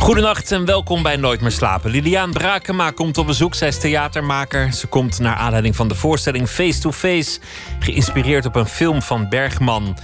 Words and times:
Goedenacht 0.00 0.52
en 0.52 0.64
welkom 0.64 1.02
bij 1.02 1.16
Nooit 1.16 1.40
meer 1.40 1.50
slapen. 1.50 1.90
Liliaan 1.90 2.32
Brakema 2.32 2.90
komt 2.90 3.18
op 3.18 3.26
bezoek. 3.26 3.54
Zij 3.54 3.68
is 3.68 3.78
theatermaker. 3.78 4.72
Ze 4.72 4.86
komt 4.86 5.18
naar 5.18 5.34
aanleiding 5.34 5.76
van 5.76 5.88
de 5.88 5.94
voorstelling 5.94 6.48
Face 6.48 6.80
to 6.80 6.92
Face, 6.92 7.40
geïnspireerd 7.78 8.46
op 8.46 8.56
een 8.56 8.66
film 8.66 9.02
van 9.02 9.28
Bergman. 9.28 9.96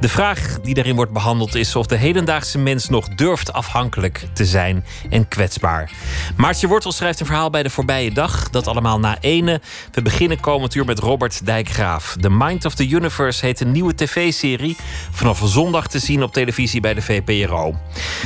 De 0.00 0.08
vraag 0.08 0.60
die 0.60 0.74
daarin 0.74 0.94
wordt 0.94 1.12
behandeld 1.12 1.54
is 1.54 1.76
of 1.76 1.86
de 1.86 1.96
hedendaagse 1.96 2.58
mens 2.58 2.88
nog 2.88 3.08
durft 3.08 3.52
afhankelijk 3.52 4.26
te 4.32 4.44
zijn 4.44 4.84
en 5.10 5.28
kwetsbaar. 5.28 5.90
Maartje 6.36 6.68
Wortel 6.68 6.92
schrijft 6.92 7.20
een 7.20 7.26
verhaal 7.26 7.50
bij 7.50 7.62
de 7.62 7.70
voorbije 7.70 8.12
dag. 8.12 8.50
Dat 8.50 8.66
allemaal 8.66 8.98
na 8.98 9.16
ene. 9.20 9.60
We 9.92 10.02
beginnen 10.02 10.40
komend 10.40 10.74
uur 10.74 10.84
met 10.84 10.98
Robert 10.98 11.46
Dijkgraaf. 11.46 12.16
The 12.20 12.30
Mind 12.30 12.64
of 12.64 12.74
the 12.74 12.88
Universe 12.88 13.46
heet 13.46 13.60
een 13.60 13.72
nieuwe 13.72 13.94
tv-serie. 13.94 14.76
Vanaf 15.10 15.40
zondag 15.44 15.88
te 15.88 15.98
zien 15.98 16.22
op 16.22 16.32
televisie 16.32 16.80
bij 16.80 16.94
de 16.94 17.02
VPRO. 17.02 17.76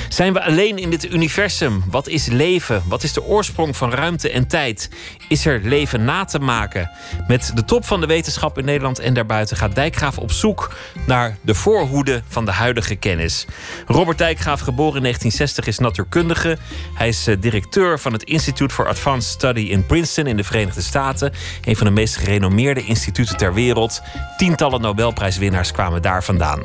Zijn 0.08 0.32
we 0.32 0.42
alleen 0.42 0.78
in 0.78 0.90
dit 0.90 1.16
universum? 1.18 1.82
Wat 1.90 2.08
is 2.08 2.26
leven? 2.26 2.82
Wat 2.86 3.02
is 3.02 3.12
de 3.12 3.22
oorsprong 3.22 3.76
van 3.76 3.90
ruimte 3.90 4.30
en 4.30 4.46
tijd? 4.46 4.90
Is 5.28 5.46
er 5.46 5.60
leven 5.62 6.04
na 6.04 6.24
te 6.24 6.38
maken? 6.38 6.90
Met 7.28 7.50
de 7.54 7.64
top 7.64 7.84
van 7.84 8.00
de 8.00 8.06
wetenschap 8.06 8.58
in 8.58 8.64
Nederland 8.64 8.98
en 8.98 9.14
daarbuiten 9.14 9.56
gaat 9.56 9.74
Dijkgraaf 9.74 10.18
op 10.18 10.32
zoek 10.32 10.74
naar 11.06 11.36
de 11.40 11.54
voorhoede 11.54 12.22
van 12.28 12.44
de 12.44 12.50
huidige 12.50 12.94
kennis. 12.94 13.46
Robert 13.86 14.18
Dijkgraaf, 14.18 14.60
geboren 14.60 14.96
in 14.96 15.02
1960, 15.02 15.66
is 15.66 15.78
natuurkundige. 15.78 16.58
Hij 16.94 17.08
is 17.08 17.26
eh, 17.26 17.36
directeur 17.40 17.98
van 17.98 18.12
het 18.12 18.22
Institute 18.22 18.74
for 18.74 18.88
Advanced 18.88 19.32
Study 19.32 19.60
in 19.60 19.86
Princeton 19.86 20.26
in 20.26 20.36
de 20.36 20.44
Verenigde 20.44 20.82
Staten. 20.82 21.32
Een 21.64 21.76
van 21.76 21.86
de 21.86 21.92
meest 21.92 22.16
gerenommeerde 22.16 22.84
instituten 22.84 23.36
ter 23.36 23.54
wereld. 23.54 24.02
Tientallen 24.36 24.80
Nobelprijswinnaars 24.80 25.72
kwamen 25.72 26.02
daar 26.02 26.24
vandaan. 26.24 26.60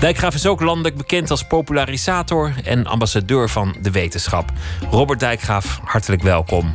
Dijkgraaf 0.00 0.34
is 0.34 0.46
ook 0.46 0.60
landelijk 0.60 0.96
bekend 0.96 1.30
als 1.30 1.46
popularisator 1.46 2.52
en 2.64 2.86
ambassadeur 2.86 3.48
van 3.48 3.76
de 3.80 3.90
wetenschap. 3.90 4.52
Robert 4.90 5.20
Dijkgraaf, 5.20 5.80
hartelijk 5.84 6.22
welkom. 6.22 6.74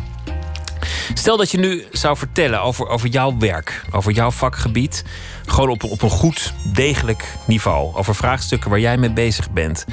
Stel 1.14 1.38
dat 1.38 1.52
je 1.52 1.58
nu 1.58 1.86
zou 1.92 2.18
vertellen 2.18 2.62
over, 2.62 2.88
over 2.88 3.10
jouw 3.10 3.38
werk, 3.38 3.86
over 3.92 4.12
jouw 4.12 4.32
vakgebied. 4.32 5.04
Gewoon 5.46 5.70
op, 5.70 5.84
op 5.84 6.02
een 6.02 6.10
goed, 6.10 6.54
degelijk 6.74 7.36
niveau. 7.48 7.96
Over 7.96 8.16
vraagstukken 8.16 8.70
waar 8.70 8.80
jij 8.80 8.98
mee 8.98 9.12
bezig 9.12 9.52
bent. 9.52 9.86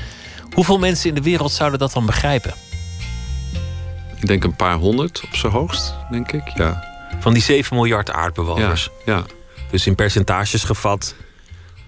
Hoeveel 0.52 0.78
mensen 0.78 1.08
in 1.08 1.14
de 1.14 1.22
wereld 1.22 1.52
zouden 1.52 1.78
dat 1.78 1.92
dan 1.92 2.06
begrijpen? 2.06 2.54
Ik 4.16 4.26
denk 4.26 4.44
een 4.44 4.56
paar 4.56 4.76
honderd 4.76 5.22
op 5.24 5.34
zijn 5.34 5.52
hoogst, 5.52 5.94
denk 6.10 6.32
ik, 6.32 6.48
ja. 6.54 6.84
Van 7.20 7.32
die 7.32 7.42
7 7.42 7.76
miljard 7.76 8.10
aardbewoners? 8.10 8.90
Ja, 9.04 9.14
ja. 9.14 9.24
Dus 9.70 9.86
in 9.86 9.94
percentages 9.94 10.64
gevat 10.64 11.14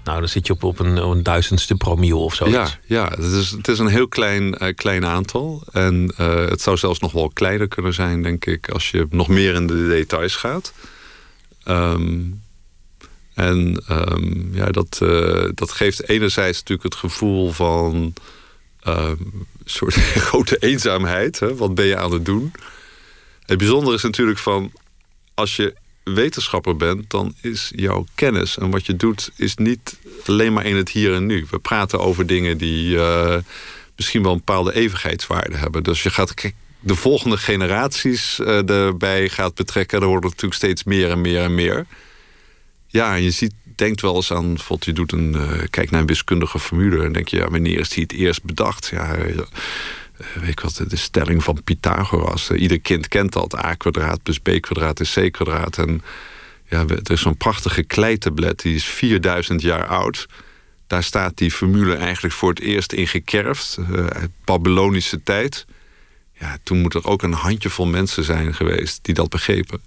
nou, 0.05 0.19
dan 0.19 0.29
zit 0.29 0.47
je 0.47 0.53
op, 0.53 0.63
op 0.63 0.79
een, 0.79 0.97
een 0.97 1.23
duizendste 1.23 1.75
promiel 1.75 2.25
of 2.25 2.35
zo. 2.35 2.49
Ja, 2.49 2.69
ja 2.85 3.09
het, 3.09 3.33
is, 3.33 3.51
het 3.51 3.69
is 3.69 3.79
een 3.79 3.87
heel 3.87 4.09
klein, 4.09 4.57
uh, 4.63 4.75
klein 4.75 5.05
aantal. 5.05 5.63
En 5.73 6.13
uh, 6.21 6.35
het 6.49 6.61
zou 6.61 6.77
zelfs 6.77 6.99
nog 6.99 7.13
wel 7.13 7.29
kleiner 7.29 7.69
kunnen 7.69 7.95
zijn, 7.95 8.23
denk 8.23 8.45
ik, 8.45 8.69
als 8.69 8.91
je 8.91 9.07
nog 9.11 9.29
meer 9.29 9.55
in 9.55 9.67
de 9.67 9.89
details 9.89 10.37
gaat. 10.37 10.73
Um, 11.69 12.43
en 13.35 13.83
um, 13.91 14.51
ja, 14.53 14.67
dat, 14.67 15.01
uh, 15.03 15.49
dat 15.55 15.73
geeft 15.73 16.09
enerzijds 16.09 16.59
natuurlijk 16.59 16.89
het 16.89 16.95
gevoel 16.95 17.51
van 17.51 18.15
een 18.81 19.45
soort 19.65 19.95
grote 20.29 20.57
eenzaamheid. 20.57 21.39
Wat 21.39 21.75
ben 21.75 21.87
je 21.87 21.97
aan 21.97 22.13
het 22.13 22.25
doen? 22.25 22.53
Het 23.47 23.59
bijzondere 23.59 23.97
is 23.97 24.03
natuurlijk 24.03 24.39
van 24.39 24.73
als 25.35 25.57
je 25.57 25.75
wetenschapper 26.05 26.77
bent, 26.77 27.11
dan 27.11 27.35
is 27.41 27.73
jouw 27.77 28.07
kennis 28.15 28.59
en 28.59 28.71
wat 28.71 28.87
je 28.87 28.97
doet, 28.97 29.31
is 29.37 29.55
niet 29.55 29.99
alleen 30.27 30.53
maar 30.53 30.67
in 30.67 30.77
het 30.77 30.89
hier 30.89 31.15
en 31.15 31.27
nu. 31.27 31.47
We 31.51 31.59
praten 31.59 32.01
over 32.01 32.27
dingen 32.27 32.59
die 32.59 32.95
uh, 32.95 33.37
misschien 33.97 34.23
wel 34.23 34.33
een 34.33 34.39
bepaalde 34.39 34.75
evigheidswaarde 34.75 35.57
hebben. 35.57 35.83
Dus 35.83 36.03
je 36.03 36.11
gaat 36.11 36.35
de 36.81 36.95
volgende 36.95 37.37
generaties 37.37 38.39
uh, 38.41 38.71
erbij 38.71 39.29
gaat 39.29 39.55
betrekken, 39.55 40.01
dan 40.01 40.09
wordt 40.09 40.25
natuurlijk 40.25 40.55
steeds 40.55 40.85
meer 40.85 41.11
en 41.11 41.21
meer 41.21 41.43
en 41.43 41.55
meer. 41.55 41.87
Ja, 42.87 43.15
en 43.15 43.23
je 43.23 43.31
ziet, 43.31 43.53
denkt 43.75 44.01
wel 44.01 44.15
eens 44.15 44.33
aan, 44.33 44.55
bijvoorbeeld 44.55 44.85
je 44.85 44.93
doet 44.93 45.13
een, 45.13 45.35
uh, 45.35 45.63
kijk 45.71 45.91
naar 45.91 46.01
een 46.01 46.07
wiskundige 46.07 46.59
formule 46.59 47.05
en 47.05 47.13
denk 47.13 47.29
je, 47.29 47.37
ja, 47.37 47.51
wanneer 47.51 47.79
is 47.79 47.89
die 47.89 48.03
het 48.03 48.13
eerst 48.13 48.45
bedacht? 48.45 48.87
Ja, 48.87 49.15
eh, 49.15 49.39
weet 50.17 50.49
ik 50.49 50.61
wat, 50.61 50.81
de 50.89 50.97
stelling 50.97 51.45
van 51.45 51.63
Pythagoras. 51.65 52.51
Uh, 52.51 52.61
ieder 52.61 52.81
kind 52.81 53.09
kent 53.09 53.33
dat. 53.33 53.65
a 53.65 53.75
kwadraat 53.75 54.23
plus 54.23 54.39
b 54.39 54.51
kwadraat 54.61 55.01
is 55.01 55.13
c 55.13 55.33
kwadraat. 55.33 55.79
En 55.79 56.03
ja, 56.69 56.85
er 56.87 57.11
is 57.11 57.21
zo'n 57.21 57.37
prachtige 57.37 57.83
kleitablet, 57.83 58.63
die 58.63 58.75
is 58.75 58.85
4000 58.85 59.63
jaar 59.63 59.87
oud. 59.87 60.27
Daar 60.87 61.03
staat 61.03 61.37
die 61.37 61.51
formule 61.51 61.95
eigenlijk 61.95 62.35
voor 62.35 62.49
het 62.49 62.61
eerst 62.61 62.93
in 62.93 63.07
gekerfd. 63.07 63.79
Uit 63.93 64.31
Babylonische 64.45 65.23
tijd. 65.23 65.67
Ja, 66.39 66.57
toen 66.63 66.81
moet 66.81 66.95
er 66.95 67.05
ook 67.05 67.23
een 67.23 67.33
handjevol 67.33 67.87
mensen 67.87 68.25
zijn 68.25 68.55
geweest 68.55 68.99
die 69.03 69.15
dat 69.15 69.29
begrepen. 69.29 69.81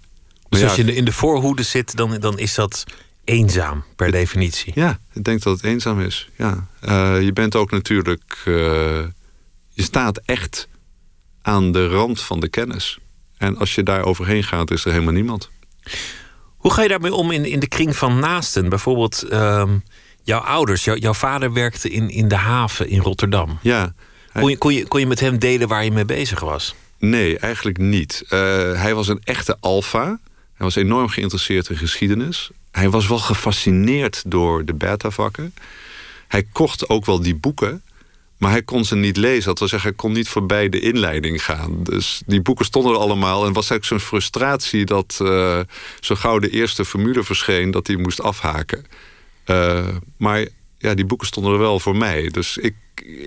Dus 0.50 0.64
als 0.64 0.76
je 0.76 0.96
in 0.96 1.06
de 1.06 1.12
voorhoede 1.12 1.64
zit, 1.64 1.96
dan, 1.96 2.20
dan 2.20 2.40
is 2.40 2.54
dat 2.56 2.84
eenzaam 3.24 3.84
per 3.96 4.12
definitie. 4.12 4.72
Ja, 4.76 5.00
ik 5.14 5.24
denk 5.24 5.42
dat 5.42 5.56
het 5.56 5.66
eenzaam 5.66 6.02
is. 6.02 6.30
Ja. 6.36 6.68
Uh, 6.86 7.22
je 7.22 7.34
bent 7.34 7.56
ook 7.56 7.72
natuurlijk 7.72 8.44
je 9.78 9.84
staat 9.84 10.22
echt 10.26 10.68
aan 11.42 11.72
de 11.72 11.88
rand 11.88 12.22
van 12.22 12.40
de 12.40 12.48
kennis. 12.48 12.98
En 13.38 13.58
als 13.58 13.76
je 13.76 13.84
daar 13.84 14.04
overheen 14.04 14.44
gaat, 14.44 14.72
is 14.72 14.86
er 14.86 14.92
helemaal 14.92 15.14
niemand. 15.14 15.50
Hoe 16.58 16.74
ga 16.74 16.82
je 16.82 16.88
daarmee 16.88 17.14
om 17.14 17.32
in, 17.32 17.46
in 17.46 17.60
de 17.60 17.68
kring 17.68 17.96
van 17.96 18.20
naasten? 18.20 18.70
Bijvoorbeeld 18.70 19.26
uh, 19.30 19.64
jouw 20.24 20.40
ouders. 20.40 20.84
jouw 20.84 21.14
vader 21.14 21.54
werkte 21.54 21.90
in, 21.90 22.10
in 22.10 22.28
de 22.28 22.36
haven 22.36 22.90
in 22.90 23.00
Rotterdam. 23.00 23.60
Ja. 23.62 23.94
Kon, 24.34 24.50
je, 24.50 24.58
kon, 24.58 24.74
je, 24.74 24.88
kon 24.88 25.00
je 25.00 25.08
met 25.08 25.20
hem 25.20 25.40
delen 25.40 25.68
waar 25.68 25.84
je 25.84 25.92
mee 25.92 26.06
bezig 26.06 26.40
was? 26.40 26.76
Nee, 27.00 27.38
eigenlijk 27.38 27.78
niet. 27.78 28.24
Uh, 28.24 28.30
hij 28.82 28.96
was 28.96 29.08
een 29.08 29.22
echte 29.24 29.58
alfa. 29.60 30.06
Hij 30.54 30.66
was 30.66 30.76
enorm 30.76 31.08
geïnteresseerd 31.08 31.70
in 31.70 31.78
geschiedenis. 31.78 32.50
Hij 32.72 32.90
was 32.90 33.08
wel 33.08 33.20
gefascineerd 33.20 34.24
door 34.26 34.66
de 34.66 34.74
beta-vakken. 34.74 35.54
Hij 36.28 36.44
kocht 36.52 36.90
ook 36.90 37.06
wel 37.06 37.22
die 37.22 37.36
boeken. 37.36 37.82
Maar 38.38 38.52
hij 38.52 38.64
kon 38.64 38.86
ze 38.86 38.96
niet 38.96 39.18
lezen. 39.18 39.46
Dat 39.46 39.60
wil 39.60 39.68
zeggen, 39.68 39.90
hij 39.90 39.98
kon 39.98 40.12
niet 40.12 40.30
voorbij 40.30 40.70
de 40.70 40.80
inleiding 40.80 41.44
gaan. 41.44 41.84
Dus 41.84 42.22
die 42.26 42.42
boeken 42.42 42.66
stonden 42.66 42.92
er 42.92 42.98
allemaal. 42.98 43.46
En 43.46 43.54
was 43.54 43.70
eigenlijk 43.70 43.86
zo'n 43.86 44.10
frustratie 44.10 44.86
dat 44.86 45.20
uh, 45.22 45.60
zo 46.00 46.16
gauw 46.16 46.40
de 46.40 46.50
eerste 46.50 46.86
formule 46.86 47.24
verscheen... 47.24 47.72
dat 47.72 47.88
hij 47.88 47.96
moest 47.96 48.22
afhaken. 48.22 48.86
Uh, 49.46 49.88
maar 50.18 50.48
ja, 50.78 50.94
die 50.94 51.06
boeken 51.06 51.28
stonden 51.28 51.54
er 51.54 51.60
wel 51.60 51.80
voor 51.80 51.96
mij. 51.96 52.30
Dus 52.30 52.58
ik, 52.58 52.76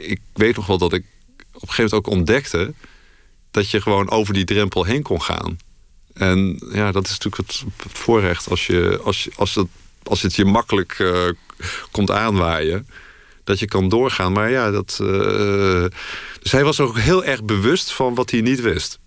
ik 0.02 0.20
weet 0.32 0.56
nog 0.56 0.66
wel 0.66 0.78
dat 0.78 0.92
ik 0.92 1.04
op 1.52 1.62
een 1.62 1.68
gegeven 1.68 1.84
moment 1.84 2.06
ook 2.06 2.14
ontdekte... 2.14 2.74
dat 3.50 3.70
je 3.70 3.80
gewoon 3.80 4.10
over 4.10 4.34
die 4.34 4.44
drempel 4.44 4.84
heen 4.84 5.02
kon 5.02 5.22
gaan. 5.22 5.58
En 6.14 6.60
ja, 6.72 6.92
dat 6.92 7.04
is 7.04 7.18
natuurlijk 7.18 7.36
het, 7.36 7.64
voorrecht 7.92 8.50
als, 8.50 8.66
je, 8.66 9.00
als, 9.04 9.28
als, 9.36 9.54
het, 9.54 9.66
als 10.02 10.22
het 10.22 10.34
je 10.34 10.44
makkelijk 10.44 10.98
uh, 10.98 11.28
komt 11.90 12.10
aanwaaien 12.10 12.86
dat 13.44 13.58
je 13.58 13.66
kan 13.66 13.88
doorgaan. 13.88 14.32
Maar 14.32 14.50
ja, 14.50 14.70
dat. 14.70 14.98
Uh, 15.02 15.08
dus 16.42 16.52
hij 16.52 16.64
was 16.64 16.80
ook 16.80 16.98
heel 16.98 17.24
erg 17.24 17.44
bewust 17.44 17.92
van 17.92 18.14
wat 18.14 18.30
hij 18.30 18.40
niet 18.40 18.60
wist. 18.60 18.98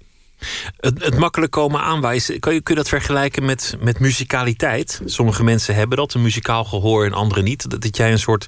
Het, 0.77 1.03
het 1.03 1.17
makkelijk 1.17 1.51
komen 1.51 1.81
aanwijzen, 1.81 2.39
kan 2.39 2.53
je, 2.53 2.61
kun 2.61 2.75
je 2.75 2.81
dat 2.81 2.89
vergelijken 2.89 3.45
met, 3.45 3.77
met 3.79 3.99
muzikaliteit? 3.99 5.01
Sommige 5.05 5.43
mensen 5.43 5.75
hebben 5.75 5.97
dat, 5.97 6.13
een 6.13 6.21
muzikaal 6.21 6.63
gehoor 6.63 7.05
en 7.05 7.13
anderen 7.13 7.43
niet. 7.43 7.69
Dat, 7.69 7.81
dat 7.81 7.97
jij 7.97 8.11
een 8.11 8.19
soort 8.19 8.47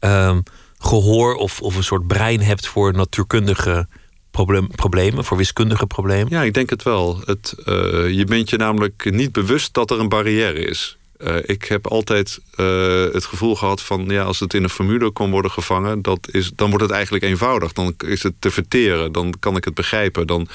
uh, 0.00 0.36
gehoor 0.78 1.34
of, 1.34 1.60
of 1.60 1.76
een 1.76 1.84
soort 1.84 2.06
brein 2.06 2.40
hebt 2.40 2.66
voor 2.66 2.92
natuurkundige 2.92 3.88
probleem, 4.30 4.68
problemen, 4.68 5.24
voor 5.24 5.36
wiskundige 5.36 5.86
problemen? 5.86 6.32
Ja, 6.32 6.42
ik 6.42 6.54
denk 6.54 6.70
het 6.70 6.82
wel. 6.82 7.20
Het, 7.24 7.54
uh, 7.58 7.64
je 8.10 8.24
bent 8.24 8.50
je 8.50 8.56
namelijk 8.56 9.10
niet 9.10 9.32
bewust 9.32 9.74
dat 9.74 9.90
er 9.90 10.00
een 10.00 10.08
barrière 10.08 10.58
is. 10.58 10.96
Uh, 11.26 11.36
ik 11.42 11.64
heb 11.64 11.86
altijd 11.86 12.40
uh, 12.56 13.12
het 13.12 13.24
gevoel 13.24 13.56
gehad 13.56 13.82
van... 13.82 14.04
ja, 14.08 14.22
als 14.22 14.40
het 14.40 14.54
in 14.54 14.62
een 14.62 14.68
formule 14.68 15.10
kon 15.10 15.30
worden 15.30 15.50
gevangen... 15.50 16.02
Dat 16.02 16.28
is, 16.30 16.50
dan 16.54 16.68
wordt 16.68 16.84
het 16.84 16.92
eigenlijk 16.92 17.24
eenvoudig. 17.24 17.72
Dan 17.72 17.94
is 18.06 18.22
het 18.22 18.32
te 18.38 18.50
verteren. 18.50 19.12
Dan 19.12 19.34
kan 19.38 19.56
ik 19.56 19.64
het 19.64 19.74
begrijpen. 19.74 20.26
Dan 20.26 20.48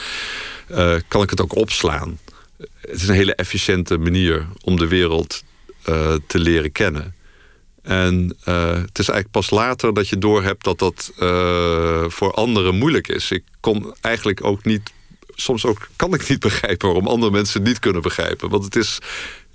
uh, 0.71 0.95
kan 1.07 1.21
ik 1.21 1.29
het 1.29 1.41
ook 1.41 1.55
opslaan. 1.55 2.19
Het 2.81 3.01
is 3.01 3.07
een 3.07 3.15
hele 3.15 3.35
efficiënte 3.35 3.97
manier 3.97 4.47
om 4.61 4.77
de 4.77 4.87
wereld 4.87 5.43
te 6.27 6.39
leren 6.39 6.71
kennen. 6.71 7.15
En 7.81 8.37
het 8.43 8.99
is 8.99 9.09
eigenlijk 9.09 9.31
pas 9.31 9.49
later 9.49 9.93
dat 9.93 10.07
je 10.07 10.17
doorhebt... 10.17 10.63
dat 10.63 10.79
dat 10.79 11.11
voor 12.13 12.33
anderen 12.33 12.75
moeilijk 12.75 13.07
is. 13.07 13.31
Ik 13.31 13.43
kon 13.59 13.95
eigenlijk 14.01 14.43
ook 14.43 14.63
niet... 14.65 14.91
Soms 15.35 15.65
ook 15.65 15.87
kan 15.95 16.13
ik 16.13 16.29
niet 16.29 16.39
begrijpen 16.39 16.87
waarom 16.87 17.07
andere 17.07 17.31
mensen 17.31 17.59
het 17.59 17.67
niet 17.67 17.79
kunnen 17.79 18.01
begrijpen. 18.01 18.49
Want 18.49 18.63
het 18.63 18.75
is, 18.75 18.99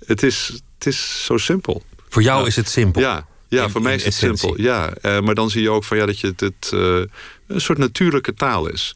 het 0.05 0.23
is, 0.23 0.61
het 0.83 0.93
is 0.93 1.25
zo 1.25 1.37
simpel. 1.37 1.83
Voor 2.09 2.21
jou 2.21 2.47
is 2.47 2.55
het 2.55 2.69
simpel? 2.69 3.01
Ja, 3.01 3.25
Ja, 3.47 3.69
voor 3.69 3.81
mij 3.81 3.95
is 3.95 4.05
het 4.05 4.13
simpel. 4.13 4.61
Ja, 4.61 4.93
uh, 5.01 5.19
maar 5.19 5.35
dan 5.35 5.49
zie 5.49 5.61
je 5.61 5.69
ook 5.69 5.83
van 5.83 5.97
ja 5.97 6.05
dat 6.05 6.19
je 6.19 6.33
het 6.35 6.71
uh, 6.73 7.01
een 7.47 7.61
soort 7.61 7.77
natuurlijke 7.77 8.33
taal 8.33 8.67
is. 8.67 8.95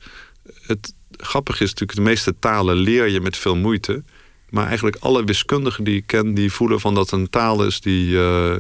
Het 0.62 0.94
grappige 1.18 1.64
is 1.64 1.70
natuurlijk, 1.70 1.98
de 2.00 2.06
meeste 2.06 2.36
talen 2.40 2.76
leer 2.76 3.08
je 3.08 3.22
met 3.22 3.38
veel 3.38 3.56
moeite. 3.56 4.04
Maar 4.50 4.68
eigenlijk 4.68 4.98
alle 5.00 5.24
wiskundigen 5.24 5.84
die 5.84 5.96
ik 5.96 6.08
ken, 6.08 6.34
die 6.34 6.52
voelen 6.52 6.80
van 6.80 6.94
dat 6.94 7.12
een 7.12 7.30
taal 7.30 7.66
is 7.66 7.82
die, 7.82 8.10
uh, 8.10 8.56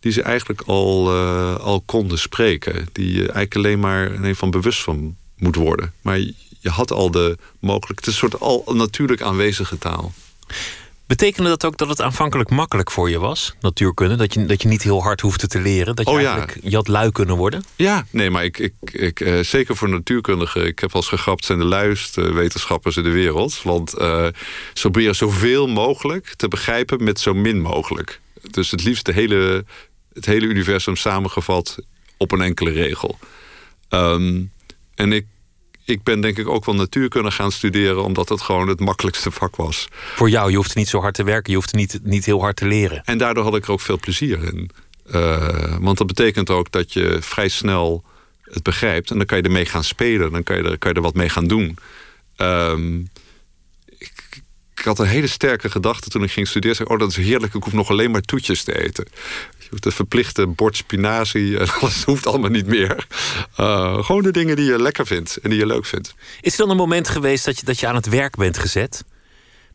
die 0.00 0.12
ze 0.12 0.22
eigenlijk 0.22 0.60
al, 0.60 1.12
al 1.58 1.80
konden 1.80 2.18
spreken. 2.18 2.88
Die 2.92 3.12
je 3.12 3.18
eigenlijk 3.18 3.54
alleen 3.54 3.80
maar 3.80 4.24
een 4.24 4.36
van 4.36 4.50
bewust 4.50 4.82
van 4.82 5.16
moet 5.36 5.56
worden. 5.56 5.92
Maar 6.02 6.18
je 6.60 6.70
had 6.70 6.92
al 6.92 7.10
de 7.10 7.36
mogelijkheid. 7.58 7.98
Het 7.98 8.06
is 8.06 8.22
een 8.22 8.28
soort 8.30 8.40
al 8.40 8.74
natuurlijk 8.74 9.22
aanwezige 9.22 9.78
taal. 9.78 10.12
Betekende 11.08 11.48
dat 11.48 11.64
ook 11.64 11.76
dat 11.76 11.88
het 11.88 12.00
aanvankelijk 12.00 12.50
makkelijk 12.50 12.90
voor 12.90 13.10
je 13.10 13.18
was, 13.18 13.54
natuurkunde? 13.60 14.14
Dat 14.14 14.34
je, 14.34 14.46
dat 14.46 14.62
je 14.62 14.68
niet 14.68 14.82
heel 14.82 15.02
hard 15.02 15.20
hoefde 15.20 15.46
te 15.46 15.60
leren? 15.60 15.96
Dat 15.96 16.06
je 16.06 16.12
oh, 16.12 16.18
eigenlijk, 16.18 16.58
je 16.62 16.76
had 16.76 16.88
lui 16.88 17.12
kunnen 17.12 17.36
worden? 17.36 17.64
Ja, 17.76 18.06
nee, 18.10 18.30
maar 18.30 18.44
ik, 18.44 18.58
ik, 18.58 18.74
ik, 18.82 19.20
uh, 19.20 19.42
zeker 19.42 19.76
voor 19.76 19.88
natuurkundigen. 19.88 20.66
Ik 20.66 20.78
heb 20.78 20.94
als 20.94 21.08
gegrapt 21.08 21.44
zijn 21.44 21.58
de 21.58 21.64
luiste 21.64 22.32
wetenschappers 22.32 22.96
in 22.96 23.02
de 23.02 23.10
wereld. 23.10 23.62
Want 23.62 23.94
uh, 23.98 24.26
ze 24.74 24.80
proberen 24.80 25.14
zoveel 25.14 25.66
mogelijk 25.66 26.34
te 26.36 26.48
begrijpen 26.48 27.04
met 27.04 27.20
zo 27.20 27.34
min 27.34 27.60
mogelijk. 27.60 28.20
Dus 28.50 28.70
het 28.70 28.84
liefst 28.84 29.06
de 29.06 29.12
hele, 29.12 29.64
het 30.12 30.26
hele 30.26 30.46
universum 30.46 30.96
samengevat 30.96 31.78
op 32.16 32.32
een 32.32 32.42
enkele 32.42 32.70
regel. 32.70 33.18
Um, 33.88 34.52
en 34.94 35.12
ik 35.12 35.26
ik 35.88 36.02
ben 36.02 36.20
denk 36.20 36.38
ik 36.38 36.48
ook 36.48 36.64
wel 36.64 36.74
natuurkunde 36.74 37.30
gaan 37.30 37.52
studeren... 37.52 38.04
omdat 38.04 38.28
het 38.28 38.40
gewoon 38.40 38.68
het 38.68 38.80
makkelijkste 38.80 39.30
vak 39.30 39.56
was. 39.56 39.88
Voor 40.14 40.30
jou, 40.30 40.50
je 40.50 40.56
hoeft 40.56 40.74
niet 40.74 40.88
zo 40.88 41.00
hard 41.00 41.14
te 41.14 41.24
werken. 41.24 41.50
Je 41.50 41.56
hoeft 41.56 41.74
niet, 41.74 41.98
niet 42.02 42.24
heel 42.24 42.40
hard 42.40 42.56
te 42.56 42.66
leren. 42.66 43.02
En 43.04 43.18
daardoor 43.18 43.44
had 43.44 43.56
ik 43.56 43.64
er 43.64 43.70
ook 43.70 43.80
veel 43.80 43.98
plezier 43.98 44.44
in. 44.44 44.70
Uh, 45.14 45.76
want 45.80 45.98
dat 45.98 46.06
betekent 46.06 46.50
ook 46.50 46.70
dat 46.72 46.92
je 46.92 47.18
vrij 47.20 47.48
snel 47.48 48.04
het 48.42 48.62
begrijpt. 48.62 49.10
En 49.10 49.16
dan 49.16 49.26
kan 49.26 49.38
je 49.38 49.44
ermee 49.44 49.66
gaan 49.66 49.84
spelen. 49.84 50.32
Dan 50.32 50.42
kan 50.42 50.56
je 50.56 50.62
er, 50.62 50.78
kan 50.78 50.90
je 50.90 50.96
er 50.96 51.02
wat 51.02 51.14
mee 51.14 51.28
gaan 51.28 51.46
doen. 51.46 51.78
Um, 52.36 53.10
ik, 53.98 54.42
ik, 54.74 54.84
had 54.84 54.98
een 54.98 55.06
hele 55.06 55.26
sterke 55.26 55.70
gedachte 55.70 56.08
toen 56.08 56.22
ik 56.22 56.30
ging 56.30 56.48
studeren. 56.48 56.76
Zei, 56.76 56.88
oh, 56.88 56.98
dat 56.98 57.10
is 57.10 57.16
heerlijk. 57.16 57.54
Ik 57.54 57.62
hoef 57.62 57.72
nog 57.72 57.90
alleen 57.90 58.10
maar 58.10 58.20
toetjes 58.20 58.62
te 58.62 58.84
eten. 58.84 59.06
Je 59.70 59.76
hoeft 59.80 59.96
verplichte 59.96 60.46
bord 60.46 60.76
spinazie 60.76 61.58
en 61.58 61.68
alles 61.80 62.04
hoeft 62.04 62.26
allemaal 62.26 62.50
niet 62.50 62.66
meer. 62.66 63.06
Uh, 63.60 64.04
gewoon 64.04 64.22
de 64.22 64.30
dingen 64.30 64.56
die 64.56 64.64
je 64.64 64.82
lekker 64.82 65.06
vindt 65.06 65.36
en 65.36 65.50
die 65.50 65.58
je 65.58 65.66
leuk 65.66 65.86
vindt. 65.86 66.14
Is 66.40 66.52
er 66.52 66.58
dan 66.58 66.70
een 66.70 66.76
moment 66.76 67.08
geweest 67.08 67.44
dat 67.44 67.58
je, 67.58 67.64
dat 67.64 67.80
je 67.80 67.86
aan 67.86 67.94
het 67.94 68.08
werk 68.08 68.36
bent 68.36 68.58
gezet? 68.58 69.04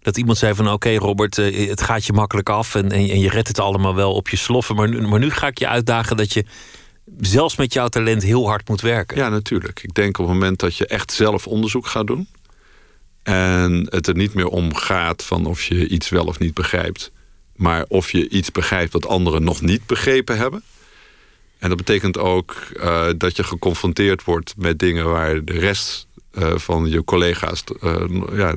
Dat 0.02 0.18
iemand 0.18 0.38
zei 0.38 0.56
van 0.56 0.72
oké 0.72 0.96
Robert, 0.96 1.38
uh, 1.38 1.70
het 1.70 1.82
gaat 1.82 2.06
je 2.06 2.14
makkelijk 2.14 2.50
af 2.50 2.76
en, 2.76 2.92
en, 2.92 3.10
en, 3.10 3.20
je 3.20 3.30
redt 3.30 3.48
het 3.48 3.60
allemaal 3.60 3.96
wel 3.96 4.14
op 4.14 4.30
je 4.30 4.38
sloffen. 4.38 4.76
Maar 4.76 4.90
nu, 4.90 5.02
maar 5.02 5.20
nu 5.20 5.32
ga 5.32 5.48
ik 5.48 5.60
je 5.60 5.68
uitdagen 5.68 6.18
dat 6.18 6.34
je 6.34 6.46
zelfs 7.20 7.56
met 7.56 7.74
jouw 7.74 7.88
talent 7.88 8.24
heel 8.24 8.48
hard 8.48 8.70
moet 8.70 8.82
werken. 8.82 9.18
Ja, 9.18 9.30
natuurlijk. 9.30 9.84
Ik 9.84 9.94
denk 9.94 10.18
op 10.18 10.26
het 10.26 10.34
moment 10.34 10.60
dat 10.60 10.76
je 10.76 10.88
echt 10.88 11.12
zelf 11.12 11.48
onderzoek 11.48 11.88
gaat 11.88 12.08
doen. 12.08 12.28
En 13.24 13.88
het 13.90 14.08
er 14.08 14.16
niet 14.16 14.34
meer 14.34 14.48
om 14.48 14.76
gaat 14.76 15.24
van 15.24 15.46
of 15.46 15.64
je 15.64 15.88
iets 15.88 16.10
wel 16.10 16.26
of 16.26 16.40
niet 16.40 16.54
begrijpt 16.54 17.12
maar 17.56 17.86
of 17.88 18.12
je 18.12 18.30
iets 18.30 18.52
begrijpt 18.52 18.94
wat 18.94 19.08
anderen 19.08 19.44
nog 19.44 19.62
niet 19.62 19.86
begrepen 19.86 20.38
hebben. 20.38 20.64
En 21.58 21.70
dat 21.70 21.78
betekent 21.78 22.18
ook 22.18 22.56
uh, 22.76 23.06
dat 23.18 23.36
je 23.36 23.44
geconfronteerd 23.44 24.24
wordt 24.24 24.54
met 24.58 24.80
dingen 24.80 25.10
waar 25.10 25.46
de 25.46 25.60
rest 25.60 26.08
uh, 26.34 26.52
van 26.56 26.90
je 26.90 27.04
collega's 27.04 27.64
uh, 27.82 27.96
ja, 28.34 28.56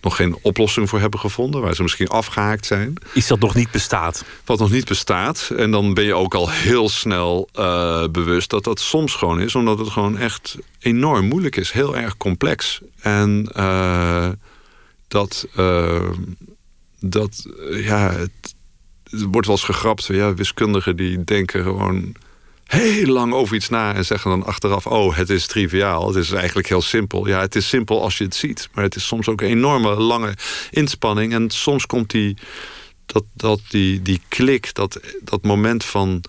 nog 0.00 0.16
geen 0.16 0.36
oplossing 0.42 0.88
voor 0.88 1.00
hebben 1.00 1.20
gevonden, 1.20 1.60
waar 1.60 1.74
ze 1.74 1.82
misschien 1.82 2.08
afgehaakt 2.08 2.66
zijn. 2.66 2.94
Iets 3.14 3.26
dat 3.26 3.38
nog 3.38 3.54
niet 3.54 3.70
bestaat. 3.70 4.24
Wat 4.44 4.58
nog 4.58 4.70
niet 4.70 4.84
bestaat. 4.84 5.50
En 5.56 5.70
dan 5.70 5.94
ben 5.94 6.04
je 6.04 6.14
ook 6.14 6.34
al 6.34 6.50
heel 6.50 6.88
snel 6.88 7.48
bewust 8.10 8.50
dat 8.50 8.64
dat 8.64 8.80
soms 8.80 9.14
gewoon 9.14 9.40
is, 9.40 9.54
omdat 9.54 9.78
het 9.78 9.88
gewoon 9.88 10.18
echt 10.18 10.56
enorm 10.78 11.26
moeilijk 11.26 11.56
is, 11.56 11.70
heel 11.70 11.96
erg 11.96 12.16
complex. 12.16 12.80
En 13.00 13.44
dat 15.08 15.46
dat, 17.04 17.46
eh, 17.70 17.86
ja, 17.86 18.12
het, 18.12 18.54
wordt 19.10 19.46
wel 19.46 19.56
eens 19.56 19.64
gegrapt. 19.64 20.06
Ja, 20.06 20.34
wiskundigen 20.34 20.96
die 20.96 21.24
denken 21.24 21.62
gewoon 21.62 22.14
heel 22.66 23.06
lang 23.06 23.32
over 23.32 23.56
iets 23.56 23.68
na 23.68 23.94
en 23.94 24.04
zeggen 24.04 24.30
dan 24.30 24.44
achteraf: 24.44 24.86
Oh, 24.86 25.16
het 25.16 25.30
is 25.30 25.46
triviaal. 25.46 26.06
Het 26.06 26.16
is 26.16 26.30
eigenlijk 26.32 26.68
heel 26.68 26.82
simpel. 26.82 27.26
Ja, 27.26 27.40
het 27.40 27.54
is 27.54 27.68
simpel 27.68 28.02
als 28.02 28.18
je 28.18 28.24
het 28.24 28.34
ziet, 28.34 28.68
maar 28.74 28.84
het 28.84 28.94
is 28.94 29.06
soms 29.06 29.28
ook 29.28 29.40
een 29.40 29.48
enorme 29.48 29.94
lange 29.94 30.34
inspanning. 30.70 31.32
En 31.32 31.50
soms 31.50 31.86
komt 31.86 32.10
die, 32.10 32.36
dat, 33.06 33.24
dat, 33.34 33.60
die, 33.68 34.02
die 34.02 34.20
klik, 34.28 34.74
dat, 34.74 35.00
dat 35.22 35.42
moment 35.42 35.84
van 35.84 36.24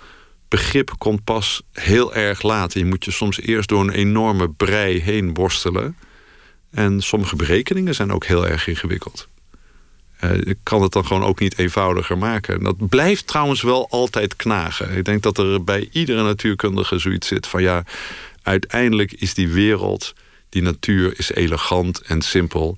begrip 0.47 0.93
komt 0.97 1.23
pas 1.23 1.61
heel 1.71 2.13
erg 2.15 2.41
laat. 2.41 2.73
Je 2.73 2.85
moet 2.85 3.05
je 3.05 3.11
soms 3.11 3.39
eerst 3.39 3.69
door 3.69 3.81
een 3.81 3.89
enorme 3.89 4.49
brei 4.49 5.01
heen 5.01 5.33
worstelen. 5.33 5.97
En 6.71 7.01
sommige 7.01 7.35
berekeningen 7.35 7.95
zijn 7.95 8.11
ook 8.11 8.25
heel 8.25 8.47
erg 8.47 8.67
ingewikkeld. 8.67 9.27
Uh, 10.23 10.31
ik 10.33 10.57
kan 10.63 10.81
het 10.81 10.91
dan 10.91 11.05
gewoon 11.05 11.23
ook 11.23 11.39
niet 11.39 11.57
eenvoudiger 11.57 12.17
maken. 12.17 12.63
dat 12.63 12.89
blijft 12.89 13.27
trouwens 13.27 13.61
wel 13.61 13.89
altijd 13.89 14.35
knagen. 14.35 14.97
Ik 14.97 15.05
denk 15.05 15.23
dat 15.23 15.37
er 15.37 15.63
bij 15.63 15.89
iedere 15.91 16.23
natuurkundige 16.23 16.99
zoiets 16.99 17.27
zit 17.27 17.47
van 17.47 17.61
ja, 17.61 17.83
uiteindelijk 18.41 19.11
is 19.11 19.33
die 19.33 19.49
wereld, 19.49 20.13
die 20.49 20.61
natuur 20.61 21.13
is 21.17 21.31
elegant 21.31 22.01
en 22.01 22.21
simpel. 22.21 22.77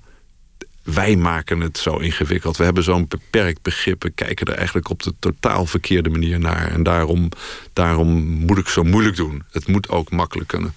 Wij 0.82 1.16
maken 1.16 1.60
het 1.60 1.78
zo 1.78 1.96
ingewikkeld. 1.96 2.56
We 2.56 2.64
hebben 2.64 2.82
zo'n 2.82 3.08
beperkt 3.08 3.62
begrip. 3.62 4.02
We 4.02 4.10
kijken 4.10 4.46
er 4.46 4.54
eigenlijk 4.54 4.90
op 4.90 5.02
de 5.02 5.14
totaal 5.18 5.66
verkeerde 5.66 6.10
manier 6.10 6.38
naar. 6.38 6.70
En 6.70 6.82
daarom, 6.82 7.28
daarom 7.72 8.22
moet 8.22 8.58
ik 8.58 8.68
zo 8.68 8.82
moeilijk 8.82 9.16
doen. 9.16 9.42
Het 9.50 9.66
moet 9.66 9.88
ook 9.88 10.10
makkelijk 10.10 10.48
kunnen. 10.48 10.74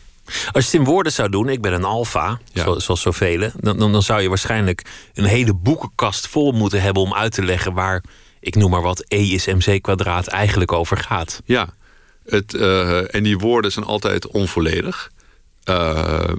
Als 0.52 0.66
je 0.66 0.72
het 0.72 0.74
in 0.74 0.84
woorden 0.84 1.12
zou 1.12 1.30
doen, 1.30 1.50
ik 1.50 1.62
ben 1.62 1.74
een 1.74 1.84
alfa, 1.84 2.40
zoals 2.54 3.02
zoveel, 3.02 3.52
dan, 3.56 3.78
dan, 3.78 3.92
dan, 3.92 4.04
zou 4.04 4.22
je 4.22 4.30
waarschijnlijk 4.30 4.86
een 5.14 5.26
hele 5.26 5.54
boekenkast 5.54 6.28
vol 6.28 6.52
moeten 6.52 6.82
hebben 6.82 7.04
om 7.04 7.14
uit 7.14 7.32
te 7.34 7.44
leggen 7.44 7.74
waar, 7.74 8.04
ik 8.40 8.56
noem 8.56 8.72
maar 8.72 8.82
wat, 8.82 9.06
E 9.08 9.18
is 9.18 9.46
mc 9.46 9.82
kwadraat 9.82 10.28
eigenlijk 10.28 10.72
over 10.72 10.98
gaat. 10.98 11.42
Ja, 11.46 11.70
het, 12.26 12.54
uh, 12.54 13.16
en 13.16 13.24
die 13.24 13.38
woorden 13.38 13.72
zijn 13.72 13.86
altijd 13.86 14.28
onvolledig. 14.28 15.12
Uh, 15.66 16.30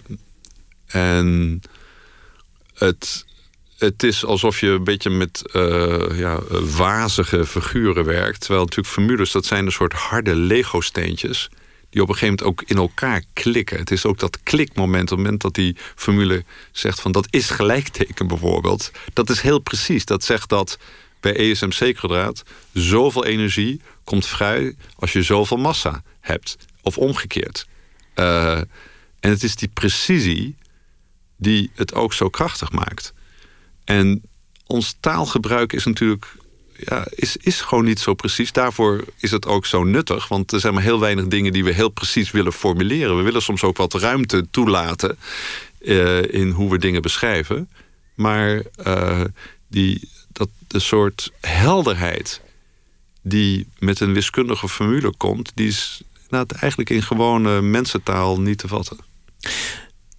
en 0.86 1.60
het, 2.74 3.24
het 3.78 4.02
is 4.02 4.24
alsof 4.24 4.60
je 4.60 4.66
een 4.66 4.84
beetje 4.84 5.10
met 5.10 5.42
uh, 5.52 6.18
ja, 6.18 6.38
wazige 6.76 7.46
figuren 7.46 8.04
werkt. 8.04 8.40
Terwijl 8.40 8.64
natuurlijk 8.64 8.94
formules, 8.94 9.32
dat 9.32 9.46
zijn 9.46 9.66
een 9.66 9.72
soort 9.72 9.92
harde 9.92 10.34
Lego-steentjes 10.34 11.50
die 11.90 12.02
op 12.02 12.08
een 12.08 12.14
gegeven 12.14 12.44
moment 12.44 12.60
ook 12.60 12.70
in 12.70 12.76
elkaar 12.76 13.22
klikken. 13.32 13.78
Het 13.78 13.90
is 13.90 14.04
ook 14.04 14.18
dat 14.18 14.42
klikmoment, 14.42 15.02
op 15.02 15.08
het 15.08 15.18
moment 15.18 15.40
dat 15.40 15.54
die 15.54 15.76
formule 15.94 16.44
zegt 16.72 17.00
van 17.00 17.12
dat 17.12 17.26
is 17.30 17.50
gelijkteken 17.50 18.26
bijvoorbeeld. 18.26 18.90
Dat 19.12 19.30
is 19.30 19.40
heel 19.40 19.58
precies. 19.58 20.04
Dat 20.04 20.24
zegt 20.24 20.48
dat 20.48 20.78
bij 21.20 21.36
ESMC-kwadraat 21.36 22.42
zoveel 22.72 23.24
energie 23.24 23.80
komt 24.04 24.26
vrij 24.26 24.76
als 24.96 25.12
je 25.12 25.22
zoveel 25.22 25.56
massa 25.56 26.02
hebt. 26.20 26.56
Of 26.82 26.98
omgekeerd. 26.98 27.66
Uh, 28.14 28.56
en 29.20 29.30
het 29.30 29.42
is 29.42 29.56
die 29.56 29.68
precisie 29.68 30.56
die 31.36 31.70
het 31.74 31.94
ook 31.94 32.12
zo 32.12 32.28
krachtig 32.28 32.72
maakt. 32.72 33.12
En 33.84 34.22
ons 34.66 34.96
taalgebruik 35.00 35.72
is 35.72 35.84
natuurlijk 35.84 36.36
ja, 36.84 37.06
is, 37.10 37.36
is 37.36 37.60
gewoon 37.60 37.84
niet 37.84 38.00
zo 38.00 38.14
precies. 38.14 38.52
Daarvoor 38.52 39.04
is 39.16 39.30
het 39.30 39.46
ook 39.46 39.66
zo 39.66 39.84
nuttig. 39.84 40.28
Want 40.28 40.52
er 40.52 40.60
zijn 40.60 40.74
maar 40.74 40.82
heel 40.82 41.00
weinig 41.00 41.26
dingen 41.26 41.52
die 41.52 41.64
we 41.64 41.72
heel 41.72 41.88
precies 41.88 42.30
willen 42.30 42.52
formuleren. 42.52 43.16
We 43.16 43.22
willen 43.22 43.42
soms 43.42 43.62
ook 43.62 43.76
wat 43.76 43.94
ruimte 43.94 44.46
toelaten 44.50 45.18
uh, 45.80 46.22
in 46.22 46.50
hoe 46.50 46.70
we 46.70 46.78
dingen 46.78 47.02
beschrijven. 47.02 47.68
Maar 48.14 48.62
uh, 48.86 49.20
die, 49.68 50.08
dat, 50.32 50.48
de 50.66 50.78
soort 50.78 51.30
helderheid 51.40 52.40
die 53.22 53.68
met 53.78 54.00
een 54.00 54.12
wiskundige 54.12 54.68
formule 54.68 55.14
komt... 55.16 55.52
die 55.54 55.68
is 55.68 56.02
nou, 56.28 56.46
eigenlijk 56.60 56.90
in 56.90 57.02
gewone 57.02 57.60
mensentaal 57.60 58.40
niet 58.40 58.58
te 58.58 58.68
vatten. 58.68 58.98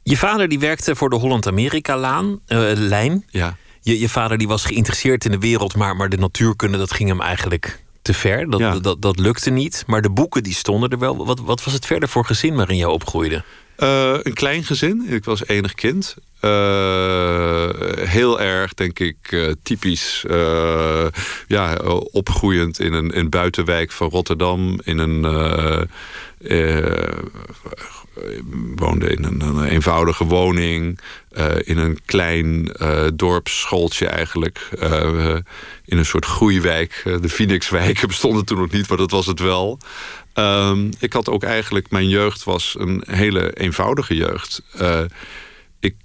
Je 0.03 0.17
vader 0.17 0.47
die 0.47 0.59
werkte 0.59 0.95
voor 0.95 1.09
de 1.09 1.15
Holland-Amerika-lijn. 1.15 2.41
Uh, 2.47 3.21
ja 3.29 3.57
je, 3.81 3.99
je 3.99 4.09
vader 4.09 4.37
die 4.37 4.47
was 4.47 4.65
geïnteresseerd 4.65 5.25
in 5.25 5.31
de 5.31 5.39
wereld, 5.39 5.75
maar, 5.75 5.95
maar 5.95 6.09
de 6.09 6.17
natuurkunde 6.17 6.77
dat 6.77 6.93
ging 6.93 7.09
hem 7.09 7.21
eigenlijk 7.21 7.79
te 8.01 8.13
ver. 8.13 8.49
Dat, 8.49 8.83
dat, 8.83 9.01
dat 9.01 9.19
lukte 9.19 9.49
niet. 9.49 9.83
Maar 9.87 10.01
de 10.01 10.09
boeken 10.09 10.43
die 10.43 10.53
stonden 10.53 10.89
er 10.89 10.99
wel. 10.99 11.25
Wat, 11.25 11.39
wat 11.39 11.63
was 11.63 11.73
het 11.73 11.85
verder 11.85 12.09
voor 12.09 12.25
gezin 12.25 12.55
waarin 12.55 12.77
je 12.77 12.89
opgroeide? 12.89 13.43
Uh, 13.77 14.17
een 14.21 14.33
klein 14.33 14.63
gezin. 14.63 15.05
Ik 15.07 15.25
was 15.25 15.47
enig 15.47 15.73
kind. 15.73 16.15
Uh, 16.41 17.69
heel 17.95 18.41
erg, 18.41 18.73
denk 18.73 18.99
ik, 18.99 19.17
uh, 19.29 19.51
typisch 19.63 20.25
ja, 21.47 21.75
opgroeiend 22.11 22.79
in 22.79 22.93
een, 22.93 23.11
in 23.11 23.29
buitenwijk 23.29 23.91
van 23.91 24.09
Rotterdam. 24.09 24.79
In 24.83 24.97
een 24.97 25.25
woonde 28.75 29.09
in 29.09 29.23
een, 29.23 29.41
een, 29.41 29.63
eenvoudige 29.63 30.23
woning. 30.23 30.99
in 31.63 31.77
een 31.77 31.99
klein 32.05 32.71
dorpsschooltje 33.15 34.07
eigenlijk. 34.07 34.69
in 35.85 35.97
een 35.97 36.05
soort 36.05 36.25
groeiwijk. 36.25 37.01
de 37.21 37.29
Phoenixwijken 37.29 38.07
bestonden 38.07 38.45
toen 38.45 38.57
nog 38.57 38.71
niet, 38.71 38.89
maar 38.89 38.97
dat 38.97 39.11
was 39.11 39.25
het 39.25 39.39
wel. 39.39 39.79
Um, 40.33 40.89
ik 40.99 41.13
had 41.13 41.29
ook 41.29 41.43
eigenlijk, 41.43 41.89
mijn 41.89 42.09
jeugd 42.09 42.43
was 42.43 42.75
een 42.79 43.03
hele 43.05 43.53
eenvoudige 43.53 44.15
jeugd. 44.15 44.61
Uh, 44.81 45.01
ik, 45.79 45.95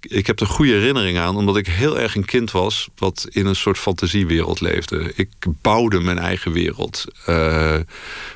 ik 0.00 0.26
heb 0.26 0.40
er 0.40 0.46
goede 0.46 0.72
herinnering 0.72 1.18
aan, 1.18 1.36
omdat 1.36 1.56
ik 1.56 1.66
heel 1.66 1.98
erg 1.98 2.14
een 2.14 2.24
kind 2.24 2.50
was 2.50 2.88
wat 2.96 3.26
in 3.30 3.46
een 3.46 3.56
soort 3.56 3.78
fantasiewereld 3.78 4.60
leefde. 4.60 5.12
Ik 5.14 5.28
bouwde 5.46 6.00
mijn 6.00 6.18
eigen 6.18 6.52
wereld. 6.52 7.04
Uh, 7.28 7.76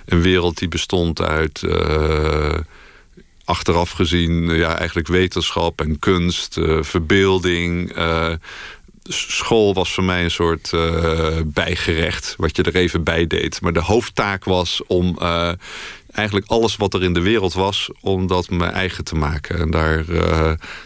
een 0.05 0.23
wereld 0.23 0.59
die 0.59 0.69
bestond 0.69 1.21
uit. 1.21 1.63
Achteraf 3.45 3.91
gezien, 3.91 4.57
ja, 4.57 4.79
eigenlijk 4.79 5.09
wetenschap 5.09 5.81
en 5.81 5.99
kunst, 5.99 6.59
verbeelding 6.81 7.93
school 9.09 9.75
was 9.75 9.95
voor 9.95 10.05
mij 10.05 10.25
een 10.25 10.31
soort 10.31 10.71
bijgerecht, 11.47 12.35
wat 12.39 12.57
je 12.57 12.63
er 12.63 12.77
even 12.77 13.03
bij 13.03 13.27
deed. 13.27 13.61
Maar 13.61 13.73
de 13.73 13.81
hoofdtaak 13.81 14.45
was 14.45 14.83
om 14.87 15.19
eigenlijk 16.13 16.47
alles 16.47 16.77
wat 16.77 16.95
er 16.95 17.03
in 17.03 17.13
de 17.13 17.21
wereld 17.21 17.53
was, 17.53 17.91
om 18.01 18.27
dat 18.27 18.51
mijn 18.51 18.73
eigen 18.73 19.05
te 19.05 19.15
maken. 19.15 19.59
En 19.59 19.71
daar, 19.71 20.05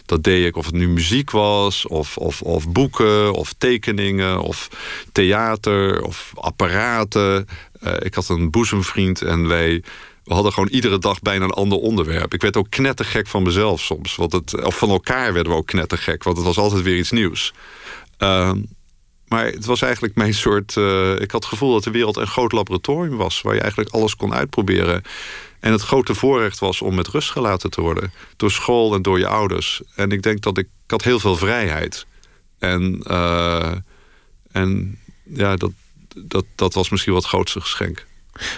dat 0.06 0.22
deed 0.22 0.46
ik, 0.46 0.56
of 0.56 0.66
het 0.66 0.74
nu 0.74 0.88
muziek 0.88 1.30
was, 1.30 1.86
of, 1.86 2.16
of, 2.16 2.42
of 2.42 2.68
boeken, 2.68 3.32
of 3.32 3.54
tekeningen, 3.58 4.40
of 4.40 4.68
theater, 5.12 6.02
of 6.02 6.32
apparaten. 6.34 7.46
ik 7.98 8.14
had 8.14 8.28
een 8.28 8.50
boezemvriend 8.50 9.22
en 9.22 9.48
wij 9.48 9.82
we 10.26 10.34
hadden 10.34 10.52
gewoon 10.52 10.68
iedere 10.68 10.98
dag 10.98 11.20
bijna 11.20 11.44
een 11.44 11.50
ander 11.50 11.78
onderwerp. 11.78 12.34
Ik 12.34 12.42
werd 12.42 12.56
ook 12.56 12.70
knettergek 12.70 13.26
van 13.26 13.42
mezelf 13.42 13.80
soms. 13.80 14.16
Want 14.16 14.32
het, 14.32 14.64
of 14.64 14.78
van 14.78 14.90
elkaar 14.90 15.32
werden 15.32 15.52
we 15.52 15.58
ook 15.58 15.66
knettergek. 15.66 16.22
Want 16.22 16.36
het 16.36 16.46
was 16.46 16.58
altijd 16.58 16.82
weer 16.82 16.96
iets 16.96 17.10
nieuws. 17.10 17.52
Ehm, 18.18 18.60
maar 19.28 19.44
het 19.46 19.64
was 19.64 19.82
eigenlijk 19.82 20.14
mijn 20.14 20.34
soort... 20.34 20.76
Uh, 20.76 21.20
ik 21.20 21.30
had 21.30 21.42
het 21.42 21.52
gevoel 21.52 21.72
dat 21.72 21.84
de 21.84 21.90
wereld 21.90 22.16
een 22.16 22.26
groot 22.26 22.52
laboratorium 22.52 23.16
was... 23.16 23.42
waar 23.42 23.54
je 23.54 23.60
eigenlijk 23.60 23.90
alles 23.90 24.16
kon 24.16 24.34
uitproberen. 24.34 25.02
En 25.60 25.72
het 25.72 25.82
grote 25.82 26.14
voorrecht 26.14 26.58
was 26.58 26.82
om 26.82 26.94
met 26.94 27.08
rust 27.08 27.30
gelaten 27.30 27.70
te 27.70 27.80
worden. 27.80 28.12
Door 28.36 28.50
school 28.50 28.94
en 28.94 29.02
door 29.02 29.18
je 29.18 29.28
ouders. 29.28 29.82
En 29.94 30.10
ik 30.10 30.22
denk 30.22 30.40
dat 30.42 30.58
ik, 30.58 30.66
ik 30.84 30.90
had 30.90 31.02
heel 31.02 31.20
veel 31.20 31.36
vrijheid. 31.36 32.06
En, 32.58 33.02
uh, 33.06 33.72
en 34.52 34.98
ja, 35.22 35.56
dat, 35.56 35.72
dat, 36.16 36.44
dat 36.54 36.74
was 36.74 36.88
misschien 36.88 37.12
wat 37.12 37.24
grootste 37.24 37.60
geschenk. 37.60 38.06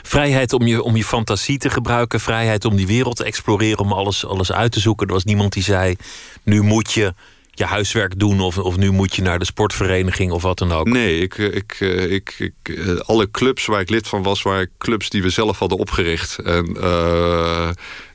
Vrijheid 0.03 0.53
om 0.53 0.67
je, 0.67 0.83
om 0.83 0.97
je 0.97 1.05
fantasie 1.05 1.59
te 1.59 1.71
gebruiken. 1.71 2.21
Vrijheid 2.21 2.65
om 2.65 2.77
die 2.77 2.87
wereld 2.87 3.17
te 3.17 3.25
exploreren. 3.25 3.79
Om 3.79 3.93
alles, 3.93 4.27
alles 4.27 4.53
uit 4.53 4.73
te 4.73 4.81
zoeken. 4.81 5.07
Er 5.07 5.13
was 5.13 5.25
niemand 5.25 5.53
die 5.53 5.63
zei, 5.63 5.97
nu 6.43 6.63
moet 6.63 6.93
je 6.93 7.15
je 7.59 7.65
huiswerk 7.65 8.19
doen 8.19 8.41
of, 8.41 8.59
of 8.59 8.77
nu 8.77 8.91
moet 8.91 9.17
je 9.17 9.23
naar 9.23 9.39
de 9.39 9.45
sportvereniging 9.45 10.33
of 10.33 10.43
wat 10.43 10.59
dan 10.59 10.73
ook? 10.73 10.89
Nee, 10.89 11.21
ik, 11.21 11.39
ik, 11.39 11.77
eh, 11.79 12.13
ik, 12.13 12.35
ik, 12.39 12.55
eh, 12.63 12.97
alle 12.97 13.31
clubs 13.31 13.67
waar 13.67 13.81
ik 13.81 13.91
lid 13.91 14.09
van 14.09 14.23
was, 14.23 14.43
waren 14.43 14.71
clubs 14.79 15.11
die 15.11 15.23
we 15.23 15.31
zelf 15.31 15.59
hadden 15.59 15.79
opgericht. 15.79 16.39
En, 16.39 16.77
uh, 16.77 17.69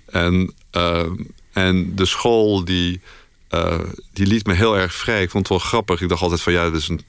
en, 0.05 0.53
en 1.53 1.95
de 1.95 2.05
school 2.05 2.65
die, 2.65 3.01
die 4.13 4.27
liet 4.27 4.45
me 4.45 4.53
heel 4.53 4.77
erg 4.77 4.93
vrij. 4.93 5.21
Ik 5.21 5.29
vond 5.29 5.47
het 5.47 5.57
wel 5.57 5.67
grappig. 5.67 6.01
Ik 6.01 6.09
dacht 6.09 6.21
altijd 6.21 6.41
van 6.41 6.53
ja, 6.53 6.69
dit 6.69 6.81
is 6.81 6.87
een 6.87 7.01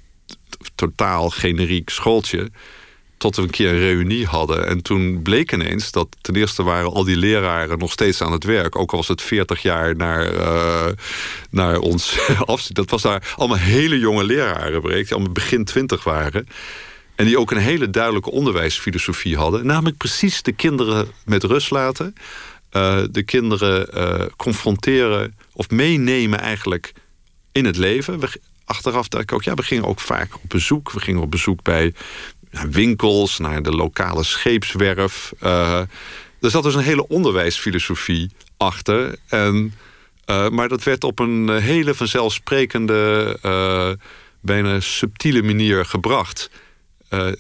totaal 0.74 1.30
generiek 1.30 1.90
schooltje 1.90 2.50
tot 3.24 3.36
we 3.36 3.42
een 3.42 3.50
keer 3.50 3.68
een 3.68 3.78
reunie 3.78 4.26
hadden. 4.26 4.66
En 4.66 4.82
toen 4.82 5.22
bleek 5.22 5.52
ineens 5.52 5.90
dat 5.90 6.08
ten 6.20 6.34
eerste 6.34 6.62
waren 6.62 6.92
al 6.92 7.04
die 7.04 7.16
leraren 7.16 7.78
nog 7.78 7.92
steeds 7.92 8.20
aan 8.20 8.32
het 8.32 8.44
werk. 8.44 8.76
Ook 8.76 8.90
al 8.90 8.96
was 8.98 9.08
het 9.08 9.22
40 9.22 9.62
jaar 9.62 9.96
naar, 9.96 10.34
uh, 10.34 10.86
naar 11.50 11.78
ons 11.78 12.18
afzien. 12.46 12.74
Dat 12.74 12.90
was 12.90 13.02
daar 13.02 13.34
allemaal 13.36 13.58
hele 13.58 13.98
jonge 13.98 14.24
leraren, 14.24 14.80
bleek, 14.80 15.02
die 15.02 15.14
allemaal 15.14 15.32
begin 15.32 15.64
20 15.64 16.04
waren. 16.04 16.48
En 17.14 17.24
die 17.24 17.38
ook 17.38 17.50
een 17.50 17.56
hele 17.56 17.90
duidelijke 17.90 18.30
onderwijsfilosofie 18.30 19.36
hadden. 19.36 19.66
Namelijk 19.66 19.96
precies 19.96 20.42
de 20.42 20.52
kinderen 20.52 21.08
met 21.24 21.42
rust 21.42 21.70
laten. 21.70 22.14
Uh, 22.72 23.02
de 23.10 23.22
kinderen 23.22 23.88
uh, 23.94 24.26
confronteren 24.36 25.36
of 25.52 25.70
meenemen 25.70 26.40
eigenlijk 26.40 26.92
in 27.52 27.64
het 27.64 27.76
leven. 27.76 28.20
Achteraf 28.64 29.08
dacht 29.08 29.22
ik 29.22 29.32
ook, 29.32 29.42
ja, 29.42 29.54
we 29.54 29.62
gingen 29.62 29.84
ook 29.84 30.00
vaak 30.00 30.34
op 30.34 30.48
bezoek. 30.48 30.92
We 30.92 31.00
gingen 31.00 31.22
op 31.22 31.30
bezoek 31.30 31.62
bij 31.62 31.94
winkels, 32.70 33.38
naar 33.38 33.62
de 33.62 33.70
lokale 33.70 34.22
scheepswerf. 34.22 35.32
Uh, 35.42 35.80
er 36.40 36.50
zat 36.50 36.62
dus 36.62 36.74
een 36.74 36.82
hele 36.82 37.08
onderwijsfilosofie 37.08 38.30
achter. 38.56 39.16
En, 39.28 39.74
uh, 40.26 40.48
maar 40.48 40.68
dat 40.68 40.82
werd 40.82 41.04
op 41.04 41.18
een 41.18 41.48
hele 41.48 41.94
vanzelfsprekende, 41.94 43.38
uh, 43.42 43.90
bijna 44.40 44.80
subtiele 44.80 45.42
manier 45.42 45.84
gebracht. 45.84 46.50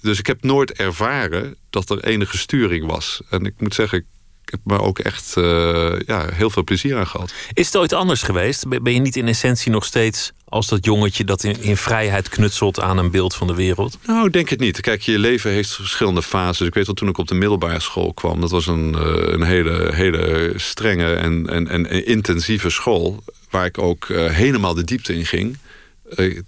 dus 0.00 0.18
ik 0.18 0.26
heb 0.26 0.42
nooit 0.42 0.72
ervaren 0.72 1.56
dat 1.70 1.90
er 1.90 2.04
enige 2.04 2.38
sturing 2.38 2.86
was. 2.86 3.20
En 3.30 3.44
ik 3.44 3.54
moet 3.58 3.74
zeggen, 3.74 4.06
heb 4.50 4.60
me 4.64 4.78
ook 4.80 4.98
echt 4.98 5.34
uh, 5.38 6.00
ja, 6.06 6.28
heel 6.32 6.50
veel 6.50 6.64
plezier 6.64 6.96
aan 6.96 7.06
gehad. 7.06 7.34
Is 7.52 7.66
het 7.66 7.76
ooit 7.76 7.92
anders 7.92 8.22
geweest? 8.22 8.68
Ben 8.68 8.92
je 8.92 9.00
niet 9.00 9.16
in 9.16 9.28
essentie 9.28 9.70
nog 9.70 9.84
steeds 9.84 10.32
als 10.54 10.68
dat 10.68 10.84
jongetje 10.84 11.24
dat 11.24 11.44
in, 11.44 11.62
in 11.62 11.76
vrijheid 11.76 12.28
knutselt 12.28 12.80
aan 12.80 12.98
een 12.98 13.10
beeld 13.10 13.34
van 13.34 13.46
de 13.46 13.54
wereld? 13.54 13.98
Nou, 14.06 14.26
ik 14.26 14.32
denk 14.32 14.48
het 14.48 14.60
niet. 14.60 14.80
Kijk, 14.80 15.02
je 15.02 15.18
leven 15.18 15.50
heeft 15.50 15.74
verschillende 15.74 16.22
fases. 16.22 16.66
Ik 16.66 16.74
weet 16.74 16.86
wel, 16.86 16.94
toen 16.94 17.08
ik 17.08 17.18
op 17.18 17.28
de 17.28 17.34
middelbare 17.34 17.80
school 17.80 18.12
kwam, 18.12 18.40
dat 18.40 18.50
was 18.50 18.66
een, 18.66 18.96
uh, 18.98 19.32
een 19.32 19.42
hele, 19.42 19.90
hele 19.94 20.52
strenge 20.56 21.14
en, 21.14 21.46
en, 21.50 21.68
en 21.68 22.06
intensieve 22.06 22.70
school. 22.70 23.24
Waar 23.50 23.64
ik 23.64 23.78
ook 23.78 24.08
uh, 24.08 24.30
helemaal 24.30 24.74
de 24.74 24.84
diepte 24.84 25.14
in 25.14 25.26
ging. 25.26 25.58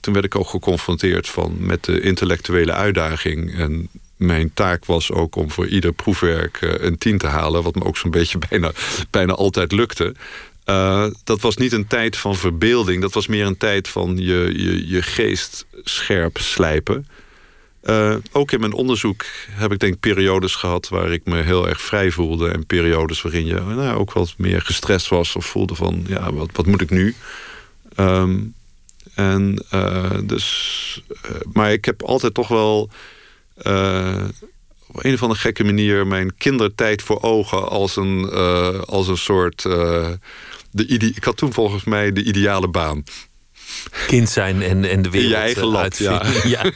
toen 0.00 0.14
werd 0.14 0.24
ik 0.24 0.34
ook 0.34 0.48
geconfronteerd 0.48 1.28
van, 1.28 1.56
met 1.58 1.84
de 1.84 2.00
intellectuele 2.00 2.72
uitdaging. 2.72 3.54
En 3.58 3.88
mijn 4.16 4.50
taak 4.54 4.84
was 4.84 5.12
ook 5.12 5.36
om 5.36 5.50
voor 5.50 5.66
ieder 5.66 5.92
proefwerk 5.92 6.56
eh, 6.60 6.86
een 6.86 6.98
tien 6.98 7.18
te 7.18 7.26
halen... 7.26 7.62
wat 7.62 7.74
me 7.74 7.84
ook 7.84 7.96
zo'n 7.96 8.10
beetje 8.10 8.38
bijna, 8.48 8.72
bijna 9.10 9.32
altijd 9.32 9.72
lukte. 9.72 10.14
Uh, 10.66 11.06
dat 11.24 11.40
was 11.40 11.56
niet 11.56 11.72
een 11.72 11.86
tijd 11.86 12.16
van 12.16 12.36
verbeelding. 12.36 13.00
Dat 13.02 13.14
was 13.14 13.26
meer 13.26 13.46
een 13.46 13.56
tijd 13.56 13.88
van 13.88 14.16
je, 14.16 14.52
je, 14.56 14.88
je 14.88 15.02
geest 15.02 15.66
scherp 15.82 16.38
slijpen. 16.38 17.06
Uh, 17.84 18.16
ook 18.32 18.52
in 18.52 18.60
mijn 18.60 18.72
onderzoek 18.72 19.24
heb 19.50 19.72
ik 19.72 19.78
denk 19.78 20.00
periodes 20.00 20.54
gehad... 20.54 20.88
waar 20.88 21.12
ik 21.12 21.24
me 21.24 21.42
heel 21.42 21.68
erg 21.68 21.80
vrij 21.80 22.10
voelde. 22.10 22.50
En 22.50 22.66
periodes 22.66 23.22
waarin 23.22 23.46
je 23.46 23.54
nou, 23.54 23.98
ook 23.98 24.12
wat 24.12 24.34
meer 24.36 24.62
gestrest 24.62 25.08
was... 25.08 25.36
of 25.36 25.46
voelde 25.46 25.74
van, 25.74 26.04
ja, 26.06 26.32
wat, 26.32 26.48
wat 26.52 26.66
moet 26.66 26.80
ik 26.80 26.90
nu? 26.90 27.14
Um, 27.96 28.54
en 29.14 29.64
dus... 30.24 31.02
maar 31.52 31.72
ik 31.72 31.84
heb 31.84 32.02
altijd 32.02 32.34
toch 32.34 32.48
wel 32.48 32.90
uh, 33.62 34.24
op 34.86 35.04
een 35.04 35.14
of 35.14 35.22
andere 35.22 35.40
gekke 35.40 35.64
manier 35.64 36.06
mijn 36.06 36.36
kindertijd 36.36 37.02
voor 37.02 37.22
ogen 37.22 37.68
als 37.68 37.96
een, 37.96 38.30
uh, 38.32 38.80
als 38.80 39.08
een 39.08 39.16
soort. 39.16 39.64
Uh, 39.64 40.08
de 40.70 40.86
ik 40.86 41.24
had 41.24 41.36
toen 41.36 41.52
volgens 41.52 41.84
mij 41.84 42.12
de 42.12 42.22
ideale 42.22 42.68
baan. 42.68 43.04
Kind 44.06 44.28
zijn 44.28 44.62
en, 44.62 44.84
en 44.84 45.02
de 45.02 45.10
wereld 45.10 45.32
In 45.32 45.38
je 45.38 45.44
eigen 45.44 45.66
land, 45.66 45.98
ja. 45.98 46.22
ja. 46.44 46.70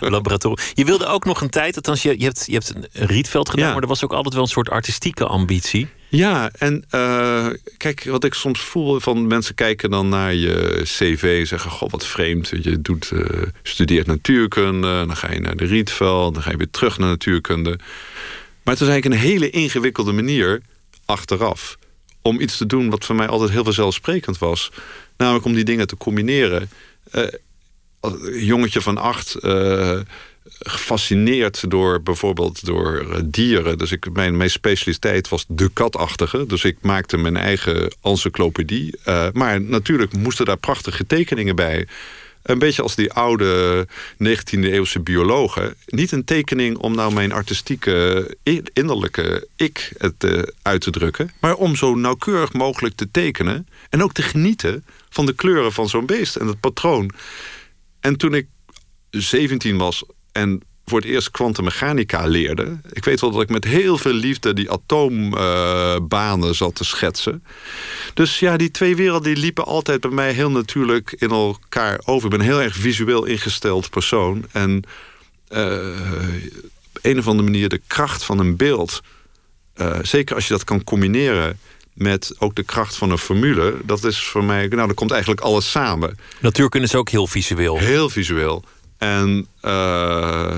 Laboratorium. 0.00 0.68
Je 0.74 0.84
wilde 0.84 1.06
ook 1.06 1.24
nog 1.24 1.40
een 1.40 1.50
tijd, 1.50 1.76
althans 1.76 2.02
je, 2.02 2.18
je, 2.18 2.24
hebt, 2.24 2.44
je 2.46 2.52
hebt 2.52 2.74
een 2.74 3.06
Rietveld 3.06 3.48
gedaan... 3.48 3.66
Ja. 3.66 3.72
maar 3.72 3.82
er 3.82 3.88
was 3.88 4.04
ook 4.04 4.12
altijd 4.12 4.34
wel 4.34 4.42
een 4.42 4.48
soort 4.48 4.70
artistieke 4.70 5.26
ambitie. 5.26 5.88
Ja, 6.14 6.50
en 6.58 6.84
uh, 6.94 7.46
kijk, 7.76 8.04
wat 8.04 8.24
ik 8.24 8.34
soms 8.34 8.60
voel 8.60 9.00
van 9.00 9.26
mensen 9.26 9.54
kijken 9.54 9.90
dan 9.90 10.08
naar 10.08 10.34
je 10.34 10.80
cv 10.82 11.36
en 11.40 11.46
zeggen: 11.46 11.70
Goh, 11.70 11.90
wat 11.90 12.06
vreemd. 12.06 12.48
Je 12.48 12.80
doet, 12.80 13.10
uh, 13.12 13.42
studeert 13.62 14.06
natuurkunde, 14.06 15.04
dan 15.06 15.16
ga 15.16 15.32
je 15.32 15.40
naar 15.40 15.56
de 15.56 15.64
Rietveld, 15.64 16.34
dan 16.34 16.42
ga 16.42 16.50
je 16.50 16.56
weer 16.56 16.70
terug 16.70 16.98
naar 16.98 17.08
natuurkunde. 17.08 17.70
Maar 18.62 18.74
het 18.74 18.78
was 18.78 18.88
eigenlijk 18.88 19.22
een 19.22 19.28
hele 19.30 19.50
ingewikkelde 19.50 20.12
manier 20.12 20.60
achteraf 21.04 21.78
om 22.22 22.40
iets 22.40 22.56
te 22.56 22.66
doen 22.66 22.90
wat 22.90 23.04
voor 23.04 23.16
mij 23.16 23.26
altijd 23.26 23.50
heel 23.50 23.64
vanzelfsprekend 23.64 24.38
was. 24.38 24.72
Namelijk 25.16 25.44
om 25.44 25.52
die 25.52 25.64
dingen 25.64 25.86
te 25.86 25.96
combineren. 25.96 26.70
Uh, 27.12 27.22
jongetje 28.40 28.80
van 28.80 28.98
acht 28.98 29.36
gefascineerd 30.68 31.70
door 31.70 32.02
bijvoorbeeld 32.02 32.64
door 32.64 33.06
eh, 33.10 33.20
dieren. 33.24 33.78
Dus 33.78 33.92
ik, 33.92 34.12
mijn, 34.12 34.36
mijn 34.36 34.50
specialiteit 34.50 35.28
was 35.28 35.44
de 35.48 35.70
katachtige. 35.72 36.46
Dus 36.46 36.64
ik 36.64 36.76
maakte 36.80 37.16
mijn 37.16 37.36
eigen 37.36 37.94
encyclopedie. 38.02 38.98
Uh, 39.08 39.26
maar 39.32 39.60
natuurlijk 39.60 40.16
moesten 40.16 40.44
daar 40.44 40.56
prachtige 40.56 41.06
tekeningen 41.06 41.56
bij. 41.56 41.86
Een 42.42 42.58
beetje 42.58 42.82
als 42.82 42.94
die 42.94 43.12
oude 43.12 43.86
19e-eeuwse 44.14 45.00
biologen. 45.02 45.74
Niet 45.86 46.12
een 46.12 46.24
tekening 46.24 46.76
om 46.76 46.94
nou 46.94 47.12
mijn 47.12 47.32
artistieke, 47.32 48.36
innerlijke 48.72 49.48
ik 49.56 49.92
het, 49.98 50.24
uh, 50.24 50.42
uit 50.62 50.80
te 50.80 50.90
drukken. 50.90 51.30
Maar 51.40 51.54
om 51.54 51.76
zo 51.76 51.94
nauwkeurig 51.94 52.52
mogelijk 52.52 52.94
te 52.94 53.10
tekenen. 53.10 53.68
En 53.90 54.02
ook 54.02 54.12
te 54.12 54.22
genieten 54.22 54.84
van 55.08 55.26
de 55.26 55.34
kleuren 55.34 55.72
van 55.72 55.88
zo'n 55.88 56.06
beest 56.06 56.36
en 56.36 56.46
het 56.46 56.60
patroon. 56.60 57.10
En 58.00 58.16
toen 58.16 58.34
ik 58.34 58.46
17 59.10 59.78
was 59.78 60.04
en 60.32 60.62
voor 60.84 61.00
het 61.00 61.10
eerst 61.10 61.30
kwantummechanica 61.30 62.26
leerde. 62.26 62.80
Ik 62.92 63.04
weet 63.04 63.20
wel 63.20 63.30
dat 63.30 63.42
ik 63.42 63.48
met 63.48 63.64
heel 63.64 63.98
veel 63.98 64.12
liefde 64.12 64.52
die 64.52 64.70
atoombanen 64.70 66.48
uh, 66.48 66.54
zat 66.54 66.74
te 66.74 66.84
schetsen. 66.84 67.44
Dus 68.14 68.38
ja, 68.38 68.56
die 68.56 68.70
twee 68.70 68.96
werelden 68.96 69.34
die 69.34 69.42
liepen 69.42 69.64
altijd 69.64 70.00
bij 70.00 70.10
mij 70.10 70.32
heel 70.32 70.50
natuurlijk 70.50 71.14
in 71.18 71.30
elkaar 71.30 72.00
over. 72.04 72.24
Ik 72.24 72.30
ben 72.30 72.40
een 72.40 72.52
heel 72.52 72.62
erg 72.62 72.76
visueel 72.76 73.24
ingesteld 73.24 73.90
persoon. 73.90 74.44
En 74.52 74.82
uh, 75.50 75.60
op 76.88 76.98
een 77.02 77.18
of 77.18 77.26
andere 77.26 77.50
manier 77.50 77.68
de 77.68 77.80
kracht 77.86 78.24
van 78.24 78.38
een 78.38 78.56
beeld... 78.56 79.00
Uh, 79.76 79.98
zeker 80.02 80.34
als 80.34 80.46
je 80.46 80.52
dat 80.52 80.64
kan 80.64 80.84
combineren 80.84 81.58
met 81.92 82.34
ook 82.38 82.54
de 82.54 82.62
kracht 82.62 82.96
van 82.96 83.10
een 83.10 83.18
formule... 83.18 83.74
dat 83.84 84.04
is 84.04 84.22
voor 84.22 84.44
mij... 84.44 84.66
Nou, 84.66 84.86
dan 84.86 84.94
komt 84.94 85.10
eigenlijk 85.10 85.40
alles 85.40 85.70
samen. 85.70 86.18
Natuurkunde 86.40 86.86
is 86.86 86.94
ook 86.94 87.08
heel 87.08 87.26
visueel. 87.26 87.78
Heel 87.78 88.08
visueel. 88.08 88.64
En, 89.02 89.46
uh, 89.64 90.56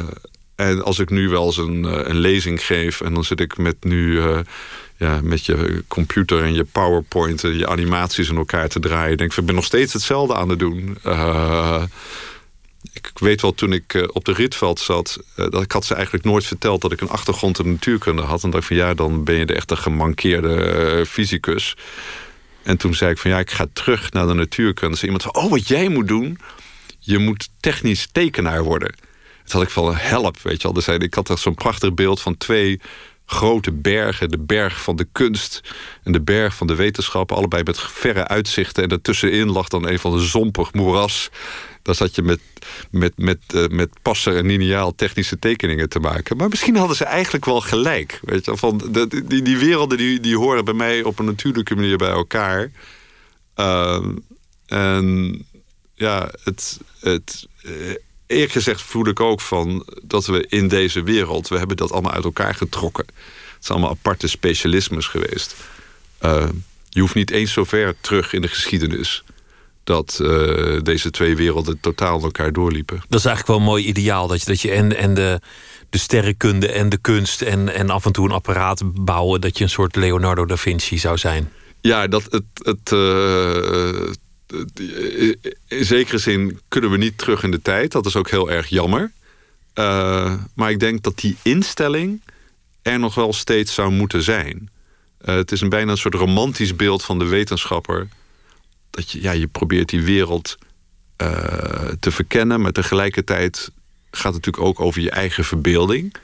en 0.54 0.82
als 0.84 0.98
ik 0.98 1.10
nu 1.10 1.28
wel 1.28 1.46
eens 1.46 1.56
een, 1.56 1.84
eh, 1.84 2.08
een 2.08 2.18
lezing 2.18 2.64
geef... 2.64 3.00
en 3.00 3.14
dan 3.14 3.24
zit 3.24 3.40
ik 3.40 3.56
met 3.56 3.76
nu 3.84 4.12
uh, 4.12 4.38
ja, 4.96 5.20
met 5.22 5.46
je 5.46 5.84
computer 5.88 6.42
en 6.42 6.54
je 6.54 6.64
PowerPoint... 6.64 7.44
en 7.44 7.58
je 7.58 7.68
animaties 7.68 8.28
in 8.28 8.36
elkaar 8.36 8.68
te 8.68 8.80
draaien... 8.80 9.16
denk 9.16 9.34
ik, 9.34 9.46
ben 9.46 9.54
nog 9.54 9.64
steeds 9.64 9.92
hetzelfde 9.92 10.34
aan 10.34 10.48
het 10.48 10.58
doen. 10.58 10.98
Ik 12.92 13.10
weet 13.14 13.40
wel, 13.40 13.54
toen 13.54 13.72
ik 13.72 14.08
op 14.12 14.24
de 14.24 14.32
Rietveld 14.32 14.80
zat... 14.80 15.18
dat 15.36 15.62
ik 15.62 15.72
had 15.72 15.84
ze 15.84 15.94
eigenlijk 15.94 16.24
nooit 16.24 16.44
verteld 16.44 16.80
dat 16.80 16.92
ik 16.92 17.00
een 17.00 17.08
achtergrond 17.08 17.58
in 17.58 17.70
natuurkunde 17.70 18.22
had. 18.22 18.42
En 18.42 18.50
dacht 18.50 18.66
van 18.66 18.76
ja, 18.76 18.94
dan 18.94 19.24
ben 19.24 19.34
je 19.34 19.46
de 19.46 19.54
echte 19.54 19.76
gemankeerde 19.76 21.04
fysicus. 21.08 21.76
En 22.62 22.76
toen 22.76 22.94
zei 22.94 23.10
ik 23.10 23.18
van 23.18 23.30
ja, 23.30 23.38
ik 23.38 23.50
ga 23.50 23.66
terug 23.72 24.12
naar 24.12 24.26
de 24.26 24.34
natuurkunde. 24.34 24.96
Zei 24.96 25.12
iemand 25.12 25.32
van, 25.32 25.42
oh, 25.42 25.50
wat 25.50 25.68
jij 25.68 25.88
moet 25.88 26.08
doen 26.08 26.38
je 27.04 27.18
moet 27.18 27.49
technisch 27.61 28.08
tekenaar 28.12 28.62
worden. 28.62 28.94
Het 29.42 29.52
had 29.52 29.62
ik 29.62 29.70
van 29.70 29.96
help, 29.96 30.40
weet 30.42 30.62
je 30.62 30.73
wel. 30.73 30.73
Dus 30.73 30.88
ik 30.88 31.14
had 31.14 31.40
zo'n 31.40 31.54
prachtig 31.54 31.94
beeld 31.94 32.20
van 32.20 32.37
twee 32.37 32.80
grote 33.26 33.73
bergen. 33.73 34.28
De 34.28 34.38
berg 34.38 34.82
van 34.82 34.96
de 34.96 35.06
kunst 35.12 35.61
en 36.02 36.12
de 36.12 36.20
berg 36.20 36.54
van 36.54 36.66
de 36.66 36.75
wetenschap. 36.75 37.32
Allebei 37.32 37.62
met 37.62 37.80
verre 37.80 38.28
uitzichten. 38.28 38.82
En 38.82 38.88
daartussenin 38.88 39.50
lag 39.50 39.68
dan 39.68 39.88
een 39.88 39.99
van 39.99 40.16
de 40.16 40.25
zompig 40.25 40.73
moeras. 40.73 41.30
Daar 41.82 41.94
zat 41.94 42.14
je 42.14 42.23
met, 42.23 42.40
met, 42.90 43.12
met, 43.16 43.38
uh, 43.54 43.66
met 43.66 43.90
passer 44.02 44.37
en 44.37 44.46
lineaal 44.46 44.94
technische 44.94 45.38
tekeningen 45.38 45.88
te 45.88 45.99
maken. 45.99 46.37
Maar 46.37 46.49
misschien 46.49 46.76
hadden 46.76 46.96
ze 46.96 47.04
eigenlijk 47.04 47.44
wel 47.44 47.61
gelijk. 47.61 48.20
Weet 48.23 48.44
je, 48.44 48.56
van 48.56 48.82
de, 48.90 49.25
die, 49.26 49.42
die 49.42 49.58
werelden 49.58 49.99
die, 49.99 50.20
die 50.20 50.37
horen 50.37 50.64
bij 50.64 50.75
mij 50.75 51.02
op 51.02 51.18
een 51.18 51.25
natuurlijke 51.25 51.75
manier 51.75 51.96
bij 51.96 52.11
elkaar. 52.11 52.70
Uh, 53.56 54.06
en 54.66 55.46
ja, 55.94 56.30
het, 56.44 56.80
het, 57.00 57.46
eh, 57.62 57.72
eerlijk 58.26 58.52
gezegd 58.52 58.82
voel 58.82 59.06
ik 59.06 59.20
ook 59.20 59.40
van 59.40 59.86
dat 60.02 60.26
we 60.26 60.46
in 60.48 60.68
deze 60.68 61.02
wereld, 61.02 61.48
we 61.48 61.58
hebben 61.58 61.76
dat 61.76 61.92
allemaal 61.92 62.12
uit 62.12 62.24
elkaar 62.24 62.54
getrokken. 62.54 63.04
Het 63.54 63.64
zijn 63.64 63.78
allemaal 63.78 63.96
aparte 63.96 64.28
specialismes 64.28 65.06
geweest. 65.06 65.54
Uh, 66.22 66.48
je 66.88 67.00
hoeft 67.00 67.14
niet 67.14 67.30
eens 67.30 67.52
zo 67.52 67.64
ver 67.64 67.94
terug 68.00 68.32
in 68.32 68.40
de 68.40 68.48
geschiedenis 68.48 69.24
dat 69.84 70.18
uh, 70.22 70.80
deze 70.82 71.10
twee 71.10 71.36
werelden 71.36 71.80
totaal 71.80 72.22
elkaar 72.22 72.52
doorliepen. 72.52 73.02
Dat 73.08 73.18
is 73.18 73.26
eigenlijk 73.26 73.46
wel 73.46 73.56
een 73.56 73.72
mooi 73.72 73.86
ideaal. 73.86 74.26
Dat 74.26 74.40
je, 74.40 74.46
dat 74.46 74.60
je 74.60 74.70
en, 74.70 74.96
en 74.96 75.14
de, 75.14 75.40
de 75.90 75.98
sterrenkunde 75.98 76.72
en 76.72 76.88
de 76.88 76.96
kunst 76.96 77.42
en, 77.42 77.74
en 77.74 77.90
af 77.90 78.04
en 78.04 78.12
toe 78.12 78.24
een 78.24 78.34
apparaat 78.34 78.82
bouwen, 78.84 79.40
dat 79.40 79.58
je 79.58 79.64
een 79.64 79.70
soort 79.70 79.96
Leonardo 79.96 80.44
da 80.46 80.56
Vinci 80.56 80.98
zou 80.98 81.18
zijn. 81.18 81.52
Ja, 81.80 82.06
dat 82.06 82.24
het, 82.30 82.44
het, 82.54 82.90
uh, 82.92 84.12
in 85.68 85.84
zekere 85.84 86.18
zin 86.18 86.61
kunnen 86.68 86.90
we 86.90 86.96
niet 86.96 87.18
terug 87.18 87.42
in 87.42 87.50
de 87.50 87.62
tijd. 87.62 87.92
Dat 87.92 88.06
is 88.06 88.16
ook 88.16 88.30
heel 88.30 88.50
erg 88.50 88.68
jammer. 88.68 89.12
Uh, 89.75 90.34
maar 90.54 90.70
ik 90.70 90.80
denk 90.80 91.02
dat 91.02 91.18
die 91.18 91.37
instelling 91.42 92.23
er 92.82 92.99
nog 92.99 93.14
wel 93.14 93.32
steeds 93.32 93.75
zou 93.75 93.90
moeten 93.90 94.23
zijn. 94.23 94.70
Uh, 95.25 95.34
het 95.34 95.52
is 95.52 95.61
een 95.61 95.68
bijna 95.68 95.90
een 95.90 95.99
soort 95.99 96.14
romantisch 96.14 96.76
beeld 96.76 97.02
van 97.04 97.18
de 97.18 97.26
wetenschapper. 97.26 98.08
Dat 98.90 99.11
je, 99.11 99.23
ja, 99.23 99.32
je 99.32 99.46
probeert 99.46 99.88
die 99.88 100.02
wereld 100.02 100.56
te 102.00 102.11
verkennen, 102.11 102.61
maar 102.61 102.73
tegelijkertijd 102.73 103.70
gaat 104.11 104.34
het 104.34 104.44
natuurlijk 104.44 104.64
ook 104.64 104.80
over 104.80 105.00
je 105.00 105.11
eigen 105.11 105.44
verbeelding. 105.44 106.14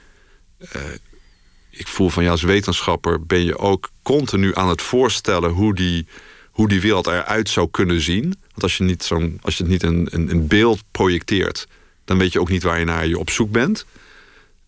ik 1.70 1.88
voel 1.88 2.08
van 2.08 2.22
ja, 2.22 2.30
als 2.30 2.42
wetenschapper 2.42 3.26
ben 3.26 3.44
je 3.44 3.58
ook 3.58 3.90
continu 4.02 4.54
aan 4.54 4.68
het 4.68 4.82
voorstellen 4.82 5.50
hoe 5.50 5.75
die 5.75 6.06
hoe 6.50 6.69
die 6.69 6.80
wereld 6.80 7.07
eruit 7.07 7.49
zou 7.49 7.69
kunnen 7.71 8.00
zien. 8.00 8.23
Want 8.23 8.63
als 8.63 8.76
je, 8.76 8.84
niet 8.84 9.02
zo'n, 9.02 9.39
als 9.43 9.56
je 9.56 9.63
het 9.63 9.73
niet 9.73 9.82
een, 9.82 10.08
een, 10.10 10.47
beeld 10.47 10.82
projecteert, 10.91 11.67
dan 12.04 12.19
weet 12.19 12.32
je 12.32 12.41
ook 12.41 12.50
niet 12.50 12.63
waar 12.63 12.78
je 12.78 12.84
naar 12.84 13.06
je 13.06 13.19
op 13.19 13.30
zoek 13.30 13.50
bent. 13.50 13.86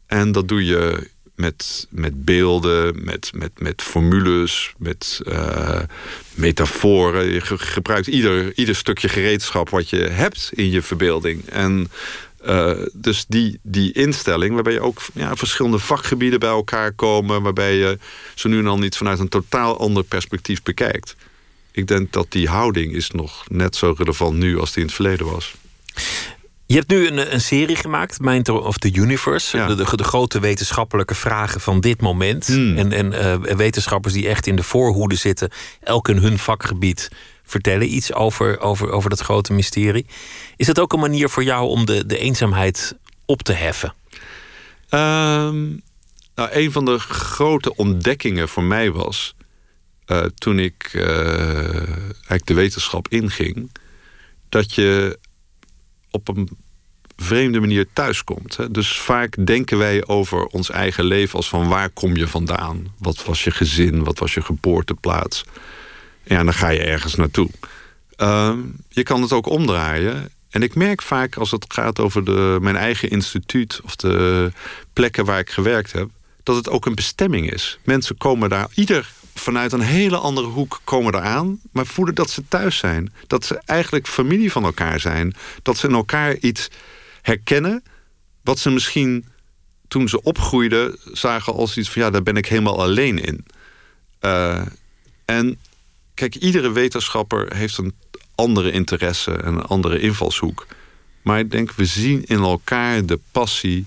En 0.06 0.32
dat 0.32 0.48
doe 0.48 0.64
je 0.64 1.10
met, 1.34 1.86
met 1.90 2.24
beelden, 2.24 3.04
met, 3.04 3.30
met, 3.34 3.50
met 3.58 3.82
formules, 3.82 4.72
met 4.78 5.20
uh, 5.24 5.80
metaforen. 6.34 7.26
Je 7.26 7.40
gebruikt 7.44 8.06
ieder, 8.06 8.52
ieder 8.58 8.74
stukje 8.74 9.08
gereedschap 9.08 9.70
wat 9.70 9.90
je 9.90 9.96
hebt 9.96 10.50
in 10.54 10.70
je 10.70 10.82
verbeelding. 10.82 11.48
En 11.48 11.90
uh, 12.46 12.72
dus 12.92 13.24
die, 13.28 13.58
die 13.62 13.92
instelling, 13.92 14.54
waarbij 14.54 14.72
je 14.72 14.80
ook 14.80 15.00
ja, 15.14 15.36
verschillende 15.36 15.78
vakgebieden 15.78 16.40
bij 16.40 16.48
elkaar 16.48 16.92
komen, 16.92 17.42
waarbij 17.42 17.76
je 17.76 17.98
zo 18.34 18.48
nu 18.48 18.58
en 18.58 18.64
dan 18.64 18.80
niet 18.80 18.96
vanuit 18.96 19.18
een 19.18 19.28
totaal 19.28 19.78
ander 19.78 20.04
perspectief 20.04 20.62
bekijkt 20.62 21.16
ik 21.72 21.86
denk 21.86 22.12
dat 22.12 22.26
die 22.28 22.48
houding 22.48 22.92
is 22.92 23.10
nog 23.10 23.44
net 23.48 23.76
zo 23.76 23.94
relevant 23.96 24.36
nu 24.36 24.58
als 24.58 24.72
die 24.72 24.80
in 24.80 24.86
het 24.86 24.94
verleden 24.94 25.26
was. 25.26 25.54
Je 26.66 26.78
hebt 26.78 26.90
nu 26.90 27.06
een, 27.06 27.32
een 27.32 27.40
serie 27.40 27.76
gemaakt, 27.76 28.20
Mind 28.20 28.48
of 28.48 28.78
the 28.78 28.92
Universe. 28.92 29.66
De, 29.66 29.74
de, 29.74 29.96
de, 29.96 30.04
grote 30.04 30.40
wetenschappelijke 30.40 31.14
vragen 31.14 31.60
van 31.60 31.80
dit 31.80 32.00
moment. 32.00 32.46
Hmm. 32.46 32.76
En, 32.76 32.92
en 32.92 33.12
uh, 33.12 33.54
wetenschappers 33.56 34.14
die 34.14 34.28
echt 34.28 34.46
in 34.46 34.56
de 34.56 34.62
voorhoede 34.62 35.14
zitten, 35.14 35.50
elk 35.80 36.08
in 36.08 36.16
hun 36.16 36.38
vakgebied, 36.38 37.10
vertellen 37.44 37.94
iets 37.94 38.12
over, 38.12 38.60
over, 38.60 38.90
over 38.90 39.10
dat 39.10 39.20
grote 39.20 39.52
mysterie. 39.52 40.06
Is 40.56 40.66
dat 40.66 40.80
ook 40.80 40.92
een 40.92 41.00
manier 41.00 41.28
voor 41.28 41.44
jou 41.44 41.68
om 41.68 41.86
de, 41.86 42.06
de 42.06 42.18
eenzaamheid 42.18 42.96
op 43.26 43.42
te 43.42 43.52
heffen? 43.52 43.94
Um, 44.90 45.82
nou, 46.34 46.48
een 46.50 46.72
van 46.72 46.84
de 46.84 46.98
grote 46.98 47.76
ontdekkingen 47.76 48.48
voor 48.48 48.62
mij 48.62 48.90
was 48.90 49.34
uh, 50.12 50.24
toen 50.38 50.58
ik 50.58 50.90
uh, 50.92 51.04
eigenlijk 52.06 52.46
de 52.46 52.54
wetenschap 52.54 53.08
inging, 53.08 53.70
dat 54.48 54.74
je 54.74 55.18
op 56.10 56.28
een 56.28 56.48
vreemde 57.16 57.60
manier 57.60 57.86
thuiskomt. 57.92 58.74
Dus 58.74 58.98
vaak 58.98 59.46
denken 59.46 59.78
wij 59.78 60.06
over 60.06 60.44
ons 60.46 60.70
eigen 60.70 61.04
leven 61.04 61.36
als 61.36 61.48
van 61.48 61.68
waar 61.68 61.90
kom 61.90 62.16
je 62.16 62.28
vandaan? 62.28 62.94
Wat 62.98 63.24
was 63.24 63.44
je 63.44 63.50
gezin? 63.50 64.04
Wat 64.04 64.18
was 64.18 64.34
je 64.34 64.42
geboorteplaats? 64.42 65.44
Ja, 66.24 66.44
dan 66.44 66.54
ga 66.54 66.68
je 66.68 66.80
ergens 66.80 67.14
naartoe. 67.14 67.50
Uh, 68.16 68.56
je 68.88 69.02
kan 69.02 69.22
het 69.22 69.32
ook 69.32 69.46
omdraaien. 69.46 70.30
En 70.50 70.62
ik 70.62 70.74
merk 70.74 71.02
vaak 71.02 71.36
als 71.36 71.50
het 71.50 71.64
gaat 71.68 72.00
over 72.00 72.24
de, 72.24 72.58
mijn 72.60 72.76
eigen 72.76 73.10
instituut 73.10 73.80
of 73.84 73.96
de 73.96 74.52
plekken 74.92 75.24
waar 75.24 75.38
ik 75.38 75.50
gewerkt 75.50 75.92
heb, 75.92 76.08
dat 76.42 76.56
het 76.56 76.68
ook 76.68 76.86
een 76.86 76.94
bestemming 76.94 77.52
is. 77.52 77.78
Mensen 77.84 78.16
komen 78.16 78.48
daar, 78.48 78.68
ieder 78.74 79.12
vanuit 79.34 79.72
een 79.72 79.80
hele 79.80 80.16
andere 80.16 80.46
hoek 80.46 80.80
komen 80.84 81.14
eraan, 81.14 81.60
maar 81.72 81.86
voelen 81.86 82.14
dat 82.14 82.30
ze 82.30 82.42
thuis 82.48 82.76
zijn. 82.76 83.12
Dat 83.26 83.44
ze 83.44 83.62
eigenlijk 83.64 84.06
familie 84.06 84.52
van 84.52 84.64
elkaar 84.64 85.00
zijn. 85.00 85.34
Dat 85.62 85.76
ze 85.76 85.88
in 85.88 85.94
elkaar 85.94 86.36
iets 86.36 86.68
herkennen 87.22 87.82
wat 88.42 88.58
ze 88.58 88.70
misschien 88.70 89.24
toen 89.88 90.08
ze 90.08 90.22
opgroeiden 90.22 90.98
zagen 91.12 91.52
als 91.52 91.76
iets 91.76 91.90
van 91.90 92.02
ja, 92.02 92.10
daar 92.10 92.22
ben 92.22 92.36
ik 92.36 92.46
helemaal 92.46 92.82
alleen 92.82 93.18
in. 93.18 93.44
Uh, 94.20 94.66
en 95.24 95.58
kijk, 96.14 96.34
iedere 96.34 96.72
wetenschapper 96.72 97.56
heeft 97.56 97.78
een 97.78 97.94
andere 98.34 98.70
interesse 98.70 99.32
en 99.32 99.54
een 99.54 99.62
andere 99.62 99.98
invalshoek. 99.98 100.66
Maar 101.22 101.38
ik 101.38 101.50
denk, 101.50 101.72
we 101.72 101.84
zien 101.84 102.24
in 102.24 102.38
elkaar 102.38 103.06
de 103.06 103.18
passie, 103.30 103.86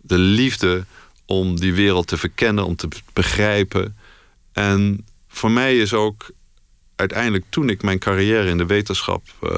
de 0.00 0.18
liefde 0.18 0.84
om 1.26 1.60
die 1.60 1.74
wereld 1.74 2.06
te 2.06 2.16
verkennen, 2.16 2.66
om 2.66 2.76
te 2.76 2.88
begrijpen. 3.12 3.96
En 4.52 5.06
voor 5.28 5.50
mij 5.50 5.78
is 5.78 5.92
ook 5.92 6.30
uiteindelijk 6.96 7.44
toen 7.48 7.68
ik 7.68 7.82
mijn 7.82 7.98
carrière 7.98 8.48
in 8.48 8.58
de 8.58 8.66
wetenschap 8.66 9.22
uh, 9.42 9.50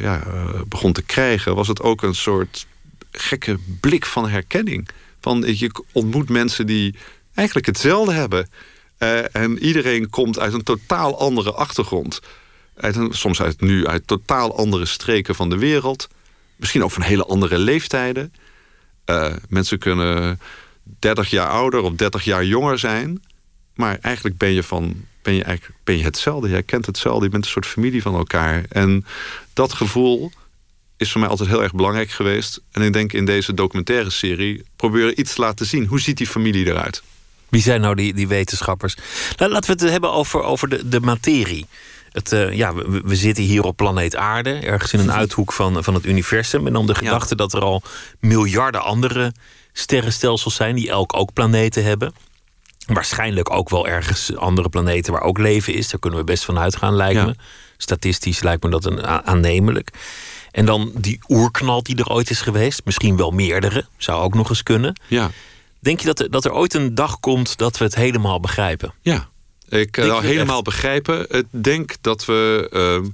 ja, 0.00 0.26
uh, 0.26 0.60
begon 0.66 0.92
te 0.92 1.02
krijgen, 1.02 1.54
was 1.54 1.68
het 1.68 1.82
ook 1.82 2.02
een 2.02 2.14
soort 2.14 2.66
gekke 3.10 3.58
blik 3.80 4.06
van 4.06 4.28
herkenning. 4.28 4.88
Van 5.20 5.44
je 5.46 5.84
ontmoet 5.92 6.28
mensen 6.28 6.66
die 6.66 6.94
eigenlijk 7.34 7.66
hetzelfde 7.66 8.12
hebben. 8.12 8.48
En 9.32 9.58
iedereen 9.58 10.10
komt 10.10 10.38
uit 10.38 10.52
een 10.52 10.62
totaal 10.62 11.18
andere 11.18 11.52
achtergrond. 11.52 12.20
Uit 12.76 12.96
soms 13.10 13.42
uit 13.42 13.60
nu 13.60 13.86
uit 13.86 14.06
totaal 14.06 14.56
andere 14.56 14.86
streken 14.86 15.34
van 15.34 15.48
de 15.48 15.58
wereld. 15.58 16.08
Misschien 16.56 16.84
ook 16.84 16.90
van 16.90 17.02
hele 17.02 17.24
andere 17.24 17.58
leeftijden. 17.58 18.32
Mensen 19.48 19.78
kunnen 19.78 20.40
30 20.98 21.30
jaar 21.30 21.48
ouder 21.48 21.80
of 21.80 21.92
30 21.92 22.24
jaar 22.24 22.44
jonger 22.44 22.78
zijn. 22.78 23.22
Maar 23.78 23.98
eigenlijk 24.00 24.36
ben 24.36 24.52
je, 24.52 24.62
van, 24.62 24.94
ben 25.22 25.34
je, 25.34 25.44
eigenlijk, 25.44 25.78
ben 25.84 25.98
je 25.98 26.04
hetzelfde. 26.04 26.48
Jij 26.48 26.62
kent 26.62 26.86
hetzelfde. 26.86 27.24
Je 27.24 27.30
bent 27.30 27.44
een 27.44 27.50
soort 27.50 27.66
familie 27.66 28.02
van 28.02 28.14
elkaar. 28.14 28.64
En 28.68 29.04
dat 29.52 29.72
gevoel 29.72 30.32
is 30.96 31.10
voor 31.10 31.20
mij 31.20 31.30
altijd 31.30 31.48
heel 31.48 31.62
erg 31.62 31.74
belangrijk 31.74 32.10
geweest. 32.10 32.60
En 32.72 32.82
ik 32.82 32.92
denk 32.92 33.12
in 33.12 33.24
deze 33.24 33.54
documentaire 33.54 34.10
serie 34.10 34.64
proberen 34.76 35.20
iets 35.20 35.34
te 35.34 35.40
laten 35.40 35.66
zien. 35.66 35.86
Hoe 35.86 36.00
ziet 36.00 36.16
die 36.16 36.26
familie 36.26 36.66
eruit? 36.66 37.02
Wie 37.48 37.62
zijn 37.62 37.80
nou 37.80 37.94
die, 37.94 38.14
die 38.14 38.28
wetenschappers? 38.28 38.96
Laten 39.36 39.76
we 39.76 39.84
het 39.84 39.92
hebben 39.92 40.12
over, 40.12 40.42
over 40.42 40.68
de, 40.68 40.88
de 40.88 41.00
materie. 41.00 41.66
Het, 42.12 42.32
uh, 42.32 42.52
ja, 42.52 42.74
we, 42.74 43.00
we, 43.04 43.16
zitten 43.16 43.44
hier 43.44 43.62
op 43.62 43.76
planeet 43.76 44.16
Aarde, 44.16 44.50
ergens 44.50 44.92
in 44.92 44.98
een 44.98 45.12
uithoek 45.12 45.52
van, 45.52 45.84
van 45.84 45.94
het 45.94 46.06
universum. 46.06 46.66
En 46.66 46.72
dan 46.72 46.86
de 46.86 46.94
gedachte 46.94 47.36
dat 47.36 47.52
er 47.52 47.60
al 47.60 47.82
miljarden 48.20 48.82
andere 48.82 49.32
sterrenstelsels 49.72 50.54
zijn 50.54 50.74
die 50.74 50.88
elk 50.88 51.16
ook 51.16 51.32
planeten 51.32 51.84
hebben. 51.84 52.12
Waarschijnlijk 52.94 53.50
ook 53.50 53.68
wel 53.68 53.88
ergens 53.88 54.36
andere 54.36 54.68
planeten 54.68 55.12
waar 55.12 55.22
ook 55.22 55.38
leven 55.38 55.74
is. 55.74 55.88
Daar 55.88 56.00
kunnen 56.00 56.18
we 56.18 56.24
best 56.24 56.44
van 56.44 56.58
uitgaan, 56.58 56.94
lijkt 56.94 57.24
me. 57.24 57.34
Statistisch 57.76 58.42
lijkt 58.42 58.62
me 58.62 58.70
dat 58.70 58.84
een 58.84 59.06
aannemelijk. 59.06 59.90
En 60.50 60.64
dan 60.64 60.92
die 60.94 61.20
oerknal 61.28 61.82
die 61.82 61.96
er 61.96 62.08
ooit 62.08 62.30
is 62.30 62.40
geweest. 62.40 62.80
Misschien 62.84 63.16
wel 63.16 63.30
meerdere. 63.30 63.86
Zou 63.96 64.22
ook 64.22 64.34
nog 64.34 64.48
eens 64.48 64.62
kunnen. 64.62 65.00
Ja. 65.06 65.30
Denk 65.80 66.00
je 66.00 66.06
dat 66.06 66.20
er, 66.20 66.30
dat 66.30 66.44
er 66.44 66.52
ooit 66.52 66.74
een 66.74 66.94
dag 66.94 67.20
komt 67.20 67.58
dat 67.58 67.78
we 67.78 67.84
het 67.84 67.94
helemaal 67.94 68.40
begrijpen? 68.40 68.94
Ja, 69.00 69.28
ik 69.68 69.96
uh, 69.96 70.06
nou, 70.06 70.24
helemaal 70.24 70.62
begrijpen. 70.62 71.30
Ik 71.30 71.46
denk 71.50 71.94
dat 72.00 72.24
we. 72.24 72.70
Uh, 72.72 73.10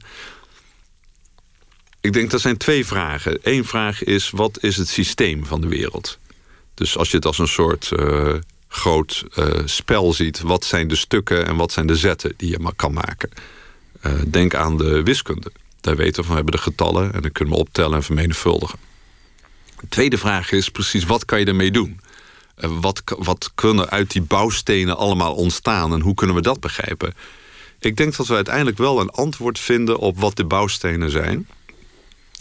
ik 2.01 2.13
denk 2.13 2.31
dat 2.31 2.41
zijn 2.41 2.57
twee 2.57 2.87
vragen. 2.87 3.39
Eén 3.43 3.65
vraag 3.65 4.03
is: 4.03 4.31
wat 4.31 4.59
is 4.61 4.77
het 4.77 4.89
systeem 4.89 5.47
van 5.47 5.61
de 5.61 5.69
wereld? 5.69 6.19
Dus 6.75 6.97
als 6.97 7.11
je 7.11 7.17
het 7.17 7.27
als 7.27 7.39
een 7.39 7.49
soort 7.49 7.91
uh, 7.97 8.35
groot 8.75 9.25
uh, 9.39 9.47
spel 9.65 10.13
ziet, 10.13 10.41
wat 10.41 10.65
zijn 10.65 10.89
de 10.89 10.97
stukken 10.97 11.47
en 11.47 11.57
wat 11.57 11.73
zijn 11.73 11.87
de 11.87 11.97
zetten 11.97 12.35
die 12.37 12.51
je 12.51 12.59
maar 12.59 12.75
kan 12.77 12.93
maken? 12.93 13.31
denk 14.27 14.55
aan 14.55 14.77
de 14.77 15.03
wiskunde. 15.03 15.53
Daar 15.81 15.97
weten 15.97 16.15
we 16.15 16.23
van, 16.23 16.29
we 16.29 16.35
hebben 16.35 16.53
de 16.55 16.71
getallen 16.71 17.13
en 17.13 17.23
dan 17.23 17.33
kunnen 17.33 17.55
we 17.55 17.61
optellen 17.61 17.97
en 17.97 18.03
vermenigvuldigen. 18.03 18.79
De 19.81 19.89
tweede 19.89 20.19
vraag 20.19 20.53
is 20.53 20.69
precies, 20.69 21.05
wat 21.05 21.25
kan 21.25 21.41
je 21.41 21.47
ermee 21.47 21.71
doen? 21.71 22.01
Wat, 22.57 23.03
wat 23.07 23.51
kunnen 23.55 23.91
uit 23.91 24.11
die 24.11 24.23
bouwstenen 24.23 24.97
allemaal 24.97 25.35
ontstaan 25.35 25.93
en 25.93 26.01
hoe 26.01 26.15
kunnen 26.15 26.37
we 26.37 26.43
dat 26.43 26.61
begrijpen? 26.61 27.15
Ik 27.79 27.97
denk 27.97 28.17
dat 28.17 28.27
we 28.27 28.35
uiteindelijk 28.35 28.79
wel 28.79 29.01
een 29.01 29.11
antwoord 29.11 29.59
vinden 29.59 29.99
op 29.99 30.19
wat 30.19 30.37
de 30.37 30.45
bouwstenen 30.45 31.11
zijn. 31.11 31.49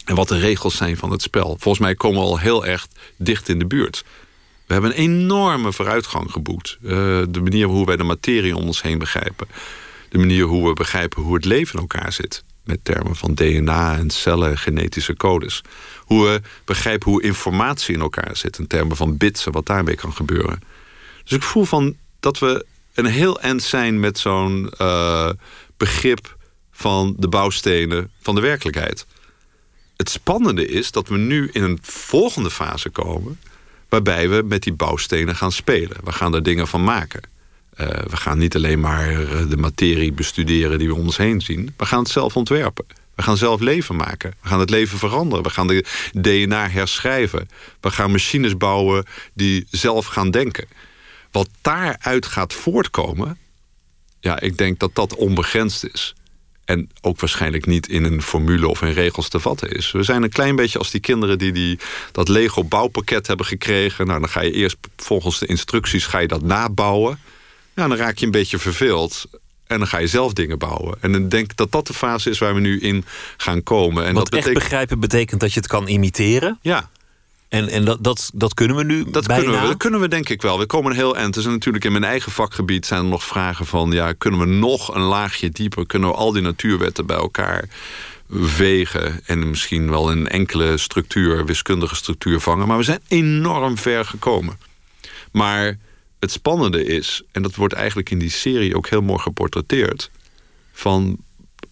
En 0.04 0.14
wat 0.14 0.28
de 0.28 0.38
regels 0.38 0.76
zijn 0.76 0.96
van 0.96 1.10
het 1.10 1.22
spel. 1.22 1.56
Volgens 1.58 1.78
mij 1.78 1.94
komen 1.94 2.20
we 2.20 2.26
al 2.26 2.38
heel 2.38 2.66
erg 2.66 2.88
dicht 3.16 3.48
in 3.48 3.58
de 3.58 3.66
buurt. 3.66 4.04
We 4.66 4.72
hebben 4.72 4.90
een 4.90 4.96
enorme 4.96 5.72
vooruitgang 5.72 6.30
geboekt. 6.30 6.78
Uh, 6.82 6.90
de 7.28 7.40
manier 7.42 7.66
hoe 7.66 7.86
wij 7.86 7.96
de 7.96 8.04
materie 8.04 8.56
om 8.56 8.66
ons 8.66 8.82
heen 8.82 8.98
begrijpen. 8.98 9.46
De 10.08 10.18
manier 10.18 10.44
hoe 10.44 10.68
we 10.68 10.72
begrijpen 10.72 11.22
hoe 11.22 11.34
het 11.34 11.44
leven 11.44 11.74
in 11.74 11.80
elkaar 11.80 12.12
zit 12.12 12.44
met 12.64 12.84
termen 12.84 13.16
van 13.16 13.34
DNA 13.34 13.96
en 13.96 14.10
cellen 14.10 14.50
en 14.50 14.58
genetische 14.58 15.16
codes. 15.16 15.62
Hoe 15.98 16.24
we 16.24 16.40
begrijpen 16.64 17.10
hoe 17.10 17.22
informatie 17.22 17.94
in 17.94 18.00
elkaar 18.00 18.36
zit 18.36 18.58
in 18.58 18.66
termen 18.66 18.96
van 18.96 19.16
bits 19.16 19.46
en 19.46 19.52
wat 19.52 19.66
daarmee 19.66 19.94
kan 19.94 20.12
gebeuren. 20.12 20.62
Dus 21.22 21.32
ik 21.32 21.42
voel 21.42 21.64
van 21.64 21.96
dat 22.20 22.38
we 22.38 22.66
een 22.94 23.06
heel 23.06 23.40
eind 23.40 23.62
zijn 23.62 24.00
met 24.00 24.18
zo'n 24.18 24.72
uh, 24.80 25.30
begrip 25.76 26.36
van 26.70 27.14
de 27.18 27.28
bouwstenen 27.28 28.10
van 28.20 28.34
de 28.34 28.40
werkelijkheid. 28.40 29.06
Het 29.96 30.08
spannende 30.10 30.66
is 30.66 30.90
dat 30.90 31.08
we 31.08 31.16
nu 31.16 31.48
in 31.52 31.62
een 31.62 31.78
volgende 31.82 32.50
fase 32.50 32.90
komen 32.90 33.38
waarbij 33.94 34.28
we 34.28 34.42
met 34.42 34.62
die 34.62 34.72
bouwstenen 34.72 35.36
gaan 35.36 35.52
spelen. 35.52 35.96
We 36.04 36.12
gaan 36.12 36.34
er 36.34 36.42
dingen 36.42 36.68
van 36.68 36.84
maken. 36.84 37.22
Uh, 37.76 37.86
we 37.88 38.16
gaan 38.16 38.38
niet 38.38 38.54
alleen 38.54 38.80
maar 38.80 39.10
eh, 39.10 39.48
de 39.48 39.56
materie 39.56 40.12
bestuderen 40.12 40.78
die 40.78 40.88
we 40.88 40.94
om 40.94 41.00
ons 41.00 41.16
heen 41.16 41.40
zien. 41.40 41.74
We 41.76 41.86
gaan 41.86 41.98
het 41.98 42.08
zelf 42.08 42.36
ontwerpen. 42.36 42.84
We 43.14 43.22
gaan 43.22 43.36
zelf 43.36 43.60
leven 43.60 43.96
maken. 43.96 44.34
We 44.42 44.48
gaan 44.48 44.60
het 44.60 44.70
leven 44.70 44.98
veranderen. 44.98 45.44
We 45.44 45.50
gaan 45.50 45.66
de 45.66 45.84
DNA 46.12 46.68
herschrijven. 46.68 47.48
We 47.80 47.90
gaan 47.90 48.10
machines 48.10 48.56
bouwen 48.56 49.04
die 49.34 49.66
zelf 49.70 50.06
gaan 50.06 50.30
denken. 50.30 50.66
Wat 51.30 51.48
daaruit 51.60 52.26
gaat 52.26 52.52
voortkomen... 52.52 53.38
ja, 54.20 54.40
ik 54.40 54.56
denk 54.56 54.78
dat 54.78 54.94
dat 54.94 55.14
onbegrensd 55.14 55.86
is. 55.92 56.14
En 56.64 56.90
ook 57.00 57.20
waarschijnlijk 57.20 57.66
niet 57.66 57.88
in 57.88 58.04
een 58.04 58.22
formule 58.22 58.68
of 58.68 58.82
in 58.82 58.92
regels 58.92 59.28
te 59.28 59.40
vatten 59.40 59.70
is. 59.70 59.92
We 59.92 60.02
zijn 60.02 60.22
een 60.22 60.30
klein 60.30 60.56
beetje 60.56 60.78
als 60.78 60.90
die 60.90 61.00
kinderen 61.00 61.38
die, 61.38 61.52
die 61.52 61.78
dat 62.12 62.28
Lego 62.28 62.64
bouwpakket 62.64 63.26
hebben 63.26 63.46
gekregen. 63.46 64.06
Nou, 64.06 64.20
dan 64.20 64.28
ga 64.28 64.42
je 64.42 64.52
eerst 64.52 64.76
volgens 64.96 65.38
de 65.38 65.46
instructies 65.46 66.06
ga 66.06 66.18
je 66.18 66.28
dat 66.28 66.42
nabouwen. 66.42 67.18
Nou, 67.74 67.88
dan 67.88 67.98
raak 67.98 68.18
je 68.18 68.24
een 68.24 68.32
beetje 68.32 68.58
verveeld. 68.58 69.26
En 69.66 69.78
dan 69.78 69.88
ga 69.88 69.98
je 69.98 70.06
zelf 70.06 70.32
dingen 70.32 70.58
bouwen. 70.58 70.96
En 71.00 71.14
ik 71.14 71.30
denk 71.30 71.56
dat 71.56 71.72
dat 71.72 71.86
de 71.86 71.94
fase 71.94 72.30
is 72.30 72.38
waar 72.38 72.54
we 72.54 72.60
nu 72.60 72.80
in 72.80 73.04
gaan 73.36 73.62
komen. 73.62 74.04
En 74.04 74.14
dat 74.14 74.28
echt 74.28 74.52
begrijpen 74.52 75.00
betekent 75.00 75.40
dat 75.40 75.52
je 75.52 75.60
het 75.60 75.68
kan 75.68 75.88
imiteren? 75.88 76.58
Ja. 76.62 76.90
En, 77.54 77.68
en 77.68 77.84
dat, 77.84 78.04
dat, 78.04 78.30
dat 78.34 78.54
kunnen 78.54 78.76
we 78.76 78.84
nu 78.84 79.04
dat 79.10 79.26
bijna? 79.26 79.42
Kunnen 79.42 79.60
we, 79.60 79.66
dat 79.68 79.76
kunnen 79.76 80.00
we 80.00 80.08
denk 80.08 80.28
ik 80.28 80.42
wel. 80.42 80.58
We 80.58 80.66
komen 80.66 80.90
een 80.90 80.96
heel 80.96 81.16
eind. 81.16 81.34
Dus 81.34 81.44
natuurlijk 81.44 81.84
in 81.84 81.92
mijn 81.92 82.04
eigen 82.04 82.32
vakgebied 82.32 82.86
zijn 82.86 83.00
er 83.00 83.08
nog 83.08 83.24
vragen 83.24 83.66
van... 83.66 83.90
ja, 83.90 84.12
kunnen 84.12 84.40
we 84.40 84.46
nog 84.46 84.94
een 84.94 85.02
laagje 85.02 85.50
dieper? 85.50 85.86
Kunnen 85.86 86.08
we 86.08 86.14
al 86.14 86.32
die 86.32 86.42
natuurwetten 86.42 87.06
bij 87.06 87.16
elkaar 87.16 87.68
vegen... 88.30 89.20
en 89.26 89.50
misschien 89.50 89.90
wel 89.90 90.10
een 90.10 90.28
enkele 90.28 90.76
structuur, 90.78 91.44
wiskundige 91.44 91.94
structuur 91.94 92.40
vangen? 92.40 92.66
Maar 92.66 92.76
we 92.76 92.82
zijn 92.82 93.00
enorm 93.08 93.78
ver 93.78 94.04
gekomen. 94.04 94.58
Maar 95.32 95.78
het 96.20 96.30
spannende 96.30 96.84
is, 96.84 97.22
en 97.32 97.42
dat 97.42 97.54
wordt 97.54 97.74
eigenlijk 97.74 98.10
in 98.10 98.18
die 98.18 98.30
serie 98.30 98.76
ook 98.76 98.88
heel 98.88 99.02
mooi 99.02 99.18
geportretteerd, 99.18 100.10
van 100.72 101.16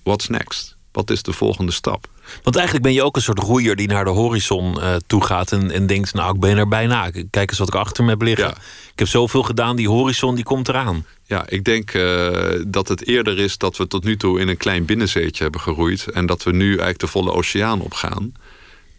what's 0.02 0.28
next? 0.28 0.76
Wat 0.92 1.10
is 1.10 1.22
de 1.22 1.32
volgende 1.32 1.72
stap? 1.72 2.06
Want 2.42 2.56
eigenlijk 2.56 2.84
ben 2.84 2.94
je 2.94 3.02
ook 3.02 3.16
een 3.16 3.22
soort 3.22 3.38
roeier 3.38 3.76
die 3.76 3.88
naar 3.88 4.04
de 4.04 4.10
horizon 4.10 4.76
uh, 4.78 4.94
toe 5.06 5.24
gaat 5.24 5.52
en, 5.52 5.70
en 5.70 5.86
denkt: 5.86 6.14
Nou, 6.14 6.34
ik 6.34 6.40
ben 6.40 6.56
er 6.56 6.68
bijna. 6.68 7.10
Kijk 7.30 7.50
eens 7.50 7.58
wat 7.58 7.68
ik 7.68 7.74
achter 7.74 8.04
me 8.04 8.10
heb 8.10 8.22
liggen. 8.22 8.50
Ik 8.92 8.98
heb 8.98 9.08
zoveel 9.08 9.42
gedaan, 9.42 9.76
die 9.76 9.88
horizon 9.88 10.34
die 10.34 10.44
komt 10.44 10.68
eraan. 10.68 11.06
Ja, 11.24 11.48
ik 11.48 11.64
denk 11.64 11.94
uh, 11.94 12.62
dat 12.66 12.88
het 12.88 13.06
eerder 13.06 13.38
is 13.38 13.58
dat 13.58 13.76
we 13.76 13.86
tot 13.86 14.04
nu 14.04 14.16
toe 14.16 14.40
in 14.40 14.48
een 14.48 14.56
klein 14.56 14.84
binnenzeetje 14.84 15.42
hebben 15.42 15.60
geroeid. 15.60 16.06
En 16.06 16.26
dat 16.26 16.42
we 16.42 16.52
nu 16.52 16.68
eigenlijk 16.68 16.98
de 16.98 17.06
volle 17.06 17.32
oceaan 17.32 17.80
opgaan. 17.80 18.32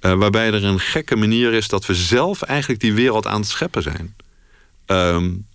Uh, 0.01 0.13
waarbij 0.13 0.47
er 0.47 0.63
een 0.63 0.79
gekke 0.79 1.15
manier 1.15 1.53
is 1.53 1.67
dat 1.67 1.86
we 1.86 1.95
zelf 1.95 2.41
eigenlijk 2.41 2.82
die 2.82 2.93
wereld 2.93 3.27
aan 3.27 3.39
het 3.39 3.49
scheppen 3.49 3.82
zijn. 3.82 4.15
Um, 4.86 5.45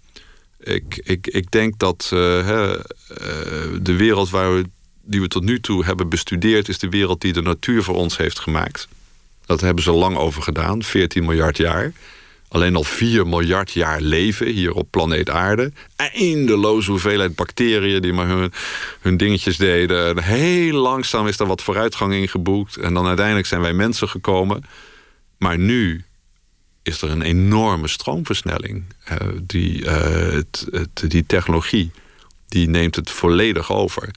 ik, 0.59 1.01
ik, 1.05 1.27
ik 1.27 1.51
denk 1.51 1.79
dat 1.79 2.11
uh, 2.15 2.75
de 3.81 3.95
wereld 3.97 4.31
waar 4.31 4.55
we, 4.55 4.65
die 5.09 5.21
we 5.21 5.29
tot 5.29 5.43
nu 5.43 5.61
toe 5.61 5.85
hebben 5.85 6.09
bestudeerd... 6.09 6.69
is 6.69 6.79
de 6.79 6.89
wereld 6.89 7.21
die 7.21 7.33
de 7.33 7.43
natuur 7.43 7.83
voor 7.83 7.95
ons 7.95 8.17
heeft 8.17 8.39
gemaakt. 8.39 8.89
Dat 9.47 9.61
hebben 9.61 9.85
ze 9.85 9.91
lang 9.91 10.17
over 10.17 10.43
gedaan, 10.43 10.83
14 10.83 11.25
miljard 11.25 11.57
jaar. 11.57 11.93
Alleen 12.49 12.77
al 12.77 12.85
4 12.85 13.27
miljard 13.27 13.73
jaar 13.73 14.01
leven 14.01 14.47
hier 14.47 14.73
op 14.73 14.91
planeet 14.91 15.31
Aarde. 15.31 15.73
Eindeloze 15.97 16.91
hoeveelheid 16.91 17.35
bacteriën 17.35 18.03
die 18.03 18.13
maar 18.13 18.27
hun, 18.27 18.53
hun 19.01 19.17
dingetjes 19.17 19.57
deden. 19.57 20.09
En 20.09 20.23
heel 20.23 20.81
langzaam 20.81 21.27
is 21.27 21.39
er 21.39 21.47
wat 21.47 21.63
vooruitgang 21.63 22.15
in 22.15 22.29
geboekt. 22.29 22.77
En 22.77 22.95
dan 22.95 23.07
uiteindelijk 23.07 23.47
zijn 23.47 23.61
wij 23.61 23.73
mensen 23.73 24.09
gekomen. 24.09 24.65
Maar 25.39 25.59
nu 25.59 26.05
is 26.83 27.03
er 27.03 27.11
een 27.11 27.23
enorme 27.23 27.89
stroomversnelling. 27.89 28.85
Uh, 29.11 29.17
die, 29.43 29.85
het, 29.85 30.67
die 31.09 31.27
technologie 31.27 31.91
die 32.49 32.69
neemt 32.69 32.97
het 32.97 33.11
volledig 33.11 33.73
over. 33.73 34.11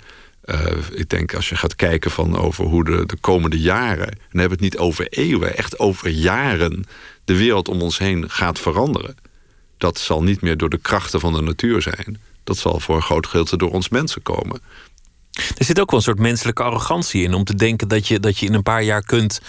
Uh, 0.51 0.59
ik 0.91 1.09
denk 1.09 1.33
als 1.33 1.49
je 1.49 1.55
gaat 1.55 1.75
kijken 1.75 2.11
van 2.11 2.37
over 2.37 2.65
hoe 2.65 2.83
de, 2.83 3.05
de 3.05 3.15
komende 3.15 3.59
jaren... 3.59 4.07
en 4.07 4.17
dan 4.29 4.39
hebben 4.39 4.57
het 4.57 4.59
niet 4.59 4.77
over 4.77 5.07
eeuwen, 5.09 5.57
echt 5.57 5.79
over 5.79 6.09
jaren... 6.09 6.85
de 7.25 7.37
wereld 7.37 7.67
om 7.67 7.81
ons 7.81 7.97
heen 7.97 8.29
gaat 8.29 8.59
veranderen. 8.59 9.15
Dat 9.77 9.99
zal 9.99 10.23
niet 10.23 10.41
meer 10.41 10.57
door 10.57 10.69
de 10.69 10.77
krachten 10.77 11.19
van 11.19 11.33
de 11.33 11.41
natuur 11.41 11.81
zijn. 11.81 12.21
Dat 12.43 12.57
zal 12.57 12.79
voor 12.79 12.95
een 12.95 13.01
groot 13.01 13.27
gedeelte 13.27 13.57
door 13.57 13.71
ons 13.71 13.89
mensen 13.89 14.21
komen. 14.21 14.61
Er 15.57 15.65
zit 15.65 15.79
ook 15.79 15.89
wel 15.89 15.99
een 15.99 16.05
soort 16.05 16.19
menselijke 16.19 16.63
arrogantie 16.63 17.23
in... 17.23 17.33
om 17.33 17.43
te 17.43 17.55
denken 17.55 17.87
dat 17.87 18.07
je, 18.07 18.19
dat 18.19 18.37
je 18.37 18.45
in 18.45 18.53
een 18.53 18.63
paar 18.63 18.83
jaar 18.83 19.03
kunt 19.03 19.41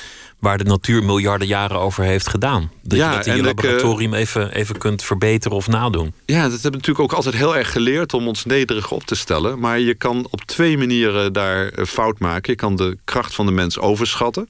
waar 0.43 0.59
de 0.59 0.65
natuur 0.65 1.05
miljarden 1.05 1.47
jaren 1.47 1.79
over 1.79 2.05
heeft 2.05 2.29
gedaan. 2.29 2.71
Dat 2.83 2.99
ja, 2.99 3.11
je 3.11 3.17
dat 3.17 3.27
in 3.27 3.33
je 3.33 3.39
eh, 3.39 3.45
laboratorium 3.45 4.15
even, 4.15 4.53
even 4.53 4.79
kunt 4.79 5.03
verbeteren 5.03 5.57
of 5.57 5.69
nadoen. 5.69 6.13
Ja, 6.25 6.43
dat 6.43 6.53
hebben 6.53 6.71
we 6.71 6.77
natuurlijk 6.77 6.99
ook 6.99 7.13
altijd 7.13 7.35
heel 7.35 7.57
erg 7.57 7.73
geleerd 7.73 8.15
om 8.15 8.27
ons 8.27 8.45
nederig 8.45 8.91
op 8.91 9.05
te 9.05 9.15
stellen. 9.15 9.59
Maar 9.59 9.79
je 9.79 9.95
kan 9.95 10.27
op 10.31 10.41
twee 10.45 10.79
manieren 10.79 11.33
daar 11.33 11.69
eh, 11.69 11.85
fout 11.85 12.19
maken. 12.19 12.53
Je 12.53 12.59
kan 12.59 12.77
de 12.77 12.99
kracht 13.05 13.35
van 13.35 13.47
de 13.47 13.53
mens 13.53 13.79
overschatten. 13.79 14.49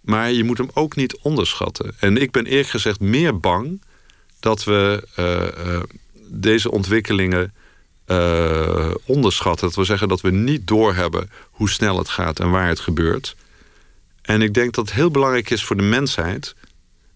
Maar 0.00 0.32
je 0.32 0.44
moet 0.44 0.58
hem 0.58 0.70
ook 0.74 0.96
niet 0.96 1.16
onderschatten. 1.16 1.94
En 1.98 2.16
ik 2.16 2.30
ben 2.30 2.46
eerlijk 2.46 2.68
gezegd 2.68 3.00
meer 3.00 3.40
bang 3.40 3.82
dat 4.40 4.64
we 4.64 5.06
uh, 5.18 5.82
deze 6.28 6.70
ontwikkelingen 6.70 7.52
uh, 8.06 8.90
onderschatten. 9.04 9.66
Dat 9.66 9.76
we 9.76 9.84
zeggen 9.84 10.08
dat 10.08 10.20
we 10.20 10.30
niet 10.30 10.66
doorhebben 10.66 11.30
hoe 11.50 11.70
snel 11.70 11.98
het 11.98 12.08
gaat 12.08 12.40
en 12.40 12.50
waar 12.50 12.68
het 12.68 12.80
gebeurt. 12.80 13.36
En 14.28 14.42
ik 14.42 14.54
denk 14.54 14.74
dat 14.74 14.86
het 14.86 14.94
heel 14.94 15.10
belangrijk 15.10 15.50
is 15.50 15.64
voor 15.64 15.76
de 15.76 15.82
mensheid 15.82 16.54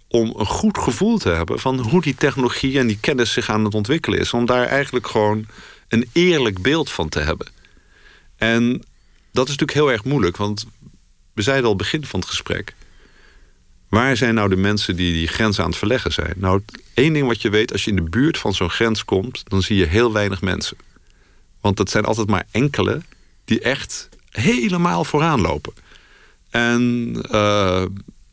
om 0.08 0.34
een 0.36 0.46
goed 0.46 0.78
gevoel 0.78 1.18
te 1.18 1.28
hebben 1.28 1.58
van 1.58 1.78
hoe 1.78 2.02
die 2.02 2.14
technologie 2.14 2.78
en 2.78 2.86
die 2.86 2.98
kennis 3.00 3.32
zich 3.32 3.50
aan 3.50 3.64
het 3.64 3.74
ontwikkelen 3.74 4.18
is. 4.18 4.32
Om 4.32 4.46
daar 4.46 4.66
eigenlijk 4.66 5.06
gewoon 5.06 5.46
een 5.88 6.08
eerlijk 6.12 6.62
beeld 6.62 6.90
van 6.90 7.08
te 7.08 7.20
hebben. 7.20 7.46
En 8.36 8.82
dat 9.32 9.44
is 9.48 9.56
natuurlijk 9.56 9.72
heel 9.72 9.90
erg 9.90 10.04
moeilijk, 10.04 10.36
want 10.36 10.66
we 11.34 11.42
zeiden 11.42 11.66
al 11.66 11.76
begin 11.76 12.04
van 12.04 12.20
het 12.20 12.28
gesprek. 12.28 12.74
Waar 13.88 14.16
zijn 14.16 14.34
nou 14.34 14.48
de 14.48 14.56
mensen 14.56 14.96
die 14.96 15.12
die 15.12 15.28
grens 15.28 15.60
aan 15.60 15.68
het 15.68 15.76
verleggen 15.76 16.12
zijn? 16.12 16.34
Nou, 16.36 16.62
één 16.94 17.12
ding 17.12 17.26
wat 17.26 17.42
je 17.42 17.50
weet, 17.50 17.72
als 17.72 17.84
je 17.84 17.90
in 17.90 17.96
de 17.96 18.10
buurt 18.10 18.38
van 18.38 18.54
zo'n 18.54 18.70
grens 18.70 19.04
komt, 19.04 19.42
dan 19.44 19.62
zie 19.62 19.76
je 19.76 19.86
heel 19.86 20.12
weinig 20.12 20.40
mensen. 20.40 20.76
Want 21.60 21.78
het 21.78 21.90
zijn 21.90 22.04
altijd 22.04 22.28
maar 22.28 22.46
enkele 22.50 23.02
die 23.44 23.60
echt 23.60 24.08
helemaal 24.30 25.04
vooraan 25.04 25.40
lopen. 25.40 25.81
En 26.52 27.14
uh, 27.30 27.84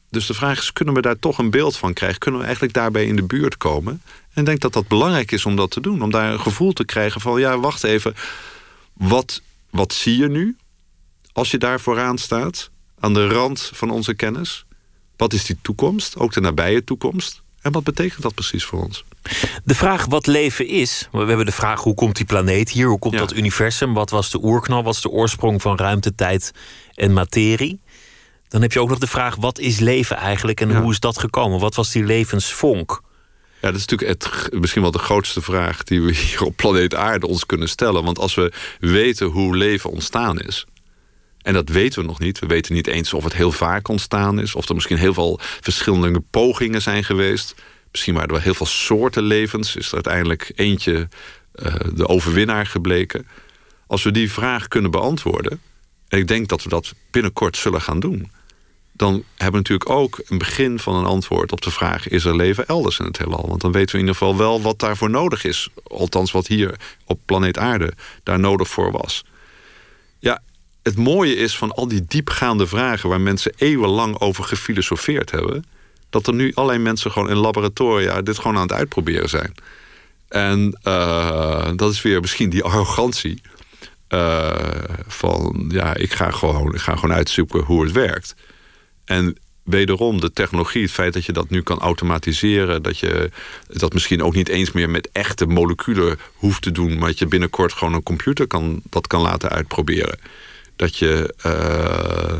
dus 0.10 0.25
de 0.25 0.34
vraag 0.34 0.60
is, 0.60 0.73
kunnen 0.73 0.93
we 0.93 1.01
daar 1.01 1.19
toch 1.19 1.38
een 1.38 1.49
beeld 1.49 1.77
van 1.77 1.93
krijgen? 1.93 2.19
Kunnen 2.19 2.39
we 2.39 2.45
eigenlijk 2.45 2.75
daarbij 2.75 3.05
in 3.05 3.15
de 3.15 3.23
buurt 3.23 3.58
komen? 3.58 4.01
En 4.34 4.41
ik 4.41 4.45
denk 4.45 4.60
dat 4.60 4.73
dat 4.73 4.88
belangrijk 4.88 5.32
is 5.32 5.45
om 5.45 5.55
dat 5.55 5.71
te 5.71 5.82
doen. 5.82 6.01
Om 6.01 6.12
daar 6.12 6.32
een 6.32 6.39
gevoel 6.39 6.73
te 6.73 6.86
krijgen 6.86 7.21
van, 7.21 7.39
ja, 7.39 7.60
wacht 7.60 7.84
even. 7.84 8.15
Wat, 8.93 9.41
wat 9.69 9.93
zie 9.93 10.17
je 10.17 10.27
nu 10.27 10.58
als 11.34 11.51
je 11.51 11.58
daar 11.58 11.79
vooraan 11.79 12.17
staat? 12.17 12.69
Aan 12.99 13.13
de 13.13 13.27
rand 13.27 13.71
van 13.73 13.89
onze 13.89 14.13
kennis? 14.13 14.65
Wat 15.17 15.34
is 15.34 15.45
die 15.45 15.58
toekomst? 15.62 16.17
Ook 16.17 16.34
de 16.34 16.41
nabije 16.41 16.84
toekomst? 16.84 17.41
En 17.62 17.71
wat 17.71 17.84
betekent 17.84 18.21
dat 18.21 18.34
precies 18.34 18.65
voor 18.65 18.84
ons? 18.84 19.03
De 19.63 19.75
vraag 19.75 20.05
wat 20.05 20.27
leven 20.27 20.67
is. 20.67 21.08
We 21.12 21.17
hebben 21.17 21.45
de 21.45 21.51
vraag 21.51 21.82
hoe 21.82 21.93
komt 21.93 22.15
die 22.15 22.25
planeet 22.25 22.69
hier? 22.69 22.88
Hoe 22.88 22.99
komt 22.99 23.17
dat 23.17 23.36
universum? 23.36 23.93
Wat 23.93 24.10
was 24.10 24.32
de 24.32 24.43
oerknal? 24.43 24.84
Wat 24.84 24.95
is 24.95 25.01
de 25.01 25.10
oorsprong 25.10 25.62
van 25.62 25.77
ruimte, 25.77 26.15
tijd 26.15 26.51
en 26.93 27.13
materie? 27.13 27.79
Dan 28.49 28.62
heb 28.62 28.71
je 28.71 28.81
ook 28.81 28.89
nog 28.89 28.99
de 28.99 29.07
vraag: 29.07 29.35
wat 29.35 29.59
is 29.59 29.79
leven 29.79 30.17
eigenlijk 30.17 30.62
en 30.62 30.75
hoe 30.75 30.91
is 30.91 30.99
dat 30.99 31.19
gekomen? 31.19 31.59
Wat 31.59 31.75
was 31.75 31.91
die 31.91 32.03
levensvonk? 32.03 33.01
Ja, 33.62 33.71
dat 33.71 33.79
is 33.79 33.85
natuurlijk 33.85 34.23
het, 34.23 34.53
misschien 34.59 34.81
wel 34.81 34.91
de 34.91 34.99
grootste 34.99 35.41
vraag 35.41 35.83
die 35.83 36.01
we 36.01 36.13
hier 36.13 36.43
op 36.43 36.55
planeet 36.55 36.95
Aarde 36.95 37.27
ons 37.27 37.45
kunnen 37.45 37.69
stellen. 37.69 38.03
Want 38.03 38.19
als 38.19 38.35
we 38.35 38.51
weten 38.79 39.27
hoe 39.27 39.57
leven 39.57 39.89
ontstaan 39.89 40.39
is, 40.39 40.65
en 41.41 41.53
dat 41.53 41.69
weten 41.69 42.01
we 42.01 42.07
nog 42.07 42.19
niet. 42.19 42.39
We 42.39 42.45
weten 42.45 42.73
niet 42.73 42.88
eens 42.88 43.13
of 43.13 43.23
het 43.23 43.33
heel 43.33 43.51
vaak 43.51 43.88
ontstaan 43.88 44.39
is. 44.39 44.55
Of 44.55 44.69
er 44.69 44.75
misschien 44.75 44.97
heel 44.97 45.13
veel 45.13 45.39
verschillende 45.41 46.19
pogingen 46.19 46.81
zijn 46.81 47.03
geweest. 47.03 47.55
Misschien 47.91 48.13
waren 48.13 48.29
er 48.29 48.35
wel 48.35 48.43
heel 48.43 48.53
veel 48.53 48.65
soorten 48.65 49.23
levens. 49.23 49.75
Is 49.75 49.88
er 49.88 49.93
uiteindelijk 49.93 50.51
eentje 50.55 51.07
uh, 51.55 51.73
de 51.93 52.07
overwinnaar 52.07 52.65
gebleken. 52.65 53.27
Als 53.88 54.03
we 54.03 54.12
die 54.12 54.31
vraag 54.31 54.67
kunnen 54.67 54.91
beantwoorden. 54.91 55.62
En 56.07 56.19
ik 56.19 56.27
denk 56.27 56.47
dat 56.47 56.63
we 56.63 56.69
dat 56.69 56.93
binnenkort 57.12 57.57
zullen 57.57 57.81
gaan 57.81 57.99
doen 57.99 58.31
dan 58.99 59.23
hebben 59.35 59.62
we 59.62 59.69
natuurlijk 59.69 59.89
ook 59.89 60.21
een 60.25 60.38
begin 60.38 60.79
van 60.79 60.95
een 60.95 61.05
antwoord 61.05 61.51
op 61.51 61.62
de 61.62 61.71
vraag: 61.71 62.07
is 62.07 62.25
er 62.25 62.35
leven 62.35 62.67
elders 62.67 62.99
in 62.99 63.05
het 63.05 63.17
heelal? 63.17 63.47
Want 63.47 63.62
dan 63.62 63.71
weten 63.71 63.91
we 63.95 64.01
in 64.01 64.07
ieder 64.07 64.15
geval 64.15 64.38
wel 64.38 64.62
wat 64.62 64.79
daarvoor 64.79 65.09
nodig 65.09 65.43
is. 65.43 65.69
Althans, 65.83 66.31
wat 66.31 66.47
hier 66.47 66.79
op 67.05 67.19
planeet 67.25 67.57
Aarde 67.57 67.93
daar 68.23 68.39
nodig 68.39 68.67
voor 68.69 68.91
was. 68.91 69.25
Ja, 70.19 70.41
het 70.83 70.97
mooie 70.97 71.35
is 71.35 71.57
van 71.57 71.71
al 71.71 71.88
die 71.88 72.05
diepgaande 72.07 72.67
vragen 72.67 73.09
waar 73.09 73.21
mensen 73.21 73.53
eeuwenlang 73.57 74.19
over 74.19 74.43
gefilosofeerd 74.43 75.31
hebben, 75.31 75.65
dat 76.09 76.27
er 76.27 76.33
nu 76.33 76.51
allerlei 76.53 76.83
mensen 76.83 77.12
gewoon 77.12 77.29
in 77.29 77.38
laboratoria 77.38 78.21
dit 78.21 78.38
gewoon 78.38 78.55
aan 78.55 78.67
het 78.67 78.73
uitproberen 78.73 79.29
zijn. 79.29 79.55
En 80.27 80.79
uh, 80.83 81.69
dat 81.75 81.91
is 81.91 82.01
weer 82.01 82.21
misschien 82.21 82.49
die 82.49 82.63
arrogantie. 82.63 83.41
Uh, 84.09 84.55
van 85.07 85.65
ja, 85.69 85.95
ik 85.95 86.13
ga, 86.13 86.31
gewoon, 86.31 86.73
ik 86.73 86.81
ga 86.81 86.95
gewoon 86.95 87.15
uitzoeken 87.15 87.63
hoe 87.63 87.83
het 87.83 87.91
werkt. 87.91 88.35
En 89.10 89.38
wederom 89.63 90.22
de 90.22 90.34
technologie, 90.34 90.82
het 90.82 90.91
feit 90.91 91.13
dat 91.13 91.26
je 91.26 91.32
dat 91.32 91.50
nu 91.50 91.62
kan 91.62 91.80
automatiseren, 91.80 92.84
dat 92.84 93.00
je 93.00 93.32
dat 93.67 93.93
misschien 93.93 94.24
ook 94.24 94.36
niet 94.36 94.50
eens 94.50 94.72
meer 94.72 94.89
met 94.89 95.10
echte 95.12 95.45
moleculen 95.45 96.19
hoeft 96.34 96.62
te 96.62 96.72
doen, 96.72 96.98
maar 96.98 97.08
dat 97.08 97.19
je 97.19 97.26
binnenkort 97.26 97.74
gewoon 97.74 97.93
een 97.93 98.04
computer 98.04 98.48
kan, 98.48 98.82
dat 98.89 99.08
kan 99.08 99.22
laten 99.22 99.50
uitproberen. 99.50 100.19
Dat 100.76 100.98
je 100.98 101.34
uh, 101.45 102.36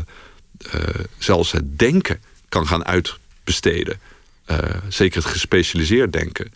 uh, 0.74 1.04
zelfs 1.18 1.52
het 1.52 1.78
denken 1.78 2.20
kan 2.48 2.66
gaan 2.66 2.84
uitbesteden. 2.84 4.00
Uh, 4.50 4.58
zeker 4.88 5.22
het 5.22 5.30
gespecialiseerd 5.30 6.12
denken 6.12 6.52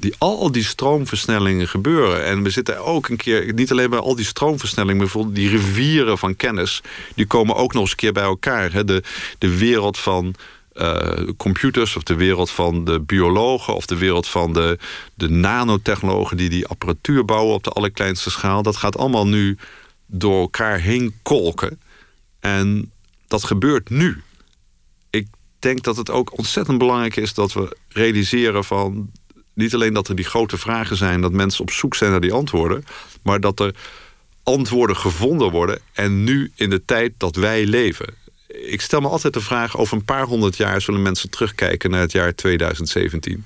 die, 0.00 0.14
al 0.18 0.52
die 0.52 0.64
stroomversnellingen 0.64 1.68
gebeuren. 1.68 2.24
En 2.24 2.42
we 2.42 2.50
zitten 2.50 2.84
ook 2.84 3.08
een 3.08 3.16
keer, 3.16 3.52
niet 3.52 3.70
alleen 3.70 3.90
bij 3.90 3.98
al 3.98 4.16
die 4.16 4.24
stroomversnellingen... 4.24 4.96
maar 4.96 5.06
bijvoorbeeld 5.06 5.36
die 5.36 5.48
rivieren 5.48 6.18
van 6.18 6.36
kennis... 6.36 6.80
die 7.14 7.26
komen 7.26 7.56
ook 7.56 7.72
nog 7.72 7.82
eens 7.82 7.90
een 7.90 7.96
keer 7.96 8.12
bij 8.12 8.22
elkaar. 8.22 8.72
Hè? 8.72 8.84
De, 8.84 9.02
de 9.38 9.58
wereld 9.58 9.98
van 9.98 10.34
uh, 10.74 11.28
computers 11.36 11.96
of 11.96 12.02
de 12.02 12.14
wereld 12.14 12.50
van 12.50 12.84
de 12.84 13.00
biologen... 13.00 13.74
of 13.74 13.86
de 13.86 13.96
wereld 13.96 14.26
van 14.26 14.52
de, 14.52 14.78
de 15.14 15.28
nanotechnologen 15.28 16.36
die 16.36 16.48
die 16.48 16.66
apparatuur 16.66 17.24
bouwen... 17.24 17.54
op 17.54 17.64
de 17.64 17.70
allerkleinste 17.70 18.30
schaal. 18.30 18.62
Dat 18.62 18.76
gaat 18.76 18.98
allemaal 18.98 19.26
nu 19.26 19.58
door 20.06 20.40
elkaar 20.40 20.78
heen 20.78 21.14
kolken. 21.22 21.80
En 22.40 22.92
dat 23.26 23.44
gebeurt 23.44 23.90
nu. 23.90 24.22
Ik 25.10 25.26
denk 25.58 25.82
dat 25.82 25.96
het 25.96 26.10
ook 26.10 26.38
ontzettend 26.38 26.78
belangrijk 26.78 27.16
is 27.16 27.34
dat 27.34 27.52
we 27.52 27.76
realiseren 27.88 28.64
van 28.64 29.10
niet 29.60 29.74
alleen 29.74 29.92
dat 29.92 30.08
er 30.08 30.14
die 30.14 30.24
grote 30.24 30.58
vragen 30.58 30.96
zijn, 30.96 31.20
dat 31.20 31.32
mensen 31.32 31.62
op 31.62 31.70
zoek 31.70 31.94
zijn 31.94 32.10
naar 32.10 32.20
die 32.20 32.32
antwoorden, 32.32 32.84
maar 33.22 33.40
dat 33.40 33.60
er 33.60 33.74
antwoorden 34.42 34.96
gevonden 34.96 35.50
worden 35.50 35.78
en 35.92 36.24
nu 36.24 36.52
in 36.54 36.70
de 36.70 36.84
tijd 36.84 37.12
dat 37.16 37.36
wij 37.36 37.66
leven. 37.66 38.14
Ik 38.46 38.80
stel 38.80 39.00
me 39.00 39.08
altijd 39.08 39.32
de 39.32 39.40
vraag: 39.40 39.76
over 39.76 39.96
een 39.96 40.04
paar 40.04 40.24
honderd 40.24 40.56
jaar 40.56 40.80
zullen 40.80 41.02
mensen 41.02 41.30
terugkijken 41.30 41.90
naar 41.90 42.00
het 42.00 42.12
jaar 42.12 42.34
2017. 42.34 43.44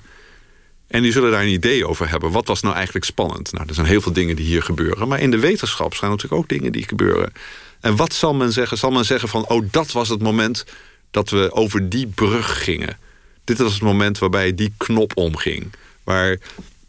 En 0.87 1.01
die 1.01 1.11
zullen 1.11 1.31
daar 1.31 1.41
een 1.41 1.49
idee 1.49 1.87
over 1.87 2.09
hebben. 2.09 2.31
Wat 2.31 2.47
was 2.47 2.61
nou 2.61 2.75
eigenlijk 2.75 3.05
spannend? 3.05 3.51
Nou, 3.51 3.67
er 3.67 3.73
zijn 3.73 3.87
heel 3.87 4.01
veel 4.01 4.13
dingen 4.13 4.35
die 4.35 4.45
hier 4.45 4.61
gebeuren. 4.61 5.07
Maar 5.07 5.19
in 5.19 5.31
de 5.31 5.39
wetenschap 5.39 5.95
zijn 5.95 6.11
natuurlijk 6.11 6.41
ook 6.41 6.49
dingen 6.49 6.71
die 6.71 6.87
gebeuren. 6.87 7.31
En 7.79 7.95
wat 7.95 8.13
zal 8.13 8.33
men 8.33 8.51
zeggen? 8.51 8.77
Zal 8.77 8.91
men 8.91 9.05
zeggen 9.05 9.29
van, 9.29 9.47
oh, 9.47 9.65
dat 9.71 9.91
was 9.91 10.09
het 10.09 10.21
moment 10.21 10.65
dat 11.11 11.29
we 11.29 11.51
over 11.51 11.89
die 11.89 12.07
brug 12.07 12.63
gingen. 12.63 12.97
Dit 13.43 13.57
was 13.57 13.73
het 13.73 13.81
moment 13.81 14.17
waarbij 14.17 14.55
die 14.55 14.73
knop 14.77 15.17
omging 15.17 15.71
waar 16.05 16.37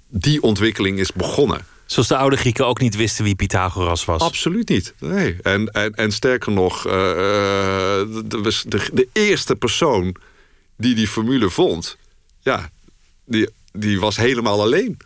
die 0.09 0.43
ontwikkeling 0.43 0.99
is 0.99 1.13
begonnen. 1.13 1.67
Zoals 1.87 2.09
de 2.09 2.17
oude 2.17 2.37
Grieken 2.37 2.67
ook 2.67 2.81
niet 2.81 2.97
wisten 2.97 3.25
wie 3.25 3.35
Pythagoras 3.35 4.05
was. 4.05 4.21
Absoluut 4.21 4.69
niet. 4.69 4.95
Nee. 4.99 5.37
En, 5.43 5.71
en, 5.71 5.95
en 5.95 6.13
sterker 6.13 6.53
nog, 6.53 6.87
uh, 6.87 6.93
de, 6.93 8.63
de, 8.67 8.89
de, 8.93 9.09
eerste 9.13 9.57
persoon 9.57 10.17
die 10.77 10.95
die 10.95 11.09
formule 11.09 11.51
vond, 11.51 11.97
ja, 12.41 12.71
die, 13.25 13.49
die 13.73 14.01
was 14.01 14.17
helemaal 14.17 14.61
alleen. 14.61 14.97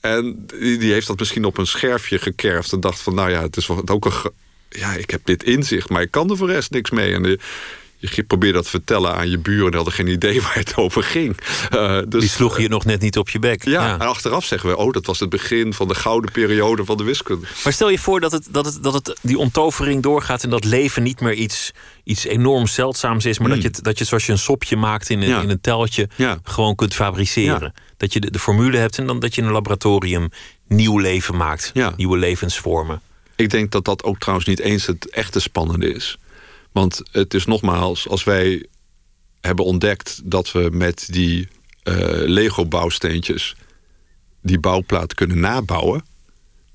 En 0.00 0.46
die, 0.46 0.78
die 0.78 0.92
heeft 0.92 1.06
dat 1.06 1.18
misschien 1.18 1.44
op 1.44 1.58
een 1.58 1.66
scherfje 1.66 2.18
gekerfd 2.18 2.72
en 2.72 2.80
dacht 2.80 3.00
van, 3.00 3.14
nou 3.14 3.30
ja, 3.30 3.42
het 3.42 3.56
is 3.56 3.68
ook 3.68 4.04
een. 4.04 4.30
Ja, 4.68 4.92
ik 4.92 5.10
heb 5.10 5.20
dit 5.24 5.42
inzicht, 5.42 5.88
maar 5.88 6.02
ik 6.02 6.10
kan 6.10 6.30
er 6.30 6.36
voor 6.36 6.50
rest 6.50 6.70
niks 6.70 6.90
mee. 6.90 7.14
En 7.14 7.22
de, 7.22 7.38
je 8.00 8.22
probeerde 8.22 8.54
dat 8.54 8.64
te 8.64 8.70
vertellen 8.70 9.14
aan 9.14 9.30
je 9.30 9.38
buren 9.38 9.66
en 9.66 9.74
hadden 9.74 9.92
geen 9.92 10.06
idee 10.06 10.42
waar 10.42 10.54
het 10.54 10.76
over 10.76 11.02
ging. 11.02 11.36
Uh, 11.74 12.00
dus, 12.08 12.20
die 12.20 12.28
sloeg 12.28 12.60
je 12.60 12.68
nog 12.68 12.84
net 12.84 13.00
niet 13.00 13.18
op 13.18 13.28
je 13.28 13.38
bek. 13.38 13.64
Ja, 13.64 13.92
en 13.92 14.06
achteraf 14.06 14.44
zeggen 14.44 14.68
we, 14.68 14.76
oh, 14.76 14.92
dat 14.92 15.06
was 15.06 15.20
het 15.20 15.28
begin 15.28 15.74
van 15.74 15.88
de 15.88 15.94
gouden 15.94 16.32
periode 16.32 16.84
van 16.84 16.96
de 16.96 17.04
wiskunde. 17.04 17.46
Maar 17.64 17.72
stel 17.72 17.88
je 17.90 17.98
voor 17.98 18.20
dat, 18.20 18.32
het, 18.32 18.46
dat, 18.50 18.64
het, 18.64 18.82
dat 18.82 18.94
het, 18.94 19.18
die 19.22 19.38
onttovering 19.38 20.02
doorgaat 20.02 20.42
en 20.42 20.50
dat 20.50 20.64
leven 20.64 21.02
niet 21.02 21.20
meer 21.20 21.34
iets, 21.34 21.70
iets 22.04 22.24
enorm 22.24 22.66
zeldzaams 22.66 23.24
is, 23.24 23.38
maar 23.38 23.48
dat, 23.48 23.58
hmm. 23.58 23.66
je 23.66 23.72
het, 23.74 23.84
dat 23.84 23.98
je 23.98 24.04
zoals 24.04 24.26
je 24.26 24.32
een 24.32 24.38
sopje 24.38 24.76
maakt 24.76 25.10
in 25.10 25.22
een, 25.22 25.42
in 25.42 25.50
een 25.50 25.60
teltje, 25.60 26.08
gewoon 26.42 26.74
kunt 26.74 26.94
fabriceren. 26.94 27.72
Dat 27.96 28.12
je 28.12 28.20
de, 28.20 28.30
de, 28.30 28.38
formule 28.38 28.76
hebt 28.76 28.98
en 28.98 29.06
dan 29.06 29.20
dat 29.20 29.34
je 29.34 29.40
in 29.40 29.46
een 29.46 29.52
laboratorium 29.52 30.28
nieuw 30.68 30.98
leven 30.98 31.36
maakt, 31.36 31.72
nieuwe 31.96 32.18
levensvormen. 32.18 33.00
Ik 33.36 33.50
denk 33.50 33.70
dat 33.70 33.84
dat 33.84 34.04
ook 34.04 34.18
trouwens 34.18 34.48
niet 34.48 34.60
eens 34.60 34.86
het 34.86 35.10
echte 35.10 35.40
spannende 35.40 35.94
is. 35.94 36.18
Want 36.72 37.02
het 37.10 37.34
is 37.34 37.44
nogmaals, 37.44 38.08
als 38.08 38.24
wij 38.24 38.66
hebben 39.40 39.64
ontdekt 39.64 40.20
dat 40.24 40.52
we 40.52 40.68
met 40.72 41.06
die 41.10 41.48
uh, 41.84 41.94
Lego-bouwsteentjes 42.10 43.56
die 44.42 44.58
bouwplaat 44.58 45.14
kunnen 45.14 45.40
nabouwen. 45.40 46.04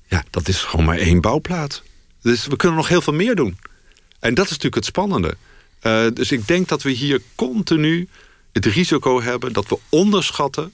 Ja, 0.08 0.24
dat 0.30 0.48
is 0.48 0.58
gewoon 0.62 0.86
maar 0.86 0.98
één 0.98 1.20
bouwplaat. 1.20 1.82
Dus 2.22 2.46
we 2.46 2.56
kunnen 2.56 2.76
nog 2.76 2.88
heel 2.88 3.00
veel 3.00 3.12
meer 3.12 3.34
doen. 3.34 3.58
En 4.20 4.34
dat 4.34 4.44
is 4.44 4.50
natuurlijk 4.50 4.74
het 4.74 4.84
spannende. 4.84 5.36
Uh, 5.82 6.06
dus 6.14 6.32
ik 6.32 6.46
denk 6.46 6.68
dat 6.68 6.82
we 6.82 6.90
hier 6.90 7.22
continu 7.34 8.08
het 8.52 8.66
risico 8.66 9.22
hebben 9.22 9.52
dat 9.52 9.68
we 9.68 9.78
onderschatten 9.88 10.72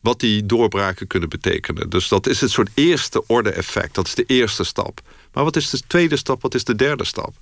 wat 0.00 0.20
die 0.20 0.46
doorbraken 0.46 1.06
kunnen 1.06 1.28
betekenen. 1.28 1.90
Dus 1.90 2.08
dat 2.08 2.26
is 2.26 2.40
het 2.40 2.50
soort 2.50 2.70
eerste 2.74 3.26
orde 3.26 3.50
effect. 3.50 3.94
Dat 3.94 4.06
is 4.06 4.14
de 4.14 4.24
eerste 4.26 4.64
stap. 4.64 5.00
Maar 5.32 5.44
wat 5.44 5.56
is 5.56 5.70
de 5.70 5.80
tweede 5.86 6.16
stap? 6.16 6.42
Wat 6.42 6.54
is 6.54 6.64
de 6.64 6.76
derde 6.76 7.04
stap? 7.04 7.34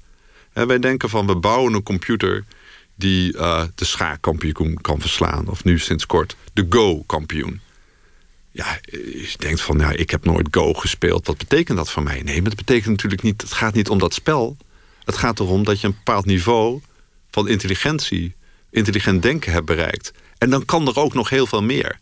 En 0.57 0.67
wij 0.67 0.79
denken 0.79 1.09
van 1.09 1.27
we 1.27 1.37
bouwen 1.37 1.73
een 1.73 1.83
computer 1.83 2.45
die 2.95 3.33
uh, 3.33 3.65
de 3.75 3.85
schaakkampioen 3.85 4.79
kan 4.81 5.01
verslaan. 5.01 5.49
Of 5.49 5.65
nu 5.65 5.79
sinds 5.79 6.07
kort 6.07 6.37
de 6.53 6.67
Go-kampioen. 6.69 7.61
Ja, 8.51 8.79
je 8.91 9.35
denkt 9.37 9.61
van, 9.61 9.79
ja, 9.79 9.91
ik 9.91 10.11
heb 10.11 10.25
nooit 10.25 10.49
Go 10.51 10.75
gespeeld. 10.75 11.27
Wat 11.27 11.39
betekent 11.39 11.77
dat 11.79 11.91
voor 11.91 12.03
mij? 12.03 12.23
Nee, 12.23 12.35
maar 12.35 12.49
dat 12.49 12.65
betekent 12.65 12.91
natuurlijk 12.91 13.23
niet... 13.23 13.43
Het 13.43 13.53
gaat 13.53 13.75
niet 13.75 13.89
om 13.89 13.99
dat 13.99 14.15
spel. 14.15 14.57
Het 15.05 15.17
gaat 15.17 15.41
erom 15.41 15.65
dat 15.65 15.81
je 15.81 15.87
een 15.87 15.95
bepaald 16.05 16.25
niveau 16.25 16.81
van 17.31 17.49
intelligentie, 17.49 18.35
intelligent 18.71 19.23
denken 19.23 19.53
hebben 19.53 19.77
bereikt. 19.77 20.13
En 20.39 20.51
dan 20.51 20.65
kan 20.65 20.89
er 20.89 20.99
ook 20.99 21.15
nog 21.15 21.29
heel 21.29 21.47
veel 21.47 21.63
meer. 21.63 21.99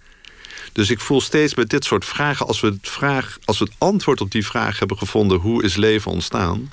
Dus 0.73 0.91
ik 0.91 1.01
voel 1.01 1.21
steeds 1.21 1.55
met 1.55 1.71
dit 1.71 1.85
soort 1.85 2.05
vragen, 2.05 2.47
als 2.47 2.61
we 2.61 2.67
het, 2.67 2.89
vraag, 2.89 3.39
als 3.45 3.59
we 3.59 3.65
het 3.65 3.75
antwoord 3.79 4.21
op 4.21 4.31
die 4.31 4.47
vraag 4.47 4.79
hebben 4.79 4.99
gevonden, 4.99 5.39
hoe 5.39 5.63
is 5.63 5.77
leven 5.77 6.11
ontstaan, 6.11 6.71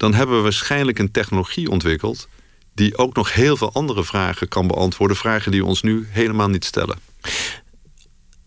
dan 0.00 0.14
hebben 0.14 0.36
we 0.36 0.42
waarschijnlijk 0.42 0.98
een 0.98 1.10
technologie 1.10 1.70
ontwikkeld 1.70 2.28
die 2.74 2.98
ook 2.98 3.14
nog 3.14 3.34
heel 3.34 3.56
veel 3.56 3.72
andere 3.72 4.04
vragen 4.04 4.48
kan 4.48 4.66
beantwoorden, 4.66 5.16
vragen 5.16 5.50
die 5.50 5.60
we 5.60 5.66
ons 5.66 5.82
nu 5.82 6.06
helemaal 6.10 6.48
niet 6.48 6.64
stellen. 6.64 6.98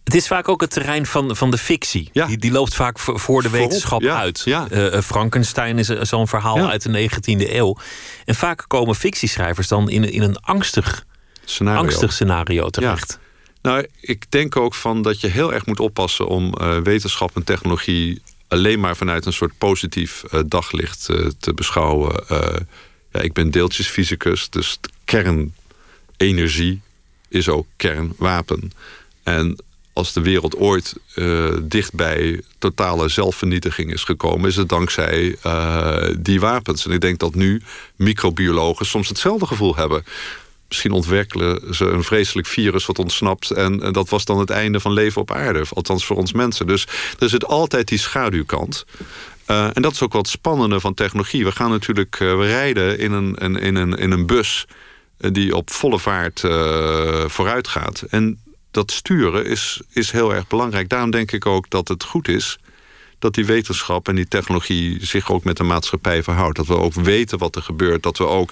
Het 0.04 0.16
is 0.16 0.28
vaak 0.28 0.48
ook 0.48 0.62
het 0.62 0.70
terrein 0.70 1.06
van, 1.06 1.36
van 1.36 1.52
de 1.52 1.58
fictie. 1.58 2.10
Ja. 2.14 2.26
Die, 2.26 2.38
die 2.38 2.52
loopt 2.52 2.76
vaak 2.76 3.00
voor, 3.00 3.14
de 3.14 3.20
Voorop, 3.20 3.52
wetenschap 3.52 4.02
ja, 4.02 4.18
uit. 4.18 4.42
ja. 4.46 4.68
Eh, 4.70 4.94
eh, 4.94 5.02
Frankenstein 5.02 5.78
is 5.78 5.88
zo'n 5.88 6.28
verhaal 6.28 6.70
uit 6.70 6.82
de 6.82 7.10
19e 7.10 7.54
eeuw. 7.54 7.78
En 8.26 8.36
vaak 8.36 8.66
komen 8.68 8.96
fictieschrijvers 8.96 9.68
dan 9.68 9.90
in, 9.90 10.12
in 10.12 10.22
een 10.22 10.38
angstig, 10.40 11.06
Scenario. 11.46 11.82
angstig 11.82 12.14
scenario 12.14 12.70
terecht. 12.70 13.20
Nou, 13.62 13.88
ik 14.02 14.32
denk 14.32 14.56
ook 14.56 14.74
van 14.74 15.02
dat 15.02 15.22
je 15.22 15.28
heel 15.28 15.54
erg 15.54 15.66
moet 15.66 15.80
oppassen 15.80 16.28
om 16.28 16.54
eh, 16.54 16.78
wetenschap 16.78 17.36
en 17.36 17.44
technologie 17.44 18.22
alleen 18.48 18.80
maar 18.80 18.96
vanuit 18.96 19.26
een 19.26 19.34
soort 19.34 19.58
positief 19.58 20.24
eh, 20.24 20.40
daglicht 20.46 21.10
eh, 21.10 21.28
te 21.40 21.54
beschouwen. 21.54 22.28
Eh, 22.28 22.56
ja, 23.12 23.20
ik 23.20 23.34
ben 23.34 23.52
deeltjesfysicus, 23.52 24.50
dus 24.50 24.80
kernenergie 25.06 26.82
is 27.30 27.50
ook 27.50 27.68
kernwapen. 27.76 28.72
En 29.24 29.58
als 29.94 30.14
de 30.14 30.22
wereld 30.22 30.56
ooit 30.56 30.96
eh, 31.16 31.50
dicht 31.62 31.94
bij 31.94 32.42
totale 32.58 33.10
zelfvernietiging 33.10 33.94
is 33.94 34.04
gekomen, 34.04 34.50
is 34.50 34.56
het 34.56 34.70
dankzij 34.70 35.36
die 36.20 36.40
wapens. 36.40 36.86
En 36.86 36.92
ik 36.92 37.02
denk 37.02 37.20
dat 37.20 37.36
nu 37.36 37.62
microbiologen 37.96 38.86
soms 38.86 39.08
hetzelfde 39.08 39.46
gevoel 39.46 39.76
hebben. 39.76 40.04
Misschien 40.74 40.92
ontwikkelen 40.92 41.76
ze 41.76 41.86
een 41.86 42.04
vreselijk 42.04 42.48
virus 42.48 42.86
wat 42.86 43.00
ontsnapt. 43.00 43.52
En, 43.52 43.78
dat 43.92 44.10
was 44.10 44.26
dan 44.26 44.40
het 44.40 44.50
einde 44.50 44.80
van 44.80 44.94
leven 44.94 45.22
op 45.22 45.32
aarde. 45.32 45.66
Althans 45.74 46.06
voor 46.06 46.16
ons 46.16 46.34
mensen. 46.34 46.68
Dus 46.68 46.88
er 47.20 47.30
zit 47.30 47.46
altijd 47.46 47.88
die 47.88 47.98
schaduwkant. 47.98 48.86
Eh, 49.46 49.70
en 49.74 49.82
dat 49.82 49.92
is 49.92 50.02
ook 50.02 50.14
wat 50.14 50.28
spannende 50.28 50.80
van 50.80 50.94
technologie. 50.94 51.44
We 51.44 51.52
gaan 51.52 51.70
natuurlijk 51.70 52.20
eh, 52.20 52.38
we 52.38 52.46
rijden 52.46 53.00
in 53.00 53.12
een, 53.12 53.36
een, 53.38 53.56
in 53.56 53.76
een, 53.76 53.94
in 53.94 54.12
een 54.12 54.26
bus 54.26 54.66
eh, 55.18 55.32
die 55.32 55.56
op 55.56 55.72
volle 55.72 56.00
vaart 56.00 56.44
eh, 56.44 57.26
vooruit 57.28 57.68
gaat. 57.68 58.04
En 58.10 58.40
dat 58.72 58.92
sturen 58.92 59.46
is, 59.46 59.82
is 59.92 60.12
heel 60.12 60.34
erg 60.34 60.48
belangrijk. 60.48 60.90
Daarom 60.90 61.12
denk 61.12 61.32
ik 61.32 61.46
ook 61.46 61.70
dat 61.70 61.88
het 61.88 62.04
goed 62.04 62.28
is 62.28 62.60
dat 63.24 63.34
die 63.34 63.46
wetenschap 63.46 64.08
en 64.08 64.16
die 64.16 64.28
technologie 64.28 65.06
zich 65.06 65.32
ook 65.32 65.44
met 65.44 65.58
de 65.58 65.64
maatschappij 65.64 66.24
verhoudt. 66.24 66.56
Dat 66.58 66.68
we 66.68 66.78
ook 66.78 66.94
weten 66.94 67.38
wat 67.38 67.56
er 67.56 67.62
gebeurt. 67.62 68.04
Dat 68.04 68.18
we 68.18 68.26
ook 68.28 68.52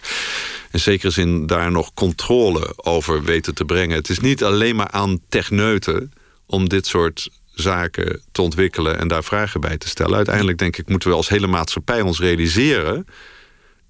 in 0.72 0.80
zekere 0.80 1.12
zin 1.12 1.46
daar 1.48 1.72
nog 1.72 1.94
controle 1.94 2.74
over 2.76 3.24
weten 3.24 3.56
te 3.56 3.66
brengen. 3.66 3.96
Het 3.96 4.10
is 4.10 4.20
niet 4.20 4.44
alleen 4.44 4.76
maar 4.76 4.92
aan 4.92 5.20
techneuten 5.30 6.14
om 6.46 6.70
dit 6.70 6.88
soort 6.88 7.30
zaken 7.54 8.22
te 8.32 8.42
ontwikkelen 8.42 8.98
en 9.00 9.08
daar 9.08 9.24
vragen 9.24 9.62
bij 9.62 9.78
te 9.78 9.88
stellen. 9.88 10.16
Uiteindelijk 10.16 10.58
denk 10.58 10.78
ik 10.78 10.88
moeten 10.88 11.10
we 11.10 11.16
als 11.16 11.30
hele 11.30 11.48
maatschappij 11.48 12.02
ons 12.02 12.20
realiseren 12.20 13.06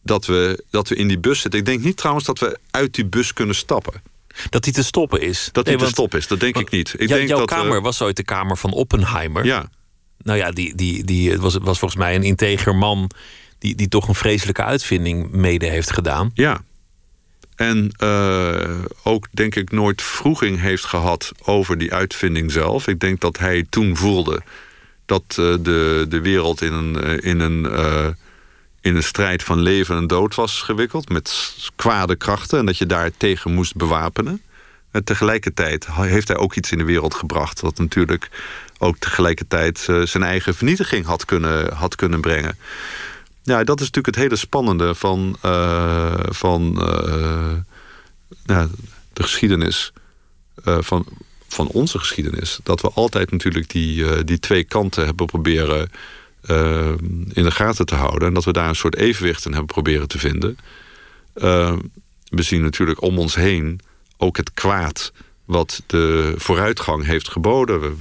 dat 0.03 0.25
we, 0.25 0.63
dat 0.69 0.87
we 0.87 0.95
in 0.95 1.07
die 1.07 1.19
bus 1.19 1.39
zitten. 1.41 1.59
Ik 1.59 1.65
denk 1.65 1.83
niet 1.83 1.97
trouwens 1.97 2.25
dat 2.25 2.39
we 2.39 2.57
uit 2.71 2.93
die 2.93 3.05
bus 3.05 3.33
kunnen 3.33 3.55
stappen. 3.55 4.01
Dat 4.49 4.63
die 4.63 4.73
te 4.73 4.83
stoppen 4.83 5.21
is. 5.21 5.49
Dat 5.51 5.53
die 5.53 5.63
Nee, 5.63 5.73
te 5.73 5.79
want- 5.79 5.91
stop 5.93 6.15
is, 6.15 6.27
dat 6.27 6.39
denk 6.39 6.57
ik 6.57 6.69
niet. 6.69 6.93
Ik 6.97 7.07
denk 7.07 7.27
jouw 7.27 7.39
dat 7.39 7.49
we- 7.49 7.55
kamer 7.55 7.81
was 7.81 8.01
ooit 8.01 8.15
de 8.15 8.23
kamer 8.23 8.57
van 8.57 8.71
Oppenheimer. 8.71 9.45
Ja, 9.45 9.69
Nou 10.23 10.37
ja, 10.37 10.51
die, 10.51 10.75
die, 10.75 11.03
die 11.03 11.31
het 11.31 11.39
was, 11.39 11.57
was 11.61 11.79
volgens 11.79 11.99
mij 11.99 12.15
een 12.15 12.23
integer 12.23 12.75
man... 12.75 13.09
Die, 13.57 13.75
die 13.75 13.87
toch 13.87 14.07
een 14.07 14.15
vreselijke 14.15 14.63
uitvinding 14.63 15.31
mede 15.31 15.65
heeft 15.65 15.91
gedaan. 15.91 16.31
Ja. 16.33 16.63
En 17.55 17.91
eh, 17.97 18.79
ook 19.03 19.27
denk 19.31 19.55
ik 19.55 19.71
nooit 19.71 20.01
vroeging 20.01 20.59
heeft 20.59 20.85
gehad 20.85 21.31
over 21.43 21.77
die 21.77 21.93
uitvinding 21.93 22.51
zelf. 22.51 22.87
Ik 22.87 22.99
denk 22.99 23.19
dat 23.19 23.37
hij 23.37 23.65
toen 23.69 23.97
voelde 23.97 24.41
dat 25.11 25.23
eh, 25.29 25.35
de, 25.59 26.05
de 26.09 26.21
wereld 26.21 26.61
in 26.61 26.73
een, 26.73 27.03
eh, 27.03 27.29
in, 27.31 27.39
een, 27.39 27.65
eh, 27.65 28.07
in 28.81 28.95
een 28.95 29.03
strijd 29.03 29.43
van 29.43 29.59
leven 29.59 29.95
en 29.95 30.07
dood 30.07 30.35
was 30.35 30.61
gewikkeld. 30.61 31.09
Met 31.09 31.55
kwade 31.75 32.15
krachten 32.15 32.59
en 32.59 32.65
dat 32.65 32.77
je 32.77 32.85
daar 32.85 33.11
tegen 33.17 33.53
moest 33.53 33.75
bewapenen. 33.75 34.41
En 34.91 35.03
tegelijkertijd 35.03 35.87
heeft 35.91 36.27
hij 36.27 36.37
ook 36.37 36.55
iets 36.55 36.71
in 36.71 36.77
de 36.77 36.83
wereld 36.83 37.13
gebracht... 37.13 37.61
dat 37.61 37.77
natuurlijk 37.77 38.29
ook 38.81 38.97
tegelijkertijd 38.97 39.85
eh, 39.89 40.01
zijn 40.01 40.23
eigen 40.23 40.55
vernietiging 40.55 41.05
had 41.05 41.25
kunnen, 41.25 41.73
had 41.73 41.95
kunnen 41.95 42.21
brengen. 42.21 42.57
Ja, 43.43 43.63
dat 43.63 43.79
is 43.79 43.85
natuurlijk 43.85 44.15
het 44.15 44.23
hele 44.23 44.35
spannende 44.35 44.95
van, 44.95 45.37
eh, 45.41 46.13
van 46.23 46.81
eh, 48.45 48.65
de 49.13 49.23
geschiedenis. 49.23 49.93
van, 50.63 51.05
van 51.47 51.67
onze 51.67 51.99
geschiedenis. 51.99 52.59
Dat 52.63 52.81
we 52.81 52.91
altijd 52.93 53.31
natuurlijk 53.31 53.69
die, 53.69 54.23
die 54.23 54.39
twee 54.39 54.63
kanten 54.63 55.05
hebben 55.05 55.25
proberen 55.25 55.91
in 57.33 57.43
de 57.43 57.51
gaten 57.51 57.85
te 57.85 57.95
houden. 57.95 58.27
En 58.27 58.33
dat 58.33 58.43
we 58.43 58.51
daar 58.51 58.69
een 58.69 58.75
soort 58.75 58.95
evenwicht 58.95 59.45
in 59.45 59.51
hebben 59.51 59.73
proberen 59.73 60.07
te 60.07 60.19
vinden. 60.19 60.57
We 62.29 62.41
zien 62.41 62.61
natuurlijk 62.61 63.01
om 63.01 63.19
ons 63.19 63.35
heen 63.35 63.79
ook 64.17 64.37
het 64.37 64.53
kwaad 64.53 65.11
wat 65.51 65.83
de 65.87 66.33
vooruitgang 66.37 67.05
heeft 67.05 67.29
geboden. 67.29 67.81
We, 67.81 67.95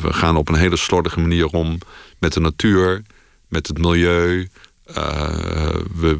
we, 0.00 0.12
gaan 0.12 0.36
op 0.36 0.48
een 0.48 0.54
hele 0.54 0.76
slordige 0.76 1.20
manier 1.20 1.46
om 1.46 1.78
met 2.18 2.32
de 2.32 2.40
natuur, 2.40 3.02
met 3.48 3.66
het 3.66 3.78
milieu. 3.78 4.48
We, 4.84 5.84
we, 5.94 6.18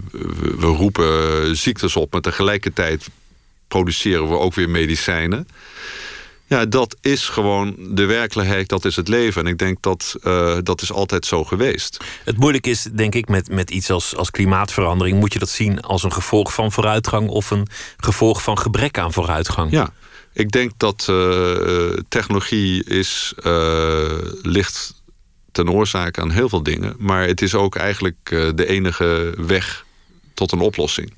we, 0.59 0.67
roepen 0.67 1.57
ziektes 1.57 1.97
op, 1.97 2.13
maar 2.13 2.21
tegelijkertijd 2.21 3.09
produceren 3.69 4.29
we 4.29 4.39
ook 4.39 4.55
weer 4.55 4.71
medicijnen. 4.71 5.49
Ja, 6.51 6.67
dat 6.67 6.97
is 7.01 7.29
gewoon 7.29 7.77
de 7.79 8.05
werkelijkheid, 8.05 8.69
dat 8.69 8.85
is 8.85 8.97
het 8.97 9.09
leven. 9.09 9.43
En 9.43 9.49
ik 9.53 9.59
denk 9.59 9.83
dat 9.83 10.17
uh, 10.23 10.57
dat 10.63 10.83
is 10.83 10.93
altijd 10.93 11.27
zo 11.27 11.45
geweest. 11.45 12.05
Het 12.25 12.37
moeilijk 12.37 12.67
is, 12.67 12.83
denk 12.83 13.15
ik, 13.15 13.29
met, 13.29 13.49
met 13.49 13.71
iets 13.71 13.91
als, 13.91 14.17
als 14.17 14.31
klimaatverandering... 14.31 15.19
moet 15.19 15.33
je 15.33 15.39
dat 15.39 15.49
zien 15.49 15.81
als 15.81 16.03
een 16.03 16.13
gevolg 16.13 16.55
van 16.55 16.73
vooruitgang... 16.73 17.29
of 17.29 17.51
een 17.51 17.69
gevolg 17.97 18.43
van 18.43 18.59
gebrek 18.59 18.99
aan 18.99 19.13
vooruitgang? 19.13 19.71
Ja, 19.71 19.93
ik 20.33 20.51
denk 20.51 20.73
dat 20.77 21.07
uh, 21.11 21.89
technologie 22.09 22.85
is, 22.85 23.33
uh, 23.43 24.19
ligt 24.43 25.03
ten 25.53 25.71
oorzaak 25.71 26.19
aan 26.19 26.31
heel 26.31 26.49
veel 26.49 26.63
dingen. 26.63 26.95
Maar 26.99 27.27
het 27.27 27.43
is 27.43 27.55
ook 27.55 27.77
eigenlijk 27.77 28.53
de 28.55 28.67
enige 28.67 29.35
weg 29.37 29.85
tot 30.35 30.53
een 30.53 30.61
oplossing. 30.61 31.13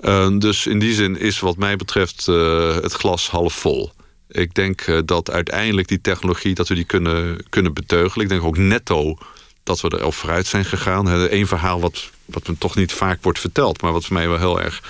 Uh, 0.00 0.38
dus 0.38 0.66
in 0.66 0.78
die 0.78 0.94
zin 0.94 1.18
is 1.18 1.40
wat 1.40 1.56
mij 1.56 1.76
betreft 1.76 2.26
uh, 2.28 2.74
het 2.74 2.92
glas 2.92 3.30
half 3.30 3.54
vol. 3.54 3.92
Ik 4.32 4.54
denk 4.54 4.86
uh, 4.86 4.98
dat 5.04 5.30
uiteindelijk 5.30 5.88
die 5.88 6.00
technologie 6.00 6.54
dat 6.54 6.68
we 6.68 6.74
die 6.74 6.84
kunnen, 6.84 7.44
kunnen 7.48 7.74
beteugelen. 7.74 8.24
Ik 8.24 8.32
denk 8.32 8.44
ook 8.44 8.56
netto 8.56 9.18
dat 9.62 9.80
we 9.80 9.88
er 9.88 10.02
al 10.02 10.12
vooruit 10.12 10.46
zijn 10.46 10.64
gegaan. 10.64 11.06
Eén 11.06 11.46
verhaal 11.46 11.80
wat, 11.80 12.10
wat 12.24 12.48
me 12.48 12.58
toch 12.58 12.76
niet 12.76 12.92
vaak 12.92 13.22
wordt 13.22 13.40
verteld, 13.40 13.82
maar 13.82 13.92
wat 13.92 14.04
voor 14.04 14.16
mij 14.16 14.28
wel 14.28 14.38
heel 14.38 14.60
erg 14.60 14.82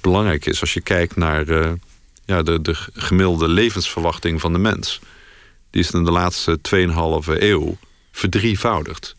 belangrijk 0.00 0.46
is. 0.46 0.60
Als 0.60 0.74
je 0.74 0.80
kijkt 0.80 1.16
naar 1.16 1.48
uh, 1.48 1.72
ja, 2.24 2.42
de, 2.42 2.62
de 2.62 2.74
gemiddelde 2.92 3.48
levensverwachting 3.48 4.40
van 4.40 4.52
de 4.52 4.58
mens. 4.58 5.00
Die 5.70 5.82
is 5.82 5.90
in 5.90 6.04
de 6.04 6.10
laatste 6.10 6.58
2,5 6.70 7.38
eeuw 7.38 7.76
verdrievoudigd. 8.12 9.16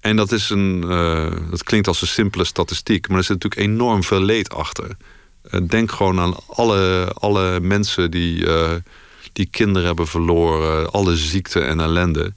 En 0.00 0.16
dat, 0.16 0.32
is 0.32 0.50
een, 0.50 0.84
uh, 0.84 1.32
dat 1.50 1.62
klinkt 1.62 1.88
als 1.88 2.00
een 2.00 2.06
simpele 2.06 2.44
statistiek, 2.44 3.08
maar 3.08 3.18
er 3.18 3.24
zit 3.24 3.42
natuurlijk 3.42 3.70
enorm 3.70 4.04
veel 4.04 4.20
leed 4.20 4.52
achter. 4.52 4.96
Uh, 5.50 5.60
denk 5.68 5.90
gewoon 5.90 6.20
aan 6.20 6.34
alle, 6.46 7.10
alle 7.14 7.60
mensen 7.60 8.10
die, 8.10 8.44
uh, 8.44 8.70
die 9.32 9.48
kinderen 9.50 9.86
hebben 9.86 10.06
verloren, 10.06 10.90
alle 10.90 11.16
ziekte 11.16 11.60
en 11.60 11.80
ellende. 11.80 12.32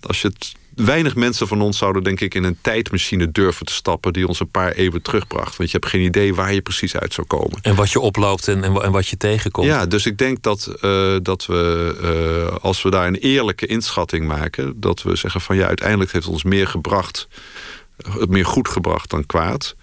als 0.00 0.22
je 0.22 0.28
het, 0.28 0.56
weinig 0.84 1.14
mensen 1.14 1.48
van 1.48 1.60
ons 1.60 1.78
zouden, 1.78 2.02
denk 2.02 2.20
ik, 2.20 2.34
in 2.34 2.44
een 2.44 2.58
tijdmachine 2.60 3.30
durven 3.30 3.66
te 3.66 3.72
stappen 3.72 4.12
die 4.12 4.28
ons 4.28 4.40
een 4.40 4.50
paar 4.50 4.72
eeuwen 4.72 5.02
terugbracht. 5.02 5.56
Want 5.56 5.70
je 5.70 5.76
hebt 5.78 5.90
geen 5.90 6.02
idee 6.02 6.34
waar 6.34 6.54
je 6.54 6.60
precies 6.60 6.96
uit 6.96 7.14
zou 7.14 7.26
komen. 7.26 7.58
En 7.62 7.74
wat 7.74 7.90
je 7.90 8.00
oploopt 8.00 8.48
en, 8.48 8.64
en, 8.64 8.82
en 8.82 8.92
wat 8.92 9.08
je 9.08 9.16
tegenkomt. 9.16 9.66
Ja, 9.66 9.86
dus 9.86 10.06
ik 10.06 10.18
denk 10.18 10.42
dat, 10.42 10.74
uh, 10.80 11.16
dat 11.22 11.46
we, 11.46 12.58
als 12.60 12.82
we 12.82 12.90
daar 12.90 13.06
een 13.06 13.14
eerlijke 13.14 13.66
inschatting 13.66 14.26
maken, 14.26 14.80
dat 14.80 15.02
we 15.02 15.16
zeggen 15.16 15.40
van 15.40 15.56
ja, 15.56 15.66
uiteindelijk 15.66 16.12
heeft 16.12 16.24
het 16.24 16.34
ons 16.34 16.44
meer 16.44 16.66
gebracht, 16.66 17.28
meer 18.28 18.46
goed 18.46 18.68
gebracht 18.68 19.10
dan 19.10 19.26
kwaad. 19.26 19.76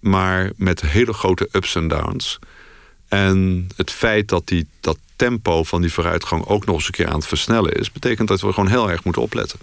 Maar 0.00 0.50
met 0.56 0.80
hele 0.80 1.12
grote 1.12 1.48
ups 1.52 1.74
en 1.74 1.88
downs. 1.88 2.38
En 3.08 3.68
het 3.76 3.90
feit 3.90 4.28
dat 4.28 4.46
die, 4.46 4.66
dat 4.80 4.98
tempo 5.16 5.64
van 5.64 5.80
die 5.80 5.92
vooruitgang 5.92 6.46
ook 6.46 6.66
nog 6.66 6.74
eens 6.76 6.86
een 6.86 6.92
keer 6.92 7.08
aan 7.08 7.14
het 7.14 7.26
versnellen 7.26 7.72
is, 7.72 7.92
betekent 7.92 8.28
dat 8.28 8.40
we 8.40 8.52
gewoon 8.52 8.68
heel 8.68 8.90
erg 8.90 9.04
moeten 9.04 9.22
opletten. 9.22 9.58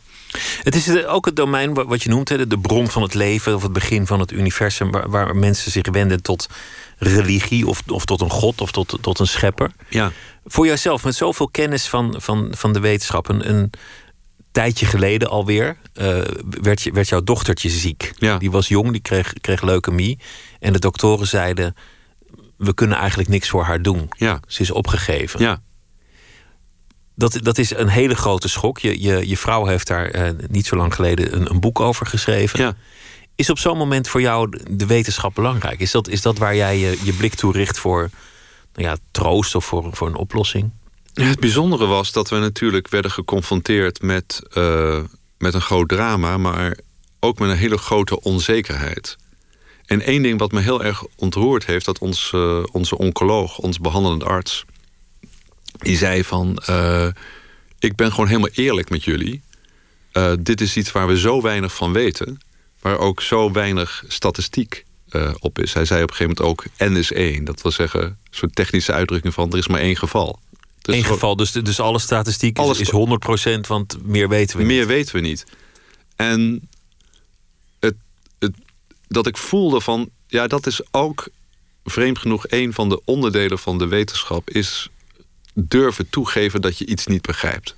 Het 0.64 0.76
is 0.76 1.06
ook 1.06 1.26
het 1.26 1.36
domein 1.36 1.74
wat 1.74 2.04
je 2.04 2.10
noemt, 2.10 2.50
de 2.50 2.60
bron 2.60 2.90
van 2.90 3.02
het 3.02 3.14
leven 3.14 3.56
of 3.56 3.64
het 3.64 3.74
begin 3.74 4.08
van 4.08 4.20
het 4.20 4.32
universum, 4.32 4.92
waar, 4.92 5.36
mensen 5.36 5.72
zich 5.72 5.90
wenden 5.92 6.22
tot 6.22 6.48
religie 6.98 7.68
of, 7.68 7.82
of 7.88 8.06
tot 8.06 8.22
een 8.22 8.30
god 8.30 8.62
of 8.62 8.72
tot, 8.72 8.98
tot 9.02 9.20
een 9.20 9.28
schepper. 9.28 9.72
Ja. 9.90 10.12
Voor 10.46 10.66
jouzelf, 10.66 11.04
met 11.04 11.16
zoveel 11.16 11.50
kennis 11.50 11.88
van, 11.88 12.16
van, 12.18 12.48
van 12.52 12.74
de 12.74 12.80
wetenschap, 12.80 13.30
een, 13.30 13.50
een 13.50 13.72
tijdje 14.58 14.86
geleden 14.86 15.30
alweer 15.30 15.78
uh, 15.94 16.22
werd, 16.62 16.82
je, 16.82 16.92
werd 16.92 17.10
jouw 17.10 17.24
dochtertje 17.24 17.70
ziek. 17.70 18.14
Ja. 18.16 18.38
Die 18.38 18.52
was 18.52 18.68
jong, 18.68 18.92
die 18.92 19.02
kreeg, 19.02 19.34
kreeg 19.42 19.62
leukemie. 19.62 20.20
En 20.60 20.74
de 20.74 20.80
doktoren 20.80 21.28
zeiden: 21.28 21.76
We 22.58 22.74
kunnen 22.74 22.98
eigenlijk 22.98 23.30
niks 23.30 23.50
voor 23.50 23.64
haar 23.64 23.82
doen. 23.82 24.10
Ja. 24.18 24.40
Ze 24.48 24.62
is 24.62 24.72
opgegeven. 24.72 25.40
Ja. 25.40 25.62
Dat, 27.16 27.40
dat 27.42 27.58
is 27.58 27.76
een 27.76 27.88
hele 27.88 28.16
grote 28.16 28.50
schok. 28.50 28.80
Je, 28.80 29.02
je, 29.02 29.28
je 29.30 29.38
vrouw 29.38 29.66
heeft 29.66 29.88
daar 29.88 30.16
uh, 30.16 30.30
niet 30.50 30.66
zo 30.66 30.76
lang 30.76 30.94
geleden 30.94 31.36
een, 31.36 31.50
een 31.50 31.60
boek 31.60 31.80
over 31.80 32.06
geschreven. 32.06 32.60
Ja. 32.60 32.76
Is 33.36 33.50
op 33.50 33.60
zo'n 33.60 33.78
moment 33.78 34.08
voor 34.08 34.22
jou 34.22 34.60
de 34.72 34.86
wetenschap 34.86 35.36
belangrijk? 35.36 35.80
Is 35.80 35.92
dat, 35.92 36.08
is 36.08 36.22
dat 36.22 36.38
waar 36.38 36.56
jij 36.56 36.78
je, 36.80 37.00
je 37.04 37.14
blik 37.14 37.34
toe 37.34 37.52
richt 37.52 37.80
voor 37.80 38.10
nou 38.74 38.88
ja, 38.88 38.98
troost 39.12 39.56
of 39.56 39.66
voor, 39.66 39.90
voor 39.92 40.08
een 40.08 40.16
oplossing? 40.16 40.72
Het 41.24 41.40
bijzondere 41.40 41.86
was 41.86 42.12
dat 42.12 42.30
we 42.30 42.38
natuurlijk 42.38 42.88
werden 42.88 43.12
geconfronteerd 43.12 44.02
met, 44.02 44.42
uh, 44.54 45.04
met 45.38 45.54
een 45.54 45.62
groot 45.62 45.90
drama, 45.90 46.38
maar 46.38 46.78
ook 47.20 47.40
met 47.40 47.50
een 47.50 47.58
hele 47.58 47.78
grote 47.78 48.22
onzekerheid. 48.22 49.18
En 49.86 50.02
één 50.02 50.22
ding 50.22 50.40
wat 50.40 50.52
me 50.52 50.60
heel 50.60 50.84
erg 50.84 51.04
ontroerd 51.16 51.66
heeft, 51.66 51.86
dat 51.86 52.00
ons, 52.00 52.32
uh, 52.36 52.64
onze 52.72 52.98
oncoloog, 52.98 53.58
ons 53.58 53.80
behandelend 53.80 54.24
arts, 54.24 54.66
die 55.78 55.98
zei 55.98 56.24
van: 56.24 56.62
uh, 56.70 57.08
Ik 57.80 57.96
ben 57.96 58.12
gewoon 58.12 58.28
helemaal 58.28 58.52
eerlijk 58.54 58.90
met 58.90 59.04
jullie. 59.04 59.42
dit 60.40 60.62
is 60.62 60.78
iets 60.78 60.92
waar 60.92 61.08
we 61.08 61.20
zo 61.20 61.42
weinig 61.42 61.76
van 61.76 61.94
weten, 61.94 62.40
waar 62.82 62.98
ook 62.98 63.22
zo 63.22 63.52
weinig 63.52 64.04
statistiek 64.08 64.86
op 65.40 65.60
is. 65.60 65.74
Hij 65.74 65.86
zei 65.86 66.04
op 66.04 66.10
een 66.10 66.16
gegeven 66.16 66.44
moment 66.44 66.68
ook 66.80 66.90
N 66.90 66.96
is 66.96 67.12
één. 67.12 67.46
Dat 67.46 67.62
wil 67.62 67.72
zeggen, 67.72 68.02
een 68.02 68.18
soort 68.30 68.56
technische 68.56 68.94
uitdrukking 68.94 69.34
van 69.34 69.52
er 69.52 69.58
is 69.58 69.68
maar 69.68 69.80
één 69.80 69.96
geval. 69.96 70.40
Dus 70.88 70.96
Eén 70.96 71.04
geval, 71.04 71.36
dus, 71.36 71.52
dus 71.52 71.80
alle 71.80 72.00
statistiek 72.00 72.58
alles 72.58 72.80
is, 72.80 72.90
is 72.90 73.58
100%, 73.58 73.60
want 73.68 73.98
meer 74.04 74.30
weten 74.30 74.58
we 74.58 74.64
meer 74.64 74.78
niet. 74.78 74.88
Meer 74.88 74.96
weten 74.96 75.16
we 75.16 75.22
niet. 75.22 75.46
En 76.16 76.70
het, 77.80 77.96
het, 78.40 78.54
dat 79.08 79.28
ik 79.28 79.38
voelde 79.38 79.82
van, 79.82 80.10
ja, 80.28 80.48
dat 80.48 80.68
is 80.68 80.82
ook 80.92 81.30
vreemd 81.84 82.18
genoeg 82.18 82.46
een 82.48 82.74
van 82.74 82.90
de 82.90 83.02
onderdelen 83.06 83.60
van 83.60 83.78
de 83.78 83.88
wetenschap, 83.88 84.50
is 84.50 84.90
durven 85.54 86.10
toegeven 86.10 86.62
dat 86.62 86.78
je 86.78 86.86
iets 86.86 87.06
niet 87.06 87.22
begrijpt. 87.22 87.76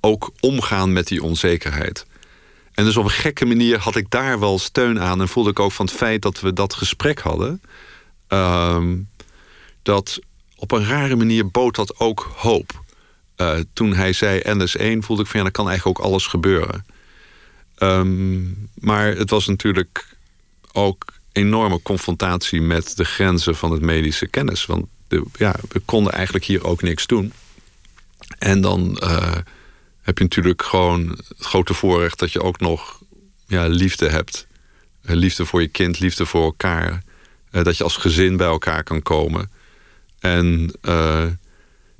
Ook 0.00 0.32
omgaan 0.40 0.92
met 0.92 1.06
die 1.06 1.22
onzekerheid. 1.22 2.06
En 2.72 2.84
dus 2.84 2.96
op 2.96 3.04
een 3.04 3.10
gekke 3.10 3.44
manier 3.44 3.78
had 3.78 3.96
ik 3.96 4.10
daar 4.10 4.40
wel 4.40 4.58
steun 4.58 5.00
aan. 5.00 5.20
En 5.20 5.28
voelde 5.28 5.50
ik 5.50 5.58
ook 5.58 5.72
van 5.72 5.86
het 5.86 5.94
feit 5.94 6.22
dat 6.22 6.40
we 6.40 6.52
dat 6.52 6.74
gesprek 6.74 7.18
hadden. 7.18 7.62
Uh, 8.28 8.82
dat 9.82 10.20
op 10.60 10.72
een 10.72 10.86
rare 10.86 11.16
manier 11.16 11.50
bood 11.50 11.74
dat 11.74 11.98
ook 11.98 12.32
hoop. 12.36 12.82
Uh, 13.36 13.58
toen 13.72 13.94
hij 13.94 14.12
zei 14.12 14.40
NS1 14.40 14.98
voelde 14.98 15.22
ik 15.22 15.28
van 15.28 15.38
ja, 15.38 15.42
dan 15.42 15.50
kan 15.52 15.68
eigenlijk 15.68 15.98
ook 15.98 16.04
alles 16.06 16.26
gebeuren. 16.26 16.84
Um, 17.78 18.68
maar 18.74 19.06
het 19.06 19.30
was 19.30 19.46
natuurlijk 19.46 20.16
ook 20.72 21.12
enorme 21.32 21.82
confrontatie 21.82 22.60
met 22.60 22.96
de 22.96 23.04
grenzen 23.04 23.56
van 23.56 23.72
het 23.72 23.80
medische 23.80 24.26
kennis. 24.26 24.66
Want 24.66 24.86
de, 25.08 25.24
ja, 25.32 25.54
we 25.68 25.80
konden 25.80 26.12
eigenlijk 26.12 26.44
hier 26.44 26.64
ook 26.64 26.82
niks 26.82 27.06
doen. 27.06 27.32
En 28.38 28.60
dan 28.60 29.00
uh, 29.02 29.36
heb 30.02 30.18
je 30.18 30.24
natuurlijk 30.24 30.62
gewoon 30.62 31.08
het 31.08 31.46
grote 31.46 31.74
voorrecht 31.74 32.18
dat 32.18 32.32
je 32.32 32.42
ook 32.42 32.60
nog 32.60 33.00
ja, 33.46 33.66
liefde 33.66 34.08
hebt. 34.08 34.46
Liefde 35.02 35.44
voor 35.44 35.60
je 35.60 35.68
kind, 35.68 35.98
liefde 35.98 36.26
voor 36.26 36.44
elkaar. 36.44 37.02
Dat 37.50 37.76
je 37.76 37.84
als 37.84 37.96
gezin 37.96 38.36
bij 38.36 38.46
elkaar 38.46 38.82
kan 38.82 39.02
komen. 39.02 39.50
En 40.20 40.72
uh, 40.82 41.26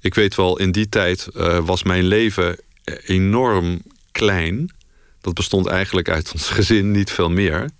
ik 0.00 0.14
weet 0.14 0.34
wel, 0.34 0.58
in 0.58 0.72
die 0.72 0.88
tijd 0.88 1.28
uh, 1.36 1.58
was 1.58 1.82
mijn 1.82 2.04
leven 2.04 2.58
enorm 3.04 3.82
klein. 4.12 4.74
Dat 5.20 5.34
bestond 5.34 5.66
eigenlijk 5.66 6.08
uit 6.08 6.32
ons 6.34 6.48
gezin, 6.48 6.90
niet 6.90 7.10
veel 7.10 7.30
meer. 7.30 7.70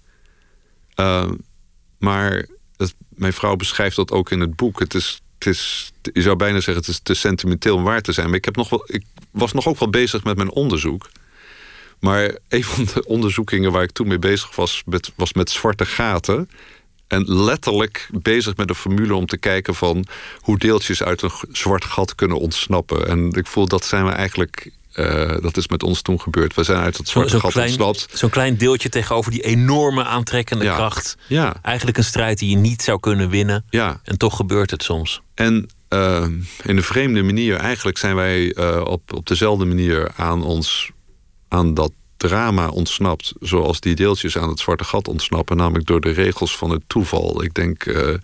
maar 1.99 2.47
het, 2.77 2.95
mijn 3.09 3.33
vrouw 3.33 3.57
beschrijft 3.57 3.97
dat 3.97 4.11
ook 4.11 4.31
in 4.31 4.41
het 4.41 4.57
boek. 4.57 4.79
Het 4.79 4.95
is, 4.95 5.21
het 5.39 5.47
is, 5.47 5.93
je 6.13 6.23
zou 6.23 6.37
bijna 6.37 6.61
zeggen, 6.61 6.77
het 6.77 6.89
is 6.89 7.01
te 7.03 7.15
sentimenteel 7.15 7.77
om 7.77 7.83
waar 7.83 8.03
te 8.03 8.13
zijn. 8.13 8.27
Maar 8.27 8.37
ik, 8.37 8.45
heb 8.45 8.57
nog 8.57 8.69
wel, 8.69 8.85
ik 8.87 9.05
was 9.31 9.53
nog 9.53 9.67
ook 9.67 9.79
wel 9.79 9.91
bezig 9.91 10.25
met 10.25 10.37
mijn 10.37 10.51
onderzoek. 10.51 11.11
Maar 12.01 12.39
een 12.49 12.65
van 12.65 12.85
de 12.85 13.05
onderzoekingen 13.07 13.73
waar 13.73 13.83
ik 13.83 13.91
toen 13.91 14.09
mee 14.09 14.19
bezig 14.19 14.57
was, 14.57 14.83
met, 14.87 15.13
was 15.17 15.33
met 15.33 15.51
zwarte 15.51 15.87
gaten. 15.87 16.51
En 17.11 17.25
letterlijk 17.27 18.09
bezig 18.13 18.57
met 18.57 18.69
een 18.69 18.75
formule 18.75 19.15
om 19.15 19.27
te 19.27 19.37
kijken 19.37 19.75
van 19.75 20.07
hoe 20.41 20.59
deeltjes 20.59 21.03
uit 21.03 21.23
een 21.23 21.31
zwart 21.53 21.85
gat 21.85 22.15
kunnen 22.15 22.39
ontsnappen. 22.39 23.09
En 23.09 23.31
ik 23.33 23.47
voel 23.47 23.67
dat 23.67 23.85
zijn 23.85 24.05
we 24.05 24.11
eigenlijk. 24.11 24.71
Uh, 24.95 25.37
dat 25.43 25.57
is 25.57 25.69
met 25.69 25.83
ons 25.83 26.03
toen 26.03 26.21
gebeurd. 26.21 26.55
We 26.55 26.65
zijn 26.65 26.79
uit 26.79 26.97
het 26.97 27.09
zwarte 27.09 27.31
zo, 27.31 27.37
zo 27.37 27.43
gat 27.43 27.53
klein, 27.53 27.69
ontsnapt. 27.69 28.19
Zo'n 28.19 28.31
klein 28.31 28.57
deeltje 28.57 28.89
tegenover 28.89 29.31
die 29.31 29.43
enorme 29.43 30.05
aantrekkende 30.05 30.65
ja. 30.65 30.75
kracht. 30.75 31.17
Ja. 31.27 31.57
Eigenlijk 31.63 31.99
een 31.99 32.05
strijd 32.05 32.39
die 32.39 32.51
je 32.51 32.57
niet 32.57 32.83
zou 32.83 33.01
kunnen 33.01 33.29
winnen. 33.29 33.65
Ja. 33.71 34.01
En 34.05 34.19
toch 34.19 34.37
gebeurt 34.37 34.71
het 34.71 34.83
soms. 34.83 35.21
En 35.35 35.69
uh, 35.89 36.27
in 36.63 36.77
een 36.77 36.83
vreemde 36.83 37.23
manier, 37.23 37.57
eigenlijk 37.57 37.99
zijn 37.99 38.15
wij 38.15 38.57
uh, 38.57 38.81
op, 38.85 39.13
op 39.13 39.27
dezelfde 39.27 39.65
manier 39.65 40.11
aan 40.17 40.43
ons 40.43 40.91
aan 41.49 41.75
dat 41.75 41.93
drama 42.29 42.69
ontsnapt, 42.69 43.33
zoals 43.41 43.81
die 43.81 43.95
deeltjes 43.95 44.39
aan 44.39 44.49
het 44.49 44.59
zwarte 44.59 44.85
gat 44.85 45.09
ontsnappen, 45.09 45.57
namelijk 45.57 45.87
door 45.87 46.01
de 46.01 46.11
regels 46.11 46.57
van 46.57 46.71
het 46.71 46.83
toeval. 46.87 47.43
Ik 47.43 47.55
denk, 47.55 47.85
uh, 47.85 48.15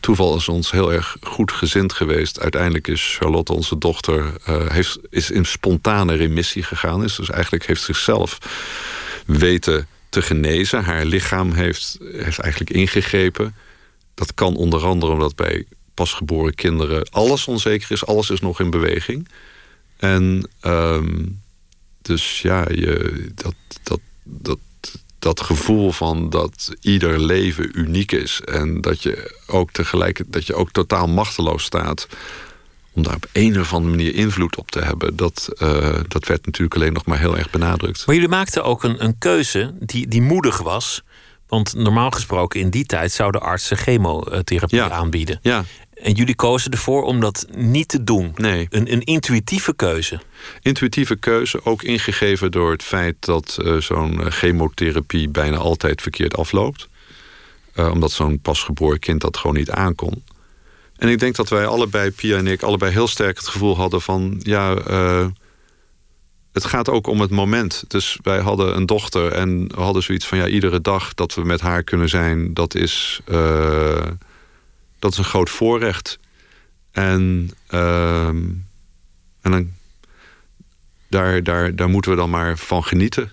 toeval 0.00 0.36
is 0.36 0.48
ons 0.48 0.70
heel 0.70 0.92
erg 0.92 1.16
goed 1.20 1.52
gezind 1.52 1.92
geweest. 1.92 2.40
Uiteindelijk 2.40 2.88
is 2.88 3.16
Charlotte, 3.18 3.52
onze 3.52 3.78
dochter, 3.78 4.32
uh, 4.48 4.66
heeft, 4.68 4.98
is 5.10 5.30
in 5.30 5.44
spontane 5.44 6.14
remissie 6.14 6.62
gegaan. 6.62 7.04
Is 7.04 7.16
dus 7.16 7.30
eigenlijk 7.30 7.66
heeft 7.66 7.82
zichzelf 7.82 8.38
weten 9.26 9.86
te 10.08 10.22
genezen. 10.22 10.84
Haar 10.84 11.04
lichaam 11.04 11.52
heeft, 11.52 11.98
heeft 12.12 12.38
eigenlijk 12.38 12.70
ingegrepen. 12.70 13.54
Dat 14.14 14.34
kan 14.34 14.56
onder 14.56 14.84
andere 14.84 15.12
omdat 15.12 15.36
bij 15.36 15.64
pasgeboren 15.94 16.54
kinderen 16.54 17.08
alles 17.10 17.46
onzeker 17.46 17.92
is, 17.92 18.06
alles 18.06 18.30
is 18.30 18.40
nog 18.40 18.60
in 18.60 18.70
beweging. 18.70 19.28
En 19.96 20.48
um, 20.62 21.41
dus 22.02 22.42
ja, 22.42 22.64
je, 22.68 23.26
dat, 23.34 23.54
dat, 23.82 24.00
dat, 24.22 24.58
dat 25.18 25.40
gevoel 25.40 25.92
van 25.92 26.30
dat 26.30 26.74
ieder 26.80 27.20
leven 27.20 27.78
uniek 27.78 28.12
is. 28.12 28.40
En 28.44 28.80
dat 28.80 29.02
je 29.02 29.40
ook 29.46 29.70
tegelijk 29.70 30.22
dat 30.26 30.46
je 30.46 30.54
ook 30.54 30.70
totaal 30.70 31.08
machteloos 31.08 31.64
staat. 31.64 32.06
Om 32.94 33.02
daar 33.02 33.14
op 33.14 33.26
een 33.32 33.60
of 33.60 33.72
andere 33.72 33.96
manier 33.96 34.14
invloed 34.14 34.56
op 34.56 34.70
te 34.70 34.80
hebben. 34.80 35.16
Dat, 35.16 35.48
uh, 35.58 35.94
dat 36.08 36.26
werd 36.26 36.46
natuurlijk 36.46 36.74
alleen 36.74 36.92
nog 36.92 37.04
maar 37.04 37.18
heel 37.18 37.38
erg 37.38 37.50
benadrukt. 37.50 38.06
Maar 38.06 38.14
jullie 38.14 38.30
maakten 38.30 38.64
ook 38.64 38.84
een, 38.84 39.04
een 39.04 39.18
keuze 39.18 39.74
die, 39.80 40.08
die 40.08 40.22
moedig 40.22 40.58
was. 40.58 41.02
Want 41.46 41.74
normaal 41.74 42.10
gesproken 42.10 42.60
in 42.60 42.70
die 42.70 42.86
tijd 42.86 43.12
zouden 43.12 43.40
artsen 43.40 43.76
chemotherapie 43.76 44.78
ja. 44.78 44.90
aanbieden. 44.90 45.38
Ja. 45.42 45.64
En 46.02 46.12
jullie 46.12 46.34
kozen 46.34 46.70
ervoor 46.70 47.02
om 47.02 47.20
dat 47.20 47.46
niet 47.54 47.88
te 47.88 48.04
doen. 48.04 48.32
Nee. 48.34 48.66
Een, 48.70 48.92
een 48.92 49.02
intuïtieve 49.02 49.74
keuze. 49.74 50.20
Intuïtieve 50.60 51.16
keuze, 51.16 51.64
ook 51.64 51.82
ingegeven 51.82 52.50
door 52.50 52.70
het 52.70 52.82
feit 52.82 53.16
dat 53.20 53.58
uh, 53.62 53.76
zo'n 53.76 54.30
chemotherapie 54.30 55.28
bijna 55.28 55.56
altijd 55.56 56.02
verkeerd 56.02 56.36
afloopt. 56.36 56.88
Uh, 57.76 57.90
omdat 57.90 58.12
zo'n 58.12 58.40
pasgeboren 58.40 58.98
kind 58.98 59.20
dat 59.20 59.36
gewoon 59.36 59.56
niet 59.56 59.70
aankon. 59.70 60.24
En 60.96 61.08
ik 61.08 61.18
denk 61.18 61.36
dat 61.36 61.48
wij 61.48 61.66
allebei, 61.66 62.10
Pia 62.10 62.36
en 62.36 62.46
ik, 62.46 62.62
allebei 62.62 62.92
heel 62.92 63.08
sterk 63.08 63.36
het 63.36 63.48
gevoel 63.48 63.76
hadden 63.76 64.00
van 64.00 64.40
ja. 64.42 64.76
Uh, 64.90 65.26
het 66.52 66.64
gaat 66.64 66.88
ook 66.88 67.06
om 67.06 67.20
het 67.20 67.30
moment. 67.30 67.84
Dus 67.88 68.18
wij 68.22 68.40
hadden 68.40 68.76
een 68.76 68.86
dochter 68.86 69.32
en 69.32 69.68
we 69.68 69.80
hadden 69.80 70.02
zoiets 70.02 70.26
van 70.26 70.38
ja, 70.38 70.46
iedere 70.46 70.80
dag 70.80 71.14
dat 71.14 71.34
we 71.34 71.44
met 71.44 71.60
haar 71.60 71.82
kunnen 71.82 72.08
zijn, 72.08 72.54
dat 72.54 72.74
is 72.74 73.20
dat 75.02 75.12
is 75.12 75.18
een 75.18 75.24
groot 75.24 75.50
voorrecht. 75.50 76.18
En, 76.90 77.50
uh, 77.70 78.26
en 78.26 78.66
dan, 79.40 79.70
daar, 81.08 81.42
daar, 81.42 81.76
daar 81.76 81.88
moeten 81.88 82.10
we 82.10 82.16
dan 82.16 82.30
maar 82.30 82.58
van 82.58 82.84
genieten. 82.84 83.32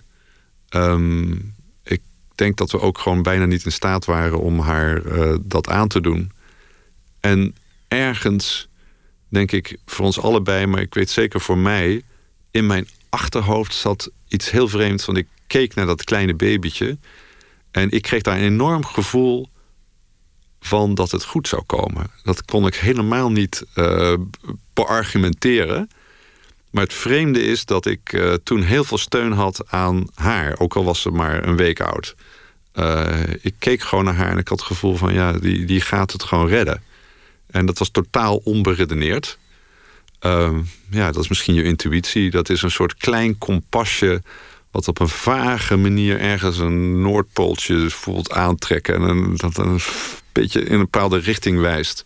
Um, 0.70 1.56
ik 1.84 2.02
denk 2.36 2.58
dat 2.58 2.72
we 2.72 2.80
ook 2.80 2.98
gewoon 2.98 3.24
bijna 3.24 3.46
niet 3.46 3.66
in 3.66 3.72
staat 3.72 4.06
waren 4.06 4.40
om 4.40 4.60
haar 4.60 5.06
uh, 5.06 5.36
dat 5.42 5.70
aan 5.70 5.88
te 5.88 6.02
doen. 6.02 6.32
En 7.20 7.56
ergens, 7.88 8.68
denk 9.28 9.52
ik, 9.52 9.78
voor 9.86 10.06
ons 10.06 10.20
allebei, 10.20 10.66
maar 10.66 10.82
ik 10.82 10.94
weet 10.94 11.10
zeker 11.10 11.42
voor 11.42 11.58
mij, 11.58 12.04
in 12.52 12.66
mijn 12.66 12.88
achterhoofd 13.10 13.74
zat 13.74 14.12
iets 14.28 14.52
heel 14.52 14.68
vreemds. 14.68 15.06
Want 15.06 15.18
ik 15.18 15.28
keek 15.48 15.76
naar 15.76 15.86
dat 15.86 16.04
kleine 16.04 16.34
babytje 16.34 16.98
en 17.72 17.92
ik 17.92 18.02
kreeg 18.02 18.22
daar 18.22 18.38
een 18.38 18.44
enorm 18.44 18.86
gevoel 18.86 19.50
van 20.60 20.96
dat 20.96 21.12
het 21.12 21.24
goed 21.24 21.48
zou 21.48 21.62
komen. 21.66 22.12
Dat 22.24 22.46
kon 22.46 22.68
ik 22.68 22.76
helemaal 22.76 23.32
niet 23.32 23.66
uh, 23.76 24.14
beargumenteren. 24.74 25.90
Maar 26.70 26.84
het 26.84 26.94
vreemde 26.94 27.44
is 27.44 27.66
dat 27.66 27.86
ik 27.86 28.14
uh, 28.14 28.34
toen 28.44 28.62
heel 28.62 28.84
veel 28.84 28.98
steun 28.98 29.32
had 29.32 29.64
aan 29.68 30.08
haar. 30.14 30.60
Ook 30.60 30.76
al 30.76 30.84
was 30.84 31.02
ze 31.02 31.10
maar 31.10 31.48
een 31.48 31.56
week 31.56 31.82
oud. 31.82 32.16
Uh, 32.76 33.22
ik 33.42 33.54
keek 33.60 33.82
gewoon 33.82 34.06
naar 34.06 34.16
haar 34.16 34.32
en 34.32 34.38
ik 34.38 34.48
had 34.48 34.58
het 34.60 34.68
gevoel 34.68 34.96
van... 34.96 35.14
ja, 35.14 35.32
die, 35.32 35.66
die 35.66 35.82
gaat 35.82 36.12
het 36.12 36.24
gewoon 36.24 36.48
redden. 36.48 36.84
En 37.52 37.66
dat 37.66 37.78
was 37.78 37.90
totaal 37.90 38.36
onberedeneerd. 38.36 39.38
Ehm, 40.20 40.62
ja, 40.90 41.12
dat 41.12 41.24
is 41.24 41.30
misschien 41.30 41.54
je 41.54 41.64
intuïtie. 41.64 42.32
Dat 42.32 42.50
is 42.50 42.62
een 42.62 42.72
soort 42.72 42.96
klein 42.96 43.38
kompasje 43.38 44.22
wat 44.72 44.88
op 44.88 45.00
een 45.00 45.10
vage 45.10 45.76
manier 45.76 46.20
ergens 46.20 46.58
een 46.58 47.02
Noordpooltje 47.02 47.90
voelt 47.90 48.32
aantrekken 48.32 48.96
en 48.96 49.02
een, 49.02 49.38
dat 49.38 49.58
een 49.58 49.80
beetje 50.32 50.64
in 50.64 50.74
een 50.74 50.80
bepaalde 50.80 51.18
richting 51.18 51.60
wijst. 51.60 52.04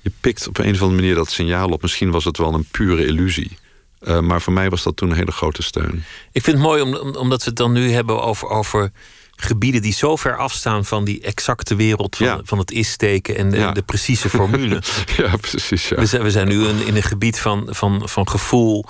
Je 0.00 0.12
pikt 0.20 0.48
op 0.48 0.58
een 0.58 0.74
of 0.74 0.80
andere 0.80 1.00
manier 1.00 1.14
dat 1.14 1.30
signaal 1.30 1.68
op. 1.68 1.82
Misschien 1.82 2.10
was 2.10 2.24
het 2.24 2.36
wel 2.36 2.54
een 2.54 2.68
pure 2.70 3.06
illusie. 3.06 3.58
Uh, 4.02 4.20
maar 4.20 4.42
voor 4.42 4.52
mij 4.52 4.70
was 4.70 4.82
dat 4.82 4.96
toen 4.96 5.10
een 5.10 5.16
hele 5.16 5.32
grote 5.32 5.62
steun. 5.62 6.04
Ik 6.32 6.42
vind 6.42 6.56
het 6.56 6.66
mooi 6.66 6.82
om, 6.82 6.94
omdat 6.94 7.38
we 7.42 7.48
het 7.48 7.56
dan 7.58 7.72
nu 7.72 7.90
hebben 7.90 8.22
over, 8.22 8.48
over 8.48 8.90
gebieden 9.36 9.82
die 9.82 9.92
zo 9.92 10.16
ver 10.16 10.36
afstaan 10.36 10.84
van 10.84 11.04
die 11.04 11.20
exacte 11.20 11.74
wereld 11.74 12.16
van, 12.16 12.26
Ja. 12.26 12.40
van 12.44 12.58
het 12.58 12.70
is-steken 12.70 13.36
en 13.36 13.50
de, 13.50 13.70
de 13.72 13.82
precieze 13.82 14.28
formule. 14.28 14.82
ja, 15.16 15.36
precies. 15.36 15.88
Ja. 15.88 15.96
We, 15.96 16.06
zijn, 16.06 16.22
we 16.22 16.30
zijn 16.30 16.48
nu 16.48 16.66
in, 16.66 16.86
in 16.86 16.96
een 16.96 17.02
gebied 17.02 17.38
van, 17.38 17.66
van, 17.70 18.08
van 18.08 18.28
gevoel, 18.28 18.84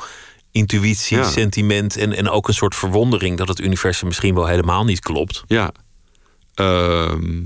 intuïtie, 0.53 1.17
Ja. 1.17 1.25
sentiment 1.25 1.97
en, 1.97 2.13
en 2.17 2.29
ook 2.29 2.49
een 2.49 2.55
soort 2.55 2.75
verwondering 2.75 3.37
dat 3.39 3.49
het 3.49 3.61
universum 3.61 4.07
misschien 4.07 4.35
wel 4.35 4.47
helemaal 4.47 4.85
niet 4.85 5.01
klopt. 5.01 5.43
Ja. 5.47 5.73
Ehm, 6.55 7.41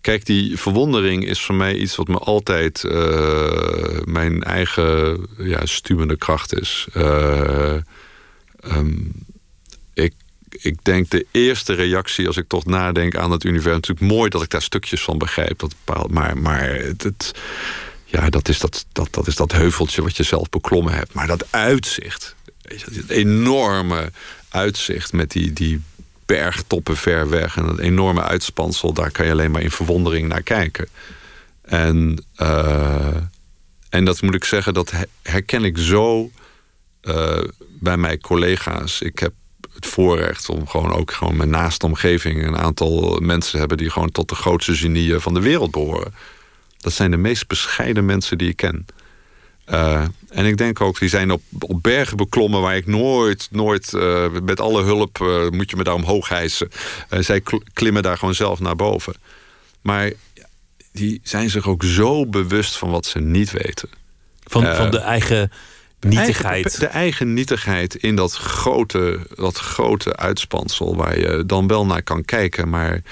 kijk, 0.00 0.26
die 0.26 0.58
verwondering 0.58 1.24
is 1.26 1.40
voor 1.42 1.54
mij 1.54 1.74
iets 1.74 1.96
wat 1.96 2.08
me 2.08 2.18
altijd 2.18 2.84
eh, 2.84 4.00
mijn 4.04 4.42
eigen 4.42 5.26
ja, 5.38 5.66
stuwende 5.66 6.16
kracht 6.16 6.60
is. 6.60 6.86
Eh, 6.92 7.74
ehm, 8.60 8.94
ik, 9.94 10.14
ik 10.50 10.84
denk 10.84 11.10
de 11.10 11.26
eerste 11.30 11.72
reactie 11.74 12.26
als 12.26 12.36
ik 12.36 12.48
toch 12.48 12.64
nadenk 12.64 13.16
aan 13.16 13.30
het 13.30 13.44
universum... 13.44 13.72
natuurlijk 13.80 14.12
mooi 14.12 14.28
dat 14.30 14.42
ik 14.42 14.50
daar 14.50 14.62
stukjes 14.62 15.02
van 15.02 15.18
begrijp. 15.18 15.58
Dat 15.58 15.74
bepaalt, 15.84 16.10
maar 16.10 16.38
maar 16.38 16.68
het, 16.74 17.02
het- 17.02 17.32
ja, 18.14 18.30
dat, 18.30 18.48
is 18.48 18.58
dat, 18.58 18.86
dat, 18.92 19.08
dat 19.10 19.26
is 19.26 19.36
dat 19.36 19.52
heuveltje 19.52 20.02
wat 20.02 20.16
je 20.16 20.22
zelf 20.22 20.48
beklommen 20.48 20.94
hebt. 20.94 21.12
Maar 21.12 21.26
dat 21.26 21.46
uitzicht, 21.50 22.34
het 22.62 23.08
enorme 23.08 24.12
uitzicht 24.48 25.12
met 25.12 25.30
die, 25.30 25.52
die 25.52 25.80
bergtoppen 26.26 26.96
ver 26.96 27.28
weg... 27.28 27.56
en 27.56 27.66
dat 27.66 27.78
enorme 27.78 28.22
uitspansel, 28.22 28.92
daar 28.92 29.10
kan 29.10 29.26
je 29.26 29.32
alleen 29.32 29.50
maar 29.50 29.62
in 29.62 29.70
verwondering 29.70 30.28
naar 30.28 30.42
kijken. 30.42 30.88
En, 31.62 32.24
eh, 32.36 33.16
en 33.88 34.04
dat 34.04 34.22
moet 34.22 34.34
ik 34.34 34.44
zeggen, 34.44 34.74
dat 34.74 34.90
he- 34.90 35.04
herken 35.22 35.64
ik 35.64 35.78
zo 35.78 36.30
eh, 37.00 37.42
bij 37.80 37.96
mijn 37.96 38.20
collega's. 38.20 39.00
Ik 39.00 39.18
heb 39.18 39.32
het 39.74 39.86
voorrecht 39.86 40.48
om 40.48 40.68
gewoon 40.68 40.92
ook 40.92 41.12
gewoon 41.12 41.36
mijn 41.36 41.50
naaste 41.50 41.86
omgeving... 41.86 42.46
een 42.46 42.56
aantal 42.56 43.18
mensen 43.20 43.52
te 43.52 43.58
hebben 43.58 43.76
die 43.76 43.90
gewoon 43.90 44.10
tot 44.10 44.28
de 44.28 44.34
grootste 44.34 44.76
genieën 44.76 45.20
van 45.20 45.34
de 45.34 45.40
wereld 45.40 45.70
behoren. 45.70 46.14
Dat 46.84 46.92
zijn 46.92 47.10
de 47.10 47.16
meest 47.16 47.46
bescheiden 47.46 48.04
mensen 48.04 48.38
die 48.38 48.48
ik 48.48 48.56
ken. 48.56 48.86
Eh, 49.64 50.04
en 50.28 50.44
ik 50.44 50.56
denk 50.56 50.80
ook, 50.80 50.98
die 50.98 51.08
zijn 51.08 51.30
op, 51.30 51.42
op 51.58 51.82
bergen 51.82 52.16
beklommen 52.16 52.60
waar 52.60 52.76
ik 52.76 52.86
nooit, 52.86 53.48
nooit 53.50 53.94
eh, 53.94 54.26
met 54.42 54.60
alle 54.60 54.82
hulp 54.82 55.20
eh, 55.20 55.48
moet 55.48 55.70
je 55.70 55.76
me 55.76 55.84
daar 55.84 55.94
omhoog 55.94 56.28
hijsen. 56.28 56.68
Zij 57.10 57.40
kl- 57.40 57.62
klimmen 57.72 58.02
daar 58.02 58.18
gewoon 58.18 58.34
zelf 58.34 58.60
naar 58.60 58.76
boven. 58.76 59.14
Maar 59.80 60.12
die 60.92 61.20
zijn 61.22 61.50
zich 61.50 61.68
ook 61.68 61.82
zo 61.84 62.26
bewust 62.26 62.76
van 62.76 62.90
wat 62.90 63.06
ze 63.06 63.18
niet 63.18 63.50
weten. 63.50 63.88
Van, 64.44 64.76
van 64.76 64.90
de 64.90 64.98
eigen 64.98 65.52
nietigheid. 66.00 66.64
Eigen- 66.64 66.80
de 66.80 66.86
eigen 66.86 67.34
nietigheid 67.34 67.94
in 67.94 68.16
dat 68.16 68.34
grote, 68.34 69.26
dat 69.34 69.58
grote 69.58 70.16
uitspansel 70.16 70.96
waar 70.96 71.18
je 71.18 71.46
dan 71.46 71.66
wel 71.66 71.86
naar 71.86 72.02
kan 72.02 72.24
kijken, 72.24 72.68
maar 72.68 73.02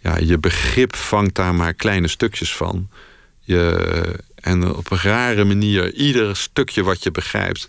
ja, 0.00 0.18
je 0.18 0.38
begrip 0.38 0.96
vangt 0.96 1.34
daar 1.34 1.54
maar 1.54 1.74
kleine 1.74 2.08
stukjes 2.08 2.54
van. 2.54 2.88
Je, 3.40 4.18
en 4.34 4.74
op 4.74 4.90
een 4.90 5.00
rare 5.02 5.44
manier, 5.44 5.94
ieder 5.94 6.36
stukje 6.36 6.82
wat 6.82 7.02
je 7.02 7.10
begrijpt, 7.10 7.68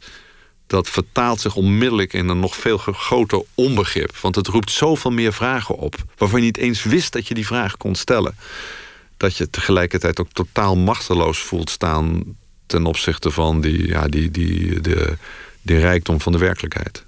dat 0.67 0.89
vertaalt 0.89 1.41
zich 1.41 1.55
onmiddellijk 1.55 2.13
in 2.13 2.27
een 2.27 2.39
nog 2.39 2.55
veel 2.55 2.77
groter 2.77 3.43
onbegrip. 3.55 4.17
Want 4.17 4.35
het 4.35 4.47
roept 4.47 4.71
zoveel 4.71 5.11
meer 5.11 5.33
vragen 5.33 5.75
op, 5.75 5.95
waarvan 6.17 6.39
je 6.39 6.45
niet 6.45 6.57
eens 6.57 6.83
wist 6.83 7.13
dat 7.13 7.27
je 7.27 7.33
die 7.33 7.45
vraag 7.45 7.77
kon 7.77 7.95
stellen. 7.95 8.35
Dat 9.17 9.37
je 9.37 9.49
tegelijkertijd 9.49 10.19
ook 10.19 10.31
totaal 10.31 10.75
machteloos 10.75 11.39
voelt 11.39 11.69
staan 11.69 12.23
ten 12.65 12.85
opzichte 12.85 13.31
van 13.31 13.61
die, 13.61 13.87
ja, 13.87 14.07
die, 14.07 14.31
die, 14.31 14.79
de, 14.79 15.17
die 15.61 15.79
rijkdom 15.79 16.21
van 16.21 16.31
de 16.31 16.37
werkelijkheid. 16.37 17.05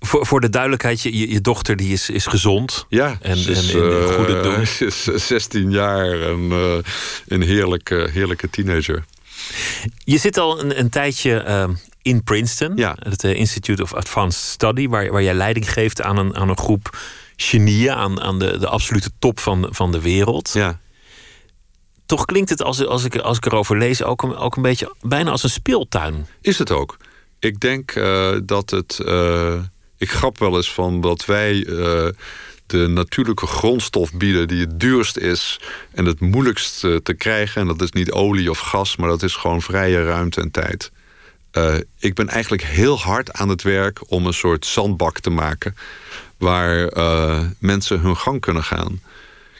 Voor, 0.00 0.26
voor 0.26 0.40
de 0.40 0.48
duidelijkheid, 0.50 1.00
je, 1.02 1.28
je- 1.30 1.40
dochter 1.40 1.76
die 1.76 1.92
is, 1.92 2.10
is 2.10 2.26
gezond. 2.26 2.86
Ja, 2.88 3.18
En, 3.20 3.36
ze 3.36 3.50
is, 3.50 3.72
en 3.74 3.82
in 3.84 3.90
eh, 3.92 4.14
goede 4.14 4.40
doen. 4.40 4.66
Ze 4.76 4.84
is 4.86 5.08
eh, 5.08 5.16
16 5.16 5.70
jaar 5.70 6.20
en 6.20 6.48
eh, 6.50 6.76
een 7.28 7.42
heerlijke, 7.42 8.08
heerlijke 8.12 8.50
teenager. 8.50 9.04
Je 10.04 10.18
zit 10.18 10.38
al 10.38 10.60
een, 10.60 10.78
een 10.78 10.88
tijdje 10.90 11.36
eh, 11.38 11.68
in 12.02 12.22
Princeton, 12.22 12.76
Ja. 12.76 12.96
het 12.98 13.24
eh, 13.24 13.34
Institute 13.34 13.82
of 13.82 13.94
Advanced 13.94 14.42
Study, 14.50 14.88
waar, 14.88 15.10
waar 15.12 15.22
jij 15.22 15.34
leiding 15.34 15.72
geeft 15.72 16.02
aan 16.02 16.16
een, 16.16 16.36
aan 16.36 16.48
een 16.48 16.58
groep 16.58 16.98
genieën, 17.36 17.92
aan, 17.92 18.20
aan 18.20 18.38
de, 18.38 18.58
de 18.58 18.68
absolute 18.68 19.10
top 19.18 19.40
van, 19.40 19.68
van 19.70 19.92
de 19.92 20.00
wereld. 20.00 20.50
Ja, 20.52 20.80
Toch 22.06 22.24
klinkt 22.24 22.50
het, 22.50 22.62
als, 22.62 22.86
als, 22.86 23.04
ik, 23.04 23.16
als 23.16 23.36
ik 23.36 23.46
erover 23.46 23.78
lees, 23.78 24.02
ook 24.02 24.22
een, 24.22 24.36
ook 24.36 24.56
een 24.56 24.62
beetje 24.62 24.94
bijna 25.00 25.30
als 25.30 25.42
een 25.42 25.50
speeltuin. 25.50 26.26
is 26.40 26.58
het 26.58 26.70
ook. 26.70 26.96
Ik 27.38 27.60
denk 27.60 27.90
eh, 27.90 28.36
dat 28.44 28.70
het. 28.70 29.00
Ik 30.00 30.10
grap 30.10 30.38
wel 30.38 30.56
eens 30.56 30.72
van 30.72 31.00
dat 31.00 31.24
wij 31.24 31.66
eh, 31.66 32.08
de 32.66 32.86
natuurlijke 32.86 33.46
grondstof 33.46 34.12
bieden 34.12 34.48
die 34.48 34.60
het 34.60 34.80
duurst 34.80 35.16
is 35.16 35.60
en 35.92 36.04
het 36.04 36.20
moeilijkst 36.20 36.84
eh, 36.84 36.96
te 36.96 37.14
krijgen. 37.14 37.60
En 37.60 37.66
dat 37.66 37.82
is 37.82 37.92
niet 37.92 38.10
olie 38.10 38.50
of 38.50 38.58
gas, 38.58 38.96
maar 38.96 39.08
dat 39.08 39.22
is 39.22 39.34
gewoon 39.34 39.62
vrije 39.62 40.04
ruimte 40.04 40.40
en 40.40 40.50
tijd. 40.50 40.90
Eh, 41.50 41.74
ik 41.98 42.14
ben 42.14 42.28
eigenlijk 42.28 42.62
heel 42.62 42.98
hard 42.98 43.32
aan 43.32 43.48
het 43.48 43.62
werk 43.62 44.00
om 44.06 44.26
een 44.26 44.34
soort 44.34 44.66
zandbak 44.66 45.18
te 45.18 45.30
maken 45.30 45.76
waar 46.36 46.88
mensen 47.58 48.00
hun 48.00 48.16
gang 48.16 48.40
kunnen 48.40 48.64
gaan. 48.64 49.00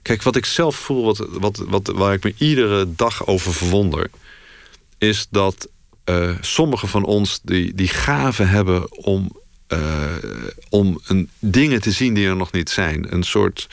Kijk, 0.03 0.22
wat 0.22 0.36
ik 0.36 0.45
zelf 0.45 0.76
voel, 0.76 1.05
wat, 1.05 1.26
wat, 1.30 1.57
wat, 1.68 1.86
waar 1.86 2.12
ik 2.12 2.24
me 2.24 2.34
iedere 2.38 2.95
dag 2.95 3.26
over 3.26 3.55
verwonder, 3.55 4.11
is 4.99 5.26
dat 5.30 5.68
sommigen 6.41 6.88
van 6.88 7.05
ons 7.05 7.41
die, 7.43 7.74
die 7.74 7.88
gave 7.88 8.43
hebben 8.43 8.97
om, 9.05 9.39
om 10.68 11.01
een, 11.07 11.31
dingen 11.39 11.81
te 11.81 11.91
zien 11.91 12.14
die 12.14 12.27
er 12.27 12.37
nog 12.37 12.53
niet 12.53 12.71
zijn. 12.71 13.14
Een 13.14 13.23
soort 13.23 13.68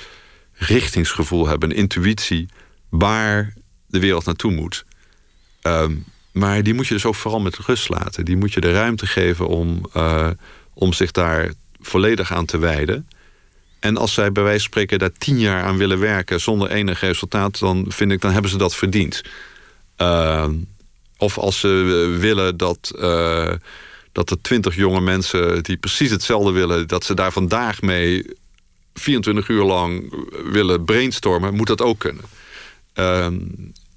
richtingsgevoel 0.53 1.47
hebben, 1.47 1.69
een 1.69 1.75
intuïtie 1.75 2.49
waar 2.89 3.53
de 3.87 3.99
wereld 3.99 4.25
naartoe 4.25 4.51
moet. 4.51 4.85
Ehm, 5.61 5.95
maar 6.31 6.63
die 6.63 6.73
moet 6.73 6.87
je 6.87 6.93
dus 6.93 7.05
ook 7.05 7.15
vooral 7.15 7.39
met 7.39 7.57
rust 7.57 7.89
laten. 7.89 8.25
Die 8.25 8.37
moet 8.37 8.53
je 8.53 8.61
de 8.61 8.71
ruimte 8.71 9.07
geven 9.07 9.47
om, 9.47 9.89
eh, 9.93 10.29
om 10.73 10.93
zich 10.93 11.11
daar 11.11 11.53
volledig 11.79 12.31
aan 12.31 12.45
te 12.45 12.57
wijden. 12.57 13.07
En 13.79 13.97
als 13.97 14.13
zij 14.13 14.31
bij 14.31 14.43
wijze 14.43 14.59
van 14.59 14.67
spreken 14.67 14.99
daar 14.99 15.11
tien 15.17 15.39
jaar 15.39 15.63
aan 15.63 15.77
willen 15.77 15.99
werken 15.99 16.41
zonder 16.41 16.69
enig 16.69 16.99
resultaat, 16.99 17.59
dan 17.59 17.85
vind 17.87 18.11
ik, 18.11 18.21
dan 18.21 18.31
hebben 18.31 18.51
ze 18.51 18.57
dat 18.57 18.75
verdiend. 18.75 19.23
Ehm, 19.95 20.53
of 21.17 21.37
als 21.37 21.59
ze 21.59 21.67
eh, 22.13 22.19
willen 22.19 22.57
dat, 22.57 22.91
eh, 22.99 23.53
dat 24.17 24.29
er 24.29 24.41
twintig 24.41 24.75
jonge 24.75 25.01
mensen 25.01 25.63
die 25.63 25.77
precies 25.77 26.11
hetzelfde 26.11 26.51
willen, 26.51 26.87
dat 26.87 27.03
ze 27.03 27.13
daar 27.13 27.31
vandaag 27.31 27.81
mee 27.81 28.25
24 28.93 29.47
uur 29.47 29.63
lang 29.63 30.13
willen 30.51 30.85
brainstormen, 30.85 31.53
moet 31.53 31.67
dat 31.67 31.81
ook 31.81 31.99
kunnen. 31.99 32.23
Ehm, 32.93 33.37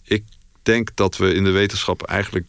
ik 0.04 0.24
denk 0.62 0.90
dat 0.94 1.16
we 1.16 1.34
in 1.34 1.44
de 1.44 1.50
wetenschap 1.50 2.02
eigenlijk 2.02 2.46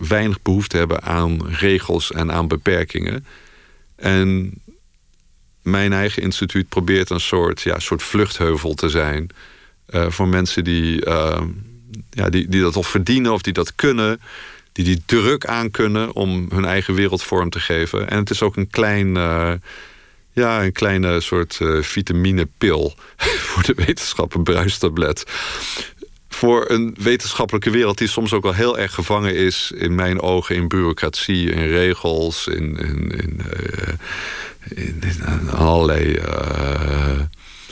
weinig 0.00 0.42
behoefte 0.42 0.76
hebben 0.76 1.02
aan 1.02 1.46
regels 1.46 2.12
en 2.12 2.32
aan 2.32 2.48
beperkingen. 2.48 3.26
En 3.96 4.52
mijn 5.62 5.92
eigen 5.92 6.22
instituut 6.22 6.68
probeert 6.68 7.10
een 7.10 7.20
soort, 7.20 7.60
ja, 7.62 7.78
soort 7.78 8.02
vluchtheuvel 8.02 8.74
te 8.74 8.88
zijn 8.88 9.30
eh, 9.86 10.10
voor 10.10 10.28
mensen 10.28 10.64
die, 10.64 11.04
eh, 11.04 11.42
ja, 12.10 12.28
die, 12.28 12.48
die 12.48 12.60
dat 12.60 12.76
of 12.76 12.86
verdienen 12.86 13.32
of 13.32 13.42
die 13.42 13.52
dat 13.52 13.74
kunnen, 13.74 14.20
die 14.78 14.94
die 14.94 15.02
druk 15.06 15.46
aan 15.46 15.70
kunnen 15.70 16.14
om 16.14 16.46
hun 16.48 16.64
eigen 16.64 16.94
wereld 16.94 17.22
vorm 17.22 17.50
te 17.50 17.60
geven. 17.60 18.10
En 18.10 18.18
het 18.18 18.30
is 18.30 18.42
ook 18.42 18.56
een 18.56 18.70
klein. 18.70 19.16
eh, 19.16 19.52
ja, 20.32 20.64
een 20.64 20.72
kleine 20.72 21.20
soort 21.20 21.58
eh, 21.60 21.82
vitaminepil 21.82 22.94
voor 23.48 23.62
de 23.62 23.74
wetenschap, 23.74 24.34
een 24.34 24.42
bruistablet. 24.42 25.24
Voor 26.28 26.70
een 26.70 26.96
wetenschappelijke 26.98 27.70
wereld 27.70 27.98
die 27.98 28.08
soms 28.08 28.32
ook 28.32 28.42
wel 28.42 28.54
heel 28.54 28.78
erg 28.78 28.94
gevangen 28.94 29.34
is, 29.34 29.72
in 29.74 29.94
mijn 29.94 30.20
ogen, 30.20 30.54
in 30.54 30.68
bureaucratie, 30.68 31.50
in 31.50 31.68
regels, 31.68 32.46
in, 32.46 32.76
in, 32.76 33.10
in, 33.10 33.40
eh, 33.50 34.86
in, 34.86 35.50
allerlei 35.50 36.20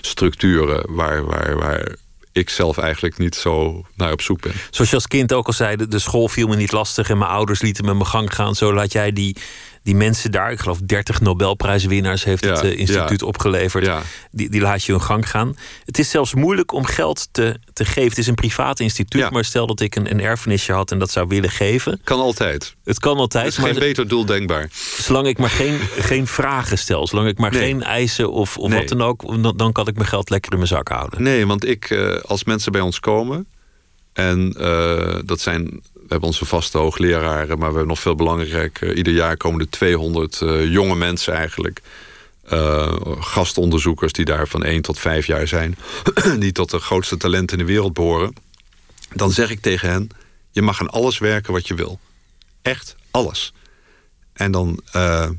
structuren 0.01 0.95
waar, 0.95 1.25
waar, 1.25 1.57
waar 1.57 1.97
ik 2.37 2.51
zelf 2.51 2.79
eigenlijk 2.79 3.19
niet 3.19 3.35
zo 3.35 3.85
naar 3.95 4.13
op 4.13 4.21
zoek 4.21 4.41
ben. 4.41 4.53
Zoals 4.71 4.91
je 4.91 4.97
als 4.97 5.07
kind 5.07 5.33
ook 5.33 5.47
al 5.47 5.53
zei, 5.53 5.77
de, 5.89 5.99
school 5.99 6.29
viel 6.29 6.49
me 6.49 6.57
niet 6.57 6.73
lastig 6.73 7.11
en 7.11 7.19
mijn 7.19 7.31
ouders 7.31 7.61
lieten 7.61 7.85
me 7.85 7.95
mijn 7.95 8.07
gang 8.07 8.35
gaan. 8.35 8.55
Zo 8.55 8.75
laat 8.75 8.93
jij 8.93 9.13
die, 9.13 9.37
die 9.87 9.95
mensen 9.97 10.31
daar, 10.31 10.53
ik 10.53 10.59
geloof 10.61 10.79
30 10.81 11.21
Nobelprijswinnaars 11.21 12.25
heeft 12.25 12.45
het 12.45 12.63
eh, 12.63 12.79
instituut 12.79 13.21
ja. 13.21 13.27
opgeleverd. 13.27 13.85
Ja. 13.85 14.03
Die, 14.31 14.51
die 14.51 14.61
laat 14.61 14.85
je 14.85 14.93
hun 14.93 15.01
gang 15.03 15.31
gaan. 15.31 15.57
Het 15.85 15.99
is 15.99 16.11
zelfs 16.11 16.35
moeilijk 16.35 16.73
om 16.73 16.85
geld 16.85 17.29
te, 17.31 17.59
te 17.73 17.85
geven. 17.85 18.09
Het 18.09 18.19
is 18.19 18.27
een 18.27 18.35
privaat 18.35 18.81
instituut, 18.81 19.31
maar 19.31 19.45
stel 19.45 19.67
dat 19.67 19.81
ik 19.81 19.97
een, 19.97 20.11
een 20.11 20.21
erfenisje 20.21 20.73
had 20.73 20.91
en 20.91 20.99
dat 20.99 21.11
zou 21.11 21.27
willen 21.29 21.51
geven. 21.51 22.01
Kan 22.05 22.21
altijd. 22.21 22.75
Het 22.85 22.99
kan 22.99 23.13
Het 23.13 23.21
altijd, 23.21 23.47
is 23.47 23.59
maar 23.59 23.71
geen 23.71 23.79
beter 23.79 24.09
doel 24.09 24.25
denkbaar. 24.25 24.69
zolang 24.99 25.27
ik 25.27 25.39
maar 25.39 25.51
geen, 25.51 25.79
geen 25.99 26.27
vragen 26.27 26.79
stel, 26.79 27.07
zolang 27.07 27.29
ik 27.29 27.39
maar 27.39 27.51
Nee. 27.51 27.61
geen 27.61 27.83
eisen 27.83 28.33
of, 28.33 28.59
of 28.59 28.69
Nee. 28.71 28.79
wat 28.79 28.89
dan 28.89 29.03
ook, 29.03 29.43
dan, 29.43 29.57
dan 29.57 29.73
kan 29.73 29.87
ik 29.89 29.95
mijn 29.95 30.09
geld 30.09 30.31
lekker 30.31 30.53
in 30.53 30.59
mijn 30.59 30.71
zak 30.71 30.89
houden. 30.89 31.23
Nee, 31.23 31.47
want 31.47 31.65
ik, 31.67 31.91
eh, 31.91 32.17
als 32.21 32.45
mensen 32.45 32.73
bij 32.73 32.81
ons 32.81 33.01
komen... 33.01 33.47
en 34.13 34.55
eh, 34.59 35.19
dat 35.25 35.41
zijn... 35.41 35.83
we 36.07 36.13
hebben 36.13 36.29
onze 36.29 36.45
vaste 36.45 36.79
hoogleraren... 36.79 37.49
maar 37.49 37.59
we 37.59 37.65
hebben 37.65 37.87
nog 37.87 38.01
veel 38.01 38.15
belangrijker... 38.15 38.95
ieder 38.95 39.13
jaar 39.13 39.37
komen 39.37 39.61
er 39.61 39.71
200 39.71 40.41
eh, 40.41 40.73
jonge 40.73 40.95
mensen 40.95 41.35
eigenlijk... 41.35 41.83
eh, 42.43 42.97
gastonderzoekers 43.19 44.13
die 44.13 44.25
daar 44.25 44.49
van 44.49 44.65
1 44.65 44.83
tot 44.83 44.99
5 44.99 45.27
jaar 45.27 45.49
zijn... 45.49 45.79
die 46.39 46.53
tot 46.53 46.71
de 46.71 46.79
grootste 46.79 47.17
talenten 47.17 47.59
in 47.59 47.67
de 47.67 47.73
wereld 47.73 47.93
behoren... 47.93 48.35
dan 49.15 49.31
zeg 49.31 49.51
ik 49.51 49.61
tegen 49.61 49.89
hen... 49.89 50.09
je 50.51 50.63
mag 50.63 50.81
aan 50.81 50.91
alles 50.91 51.19
werken 51.19 51.53
wat 51.53 51.67
je 51.67 51.75
wil. 51.75 51.99
Echt 52.63 52.97
alles. 53.11 53.53
En 54.33 54.53
dan 54.53 54.81
eh, 54.93 55.31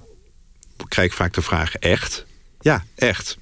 krijg 0.87 1.07
ik 1.07 1.15
vaak 1.15 1.33
de 1.33 1.41
vraag, 1.41 1.75
echt? 1.75 2.25
Ja, 2.59 2.85
echt. 2.95 3.37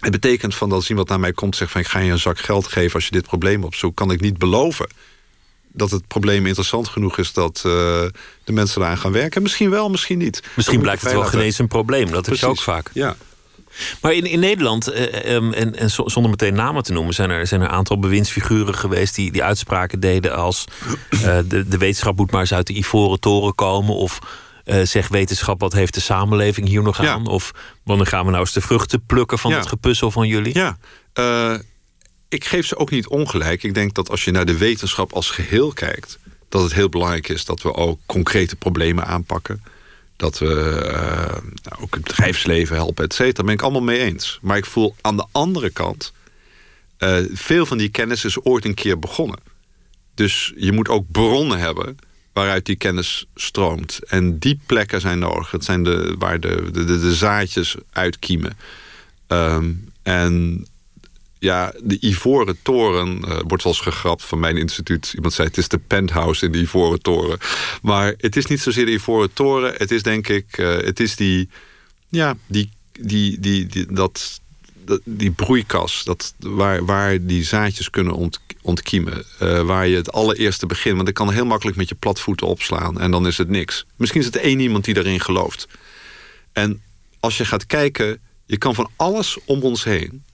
Het 0.00 0.12
betekent 0.12 0.54
van 0.54 0.68
dat 0.68 0.78
als 0.78 0.88
iemand 0.90 1.08
naar 1.08 1.20
mij 1.20 1.32
komt 1.32 1.52
en 1.52 1.58
zegt 1.58 1.70
van 1.70 1.80
ik 1.80 1.86
ga 1.86 1.98
je 1.98 2.10
een 2.10 2.18
zak 2.18 2.38
geld 2.38 2.66
geven 2.66 2.94
als 2.94 3.04
je 3.04 3.10
dit 3.10 3.26
probleem 3.26 3.64
opzoekt, 3.64 3.94
kan 3.94 4.10
ik 4.10 4.20
niet 4.20 4.38
beloven 4.38 4.86
dat 5.76 5.90
het 5.90 6.06
probleem 6.08 6.46
interessant 6.46 6.88
genoeg 6.88 7.18
is 7.18 7.32
dat 7.32 7.56
eh, 7.56 7.62
de 8.44 8.52
mensen 8.52 8.82
eraan 8.82 8.98
gaan 8.98 9.12
werken. 9.12 9.42
Misschien 9.42 9.70
wel, 9.70 9.88
misschien 9.90 10.18
niet. 10.18 10.42
Misschien 10.56 10.80
blijkt 10.80 11.02
het 11.02 11.12
wel 11.12 11.40
eens 11.40 11.58
een 11.58 11.68
probleem. 11.68 12.10
Dat 12.10 12.38
je 12.38 12.46
ook 12.46 12.60
vaak. 12.62 12.90
Ja. 12.92 13.16
Maar 14.00 14.12
in, 14.12 14.24
in 14.24 14.40
Nederland, 14.40 14.88
eh, 14.88 15.34
ehm, 15.34 15.52
en, 15.52 15.76
en 15.76 15.90
zo- 15.90 16.08
zonder 16.08 16.30
meteen 16.30 16.54
namen 16.54 16.82
te 16.82 16.92
noemen, 16.92 17.14
zijn 17.14 17.30
er, 17.30 17.46
zijn 17.46 17.60
er 17.60 17.66
een 17.66 17.72
aantal 17.72 17.98
bewindsfiguren 17.98 18.74
geweest 18.74 19.14
die, 19.14 19.32
die 19.32 19.42
uitspraken 19.44 20.00
deden 20.00 20.34
als 20.36 20.64
eh, 21.10 21.38
de, 21.48 21.68
de 21.68 21.78
wetenschap 21.78 22.16
moet 22.16 22.30
maar 22.30 22.40
eens 22.40 22.54
uit 22.54 22.66
de 22.66 22.72
ivoren 22.76 23.20
toren 23.20 23.54
komen. 23.54 23.94
Of 23.94 24.18
eh, 24.64 24.82
zeg 24.82 25.08
wetenschap, 25.08 25.60
wat 25.60 25.72
heeft 25.72 25.94
de 25.94 26.00
samenleving 26.00 26.68
hier 26.68 26.82
nog 26.82 27.02
Ja. 27.02 27.12
aan? 27.12 27.26
Of 27.26 27.50
wanneer 27.84 28.06
gaan 28.06 28.24
we 28.24 28.30
nou 28.30 28.42
eens 28.42 28.52
de 28.52 28.60
vruchten 28.60 29.04
plukken 29.06 29.38
van 29.38 29.50
Ja. 29.50 29.56
het 29.56 29.66
gepuzzel 29.68 30.10
van 30.10 30.26
jullie? 30.28 30.54
Ja, 30.54 30.76
eh, 31.12 31.54
ik 32.28 32.44
geef 32.44 32.66
ze 32.66 32.76
ook 32.76 32.90
niet 32.90 33.08
ongelijk. 33.08 33.62
Ik 33.62 33.74
denk 33.74 33.94
dat 33.94 34.10
als 34.10 34.24
je 34.24 34.30
naar 34.30 34.46
de 34.46 34.58
wetenschap 34.58 35.12
als 35.12 35.30
geheel 35.30 35.72
kijkt, 35.72 36.18
dat 36.48 36.62
het 36.62 36.74
heel 36.74 36.88
belangrijk 36.88 37.28
is 37.28 37.44
dat 37.44 37.62
we 37.62 37.74
ook 37.74 38.00
concrete 38.06 38.56
problemen 38.56 39.06
aanpakken. 39.06 39.62
Dat 40.16 40.38
we 40.38 40.80
eh, 40.80 41.42
nou, 41.62 41.82
ook 41.82 41.94
het 41.94 42.04
bedrijfsleven 42.04 42.76
helpen, 42.76 43.04
et 43.04 43.14
cetera. 43.14 43.32
Daar 43.32 43.44
ben 43.44 43.54
ik 43.54 43.62
allemaal 43.62 43.82
mee 43.82 43.98
eens. 43.98 44.38
Maar 44.42 44.56
ik 44.56 44.64
voel 44.64 44.94
aan 45.00 45.16
de 45.16 45.26
andere 45.32 45.70
kant, 45.70 46.12
eh, 46.98 47.18
veel 47.32 47.66
van 47.66 47.78
die 47.78 47.88
kennis 47.88 48.24
is 48.24 48.40
ooit 48.40 48.64
een 48.64 48.74
keer 48.74 48.98
begonnen. 48.98 49.38
Dus 50.14 50.52
je 50.56 50.72
moet 50.72 50.88
ook 50.88 51.10
bronnen 51.10 51.58
hebben 51.58 51.96
waaruit 52.32 52.66
die 52.66 52.76
kennis 52.76 53.26
stroomt. 53.34 53.98
En 54.06 54.38
die 54.38 54.60
plekken 54.66 55.00
zijn 55.00 55.18
nodig. 55.18 55.50
Het 55.50 55.64
zijn 55.64 55.84
de, 55.84 56.14
waar 56.18 56.40
de, 56.40 56.70
de, 56.72 56.84
de, 56.84 57.14
zaadjes 57.14 57.76
uitkiemen. 57.92 58.58
Ehm, 59.26 59.72
en 60.02 60.66
ja, 61.38 61.72
de 61.82 61.96
Ivoren 62.00 62.56
Toren 62.62 63.22
eh, 63.24 63.38
wordt 63.46 63.62
wel 63.64 63.72
eens 63.72 63.80
gegrapt 63.82 64.22
van 64.24 64.38
mijn 64.38 64.56
instituut. 64.56 65.12
Iemand 65.14 65.32
zei 65.34 65.48
het 65.48 65.56
is 65.58 65.68
de 65.68 65.78
penthouse 65.78 66.44
in 66.46 66.52
de 66.52 66.58
Ivoren 66.58 67.00
Toren. 67.02 67.38
Maar 67.82 68.14
het 68.18 68.36
is 68.36 68.46
niet 68.46 68.60
zozeer 68.60 68.84
de 68.86 68.92
Ivoren 68.92 69.32
Toren. 69.32 69.74
Het 69.76 69.90
is 69.90 70.02
denk 70.02 70.28
ik, 70.28 70.58
eh, 70.58 70.76
het 70.76 71.00
is 71.00 71.16
die, 71.16 71.48
ja, 72.08 72.36
die, 72.46 72.70
die, 73.00 73.40
die, 73.40 73.66
die, 73.66 73.86
dat, 73.92 74.40
dat- 74.84 75.00
die 75.04 75.30
broeikas. 75.30 76.04
Dat, 76.04 76.34
waar, 76.38 76.84
waar 76.84 77.24
die 77.26 77.44
zaadjes 77.44 77.90
kunnen 77.90 78.14
ont, 78.14 78.40
ontkiemen. 78.62 79.24
Eh, 79.38 79.60
waar 79.62 79.86
je 79.86 79.96
het 79.96 80.12
allereerste 80.12 80.66
begint. 80.66 80.96
Want 80.96 81.08
ik 81.08 81.14
kan 81.14 81.32
heel 81.32 81.44
makkelijk 81.46 81.76
met 81.76 81.88
je 81.88 81.94
platvoeten 81.94 82.46
opslaan. 82.46 83.00
En 83.00 83.10
dan 83.10 83.26
is 83.26 83.38
het 83.38 83.48
niks. 83.48 83.86
Misschien 83.96 84.20
is 84.20 84.26
het 84.26 84.36
één 84.36 84.60
iemand 84.60 84.84
die 84.84 84.94
daarin 84.94 85.20
gelooft. 85.20 85.68
En 86.52 86.82
als 87.20 87.36
je 87.36 87.44
gaat 87.44 87.66
kijken, 87.66 88.18
je 88.46 88.56
kan 88.58 88.74
van 88.74 88.90
alles 88.96 89.38
om 89.44 89.62
ons 89.62 89.84
heen, 89.84 90.24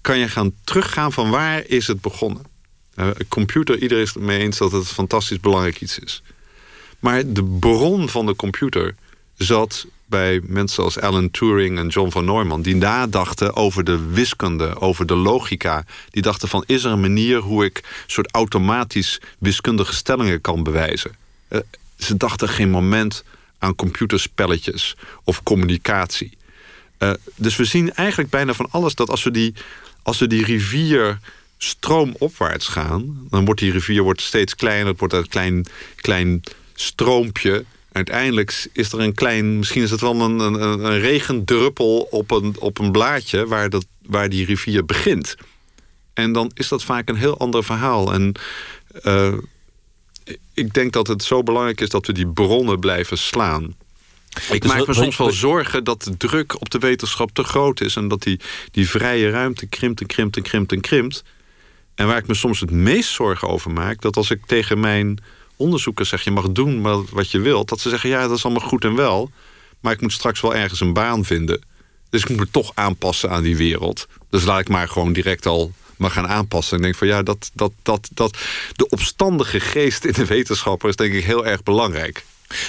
kan 0.00 0.18
je 0.18 0.28
gaan 0.28 0.52
teruggaan 0.64 1.12
van 1.12 1.30
waar 1.30 1.64
is 1.66 1.86
het 1.86 2.00
begonnen. 2.00 2.42
Eh, 2.94 3.06
Een 3.06 3.28
computer, 3.28 3.78
iedereen 3.78 4.04
is 4.04 4.14
het 4.14 4.22
mee 4.22 4.38
eens 4.38 4.58
dat 4.58 4.72
het 4.72 4.80
een 4.80 4.94
fantastisch 4.94 5.40
belangrijk 5.40 5.80
iets 5.80 5.98
is. 5.98 6.22
Maar 6.98 7.32
de 7.32 7.44
bron 7.44 8.08
van 8.08 8.26
de 8.26 8.36
computer 8.36 8.94
zat 9.36 9.86
bij 10.06 10.40
mensen 10.44 10.84
als 10.84 11.00
Alan 11.00 11.30
Turing 11.30 11.78
en 11.78 11.88
John 11.88 12.10
van 12.10 12.24
Neumann... 12.24 12.62
die 12.62 12.76
nadachten 12.76 13.56
over 13.56 13.84
de 13.84 14.10
wiskunde, 14.10 14.80
over 14.80 15.06
de 15.06 15.14
logica. 15.14 15.84
Die 16.10 16.22
dachten 16.22 16.48
van, 16.48 16.64
is 16.66 16.84
er 16.84 16.90
een 16.90 17.00
manier 17.00 17.38
hoe 17.38 17.64
ik 17.64 18.04
soort 18.06 18.32
automatisch 18.32 19.20
wiskundige 19.38 19.94
stellingen 19.94 20.40
kan 20.40 20.62
bewijzen? 20.62 21.16
Eh, 21.48 21.60
ze 21.98 22.16
dachten 22.16 22.48
geen 22.48 22.70
moment 22.70 23.24
aan 23.58 23.74
computerspelletjes 23.74 24.96
of 25.24 25.42
communicatie. 25.42 26.38
Eh, 26.98 27.10
dus 27.36 27.56
we 27.56 27.64
zien 27.64 27.94
eigenlijk 27.94 28.30
bijna 28.30 28.52
van 28.52 28.66
alles 28.70 28.94
dat 28.94 29.10
als 29.10 29.22
we 29.22 29.30
die, 29.30 29.54
als 30.10 30.18
we 30.18 30.26
die 30.26 30.44
rivier 30.44 31.18
stroomopwaarts 31.58 32.68
gaan, 32.68 33.26
dan 33.28 33.44
wordt 33.44 33.60
die 33.60 33.72
rivier 33.72 34.02
wordt 34.02 34.20
steeds 34.20 34.54
kleiner. 34.54 34.86
Het 34.86 34.98
wordt 34.98 35.14
een 35.14 35.28
klein, 35.28 35.66
klein 35.96 36.42
stroompje. 36.74 37.64
Uiteindelijk 37.92 38.68
is 38.72 38.92
er 38.92 39.00
een 39.00 39.14
klein, 39.14 39.58
misschien 39.58 39.82
is 39.82 39.90
het 39.90 40.00
wel 40.00 40.20
een, 40.20 40.38
een, 40.38 40.84
een 40.84 41.00
regendruppel 41.00 42.08
op 42.10 42.30
een, 42.30 42.54
op 42.58 42.78
een 42.78 42.92
blaadje 42.92 43.46
waar, 43.46 43.70
dat, 43.70 43.86
waar 44.02 44.28
die 44.28 44.44
rivier 44.44 44.84
begint. 44.84 45.36
En 46.12 46.32
dan 46.32 46.50
is 46.54 46.68
dat 46.68 46.84
vaak 46.84 47.08
een 47.08 47.16
heel 47.16 47.38
ander 47.38 47.64
verhaal. 47.64 48.12
En 48.12 48.34
eh, 49.02 49.34
ik 50.54 50.74
denk 50.74 50.92
dat 50.92 51.06
het 51.06 51.22
zo 51.22 51.42
belangrijk 51.42 51.80
is 51.80 51.88
dat 51.88 52.06
we 52.06 52.12
die 52.12 52.28
bronnen 52.28 52.80
blijven 52.80 53.18
slaan. 53.18 53.74
Ik 54.50 54.62
Dus 54.62 54.72
maak 54.72 54.86
me 54.86 54.94
soms 54.94 55.16
wel 55.16 55.30
zorgen 55.30 55.84
dat 55.84 56.02
de 56.02 56.16
druk 56.16 56.60
op 56.60 56.70
de 56.70 56.78
wetenschap 56.78 57.30
te 57.32 57.42
groot 57.42 57.80
is. 57.80 57.96
En 57.96 58.08
dat 58.08 58.22
die, 58.22 58.40
die 58.70 58.88
vrije 58.88 59.30
ruimte 59.30 59.66
krimpt 59.66 60.00
en 60.00 60.06
krimpt 60.06 60.36
en 60.36 60.42
krimpt 60.42 60.72
en 60.72 60.80
krimpt. 60.80 61.24
En 61.94 62.06
waar 62.06 62.16
ik 62.16 62.26
me 62.26 62.34
soms 62.34 62.60
het 62.60 62.70
meest 62.70 63.10
zorgen 63.10 63.48
over 63.48 63.70
maak... 63.70 64.00
dat 64.00 64.16
als 64.16 64.30
ik 64.30 64.46
tegen 64.46 64.80
mijn 64.80 65.18
onderzoekers 65.56 66.08
zeg... 66.08 66.24
je 66.24 66.30
mag 66.30 66.50
doen 66.50 66.82
wat- 67.10 67.30
je 67.30 67.40
wilt... 67.40 67.68
dat 67.68 67.80
ze 67.80 67.88
zeggen, 67.88 68.10
ja, 68.10 68.28
dat 68.28 68.36
is 68.36 68.44
allemaal 68.44 68.68
goed 68.68 68.84
en 68.84 68.94
wel... 68.94 69.30
maar 69.80 69.92
ik 69.92 70.00
moet 70.00 70.12
straks 70.12 70.40
wel 70.40 70.54
ergens 70.54 70.80
een 70.80 70.92
baan 70.92 71.24
vinden. 71.24 71.62
Dus 72.10 72.22
ik 72.22 72.28
moet 72.28 72.38
me 72.38 72.50
toch 72.50 72.72
aanpassen 72.74 73.30
aan 73.30 73.42
die 73.42 73.56
wereld. 73.56 74.06
Dus 74.30 74.44
laat 74.44 74.60
ik 74.60 74.68
maar 74.68 74.88
gewoon 74.88 75.12
direct 75.12 75.46
al 75.46 75.72
maar 75.96 76.10
gaan 76.10 76.28
aanpassen. 76.28 76.72
En 76.72 76.78
ik 76.78 76.82
denk 76.84 76.96
van 76.96 77.06
ja, 77.06 77.22
dat, 77.22 77.50
dat, 77.54 77.72
dat, 77.82 78.08
dat, 78.14 78.36
de 78.76 78.88
opstandige 78.88 79.60
geest 79.60 80.04
in 80.04 80.12
de 80.12 80.26
wetenschapper 80.26 80.88
is 80.88 80.96
denk 80.96 81.12
ik 81.14 81.24
heel 81.24 81.46
erg 81.46 81.62
belangrijk. 81.62 82.24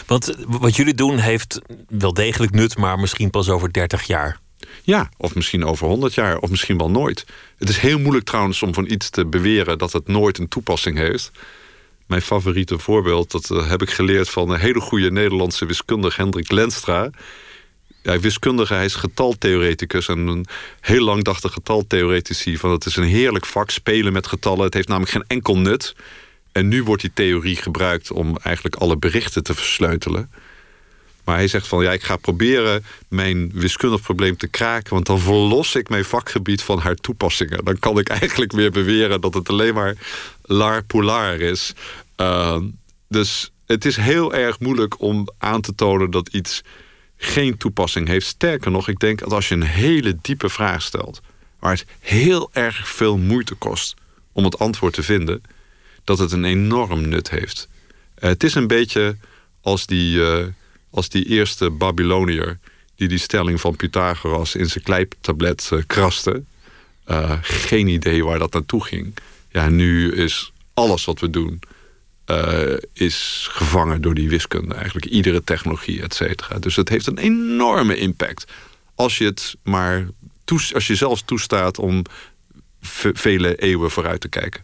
Want 0.06 0.36
wat 0.48 0.76
jullie 0.76 0.94
doen 0.94 1.18
heeft 1.18 1.62
wel 1.88 2.14
degelijk 2.14 2.52
nut, 2.52 2.78
maar 2.78 3.00
misschien 3.00 3.30
pas 3.30 3.50
over 3.50 3.74
30 3.74 4.04
jaar. 4.04 4.40
Ja, 4.84 5.10
of 5.18 5.36
misschien 5.36 5.66
over 5.66 5.88
100 5.88 6.14
jaar, 6.14 6.38
of 6.38 6.50
misschien 6.50 6.78
wel 6.78 6.90
nooit. 6.90 7.26
Het 7.58 7.70
is 7.70 7.78
heel 7.78 8.00
moeilijk 8.00 8.26
trouwens 8.26 8.64
om 8.64 8.74
van 8.74 8.92
iets 8.92 9.10
te 9.10 9.26
beweren 9.26 9.78
dat 9.78 9.94
het 9.94 10.08
nooit 10.08 10.38
een 10.38 10.48
toepassing 10.48 10.98
heeft. 10.98 11.32
Mijn 12.08 12.22
favoriete 12.22 12.80
voorbeeld, 12.80 13.32
dat 13.32 13.52
eh, 13.52 13.70
heb 13.70 13.82
ik 13.82 13.90
geleerd 13.90 14.30
van 14.30 14.50
een 14.50 14.60
hele 14.60 14.80
goede 14.80 15.12
Nederlandse 15.12 15.66
wiskundige 15.66 16.22
Hendrik 16.22 16.52
Lenstra. 16.52 17.10
Ja, 18.04 18.20
wiskundige, 18.20 18.74
hij 18.74 18.86
is 18.86 18.96
getaltheoreticus 18.96 20.08
en 20.08 20.18
een 20.28 20.46
heel 20.80 21.04
lang 21.04 21.24
dachten 21.24 21.50
getaltheoretici 21.50 22.58
van 22.58 22.72
het 22.72 22.86
is 22.86 22.96
een 22.96 23.04
heerlijk 23.04 23.46
vak, 23.46 23.70
spelen 23.70 24.14
met 24.14 24.28
getallen. 24.28 24.66
Het 24.66 24.74
heeft 24.74 24.88
namelijk 24.88 25.12
geen 25.12 25.26
enkel 25.28 25.58
nut. 25.58 25.96
En 26.52 26.68
nu 26.68 26.84
wordt 26.84 27.02
die 27.02 27.12
theorie 27.14 27.56
gebruikt 27.56 28.12
om 28.12 28.38
eigenlijk 28.38 28.76
alle 28.76 28.98
berichten 28.98 29.44
te 29.44 29.54
versleutelen. 29.54 30.32
Maar 31.24 31.36
hij 31.36 31.48
zegt 31.48 31.68
van 31.68 31.84
ja, 31.84 31.92
ik 31.92 32.04
ga 32.04 32.16
proberen 32.16 32.86
mijn 33.08 33.52
wiskundig 33.54 34.02
probleem 34.02 34.38
te 34.38 34.48
kraken, 34.48 34.94
want 34.94 35.06
dan 35.06 35.20
verlos 35.20 35.76
ik 35.76 35.90
mijn 35.90 36.06
vakgebied 36.06 36.62
van 36.62 36.80
haar 36.80 36.96
toepassingen. 36.96 37.66
Dan 37.66 37.80
kan 37.80 38.00
ik 38.00 38.10
eigenlijk 38.10 38.52
weer 38.52 38.72
beweren 38.72 39.22
dat 39.22 39.34
het 39.34 39.50
alleen 39.50 39.74
maar 39.74 39.96
lar 40.42 40.84
polar 40.84 41.40
is. 41.40 41.74
Uh, 42.18 42.58
dus 43.08 43.52
het 43.66 43.86
is 43.86 43.96
heel 43.96 44.34
erg 44.34 44.60
moeilijk 44.60 45.02
om 45.02 45.30
aan 45.38 45.62
te 45.62 45.76
tonen 45.76 46.12
dat 46.12 46.28
iets 46.28 46.62
geen 47.18 47.58
toepassing 47.58 48.08
heeft. 48.08 48.26
Sterker 48.26 48.72
nog, 48.72 48.88
ik 48.88 49.00
denk 49.00 49.20
dat 49.20 49.34
als 49.34 49.50
je 49.50 49.56
een 49.56 49.64
hele 49.64 50.18
diepe 50.22 50.50
vraag 50.50 50.82
stelt, 50.82 51.22
waar 51.60 51.72
het 51.72 51.86
heel 52.00 52.50
erg 52.54 52.88
veel 52.88 53.18
moeite 53.18 53.56
kost 53.56 53.94
om 54.32 54.44
het 54.44 54.60
antwoord 54.60 54.94
te 54.94 55.04
vinden, 55.04 55.42
dat 56.04 56.18
het 56.18 56.32
een 56.32 56.46
enorm 56.46 57.08
nut 57.10 57.30
heeft. 57.30 57.68
Uh, 58.20 58.30
het 58.30 58.44
is 58.44 58.56
een 58.56 58.68
beetje 58.68 59.16
als 59.62 59.86
die, 59.86 60.18
uh, 60.18 60.46
als 60.90 61.10
die 61.10 61.26
eerste 61.26 61.70
Babyloniër 61.70 62.60
die 62.96 63.08
die 63.08 63.18
stelling 63.18 63.62
van 63.62 63.76
Pythagoras 63.76 64.56
in 64.56 64.70
zijn 64.70 64.84
kleitablet 64.84 65.70
uh, 65.74 65.82
kraste. 65.88 66.44
geen 67.42 67.88
idee 67.88 68.24
waar 68.24 68.40
dat 68.40 68.54
naartoe 68.54 68.84
ging. 68.84 69.14
Ja, 69.50 69.70
nu 69.70 70.12
is 70.12 70.52
alles 70.74 71.06
wat 71.06 71.20
we 71.20 71.30
doen 71.30 71.60
eh, 72.32 72.78
is 72.94 73.48
gevangen 73.52 74.02
door 74.02 74.14
die 74.14 74.30
wiskunde. 74.30 74.76
Eigenlijk 74.76 75.06
iedere 75.06 75.44
technologie, 75.44 76.02
et 76.02 76.14
cetera. 76.14 76.60
Dus 76.60 76.76
het 76.76 76.90
heeft 76.90 77.08
een 77.08 77.18
enorme 77.18 77.98
impact. 77.98 78.52
Als 78.96 79.18
je 79.18 79.26
het 79.26 79.56
maar 79.64 80.08
als 80.74 80.88
je 80.88 80.96
zelfs 80.96 81.22
toestaat 81.26 81.80
om 81.80 82.04
vele 83.14 83.56
eeuwen 83.56 83.92
vooruit 83.92 84.22
te 84.22 84.30
kijken. 84.30 84.64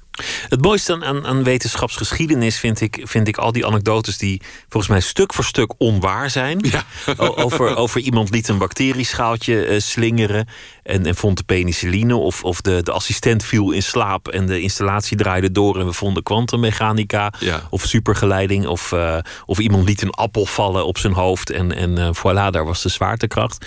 Het 0.50 0.62
mooiste 0.62 1.06
aan, 1.06 1.26
aan, 1.26 1.44
wetenschapsgeschiedenis 1.44 2.60
vind 2.60 2.82
ik, 2.82 3.02
vind 3.04 3.28
ik 3.28 3.38
al 3.38 3.52
die 3.52 3.66
anekdotes 3.66 4.18
die 4.18 4.42
volgens 4.70 4.92
mij 4.92 5.02
stuk 5.02 5.34
voor 5.34 5.44
stuk 5.44 5.74
onwaar 5.78 6.30
zijn. 6.30 6.60
Ja. 6.72 6.84
over, 7.18 7.76
over 7.76 8.02
iemand 8.02 8.30
liet 8.30 8.48
een 8.48 8.58
bacterieschaaltje 8.58 9.68
uh, 9.68 9.80
slingeren 9.80 10.48
en, 10.84 11.06
en 11.06 11.16
vond 11.16 11.38
de 11.38 11.44
penicilline. 11.44 12.16
Of, 12.16 12.44
of 12.44 12.62
de, 12.62 12.84
de 12.84 12.92
assistent 12.92 13.44
viel 13.44 13.72
in 13.72 13.84
slaap 13.84 14.28
en 14.28 14.46
de 14.46 14.62
installatie 14.62 15.18
draaide 15.18 15.52
door 15.52 15.80
en 15.80 15.86
we 15.86 15.94
vonden 15.94 16.24
kwantummechanica. 16.24 17.34
Ja. 17.40 17.68
Of 17.70 17.84
supergeleiding. 17.84 18.68
Of, 18.68 18.92
uh, 18.92 19.18
of 19.46 19.60
iemand 19.60 19.88
liet 19.88 20.02
een 20.02 20.12
appel 20.12 20.46
vallen 20.46 20.86
op 20.86 20.98
zijn 20.98 21.14
hoofd 21.14 21.50
en, 21.50 21.76
en 21.76 22.00
uh, 22.00 22.10
voilà, 22.14 22.52
daar 22.52 22.66
was 22.66 22.82
de 22.82 22.90
zwaartekracht. 22.90 23.66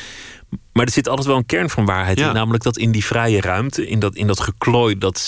Maar 0.72 0.84
er 0.84 0.92
zit 0.92 1.08
altijd 1.08 1.26
wel 1.26 1.36
een 1.36 1.46
kern 1.46 1.70
van 1.70 1.84
waarheid 1.84 2.18
in. 2.18 2.32
Namelijk 2.32 2.62
dat 2.62 2.76
in 2.76 2.92
die 2.92 3.04
vrije 3.04 3.40
ruimte, 3.40 3.86
in 3.88 3.98
dat, 3.98 4.14
in 4.14 4.26
dat 4.26 4.40
geklooi 4.40 4.98
dat 4.98 5.18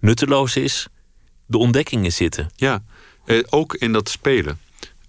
semi-nutteloos 0.00 0.56
is, 0.56 0.86
de 1.46 1.58
ontdekkingen 1.58 2.12
zitten. 2.12 2.50
Ja, 2.56 2.82
eh, 3.24 3.38
ook 3.50 3.74
in 3.74 3.92
dat 3.92 4.08
spelen. 4.08 4.58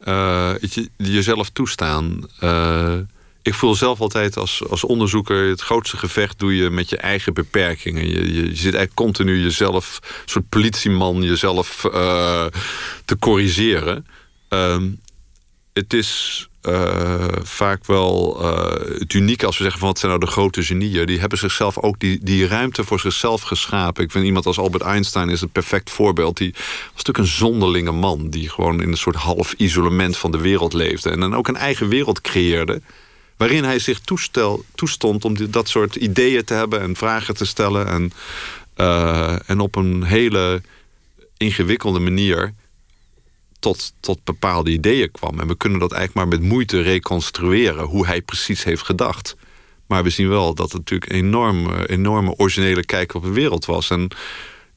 Uh, 0.08 0.52
je, 0.60 0.90
jezelf 0.98 1.50
toestaan. 1.50 2.30
Uh, 2.44 2.98
ik 3.42 3.54
voel 3.54 3.76
zelf 3.76 4.00
altijd 4.02 4.38
als, 4.38 4.68
als 4.70 4.84
onderzoeker... 4.84 5.50
het 5.50 5.62
grootste 5.62 5.98
gevecht 5.98 6.40
doe 6.40 6.56
je 6.56 6.70
met 6.70 6.90
je 6.90 6.98
eigen 6.98 7.34
beperkingen. 7.34 8.10
Je, 8.10 8.34
je, 8.34 8.46
zit 8.46 8.62
eigenlijk 8.62 8.94
continu 8.94 9.42
jezelf... 9.42 10.00
een 10.02 10.30
soort 10.30 10.50
politieman 10.50 11.24
jezelf 11.24 11.84
uh, 11.86 12.46
te 13.06 13.18
corrigeren. 13.20 14.06
Ehm, 14.48 14.90
het 15.74 15.94
is 15.94 16.49
uh, 16.64 17.26
vaak 17.41 17.86
wel 17.86 18.38
uh, 18.41 18.99
het 18.99 19.14
unieke 19.14 19.45
als 19.45 19.57
we 19.57 19.64
zeggen 19.64 19.80
van 19.80 19.89
wat 19.89 19.99
zijn 19.99 20.12
nou 20.12 20.26
de 20.26 20.32
grote 20.32 20.64
genieën. 20.64 21.05
Die 21.05 21.20
hebben 21.20 21.38
zichzelf 21.38 21.78
ook 21.78 21.99
die, 21.99 22.20
die 22.22 22.47
ruimte 22.47 22.84
voor 22.84 22.99
zichzelf 22.99 23.41
geschapen. 23.41 24.03
Ik 24.03 24.12
vind 24.12 24.26
iemand 24.26 24.45
als 24.45 24.60
Albert 24.60 24.84
Einstein 24.84 25.30
is 25.30 25.41
een 25.41 25.49
perfect 25.49 25.89
voorbeeld. 25.89 26.38
Die 26.38 26.51
was 26.51 27.03
natuurlijk 27.05 27.18
een 27.18 27.26
zonderlinge 27.26 27.91
man 27.91 28.30
die 28.30 28.49
gewoon 28.49 28.82
in 28.82 28.89
een 28.89 28.97
soort 28.97 29.16
half 29.16 29.53
isolement 29.53 30.18
van 30.18 30.32
de 30.32 30.38
wereld 30.38 30.74
leefde. 30.74 31.10
En 31.10 31.20
dan 31.20 31.36
ook 31.36 31.47
een 31.47 31.55
eigen 31.55 31.88
wereld 31.88 32.22
creëerde. 32.22 32.82
Waarin 33.38 33.64
hij 33.64 33.80
zich 33.80 33.99
toestel, 33.99 34.64
toestond 34.76 35.26
om 35.26 35.51
dat 35.51 35.68
soort 35.68 35.95
ideeën 35.95 36.43
te 36.43 36.53
hebben 36.53 36.82
en 36.82 36.95
vragen 36.95 37.36
te 37.36 37.45
stellen. 37.45 37.88
En, 37.88 38.12
uh, 38.78 39.49
en 39.49 39.60
op 39.60 39.76
een 39.76 40.03
hele 40.03 40.62
ingewikkelde 41.38 41.99
manier 41.99 42.53
tot, 43.60 43.93
tot 43.99 44.24
bepaalde 44.24 44.72
ideeën 44.72 45.12
kwam. 45.12 45.39
En 45.39 45.47
we 45.47 45.57
kunnen 45.57 45.80
dat 45.80 45.91
eigenlijk 45.91 46.26
maar 46.28 46.39
met 46.39 46.49
moeite 46.49 46.82
reconstrueren... 46.82 47.84
hoe 47.84 48.05
hij 48.05 48.22
precies 48.22 48.64
heeft 48.64 48.84
gedacht. 48.84 49.36
Maar 49.88 50.03
we 50.03 50.10
zien 50.10 50.30
wel 50.30 50.53
dat 50.53 50.72
het 50.72 50.78
natuurlijk 50.78 51.12
een 51.12 51.18
enorm, 51.18 51.74
eh, 51.74 51.84
enorme 51.88 52.36
originele 52.38 52.86
kijk 52.86 53.14
op 53.14 53.24
de 53.24 53.32
wereld 53.32 53.66
was. 53.66 53.89
En 53.89 54.07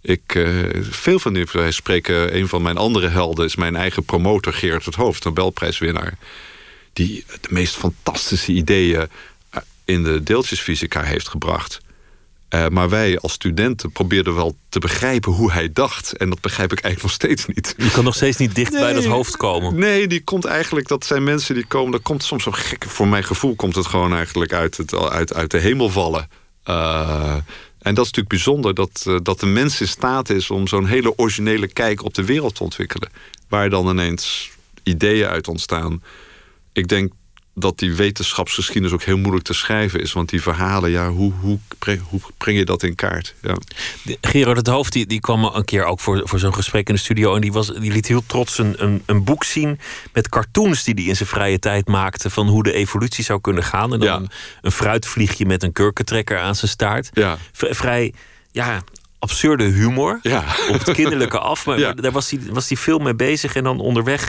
ik, 0.00 0.34
uh, 0.34 0.68
veel 0.80 1.18
van 1.18 1.32
die 1.32 1.46
wij 1.52 1.70
spreken, 1.70 2.36
een 2.36 2.48
van 2.48 2.62
mijn 2.62 2.76
andere 2.76 3.08
helden... 3.08 3.44
is 3.44 3.56
mijn 3.56 3.76
eigen 3.76 4.04
promotor 4.04 4.52
Geert 4.52 4.84
het 4.84 4.94
Hoofd, 4.94 5.24
Nobelprijswinnaar... 5.24 6.18
die 6.92 7.24
de 7.40 7.48
meest 7.50 7.74
fantastische 7.74 8.52
ideeën 8.52 9.08
eh, 9.50 9.60
in 9.84 10.02
de 10.02 10.22
deeltjesfysica 10.22 11.02
heeft 11.02 11.28
gebracht... 11.28 11.80
Uh, 12.54 12.68
maar 12.68 12.88
wij 12.88 13.18
als 13.18 13.32
studenten 13.32 13.92
probeerden 13.92 14.34
wel 14.34 14.56
te 14.68 14.78
begrijpen 14.78 15.32
hoe 15.32 15.52
hij 15.52 15.72
dacht. 15.72 16.16
En 16.16 16.30
dat 16.30 16.40
begrijp 16.40 16.72
ik 16.72 16.80
eigenlijk 16.80 17.02
nog 17.02 17.12
steeds 17.12 17.46
niet. 17.46 17.74
Je 17.76 17.90
kan 17.90 18.04
nog 18.04 18.14
steeds 18.14 18.36
niet 18.36 18.54
dicht 18.54 18.70
bij 18.70 18.92
dat 18.92 19.04
hoofd 19.04 19.36
komen. 19.36 19.78
Nee, 19.78 20.06
die 20.06 20.24
komt 20.24 20.44
eigenlijk, 20.44 20.88
dat 20.88 21.04
zijn 21.04 21.24
mensen 21.24 21.54
die 21.54 21.66
komen, 21.66 21.92
dat 21.92 22.02
komt 22.02 22.24
soms 22.24 22.42
zo 22.42 22.50
gek. 22.50 22.84
Voor 22.88 23.08
mijn 23.08 23.24
gevoel 23.24 23.54
komt 23.54 23.74
het 23.74 23.86
gewoon 23.86 24.14
eigenlijk 24.14 24.52
uit, 24.52 24.76
het, 24.76 24.94
uit, 24.94 25.34
uit 25.34 25.50
de 25.50 25.58
hemel 25.58 25.88
vallen. 25.88 26.28
Uh, 26.66 27.34
en 27.78 27.94
dat 27.94 28.04
is 28.04 28.10
natuurlijk 28.10 28.28
bijzonder 28.28 28.74
dat, 28.74 29.04
uh, 29.08 29.16
dat 29.22 29.40
de 29.40 29.46
mens 29.46 29.80
in 29.80 29.88
staat 29.88 30.30
is 30.30 30.50
om 30.50 30.66
zo'n 30.66 30.86
hele 30.86 31.18
originele 31.18 31.68
kijk 31.68 32.04
op 32.04 32.14
de 32.14 32.24
wereld 32.24 32.54
te 32.54 32.62
ontwikkelen. 32.62 33.10
Waar 33.48 33.70
dan 33.70 33.88
ineens 33.88 34.50
ideeën 34.82 35.28
uit 35.28 35.48
ontstaan. 35.48 36.02
Ik 36.72 36.88
denk 36.88 37.12
dat 37.54 37.78
die 37.78 37.94
wetenschapsgeschiedenis 37.94 38.92
ook 38.92 39.02
heel 39.02 39.18
moeilijk 39.18 39.44
te 39.44 39.54
schrijven 39.54 40.00
is. 40.00 40.12
Want 40.12 40.28
die 40.28 40.42
verhalen, 40.42 40.90
ja, 40.90 41.08
hoe, 41.08 41.32
hoe, 41.40 41.58
hoe 42.08 42.20
breng 42.36 42.58
je 42.58 42.64
dat 42.64 42.82
in 42.82 42.94
kaart? 42.94 43.34
Ja. 43.42 43.56
Gerard 44.20 44.56
het 44.56 44.66
Hoofd 44.66 44.92
die, 44.92 45.06
die 45.06 45.20
kwam 45.20 45.44
een 45.44 45.64
keer 45.64 45.84
ook 45.84 46.00
voor, 46.00 46.20
voor 46.24 46.38
zo'n 46.38 46.54
gesprek 46.54 46.88
in 46.88 46.94
de 46.94 47.00
studio. 47.00 47.34
En 47.34 47.40
die, 47.40 47.52
was, 47.52 47.74
die 47.74 47.92
liet 47.92 48.06
heel 48.06 48.22
trots 48.26 48.58
een, 48.58 48.74
een, 48.82 49.02
een 49.06 49.24
boek 49.24 49.44
zien 49.44 49.78
met 50.12 50.28
cartoons 50.28 50.84
die 50.84 50.94
hij 50.94 51.04
in 51.04 51.16
zijn 51.16 51.28
vrije 51.28 51.58
tijd 51.58 51.88
maakte. 51.88 52.30
Van 52.30 52.48
hoe 52.48 52.62
de 52.62 52.72
evolutie 52.72 53.24
zou 53.24 53.40
kunnen 53.40 53.64
gaan. 53.64 53.92
En 53.92 54.00
dan 54.00 54.22
een, 54.22 54.30
een, 54.60 54.72
fruitvliegje 54.72 55.46
met 55.46 55.62
een 55.62 55.72
kurkentrekker 55.72 56.38
aan 56.38 56.54
zijn 56.54 56.70
staart. 56.70 57.10
Ja. 57.12 57.38
vrij, 57.52 58.12
ja, 58.50 58.82
absurde 59.18 59.64
humor. 59.64 60.18
Ja. 60.22 60.44
Op 60.68 60.84
het 60.84 60.92
kinderlijke 60.92 61.38
af. 61.38 61.66
Maar, 61.66 61.78
ja. 61.84 61.92
daar 61.92 62.12
was 62.12 62.30
hij, 62.30 62.40
was 62.50 62.68
hij 62.68 62.76
veel 62.76 62.98
mee 62.98 63.14
bezig. 63.14 63.54
En 63.54 63.64
dan 63.64 63.80
onderweg 63.80 64.28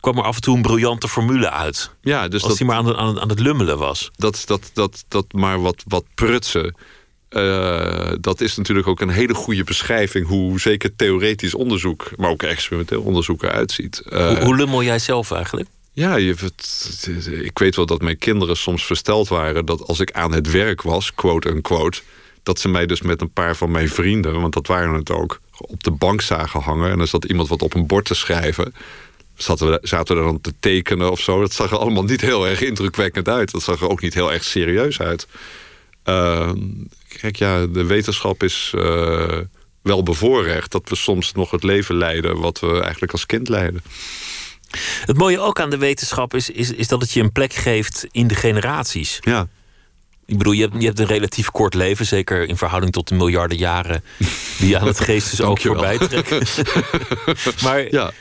kwam 0.00 0.18
er 0.18 0.24
af 0.24 0.34
en 0.34 0.42
toe 0.42 0.56
een 0.56 0.62
briljante 0.62 1.08
formule 1.08 1.50
uit. 1.50 1.90
Ja, 2.00 2.28
dus 2.28 2.42
als 2.42 2.50
dat, 2.50 2.58
hij 2.58 2.66
maar 2.66 2.76
aan, 2.76 2.96
aan, 2.96 3.20
aan, 3.20 3.28
het 3.28 3.40
lummelen 3.40 3.78
was. 3.78 4.10
Dat, 4.16 4.42
dat, 4.46 4.70
dat, 4.72 5.04
dat 5.08 5.32
maar 5.32 5.60
wat, 5.60 5.82
wat 5.86 6.04
prutsen. 6.14 6.74
Uh, 7.30 8.12
dat 8.20 8.40
is 8.40 8.56
natuurlijk 8.56 8.86
ook 8.86 9.00
een 9.00 9.08
hele 9.08 9.34
goede 9.34 9.64
beschrijving 9.64 10.26
hoe 10.26 10.60
zeker 10.60 10.96
theoretisch 10.96 11.54
onderzoek, 11.54 12.10
maar 12.16 12.30
ook 12.30 12.42
experimenteel 12.42 13.02
onderzoek 13.02 13.42
eruit 13.42 13.72
ziet. 13.72 14.02
Uh, 14.06 14.28
hoe, 14.28 14.44
hoe 14.44 14.56
lummel 14.56 14.82
jij 14.82 14.98
zelf 14.98 15.30
eigenlijk? 15.30 15.68
Ja, 15.92 16.16
je, 16.16 16.34
ik 17.42 17.58
weet 17.58 17.76
wel 17.76 17.86
dat 17.86 18.02
mijn 18.02 18.18
kinderen 18.18 18.56
soms 18.56 18.84
versteld 18.84 19.28
waren 19.28 19.66
dat 19.66 19.86
als 19.86 20.00
ik 20.00 20.12
aan 20.12 20.32
het 20.32 20.50
werk 20.50 20.82
was, 20.82 21.14
quote 21.14 21.48
unquote, 21.48 22.00
dat 22.42 22.60
ze 22.60 22.68
mij 22.68 22.86
dus 22.86 23.02
met 23.02 23.20
een 23.20 23.32
paar 23.32 23.56
van 23.56 23.70
mijn 23.70 23.88
vrienden, 23.88 24.40
want 24.40 24.52
dat 24.52 24.66
waren 24.66 24.94
het 24.94 25.10
ook, 25.10 25.40
op 25.56 25.82
de 25.82 25.90
bank 25.90 26.20
zagen 26.20 26.60
hangen. 26.60 26.90
En 26.90 26.98
dan 26.98 27.06
zat 27.06 27.24
iemand 27.24 27.48
wat 27.48 27.62
op 27.62 27.74
een 27.74 27.86
bord 27.86 28.04
te 28.04 28.14
schrijven 28.14 28.74
zaten 29.38 29.70
we, 29.70 29.78
zaten 29.82 30.16
we 30.16 30.22
dan 30.22 30.40
te 30.40 30.54
tekenen 30.60 31.10
of 31.10 31.20
zo. 31.20 31.40
Dat 31.40 31.52
zag 31.52 31.70
er 31.70 31.78
allemaal 31.78 32.02
niet 32.02 32.20
heel 32.20 32.46
erg 32.46 32.60
indrukwekkend 32.60 33.28
uit. 33.28 33.52
Dat 33.52 33.62
zag 33.62 33.80
er 33.80 33.88
ook 33.88 34.00
niet 34.00 34.14
heel 34.14 34.32
erg 34.32 34.44
serieus 34.44 35.00
uit. 35.00 35.26
Uh, 36.04 36.52
kijk, 37.20 37.36
ja, 37.36 37.66
de 37.66 37.84
wetenschap 37.84 38.42
is 38.42 38.72
uh, 38.74 39.38
wel 39.82 40.02
bevoorrecht... 40.02 40.72
dat 40.72 40.88
we 40.88 40.96
soms 40.96 41.32
nog 41.32 41.50
het 41.50 41.62
leven 41.62 41.96
leiden 41.96 42.40
wat 42.40 42.60
we 42.60 42.80
eigenlijk 42.80 43.12
als 43.12 43.26
kind 43.26 43.48
leiden. 43.48 43.82
Het 45.04 45.16
mooie 45.16 45.40
ook 45.40 45.60
aan 45.60 45.70
de 45.70 45.78
wetenschap 45.78 46.34
is, 46.34 46.50
is, 46.50 46.72
is 46.72 46.88
dat 46.88 47.00
het 47.00 47.12
je 47.12 47.20
een 47.20 47.32
plek 47.32 47.52
geeft 47.52 48.06
in 48.10 48.26
de 48.26 48.34
generaties. 48.34 49.18
Ja. 49.20 49.48
Ik 50.26 50.38
bedoel, 50.38 50.52
je 50.52 50.62
hebt, 50.62 50.74
je 50.78 50.86
hebt 50.86 50.98
een 50.98 51.06
relatief 51.06 51.50
kort 51.50 51.74
leven, 51.74 52.06
zeker 52.06 52.48
in 52.48 52.56
verhouding 52.56 52.92
tot 52.92 53.08
de 53.08 53.14
miljarden 53.14 53.58
jaren 53.58 54.04
die 54.58 54.78
aan 54.78 54.86
het 54.86 55.00
geestesoog 55.10 55.60
voorbij 55.60 55.98
trekken. 55.98 56.46
maar 57.64 57.90
ja 57.90 58.12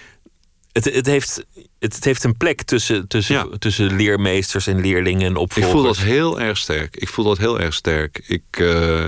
het, 0.84 0.94
het, 0.94 1.06
heeft, 1.06 1.46
het, 1.80 2.04
heeft 2.04 2.24
een 2.24 2.38
plek 2.38 2.62
tussen, 2.62 3.08
tussen, 3.08 3.60
tussen 3.60 3.96
leermeesters 3.96 4.68
en 4.68 4.82
leerlingen 4.82 5.26
en 5.26 5.36
opvolgers. 5.36 5.66
Ik 5.66 5.72
voel 5.72 5.84
dat 5.84 5.98
heel 5.98 6.40
erg 6.40 6.58
sterk. 6.58 6.96
Ik 6.96 7.10
voel 7.10 7.26
dat 7.26 7.38
heel 7.38 7.60
erg 7.60 7.74
sterk. 7.74 8.24
Ik, 8.28 8.44
uh, 8.60 9.06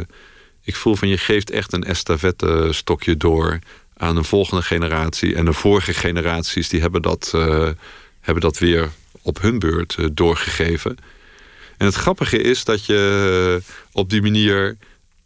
ik 0.63 0.75
voel 0.75 0.95
van 0.95 1.07
je 1.07 1.17
geeft 1.17 1.49
echt 1.49 1.73
een 1.73 1.83
estafette 1.83 2.67
stokje 2.71 3.17
door 3.17 3.59
aan 3.97 4.17
een 4.17 4.25
volgende 4.25 4.61
generatie. 4.61 5.35
En 5.35 5.45
de 5.45 5.53
vorige 5.53 5.93
generaties 5.93 6.69
die 6.69 6.81
hebben 6.81 7.01
dat, 7.01 7.31
uh, 7.35 7.69
hebben 8.19 8.43
dat 8.43 8.57
weer 8.57 8.89
op 9.21 9.41
hun 9.41 9.59
beurt 9.59 9.95
uh, 9.99 10.07
doorgegeven. 10.13 10.97
En 11.77 11.85
het 11.85 11.95
grappige 11.95 12.41
is 12.41 12.63
dat 12.63 12.85
je 12.85 13.61
op 13.91 14.09
die 14.09 14.21
manier 14.21 14.77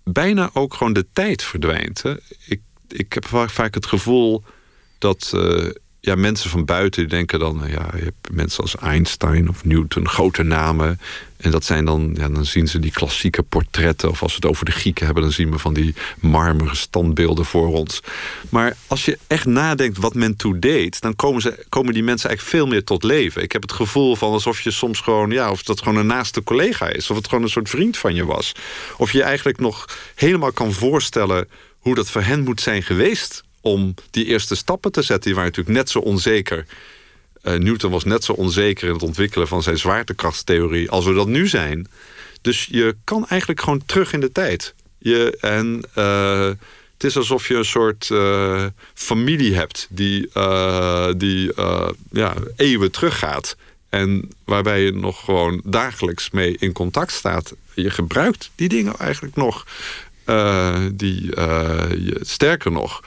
bijna 0.03 0.49
ook 0.53 0.73
gewoon 0.73 0.93
de 0.93 1.05
tijd 1.13 1.43
verdwijnt. 1.43 2.01
Hè? 2.01 2.13
Ik, 2.45 2.61
ik 2.87 3.13
heb 3.13 3.25
vaak 3.49 3.73
het 3.73 3.85
gevoel 3.85 4.43
dat 4.97 5.33
ja, 6.05 6.15
mensen 6.15 6.49
van 6.49 6.65
buiten 6.65 7.09
denken 7.09 7.39
dan, 7.39 7.61
ja, 7.67 7.87
je 7.95 8.03
hebt 8.03 8.31
mensen 8.31 8.63
als 8.63 8.75
Einstein 8.75 9.49
of 9.49 9.65
Newton, 9.65 10.09
grote 10.09 10.43
namen. 10.43 10.99
En 11.37 11.51
dat 11.51 11.65
zijn 11.65 11.85
dan, 11.85 12.15
ja, 12.17 12.29
dan 12.29 12.45
zien 12.45 12.67
ze 12.67 12.79
die 12.79 12.91
klassieke 12.91 13.43
portretten. 13.43 14.09
Of 14.09 14.21
als 14.21 14.31
we 14.31 14.35
het 14.35 14.49
over 14.49 14.65
de 14.65 14.71
Grieken 14.71 15.05
hebben, 15.05 15.23
dan 15.23 15.31
zien 15.31 15.51
we 15.51 15.59
van 15.59 15.73
die 15.73 15.95
marmeren 16.19 16.75
standbeelden 16.75 17.45
voor 17.45 17.73
ons. 17.73 17.99
Maar 18.49 18.75
als 18.87 19.05
je 19.05 19.17
echt 19.27 19.45
nadenkt 19.45 19.97
wat 19.97 20.13
men 20.13 20.35
toen 20.35 20.59
deed, 20.59 21.01
dan 21.01 21.15
komen, 21.15 21.41
ze, 21.41 21.65
komen 21.69 21.93
die 21.93 22.03
mensen 22.03 22.29
eigenlijk 22.29 22.57
veel 22.57 22.67
meer 22.67 22.83
tot 22.83 23.03
leven. 23.03 23.43
Ik 23.43 23.51
heb 23.51 23.61
het 23.61 23.71
gevoel 23.71 24.15
van 24.15 24.31
alsof 24.31 24.61
je 24.61 24.71
soms 24.71 24.99
gewoon, 24.99 25.29
ja, 25.29 25.51
of 25.51 25.63
dat 25.63 25.81
gewoon 25.81 25.97
een 25.97 26.05
naaste 26.05 26.43
collega 26.43 26.89
is. 26.89 27.09
Of 27.09 27.17
het 27.17 27.27
gewoon 27.27 27.43
een 27.43 27.49
soort 27.49 27.69
vriend 27.69 27.97
van 27.97 28.15
je 28.15 28.25
was. 28.25 28.51
Of 28.97 29.11
je 29.11 29.23
eigenlijk 29.23 29.59
nog 29.59 29.85
helemaal 30.15 30.51
kan 30.51 30.73
voorstellen 30.73 31.47
hoe 31.77 31.95
dat 31.95 32.09
voor 32.09 32.21
hen 32.21 32.43
moet 32.43 32.61
zijn 32.61 32.83
geweest 32.83 33.43
om 33.63 33.93
die 34.11 34.25
eerste 34.25 34.55
stappen 34.55 34.91
te 34.91 35.01
zetten. 35.01 35.25
Die 35.25 35.35
waren 35.35 35.49
natuurlijk 35.49 35.77
net 35.77 35.89
zo 35.89 35.99
onzeker. 35.99 36.65
Uh, 37.43 37.53
Newton 37.53 37.91
was 37.91 38.03
net 38.03 38.23
zo 38.23 38.33
onzeker 38.33 38.87
in 38.87 38.93
het 38.93 39.03
ontwikkelen 39.03 39.47
van 39.47 39.63
zijn 39.63 39.77
zwaartekrachtstheorie 39.77 40.89
als 40.89 41.05
we 41.05 41.13
dat 41.13 41.27
nu 41.27 41.47
zijn. 41.47 41.87
Dus 42.41 42.67
je 42.71 42.95
kan 43.03 43.27
eigenlijk 43.27 43.61
gewoon 43.61 43.85
terug 43.85 44.13
in 44.13 44.19
de 44.19 44.31
tijd. 44.31 44.73
Je, 44.97 45.37
en 45.39 45.83
uh, 45.97 46.47
het 46.93 47.03
is 47.03 47.17
alsof 47.17 47.47
je 47.47 47.55
een 47.55 47.65
soort 47.65 48.09
uh, 48.09 48.65
familie 48.93 49.55
hebt 49.55 49.87
die, 49.89 50.29
die 51.17 51.51
ja, 52.11 52.33
eeuwen 52.55 52.91
teruggaat. 52.91 53.55
En 53.89 54.29
waarbij 54.45 54.81
je 54.81 54.91
nog 54.91 55.25
gewoon 55.25 55.61
dagelijks 55.65 56.29
mee 56.29 56.55
in 56.59 56.71
contact 56.71 57.11
staat. 57.11 57.53
Je 57.73 57.89
gebruikt 57.89 58.51
die 58.55 58.69
dingen 58.69 58.97
eigenlijk 58.97 59.35
nog. 59.35 59.67
die, 60.93 61.31
sterker 62.21 62.71
nog, 62.71 63.01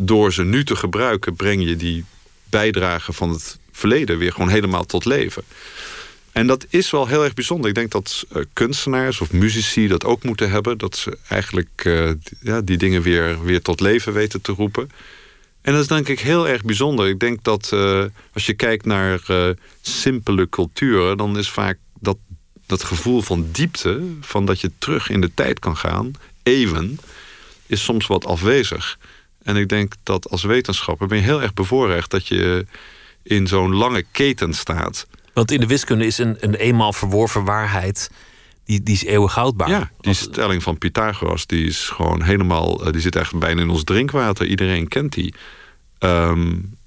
door 0.00 0.32
ze 0.32 0.44
nu 0.44 0.64
te 0.64 0.76
gebruiken, 0.76 1.36
breng 1.36 1.64
je 1.64 1.76
die 1.76 2.04
bijdrage 2.50 3.12
van 3.12 3.30
het 3.30 3.58
verleden 3.72 4.18
weer 4.18 4.32
gewoon 4.32 4.48
helemaal 4.48 4.84
tot 4.84 5.04
leven. 5.04 5.42
En 6.32 6.46
dat 6.46 6.66
is 6.68 6.90
wel 6.90 7.06
heel 7.06 7.24
erg 7.24 7.34
bijzonder. 7.34 7.68
Ik 7.68 7.74
denk 7.74 7.90
dat 7.90 8.26
uh, 8.36 8.42
kunstenaars 8.52 9.20
of 9.20 9.32
muzici 9.32 9.88
dat 9.88 10.04
ook 10.04 10.22
moeten 10.22 10.50
hebben. 10.50 10.78
Dat 10.78 10.96
ze 10.96 11.18
eigenlijk 11.28 11.82
uh, 11.86 12.10
ja, 12.40 12.60
die 12.60 12.76
dingen 12.76 13.02
weer, 13.02 13.42
weer 13.42 13.62
tot 13.62 13.80
leven 13.80 14.12
weten 14.12 14.40
te 14.40 14.52
roepen. 14.52 14.90
En 15.60 15.72
dat 15.72 15.82
is 15.82 15.88
denk 15.88 16.08
ik 16.08 16.20
heel 16.20 16.48
erg 16.48 16.64
bijzonder. 16.64 17.08
Ik 17.08 17.20
denk 17.20 17.44
dat 17.44 17.70
uh, 17.74 18.04
als 18.32 18.46
je 18.46 18.54
kijkt 18.54 18.84
naar 18.84 19.20
simpele 19.80 20.48
culturen... 20.48 21.16
dan 21.16 21.38
is 21.38 21.50
vaak 21.50 21.78
dat, 22.00 22.16
dat 22.66 22.82
gevoel 22.82 23.22
van 23.22 23.46
diepte... 23.52 24.02
van 24.20 24.46
dat 24.46 24.60
je 24.60 24.70
terug 24.78 25.10
in 25.10 25.20
de 25.20 25.34
tijd 25.34 25.58
kan 25.58 25.76
gaan, 25.76 26.12
even... 26.42 26.98
is 27.66 27.84
soms 27.84 28.06
wat 28.06 28.26
afwezig. 28.26 28.98
En 29.48 29.56
ik 29.56 29.68
denk 29.68 29.92
dat 30.02 30.30
als 30.30 30.42
wetenschapper 30.42 31.06
ben 31.06 31.18
je 31.18 31.24
heel 31.24 31.42
erg 31.42 31.54
bevoorrecht... 31.54 32.10
dat 32.10 32.26
je 32.26 32.66
in 33.22 33.46
zo'n 33.46 33.74
lange 33.74 34.04
keten 34.12 34.54
staat... 34.54 35.06
Want 35.32 35.50
in 35.50 35.60
de 35.60 35.66
wiskunde 35.66 36.06
is 36.06 36.18
een, 36.18 36.36
een 36.40 36.54
eenmaal 36.54 36.92
verworven 36.92 37.44
waarheid. 37.44 38.10
Die, 38.64 38.82
die 38.82 38.94
is 38.94 39.04
eeuwig 39.04 39.34
houdbaar. 39.34 39.68
Ja, 39.68 39.90
die 40.00 40.14
stelling 40.14 40.62
van 40.62 40.78
Pythagoras 40.78 41.46
die 41.46 41.66
is 41.66 41.88
gewoon 41.88 42.22
helemaal. 42.22 42.84
Eh, 42.84 42.92
die 42.92 43.00
zit 43.00 43.16
echt 43.16 43.38
bijna 43.38 43.60
in 43.60 43.70
ons 43.70 43.84
drinkwater. 43.84 44.46
Iedereen 44.46 44.88
kent 44.88 45.12
die. 45.12 45.34
Um, 45.98 46.77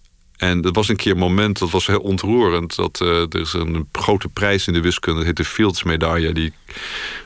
en 0.42 0.62
er 0.62 0.72
was 0.72 0.88
een 0.88 0.96
keer 0.96 1.12
een 1.12 1.18
moment, 1.18 1.60
dat 1.60 1.70
was 1.70 1.88
heel 1.88 2.00
ontroerend. 2.00 2.76
Dat, 2.76 3.00
uh, 3.04 3.10
er 3.10 3.40
is 3.40 3.54
een 3.54 3.88
grote 3.92 4.28
prijs 4.28 4.68
in 4.68 4.74
de 4.74 4.82
wiskunde, 4.82 5.18
dat 5.18 5.28
heet 5.28 5.38
de 5.38 5.46
Fields 5.46 5.84
medaille. 5.84 6.34
Die 6.34 6.54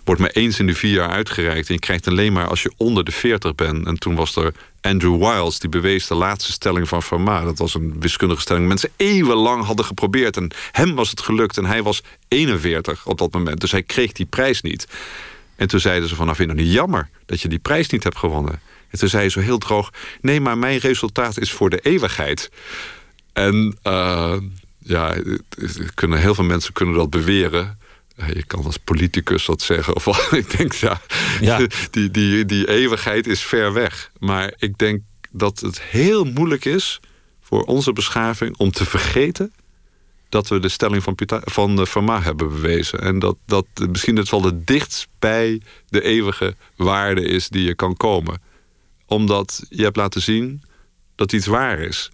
wordt 0.04 0.22
maar 0.22 0.30
eens 0.30 0.60
in 0.60 0.68
de 0.68 0.74
vier 0.74 0.92
jaar 0.92 1.10
uitgereikt. 1.10 1.68
En 1.68 1.74
je 1.74 1.80
krijgt 1.80 2.08
alleen 2.08 2.34
maar 2.34 2.48
als 2.48 2.62
je 2.62 2.74
onder 2.78 3.04
de 3.04 3.12
40 3.12 3.56
bent. 3.56 3.88
En 3.88 4.00
toen 4.00 4.16
was 4.16 4.36
er 4.36 4.54
Andrew 4.82 5.18
Wiles, 5.18 5.60
die 5.60 5.70
bewees 5.70 6.08
de 6.08 6.16
laatste 6.16 6.52
stelling 6.52 6.88
van 6.88 7.04
Fermat. 7.04 7.44
Dat 7.44 7.58
was 7.58 7.74
een 7.74 7.96
wiskundige 8.00 8.42
stelling. 8.42 8.68
Mensen 8.68 8.92
eeuwenlang 8.96 9.66
hadden 9.66 9.86
geprobeerd. 9.86 10.38
En 10.38 10.52
hem 10.72 10.96
was 10.96 11.10
het 11.10 11.22
gelukt. 11.22 11.58
En 11.58 11.66
hij 11.66 11.84
was 11.84 12.02
41 12.28 13.06
op 13.06 13.18
dat 13.18 13.34
moment. 13.34 13.60
Dus 13.60 13.72
hij 13.72 13.84
kreeg 13.84 14.12
die 14.12 14.26
prijs 14.26 14.62
niet. 14.62 14.88
En 15.56 15.68
toen 15.68 15.80
zeiden 15.80 16.10
ze 16.10 16.16
van, 16.16 16.26
nou 16.26 16.44
het 16.44 16.56
niet 16.56 16.72
jammer 16.72 17.10
dat 17.26 17.42
je 17.42 17.48
die 17.48 17.60
prijs 17.60 17.90
niet 17.90 18.04
hebt 18.04 18.18
gewonnen. 18.18 18.60
En 18.90 19.00
toen 19.00 19.10
zei 19.10 19.22
hij 19.22 19.32
zo 19.32 19.40
heel 19.40 19.58
droog, 19.58 19.92
nee, 20.22 20.42
maar 20.42 20.58
mijn 20.58 20.78
resultaat 20.78 21.40
is 21.40 21.52
voor 21.52 21.70
de 21.70 21.80
eeuwigheid. 21.80 22.50
En 23.36 23.78
uh, 23.84 24.38
ja, 24.80 25.16
kunnen, 25.94 26.20
heel 26.20 26.36
veel 26.36 26.44
mensen 26.44 26.74
kunnen 26.74 26.96
dat 26.96 27.10
beweren. 27.10 27.80
Je 28.34 28.44
kan 28.44 28.64
als 28.64 28.78
politicus 28.78 29.46
dat 29.46 29.62
zeggen. 29.62 29.96
Of 29.96 30.32
ik 30.32 30.58
denk, 30.58 30.74
ja, 30.74 31.02
ja, 31.42 31.68
Die, 31.92 32.12
die, 32.12 32.46
die 32.46 32.68
eeuwigheid 32.68 33.28
is 33.28 33.42
ver 33.42 33.74
weg. 33.74 34.12
Maar 34.20 34.54
ik 34.58 34.78
denk 34.78 35.02
dat 35.32 35.60
het 35.60 35.82
heel 35.82 36.24
moeilijk 36.24 36.66
is 36.66 37.00
voor 37.42 37.64
onze 37.64 37.94
beschaving 37.94 38.58
om 38.58 38.72
te 38.72 38.86
vergeten 38.86 39.54
dat 40.30 40.48
we 40.48 40.60
de 40.60 40.70
stelling 40.70 41.04
van, 41.04 41.16
van 41.44 41.88
Fermat 41.88 42.24
hebben 42.24 42.50
bewezen. 42.50 43.00
En 43.00 43.20
dat, 43.20 43.36
dat 43.46 43.66
misschien 43.90 44.16
het 44.16 44.30
wel 44.30 44.44
het 44.44 44.68
dichtst 44.68 45.08
bij 45.20 45.62
de 45.90 46.02
eeuwige 46.02 46.56
waarde 46.76 47.22
is 47.22 47.50
die 47.50 47.66
je 47.66 47.76
kan 47.76 47.98
komen. 47.98 48.42
Omdat 49.06 49.66
je 49.70 49.84
hebt 49.84 49.96
laten 49.96 50.22
zien 50.22 50.64
dat 51.16 51.32
iets 51.32 51.46
waar 51.46 51.80
is. 51.80 52.12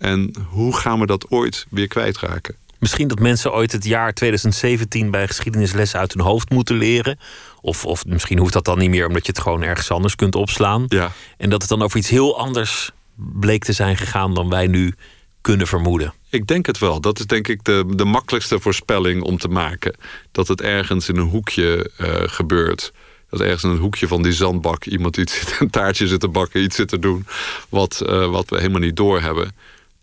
En 0.00 0.34
hoe 0.48 0.76
gaan 0.76 1.00
we 1.00 1.06
dat 1.06 1.30
ooit 1.30 1.66
weer 1.70 1.88
kwijtraken? 1.88 2.54
Misschien 2.78 3.08
dat 3.08 3.18
mensen 3.18 3.52
ooit 3.52 3.72
het 3.72 3.84
jaar 3.84 4.14
2017 4.14 5.10
bij 5.10 5.26
geschiedenisles 5.26 5.96
uit 5.96 6.12
hun 6.12 6.22
hoofd 6.22 6.50
moeten 6.50 6.76
leren. 6.76 7.18
Of, 7.60 7.84
of 7.84 8.04
misschien 8.06 8.38
hoeft 8.38 8.52
dat 8.52 8.64
dan 8.64 8.78
niet 8.78 8.90
meer 8.90 9.06
omdat 9.06 9.26
je 9.26 9.32
het 9.32 9.40
gewoon 9.40 9.62
ergens 9.62 9.90
anders 9.90 10.16
kunt 10.16 10.34
opslaan. 10.34 10.84
Ja. 10.88 11.12
En 11.36 11.50
dat 11.50 11.60
het 11.60 11.70
dan 11.70 11.82
over 11.82 11.98
iets 11.98 12.08
heel 12.08 12.38
anders 12.38 12.90
bleek 13.14 13.64
te 13.64 13.72
zijn 13.72 13.96
gegaan 13.96 14.34
dan 14.34 14.48
wij 14.48 14.66
nu 14.66 14.94
kunnen 15.40 15.66
vermoeden. 15.66 16.14
Ik 16.30 16.46
denk 16.46 16.66
het 16.66 16.78
wel. 16.78 17.00
Dat 17.00 17.18
is 17.18 17.26
denk 17.26 17.48
ik 17.48 17.64
de, 17.64 17.84
de 17.94 18.04
makkelijkste 18.04 18.60
voorspelling 18.60 19.22
om 19.22 19.38
te 19.38 19.48
maken. 19.48 19.96
Dat 20.32 20.48
het 20.48 20.60
ergens 20.60 21.08
in 21.08 21.16
een 21.16 21.28
hoekje 21.28 21.90
uh, 21.98 22.08
gebeurt. 22.14 22.92
Dat 23.30 23.40
ergens 23.40 23.62
in 23.62 23.70
een 23.70 23.78
hoekje 23.78 24.08
van 24.08 24.22
die 24.22 24.32
zandbak 24.32 24.84
iemand 24.84 25.16
iets, 25.16 25.42
een 25.60 25.70
taartje 25.70 26.06
zit 26.06 26.20
te 26.20 26.28
bakken, 26.28 26.62
iets 26.62 26.76
zit 26.76 26.88
te 26.88 26.98
doen. 26.98 27.26
Wat, 27.68 28.02
uh, 28.06 28.30
wat 28.30 28.50
we 28.50 28.56
helemaal 28.56 28.80
niet 28.80 28.96
doorhebben. 28.96 29.52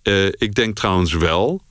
Uh, 0.08 0.26
ik 0.26 0.55
denk 0.55 0.76
trouwens 0.76 1.14
wel 1.14 1.62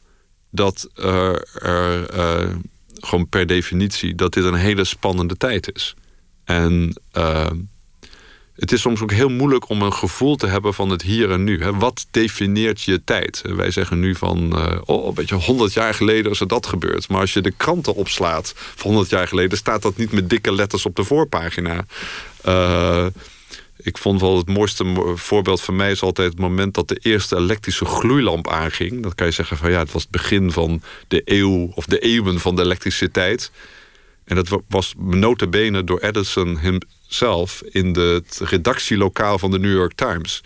dat 0.50 0.88
er, 0.94 1.48
uh, 1.62 2.54
gewoon 2.94 3.28
per 3.28 3.46
definitie 3.46 4.14
dat 4.14 4.32
dit 4.32 4.44
een 4.44 4.54
hele 4.54 4.84
spannende 4.84 5.36
tijd 5.36 5.74
is. 5.74 5.94
En 6.44 7.00
uh, 7.16 7.50
het 8.54 8.72
is 8.72 8.80
soms 8.80 9.00
ook 9.00 9.12
heel 9.12 9.28
moeilijk 9.28 9.68
om 9.68 9.82
een 9.82 9.92
gevoel 9.92 10.36
te 10.36 10.46
hebben 10.46 10.74
van 10.74 10.90
het 10.90 11.02
hier 11.02 11.30
en 11.30 11.44
nu. 11.44 11.64
Wat 11.74 12.06
definieert 12.10 12.82
je 12.82 13.04
tijd? 13.04 13.42
Wij 13.46 13.70
zeggen 13.70 13.98
nu 13.98 14.14
van, 14.14 14.58
oh, 14.84 15.06
een 15.06 15.14
beetje 15.14 15.34
honderd 15.34 15.72
jaar 15.72 15.94
geleden 15.94 16.32
is 16.32 16.40
er 16.40 16.48
dat 16.48 16.66
gebeurd. 16.66 17.08
Maar 17.08 17.20
als 17.20 17.32
je 17.32 17.40
de 17.40 17.54
kranten 17.56 17.94
opslaat 17.94 18.52
van 18.56 18.90
honderd 18.90 19.10
jaar 19.10 19.28
geleden... 19.28 19.58
staat 19.58 19.82
dat 19.82 19.96
niet 19.96 20.12
met 20.12 20.30
dikke 20.30 20.52
letters 20.52 20.86
op 20.86 20.96
de 20.96 21.04
voorpagina. 21.04 21.84
Uh, 22.48 23.06
ik 23.76 23.98
vond 23.98 24.20
wel 24.20 24.36
het 24.36 24.48
mooiste 24.48 25.12
voorbeeld 25.14 25.60
van 25.60 25.76
mij 25.76 25.90
is 25.90 26.02
altijd 26.02 26.30
het 26.30 26.38
moment 26.38 26.74
dat 26.74 26.88
de 26.88 26.98
eerste 27.02 27.36
elektrische 27.36 27.84
gloeilamp 27.84 28.48
aanging. 28.48 29.02
Dan 29.02 29.14
kan 29.14 29.26
je 29.26 29.32
zeggen 29.32 29.56
van 29.56 29.70
ja, 29.70 29.78
het 29.78 29.92
was 29.92 30.02
het 30.02 30.10
begin 30.10 30.52
van 30.52 30.82
de 31.08 31.22
eeuw 31.24 31.70
of 31.74 31.86
de 31.86 31.98
eeuwen 31.98 32.40
van 32.40 32.56
de 32.56 32.62
elektriciteit. 32.62 33.50
En 34.24 34.36
dat 34.36 34.62
was 34.68 34.94
bene 35.50 35.84
door 35.84 36.00
Edison 36.00 36.58
hemzelf 36.58 37.62
in 37.70 37.86
het 37.86 38.40
redactielokaal 38.44 39.38
van 39.38 39.50
de 39.50 39.58
New 39.58 39.72
York 39.72 39.92
Times. 39.94 40.42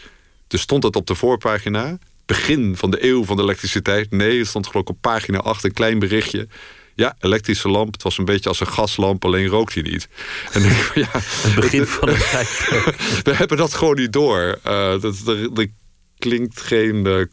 Dus 0.47 0.61
stond 0.61 0.83
dat 0.83 0.97
op 0.97 1.07
de 1.07 1.15
voorpagina. 1.15 1.99
Begin 2.27 2.77
van 2.77 2.91
de 2.91 3.05
eeuw 3.05 3.25
van 3.25 3.37
de 3.37 3.43
elektriciteit. 3.43 4.11
Nee, 4.11 4.39
het 4.39 4.47
stond 4.47 4.67
geloof 4.67 4.83
ik 4.83 4.89
op 4.89 5.01
pagina 5.01 5.39
8 5.39 5.65
een 5.65 5.73
klein 5.73 5.99
berichtje. 5.99 6.49
Ja, 7.01 7.17
elektrische 7.21 7.69
lamp. 7.69 7.93
Het 7.93 8.03
was 8.03 8.19
een 8.19 8.25
beetje 8.25 8.49
als 8.49 8.61
een 8.61 8.67
gaslamp, 8.67 9.25
alleen 9.25 9.47
rookt 9.47 9.75
hij 9.75 9.83
niet. 9.83 10.09
En 10.53 10.65
ik, 10.65 10.91
ja, 11.05 11.09
het 11.13 11.55
begin 11.55 11.87
van 11.87 12.09
de 12.09 12.29
tijd. 12.31 12.49
we 13.29 13.35
hebben 13.35 13.57
dat 13.57 13.75
gewoon 13.75 13.97
niet 13.97 14.13
door. 14.13 14.59
Uh, 14.67 15.01
dat, 15.01 15.17
er, 15.27 15.67
klinkt 16.19 16.61
geen 16.61 17.07
uh, 17.07 17.25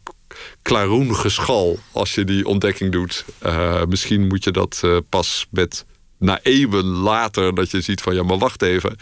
klaroen 0.62 1.16
geschal 1.16 1.78
als 1.92 2.14
je 2.14 2.24
die 2.24 2.46
ontdekking 2.46 2.92
doet. 2.92 3.24
Uh, 3.42 3.84
misschien 3.84 4.26
moet 4.26 4.44
je 4.44 4.50
dat 4.50 4.82
pas 5.08 5.46
met 5.50 5.84
na 6.18 6.40
eeuwen 6.42 6.84
later 6.84 7.54
dat 7.54 7.70
je 7.70 7.80
ziet 7.80 8.00
van 8.00 8.14
ja, 8.14 8.22
maar 8.22 8.38
wacht 8.38 8.62
even. 8.62 8.96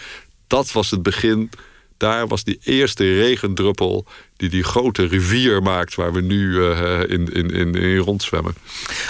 Dat 0.46 0.72
was 0.72 0.90
het 0.90 1.02
begin 1.02 1.50
daar 1.96 2.26
was 2.26 2.44
die 2.44 2.58
eerste 2.62 3.14
regendruppel 3.14 4.06
die 4.36 4.48
die 4.48 4.62
grote 4.62 5.06
rivier 5.06 5.62
maakt 5.62 5.94
waar 5.94 6.12
we 6.12 6.20
nu 6.20 6.50
uh, 6.50 7.00
in, 7.00 7.32
in, 7.32 7.50
in, 7.50 7.74
in, 7.74 7.96
rondzwemmen. 7.96 8.54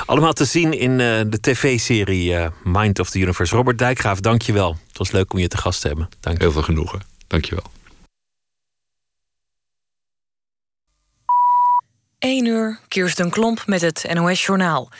Allemaal 0.06 0.32
te 0.32 0.44
zien 0.44 0.72
in 0.72 0.90
uh, 0.90 0.98
de 1.26 1.38
tv-serie 1.40 2.32
uh, 2.32 2.46
Mind 2.64 2.98
of 2.98 3.10
the 3.10 3.18
Universe. 3.18 3.56
Robert 3.56 3.78
Dijkgraaf, 3.78 4.20
dank 4.20 4.42
je 4.42 4.52
wel. 4.52 4.76
Het 4.88 4.98
was 4.98 5.10
leuk 5.10 5.32
om 5.32 5.38
je 5.38 5.48
te 5.48 5.56
gast 5.56 5.80
te 5.80 5.86
hebben. 5.86 6.08
Dank 6.20 6.40
Heel 6.40 6.52
veel 6.52 6.62
genoegen. 6.62 7.00
Dank 7.26 7.44
je 7.44 7.54
wel. 7.54 7.74
1 12.18 12.46
uur, 12.46 12.78
Kirsten 12.88 13.30
Klomp 13.30 13.62
met 13.66 13.80
het 13.80 14.06
NOS-journaal. 14.14 14.90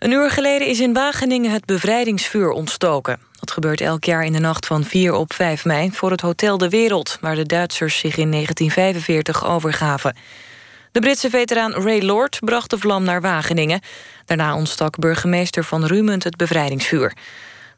Een 0.00 0.10
uur 0.10 0.30
geleden 0.30 0.68
is 0.68 0.80
in 0.80 0.92
Wageningen 0.92 1.50
het 1.50 1.64
bevrijdingsvuur 1.64 2.50
ontstoken. 2.50 3.20
Dat 3.40 3.50
gebeurt 3.50 3.80
elk 3.80 4.04
jaar 4.04 4.24
in 4.24 4.32
de 4.32 4.38
nacht 4.38 4.66
van 4.66 4.84
4 4.84 5.12
op 5.12 5.32
5 5.32 5.64
mei 5.64 5.90
voor 5.92 6.10
het 6.10 6.20
Hotel 6.20 6.58
de 6.58 6.68
Wereld, 6.68 7.18
waar 7.20 7.34
de 7.34 7.46
Duitsers 7.46 7.98
zich 7.98 8.16
in 8.16 8.30
1945 8.30 9.46
overgaven. 9.46 10.16
De 10.92 11.00
Britse 11.00 11.30
veteraan 11.30 11.72
Ray 11.72 12.02
Lord 12.02 12.38
bracht 12.40 12.70
de 12.70 12.78
vlam 12.78 13.04
naar 13.04 13.20
Wageningen. 13.20 13.80
Daarna 14.24 14.56
ontstak 14.56 14.98
burgemeester 14.98 15.64
van 15.64 15.84
Rumend 15.84 16.24
het 16.24 16.36
bevrijdingsvuur. 16.36 17.16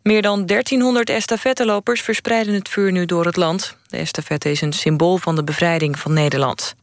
Meer 0.02 0.22
dan 0.22 0.46
1300 0.46 1.10
estafettelopers 1.10 2.00
verspreiden 2.00 2.54
het 2.54 2.68
vuur 2.68 2.92
nu 2.92 3.06
door 3.06 3.24
het 3.24 3.36
land. 3.36 3.76
De 3.86 3.96
estafette 3.96 4.50
is 4.50 4.60
een 4.60 4.72
symbool 4.72 5.16
van 5.16 5.36
de 5.36 5.44
bevrijding 5.44 5.98
van 5.98 6.12
Nederland. 6.12 6.74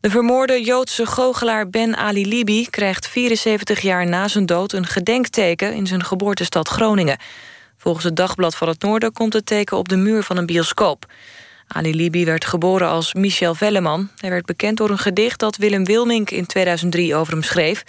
De 0.00 0.10
vermoorde 0.10 0.62
Joodse 0.62 1.06
goochelaar 1.06 1.68
Ben 1.68 1.96
Ali 1.96 2.26
Libi 2.26 2.70
krijgt 2.70 3.08
74 3.08 3.80
jaar 3.80 4.06
na 4.06 4.28
zijn 4.28 4.46
dood 4.46 4.72
een 4.72 4.86
gedenkteken 4.86 5.74
in 5.74 5.86
zijn 5.86 6.04
geboortestad 6.04 6.68
Groningen. 6.68 7.18
Volgens 7.76 8.04
het 8.04 8.16
Dagblad 8.16 8.56
van 8.56 8.68
het 8.68 8.82
Noorden 8.82 9.12
komt 9.12 9.32
het 9.32 9.46
teken 9.46 9.76
op 9.76 9.88
de 9.88 9.96
muur 9.96 10.22
van 10.22 10.36
een 10.36 10.46
bioscoop. 10.46 11.06
Ali 11.66 11.94
Libi 11.94 12.24
werd 12.24 12.44
geboren 12.44 12.88
als 12.88 13.14
Michel 13.14 13.54
Velleman. 13.54 14.08
Hij 14.16 14.30
werd 14.30 14.46
bekend 14.46 14.76
door 14.76 14.90
een 14.90 14.98
gedicht 14.98 15.38
dat 15.38 15.56
Willem 15.56 15.84
Wilmink 15.84 16.30
in 16.30 16.46
2003 16.46 17.14
over 17.14 17.32
hem 17.32 17.42
schreef. 17.42 17.82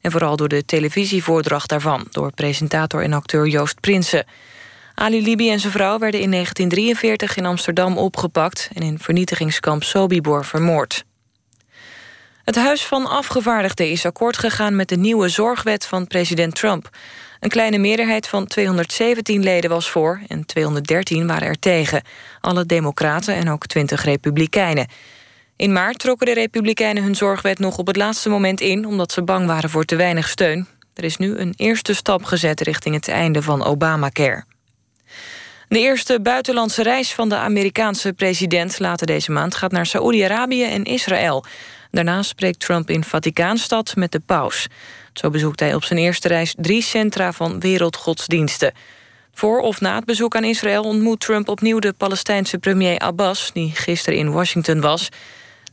En 0.00 0.10
vooral 0.10 0.36
door 0.36 0.48
de 0.48 0.64
televisievoordracht 0.64 1.68
daarvan, 1.68 2.06
door 2.10 2.32
presentator 2.32 3.02
en 3.02 3.12
acteur 3.12 3.46
Joost 3.46 3.80
Prinsen. 3.80 4.26
Ali 4.94 5.22
Libi 5.22 5.50
en 5.50 5.60
zijn 5.60 5.72
vrouw 5.72 5.98
werden 5.98 6.20
in 6.20 6.30
1943 6.30 7.36
in 7.36 7.46
Amsterdam 7.46 7.98
opgepakt... 7.98 8.70
en 8.72 8.82
in 8.82 8.98
vernietigingskamp 8.98 9.82
Sobibor 9.82 10.44
vermoord. 10.44 11.04
Het 12.46 12.56
Huis 12.56 12.84
van 12.84 13.06
Afgevaardigden 13.06 13.90
is 13.90 14.06
akkoord 14.06 14.38
gegaan 14.38 14.76
met 14.76 14.88
de 14.88 14.96
nieuwe 14.96 15.28
zorgwet 15.28 15.86
van 15.86 16.06
president 16.06 16.54
Trump. 16.54 16.90
Een 17.40 17.48
kleine 17.48 17.78
meerderheid 17.78 18.28
van 18.28 18.46
217 18.46 19.42
leden 19.42 19.70
was 19.70 19.90
voor 19.90 20.20
en 20.28 20.46
213 20.46 21.26
waren 21.26 21.48
er 21.48 21.58
tegen. 21.58 22.02
Alle 22.40 22.66
democraten 22.66 23.34
en 23.34 23.50
ook 23.50 23.66
20 23.66 24.04
republikeinen. 24.04 24.88
In 25.56 25.72
maart 25.72 25.98
trokken 25.98 26.26
de 26.26 26.32
republikeinen 26.32 27.02
hun 27.02 27.14
zorgwet 27.14 27.58
nog 27.58 27.78
op 27.78 27.86
het 27.86 27.96
laatste 27.96 28.28
moment 28.28 28.60
in... 28.60 28.86
omdat 28.86 29.12
ze 29.12 29.22
bang 29.22 29.46
waren 29.46 29.70
voor 29.70 29.84
te 29.84 29.96
weinig 29.96 30.28
steun. 30.28 30.66
Er 30.94 31.04
is 31.04 31.16
nu 31.16 31.36
een 31.36 31.54
eerste 31.56 31.94
stap 31.94 32.24
gezet 32.24 32.60
richting 32.60 32.94
het 32.94 33.08
einde 33.08 33.42
van 33.42 33.64
Obamacare. 33.64 34.44
De 35.68 35.78
eerste 35.78 36.20
buitenlandse 36.20 36.82
reis 36.82 37.12
van 37.14 37.28
de 37.28 37.36
Amerikaanse 37.36 38.12
president 38.12 38.78
later 38.78 39.06
deze 39.06 39.32
maand 39.32 39.54
gaat 39.54 39.72
naar 39.72 39.86
Saoedi-Arabië 39.86 40.64
en 40.64 40.84
Israël. 40.84 41.44
Daarna 41.90 42.22
spreekt 42.22 42.60
Trump 42.60 42.90
in 42.90 43.04
Vaticaanstad 43.04 43.96
met 43.96 44.12
de 44.12 44.20
paus. 44.20 44.66
Zo 45.12 45.30
bezoekt 45.30 45.60
hij 45.60 45.74
op 45.74 45.84
zijn 45.84 45.98
eerste 45.98 46.28
reis 46.28 46.54
drie 46.58 46.82
centra 46.82 47.32
van 47.32 47.60
wereldgodsdiensten. 47.60 48.72
Voor 49.32 49.60
of 49.60 49.80
na 49.80 49.94
het 49.94 50.04
bezoek 50.04 50.36
aan 50.36 50.44
Israël 50.44 50.82
ontmoet 50.82 51.20
Trump 51.20 51.48
opnieuw 51.48 51.78
de 51.78 51.92
Palestijnse 51.92 52.58
premier 52.58 52.98
Abbas, 52.98 53.50
die 53.52 53.70
gisteren 53.74 54.18
in 54.18 54.32
Washington 54.32 54.80
was. 54.80 55.08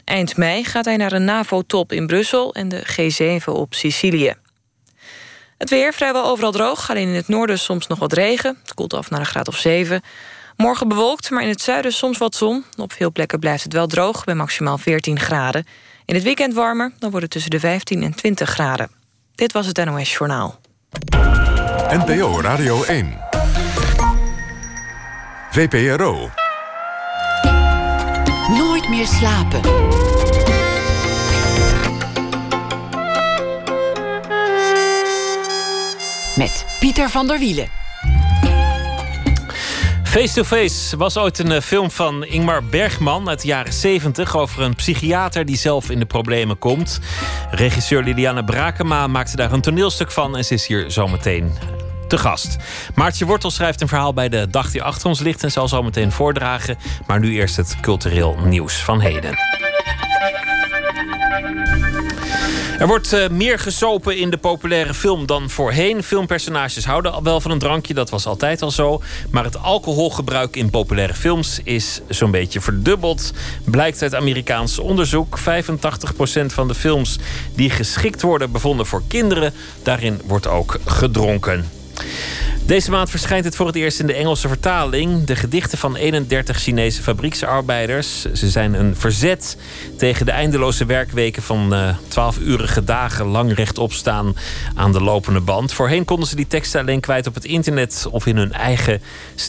Eind 0.03 0.37
mei 0.37 0.63
gaat 0.63 0.85
hij 0.85 0.97
naar 0.97 1.11
een 1.11 1.25
NAVO-top 1.25 1.91
in 1.91 2.07
Brussel 2.07 2.53
en 2.53 2.69
de 2.69 2.83
G7 2.85 3.43
op 3.45 3.73
Sicilië. 3.73 4.33
Het 5.57 5.69
weer 5.69 5.93
vrijwel 5.93 6.25
overal 6.25 6.51
droog, 6.51 6.89
alleen 6.89 7.07
in 7.07 7.15
het 7.15 7.27
noorden 7.27 7.59
soms 7.59 7.87
nog 7.87 7.99
wat 7.99 8.13
regen. 8.13 8.57
Het 8.61 8.73
koelt 8.73 8.93
af 8.93 9.09
naar 9.09 9.19
een 9.19 9.25
graad 9.25 9.47
of 9.47 9.57
7. 9.57 10.01
Morgen 10.55 10.87
bewolkt, 10.87 11.29
maar 11.29 11.43
in 11.43 11.49
het 11.49 11.61
zuiden 11.61 11.93
soms 11.93 12.17
wat 12.17 12.35
zon. 12.35 12.65
Op 12.77 12.93
veel 12.93 13.11
plekken 13.11 13.39
blijft 13.39 13.63
het 13.63 13.73
wel 13.73 13.87
droog, 13.87 14.23
bij 14.23 14.35
maximaal 14.35 14.77
14 14.77 15.19
graden. 15.19 15.65
In 16.05 16.15
het 16.15 16.23
weekend 16.23 16.53
warmer, 16.53 16.91
dan 16.99 17.09
wordt 17.09 17.23
het 17.23 17.31
tussen 17.31 17.51
de 17.51 17.59
15 17.59 18.03
en 18.03 18.15
20 18.15 18.49
graden. 18.49 18.89
Dit 19.35 19.51
was 19.51 19.65
het 19.65 19.85
NOS 19.85 20.11
Journaal. 20.11 20.59
NPO 21.89 22.41
Radio 22.41 22.83
1. 22.83 23.17
VPRO. 25.51 26.29
Nooit 28.47 28.89
meer 28.89 29.07
slapen. 29.07 29.61
Met 36.35 36.65
Pieter 36.79 37.09
van 37.09 37.27
der 37.27 37.39
Wielen. 37.39 37.82
Face 40.13 40.33
to 40.33 40.43
Face 40.43 40.97
was 40.97 41.17
ooit 41.17 41.39
een 41.39 41.51
eh, 41.51 41.61
film 41.61 41.91
van 41.91 42.25
Ingmar 42.25 42.63
Bergman 42.63 43.29
uit 43.29 43.41
de 43.41 43.47
jaren 43.47 43.73
70 43.73 44.35
over 44.35 44.61
een 44.61 44.75
psychiater 44.75 45.45
die 45.45 45.57
zelf 45.57 45.89
in 45.89 45.99
de 45.99 46.05
problemen 46.05 46.57
komt. 46.57 46.99
Regisseur 47.51 48.03
Liliane 48.03 48.43
Brakema 48.43 49.07
maakte 49.07 49.35
daar 49.35 49.51
een 49.51 49.61
toneelstuk 49.61 50.11
van 50.11 50.37
en 50.37 50.45
ze 50.45 50.53
is 50.53 50.67
hier 50.67 50.91
zometeen 50.91 51.53
te 52.07 52.17
gast. 52.17 52.57
Maartje 52.95 53.25
Wortel 53.25 53.51
schrijft 53.51 53.81
een 53.81 53.87
verhaal 53.87 54.13
bij 54.13 54.29
de 54.29 54.47
dag 54.49 54.71
die 54.71 54.83
achter 54.83 55.07
ons 55.07 55.19
ligt 55.19 55.43
en 55.43 55.51
zal 55.51 55.67
zo 55.67 55.83
meteen 55.83 56.11
voordragen. 56.11 56.77
Maar 57.07 57.19
nu 57.19 57.33
eerst 57.33 57.55
het 57.55 57.77
cultureel 57.81 58.37
nieuws 58.43 58.75
van 58.75 58.99
heden. 58.99 59.31
Er 62.79 62.87
wordt 62.87 63.13
uh, 63.13 63.27
meer 63.29 63.59
gesopen 63.59 64.17
in 64.17 64.29
de 64.29 64.37
populaire 64.37 64.93
film 64.93 65.25
dan 65.25 65.49
voorheen. 65.49 66.03
Filmpersonages 66.03 66.85
houden 66.85 67.23
wel 67.23 67.41
van 67.41 67.51
een 67.51 67.59
drankje, 67.59 67.93
dat 67.93 68.09
was 68.09 68.25
altijd 68.25 68.61
al 68.61 68.71
zo. 68.71 69.01
Maar 69.31 69.43
het 69.43 69.57
alcoholgebruik 69.57 70.55
in 70.55 70.69
populaire 70.69 71.13
films 71.13 71.59
is 71.63 72.01
zo'n 72.09 72.31
beetje 72.31 72.61
verdubbeld. 72.61 73.33
Blijkt 73.65 74.01
uit 74.01 74.15
Amerikaans 74.15 74.79
onderzoek. 74.79 75.39
85% 75.39 75.43
van 76.45 76.67
de 76.67 76.75
films 76.75 77.17
die 77.55 77.69
geschikt 77.69 78.21
worden 78.21 78.51
bevonden 78.51 78.85
voor 78.85 79.03
kinderen, 79.07 79.53
daarin 79.83 80.21
wordt 80.25 80.47
ook 80.47 80.79
gedronken. 80.85 81.82
Deze 82.65 82.91
maand 82.91 83.09
verschijnt 83.09 83.45
het 83.45 83.55
voor 83.55 83.65
het 83.65 83.75
eerst 83.75 83.99
in 83.99 84.07
de 84.07 84.13
Engelse 84.13 84.47
vertaling. 84.47 85.23
De 85.23 85.35
gedichten 85.35 85.77
van 85.77 85.95
31 85.95 86.57
Chinese 86.57 87.01
fabrieksarbeiders. 87.01 88.21
Ze 88.33 88.49
zijn 88.49 88.73
een 88.73 88.95
verzet 88.95 89.57
tegen 89.97 90.25
de 90.25 90.31
eindeloze 90.31 90.85
werkweken 90.85 91.43
van 91.43 91.73
uh, 91.73 91.95
12-urige 92.09 92.83
dagen 92.83 93.25
lang 93.25 93.53
rechtop 93.53 93.93
staan 93.93 94.35
aan 94.75 94.91
de 94.91 95.01
lopende 95.01 95.39
band. 95.39 95.73
Voorheen 95.73 96.05
konden 96.05 96.27
ze 96.27 96.35
die 96.35 96.47
teksten 96.47 96.79
alleen 96.79 96.99
kwijt 96.99 97.27
op 97.27 97.33
het 97.33 97.45
internet 97.45 98.07
of 98.11 98.25
in 98.25 98.37
hun 98.37 98.53
eigen 98.53 99.01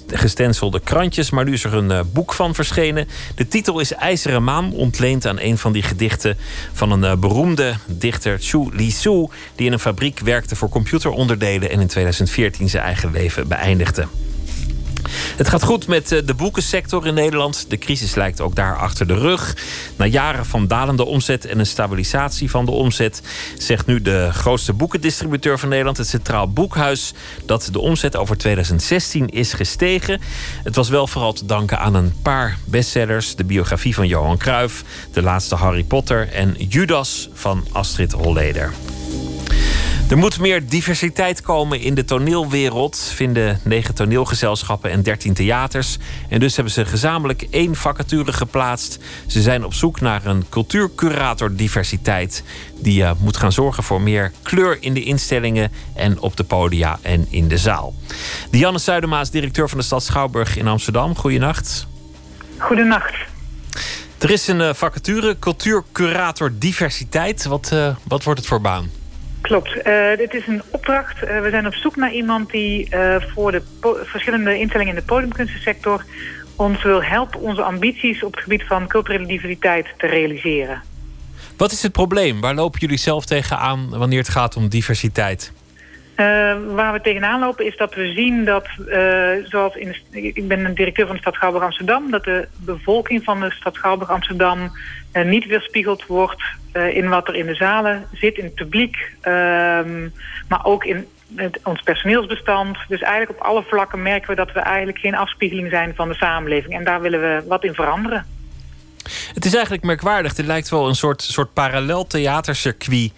gestenselde 0.07 0.81
krantjes. 0.81 1.31
Maar 1.31 1.45
nu 1.45 1.53
is 1.53 1.65
er 1.65 1.75
een 1.75 1.91
uh, 1.91 2.01
boek 2.13 2.33
van 2.33 2.55
verschenen. 2.55 3.09
De 3.35 3.49
titel 3.49 3.81
is 3.81 3.93
IJzeren 3.93 4.45
Maan, 4.45 4.73
ontleend 4.73 5.27
aan 5.27 5.41
een 5.41 5.59
van 5.59 5.73
die 5.73 5.83
gedichten 5.83 6.37
van 6.73 6.91
een 6.91 7.03
uh, 7.03 7.15
beroemde 7.15 7.75
dichter, 7.87 8.39
Chu 8.41 8.69
Li 8.73 8.91
Su, 8.91 9.27
die 9.55 9.67
in 9.67 9.73
een 9.73 9.79
fabriek 9.79 10.21
werkte 10.21 10.57
voor 10.57 10.69
computeronderdelen 10.69 11.71
en 11.71 11.81
in 11.81 11.89
2014 12.51 12.69
zijn 12.69 12.83
eigen 12.83 13.11
leven 13.11 13.49
beëindigde. 13.49 14.07
Het 15.37 15.49
gaat 15.49 15.63
goed 15.63 15.87
met 15.87 16.13
eh, 16.13 16.27
de 16.27 16.35
boekensector 16.35 17.07
in 17.07 17.15
Nederland. 17.15 17.67
De 17.69 17.79
crisis 17.79 18.15
lijkt 18.15 18.41
ook 18.41 18.55
daar 18.55 18.77
achter 18.77 19.07
de 19.07 19.15
rug. 19.15 19.57
Na 19.97 20.07
jaren 20.07 20.47
van 20.47 20.67
dalende 20.67 21.05
omzet 21.05 21.47
en 21.47 21.59
een 21.59 21.67
stabilisatie 21.67 22.51
van 22.51 22.65
de 22.65 22.71
omzet, 22.71 23.23
zegt 23.59 23.87
nu 23.87 24.03
de 24.03 24.29
grootste 24.33 24.73
boekendistributeur 24.73 25.59
van 25.59 25.69
Nederland, 25.69 25.97
het 25.97 26.09
Centraal 26.09 26.53
Boekhuis, 26.53 27.13
dat 27.47 27.69
de 27.73 27.81
omzet 27.81 28.17
over 28.17 28.37
2016 28.37 29.29
is 29.29 29.53
gestegen. 29.53 30.21
Het 30.65 30.75
was 30.75 30.89
wel 30.89 31.07
vooral 31.07 31.33
te 31.33 31.47
danken 31.47 31.79
aan 31.79 31.95
een 31.95 32.15
paar 32.23 32.59
bestsellers: 32.65 33.37
de 33.37 33.45
biografie 33.45 33.95
van 33.95 34.07
Johan 34.07 34.39
Cruijff, 34.39 34.85
de 35.13 35.23
laatste 35.23 35.55
Harry 35.55 35.85
Potter 35.85 36.29
en 36.33 36.55
Judas 36.69 37.29
van 37.33 37.67
Astrid 37.73 38.13
Holleder. 38.13 38.73
Er 40.15 40.21
moet 40.21 40.39
meer 40.39 40.69
diversiteit 40.69 41.41
komen 41.41 41.81
in 41.81 41.95
de 41.95 42.05
toneelwereld, 42.05 43.13
vinden 43.15 43.61
negen 43.65 43.95
toneelgezelschappen 43.95 44.91
en 44.91 45.03
dertien 45.03 45.35
theaters. 45.35 45.99
En 46.29 46.41
dus 46.41 46.55
hebben 46.55 46.73
ze 46.73 46.85
gezamenlijk 46.85 47.47
één 47.51 47.75
vacature 47.75 48.33
geplaatst. 48.33 48.99
Ze 49.27 49.43
zijn 49.43 49.65
op 49.65 49.75
zoek 49.75 50.01
naar 50.01 50.27
een 50.27 50.45
cultuurcurator 50.49 51.57
diversiteit. 51.57 52.43
Die 52.81 53.03
uh, 53.03 53.11
moet 53.19 53.37
gaan 53.37 53.53
zorgen 53.53 53.83
voor 53.83 54.01
meer 54.01 54.33
kleur 54.43 54.77
in 54.81 54.95
de 54.95 55.03
instellingen 55.03 55.73
en 55.95 56.21
op 56.21 56.37
de 56.37 56.45
podia 56.45 56.99
en 57.03 57.27
in 57.31 57.49
de 57.49 57.59
zaal. 57.59 57.95
Dianne 58.51 58.79
Zuidema 58.79 59.21
is 59.21 59.31
directeur 59.31 59.69
van 59.69 59.79
de 59.79 59.85
stad 59.85 60.03
Schouwburg 60.03 60.57
in 60.57 60.67
Amsterdam. 60.67 61.17
Goedenacht. 61.17 61.87
Goedenacht. 62.59 63.15
Er 64.19 64.31
is 64.31 64.47
een 64.47 64.61
uh, 64.61 64.75
vacature, 64.75 65.39
cultuurcurator 65.39 66.53
diversiteit. 66.59 67.45
Wat, 67.45 67.71
uh, 67.73 67.97
wat 68.03 68.25
wordt 68.25 68.41
het 68.41 68.49
voor 68.49 68.61
baan? 68.61 69.03
Klopt. 69.45 69.87
Uh, 69.87 70.17
dit 70.17 70.35
is 70.35 70.47
een 70.47 70.63
opdracht. 70.71 71.23
Uh, 71.23 71.41
we 71.41 71.51
zijn 71.51 71.67
op 71.67 71.75
zoek 71.75 71.97
naar 71.97 72.13
iemand 72.13 72.51
die 72.51 72.89
uh, 72.91 73.17
voor 73.35 73.53
de 73.53 73.63
verschillende 74.05 74.59
instellingen 74.59 74.95
in 74.95 75.01
de 75.01 75.07
podiumkunstensector 75.07 76.05
ons 76.57 76.83
wil 76.83 77.03
helpen 77.03 77.41
onze 77.41 77.63
ambities 77.63 78.23
op 78.23 78.35
het 78.35 78.43
gebied 78.43 78.63
van 78.67 78.87
culturele 78.87 79.27
diversiteit 79.27 79.87
te 79.99 80.07
realiseren. 80.07 80.83
Wat 81.57 81.73
is 81.73 81.83
het 81.83 81.93
probleem? 81.93 82.41
Waar 82.41 82.55
lopen 82.55 82.81
jullie 82.81 82.97
zelf 82.99 83.25
tegenaan 83.25 83.89
wanneer 83.89 84.19
het 84.19 84.29
gaat 84.29 84.57
om 84.57 84.69
diversiteit? 84.69 85.53
Waar 86.75 86.93
we 86.93 87.01
tegenaan 87.03 87.41
lopen 87.41 87.67
is 87.67 87.77
dat 87.77 87.95
we 87.95 88.13
zien 88.13 88.45
dat, 88.45 88.67
zoals 89.45 89.75
in 89.75 89.97
de, 90.11 90.21
ik 90.21 90.49
ben 90.49 90.65
een 90.65 90.75
directeur 90.75 91.07
van 91.07 91.15
de 91.15 91.21
stad 91.21 91.35
Schouwburg 91.35 91.65
Amsterdam, 91.65 92.11
dat 92.11 92.25
de 92.25 92.49
bevolking 92.59 93.25
van 93.25 93.41
de 93.41 93.51
stad 93.51 93.75
Schouwburg 93.75 94.11
Amsterdam 94.11 94.73
niet 95.25 95.47
weerspiegeld 95.47 96.07
wordt 96.07 96.43
uh, 96.73 96.97
in 96.97 97.09
wat 97.09 97.29
er 97.29 97.35
in 97.35 97.47
de 97.47 97.55
zalen 97.55 98.07
zit, 98.13 98.39
in 98.39 98.45
het 98.45 98.55
publiek. 98.55 98.97
Um, 99.23 100.13
maar 100.49 100.65
ook 100.65 100.85
in 100.85 101.07
ons 101.63 101.81
personeelsbestand. 101.83 102.79
Dus 102.89 103.01
eigenlijk 103.01 103.41
op 103.41 103.47
alle 103.47 103.63
vlakken 103.63 104.03
merken 104.03 104.29
we 104.29 104.37
dat 104.37 104.53
we 104.53 104.61
eigenlijk 104.61 104.99
geen 104.99 105.15
afspiegeling 105.15 105.71
zijn 105.71 105.95
van 105.95 106.09
de 106.09 106.15
samenleving. 106.15 106.75
En 106.75 106.85
daar 106.85 107.01
willen 107.01 107.21
we 107.21 107.45
wat 107.49 107.65
in 107.65 107.75
veranderen. 107.75 108.27
Het 109.35 109.45
is 109.45 109.55
eigenlijk 109.55 109.85
merkwaardig. 109.85 110.37
Het 110.37 110.47
lijkt 110.47 110.69
wel 110.69 110.89
een 110.89 110.95
soort, 110.95 111.23
soort 111.23 111.53
parallel 111.53 112.07
theatercircuit 112.07 113.13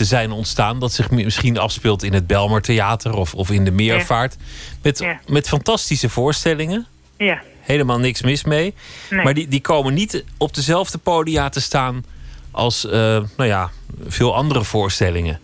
te 0.00 0.06
zijn 0.06 0.30
ontstaan. 0.30 0.78
Dat 0.78 0.92
zich 0.92 1.10
misschien 1.10 1.58
afspeelt 1.58 2.02
in 2.02 2.12
het 2.12 2.26
Belmer 2.26 2.62
Theater 2.62 3.14
of, 3.14 3.34
of 3.34 3.50
in 3.50 3.64
de 3.64 3.70
Meervaart. 3.70 4.36
Ja. 4.38 4.44
Met, 4.82 4.98
ja. 4.98 5.20
met 5.26 5.48
fantastische 5.48 6.08
voorstellingen. 6.08 6.86
Ja. 7.16 7.42
Helemaal 7.60 7.98
niks 7.98 8.22
mis 8.22 8.44
mee. 8.44 8.74
Nee. 9.10 9.24
Maar 9.24 9.34
die, 9.34 9.48
die 9.48 9.60
komen 9.60 9.94
niet 9.94 10.24
op 10.36 10.54
dezelfde 10.54 10.98
podia 10.98 11.48
te 11.48 11.60
staan 11.60 12.04
als 12.50 12.84
uh, 12.84 12.92
nou 12.92 13.24
ja, 13.36 13.70
veel 14.06 14.34
andere 14.34 14.64
voorstellingen. 14.64 15.40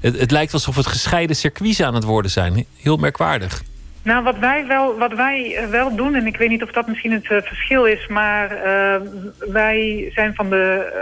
Het, 0.00 0.18
het, 0.18 0.30
lijkt 0.30 0.52
alsof 0.52 0.76
het 0.76 0.86
gescheiden 0.86 1.36
circuits 1.36 1.82
aan 1.82 1.94
het 1.94 2.04
worden 2.04 2.30
zijn. 2.30 2.64
Heel 2.76 2.96
merkwaardig. 2.96 3.62
Nou, 4.02 4.24
wat 4.24 4.38
wij 4.38 4.66
wel, 4.66 4.98
wat 4.98 5.12
wij 5.12 5.66
wel 5.70 5.96
doen, 5.96 6.14
en 6.14 6.26
ik 6.26 6.36
weet 6.36 6.48
niet 6.48 6.62
of 6.62 6.70
dat 6.70 6.86
misschien 6.86 7.12
het 7.12 7.30
uh, 7.30 7.38
verschil 7.42 7.84
is, 7.84 8.06
maar 8.06 8.52
uh, 8.52 9.08
wij 9.38 10.10
zijn 10.14 10.34
van 10.34 10.50
de. 10.50 10.92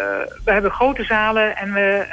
we 0.44 0.52
hebben 0.52 0.70
grote 0.70 1.04
zalen 1.04 1.56
en 1.56 1.72
we 1.72 2.06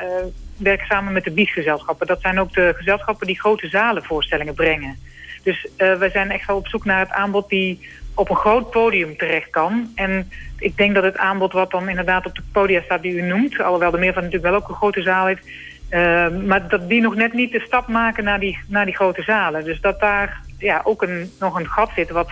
werken 0.57 0.87
samen 0.87 1.13
met 1.13 1.23
de 1.23 1.31
biesgezelschappen. 1.31 2.07
Dat 2.07 2.21
zijn 2.21 2.39
ook 2.39 2.53
de 2.53 2.73
gezelschappen 2.75 3.27
die 3.27 3.39
grote 3.39 3.67
zalenvoorstellingen 3.67 4.53
brengen. 4.53 4.97
Dus 5.43 5.67
uh, 5.77 5.95
we 5.95 6.09
zijn 6.09 6.31
echt 6.31 6.47
wel 6.47 6.57
op 6.57 6.67
zoek 6.67 6.85
naar 6.85 6.99
het 6.99 7.11
aanbod 7.11 7.49
die 7.49 7.87
op 8.13 8.29
een 8.29 8.35
groot 8.35 8.71
podium 8.71 9.17
terecht 9.17 9.49
kan. 9.49 9.91
En 9.95 10.31
ik 10.59 10.77
denk 10.77 10.95
dat 10.95 11.03
het 11.03 11.17
aanbod 11.17 11.53
wat 11.53 11.71
dan 11.71 11.89
inderdaad 11.89 12.25
op 12.25 12.35
de 12.35 12.41
podia 12.51 12.81
staat 12.81 13.01
die 13.01 13.13
u 13.13 13.21
noemt... 13.21 13.61
alhoewel 13.61 13.91
de 13.91 13.97
meervoud 13.97 14.23
natuurlijk 14.23 14.51
wel 14.51 14.61
ook 14.61 14.69
een 14.69 14.75
grote 14.75 15.01
zaal 15.01 15.25
heeft... 15.25 15.47
Uh, 15.89 16.27
maar 16.45 16.67
dat 16.67 16.89
die 16.89 17.01
nog 17.01 17.15
net 17.15 17.33
niet 17.33 17.51
de 17.51 17.63
stap 17.65 17.87
maken 17.87 18.23
naar 18.23 18.39
die, 18.39 18.57
naar 18.67 18.85
die 18.85 18.95
grote 18.95 19.21
zalen. 19.21 19.63
Dus 19.63 19.81
dat 19.81 19.99
daar 19.99 20.41
ja, 20.57 20.81
ook 20.83 21.01
een, 21.01 21.31
nog 21.39 21.59
een 21.59 21.67
gat 21.67 21.89
zit 21.95 22.09
wat 22.09 22.29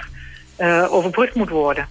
uh, 0.60 0.94
overbrugd 0.94 1.36
moet 1.36 1.50
worden. 1.50 1.88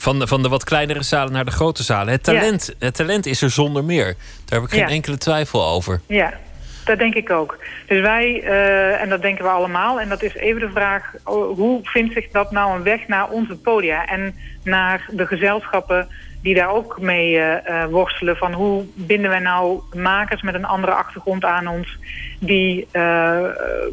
Van 0.00 0.18
de, 0.18 0.26
van 0.26 0.42
de 0.42 0.48
wat 0.48 0.64
kleinere 0.64 1.02
zalen 1.02 1.32
naar 1.32 1.44
de 1.44 1.50
grote 1.50 1.82
zalen. 1.82 2.12
Het 2.12 2.22
talent, 2.22 2.74
het 2.78 2.94
talent 2.94 3.26
is 3.26 3.42
er 3.42 3.50
zonder 3.50 3.84
meer. 3.84 4.16
Daar 4.44 4.60
heb 4.60 4.68
ik 4.70 4.78
geen 4.78 4.88
enkele 4.88 5.18
twijfel 5.18 5.66
over. 5.66 6.00
Ja, 6.06 6.32
dat 6.84 6.98
denk 6.98 7.14
ik 7.14 7.30
ook. 7.30 7.58
Dus 7.86 8.00
wij, 8.00 8.42
uh, 8.44 9.00
en 9.00 9.08
dat 9.08 9.22
denken 9.22 9.44
we 9.44 9.50
allemaal... 9.50 10.00
en 10.00 10.08
dat 10.08 10.22
is 10.22 10.34
even 10.34 10.60
de 10.60 10.70
vraag... 10.70 11.12
Hoe 11.24 11.80
vindt 11.82 12.12
zich 12.12 12.30
dat 12.30 12.50
nou 12.50 12.76
een 12.76 12.82
weg 12.82 13.08
naar 13.08 13.28
onze 13.28 13.56
podia... 13.56 14.06
en 14.06 14.34
naar 14.64 15.08
de 15.10 15.26
gezelschappen 15.26 16.08
die 16.42 16.54
daar 16.54 16.70
ook 16.70 17.00
mee 17.00 17.34
uh, 17.34 17.84
worstelen... 17.90 18.36
van 18.36 18.52
hoe 18.52 18.84
binden 18.94 19.30
wij 19.30 19.38
nou 19.38 19.80
makers 19.94 20.42
met 20.42 20.54
een 20.54 20.64
andere 20.64 20.92
achtergrond 20.92 21.44
aan 21.44 21.66
ons... 21.66 21.98
die 22.38 22.86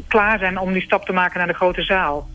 klaar 0.08 0.38
zijn 0.38 0.58
om 0.58 0.72
die 0.72 0.82
stap 0.82 1.04
te 1.04 1.12
maken 1.12 1.38
naar 1.38 1.46
de 1.46 1.54
grote 1.54 1.82
zaal. 1.82 2.28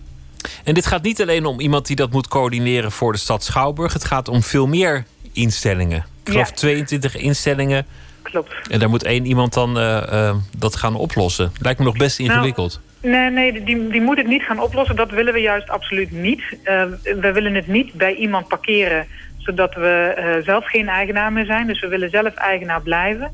En 0.63 0.73
dit 0.73 0.85
gaat 0.85 1.03
niet 1.03 1.21
alleen 1.21 1.45
om 1.45 1.59
iemand 1.59 1.87
die 1.87 1.95
dat 1.95 2.11
moet 2.11 2.27
coördineren 2.27 2.91
voor 2.91 3.11
de 3.11 3.17
stad 3.17 3.43
Schouwburg. 3.43 3.93
Het 3.93 4.05
gaat 4.05 4.27
om 4.27 4.43
veel 4.43 4.67
meer 4.67 5.05
instellingen. 5.33 6.05
Ik 6.23 6.31
geloof 6.31 6.51
22 6.51 7.15
instellingen. 7.15 7.85
Klopt. 8.21 8.53
En 8.69 8.79
daar 8.79 8.89
moet 8.89 9.03
één 9.03 9.25
iemand 9.25 9.53
dan 9.53 9.77
uh, 9.77 10.03
uh, 10.11 10.35
dat 10.57 10.75
gaan 10.75 10.95
oplossen. 10.95 11.51
Lijkt 11.61 11.79
me 11.79 11.85
nog 11.85 11.97
best 11.97 12.19
nou, 12.19 12.31
ingewikkeld. 12.31 12.81
Nou, 13.01 13.31
nee, 13.31 13.51
nee 13.51 13.63
die, 13.63 13.87
die 13.87 14.01
moet 14.01 14.17
het 14.17 14.27
niet 14.27 14.43
gaan 14.43 14.59
oplossen. 14.59 14.95
Dat 14.95 15.11
willen 15.11 15.33
we 15.33 15.39
juist 15.39 15.69
absoluut 15.69 16.11
niet. 16.11 16.41
Uh, 16.63 16.83
we 17.03 17.31
willen 17.33 17.53
het 17.55 17.67
niet 17.67 17.93
bij 17.93 18.15
iemand 18.15 18.47
parkeren... 18.47 19.07
zodat 19.37 19.73
we 19.73 20.41
zelf 20.45 20.65
geen 20.65 20.87
eigenaar 20.87 21.33
meer 21.33 21.45
zijn. 21.45 21.67
Dus 21.67 21.79
we 21.79 21.87
willen 21.87 22.09
zelf 22.09 22.33
eigenaar 22.33 22.81
blijven. 22.81 23.31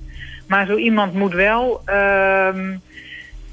Maar 0.47 0.66
zo 0.66 0.76
iemand 0.76 1.14
moet 1.14 1.34
wel 1.34 1.82
ehm, 1.86 2.78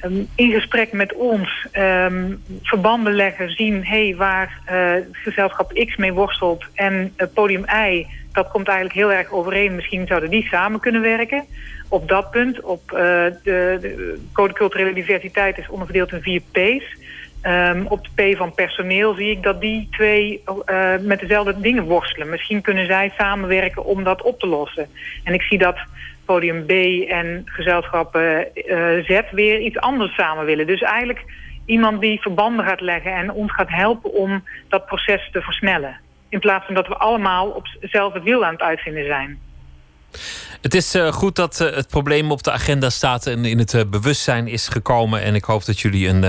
um, 0.05 0.28
in 0.34 0.53
gesprek 0.53 0.92
met 0.92 1.14
ons 1.14 1.66
um, 1.72 2.42
verbanden 2.62 3.14
leggen, 3.14 3.51
zien 3.51 3.84
hey, 3.84 4.14
waar 4.16 4.61
uh, 4.70 4.92
gezelschap 5.12 5.72
X 5.72 5.97
mee 5.97 6.12
worstelt 6.12 6.64
en 6.74 7.12
uh, 7.16 7.26
podium 7.34 7.64
Y, 7.64 8.07
dat 8.32 8.49
komt 8.49 8.68
eigenlijk 8.68 8.99
heel 8.99 9.12
erg 9.12 9.30
overeen. 9.30 9.74
Misschien 9.74 10.07
zouden 10.07 10.30
die 10.30 10.47
samen 10.47 10.80
kunnen 10.80 11.01
werken. 11.01 11.44
Op 11.88 12.09
dat 12.09 12.30
punt, 12.30 12.61
op 12.61 12.90
uh, 12.92 12.99
de, 12.99 13.78
de, 13.80 14.18
code 14.32 14.53
culturele 14.53 14.92
diversiteit 14.92 15.59
is 15.59 15.68
onderverdeeld 15.68 16.12
in 16.12 16.22
vier 16.22 16.42
P's. 16.53 16.84
Um, 17.42 17.86
op 17.86 18.09
de 18.14 18.32
P 18.32 18.36
van 18.36 18.55
personeel 18.55 19.14
zie 19.14 19.30
ik 19.30 19.42
dat 19.42 19.61
die 19.61 19.88
twee 19.90 20.42
met 21.01 21.20
dezelfde 21.20 21.61
dingen 21.61 21.84
worstelen. 21.84 22.30
Misschien 22.30 22.61
kunnen 22.61 22.86
zij 22.86 23.12
samenwerken 23.18 23.84
om 23.84 24.05
dat 24.05 24.22
op 24.22 24.40
te 24.40 24.47
lossen. 24.47 24.88
En 25.24 25.34
ik 25.34 25.42
zie 25.42 25.59
dat 25.59 25.76
podium 26.27 26.66
B 26.66 26.70
en 27.09 27.43
gezelschap 27.45 28.16
uh, 28.16 28.39
Z 29.05 29.20
weer 29.31 29.61
iets 29.61 29.79
anders 29.79 30.14
samen 30.14 30.45
willen. 30.45 30.66
Dus 30.66 30.81
eigenlijk 30.81 31.24
iemand 31.64 32.01
die 32.01 32.20
verbanden 32.20 32.66
gaat 32.66 32.81
leggen 32.81 33.12
en 33.12 33.33
ons 33.33 33.53
gaat 33.55 33.70
helpen 33.70 34.12
om 34.12 34.45
dat 34.68 34.87
proces 34.87 35.29
te 35.33 35.41
versnellen. 35.41 36.01
In 36.29 36.41
plaats 36.41 36.66
van 36.66 36.74
dat 36.74 36.87
we 36.87 36.97
allemaal 36.97 37.49
op 37.49 37.66
hetzelfde 37.81 38.22
wiel 38.22 38.45
aan 38.45 38.53
het 38.53 38.62
uitvinden 38.62 39.07
zijn. 39.07 39.39
Het 40.62 40.74
is 40.74 40.95
uh, 40.95 41.12
goed 41.12 41.37
dat 41.37 41.59
het 41.59 41.89
probleem 41.89 42.31
op 42.31 42.43
de 42.43 42.51
agenda 42.51 42.91
staat 42.91 43.27
en 43.27 43.45
in 43.45 43.59
het 43.59 43.91
bewustzijn 43.91 44.49
is 44.49 44.68
gekomen. 44.68 45.22
En 45.22 45.35
ik 45.35 45.45
hoop 45.45 45.64
dat 45.64 45.81
jullie 45.81 46.09
een, 46.09 46.22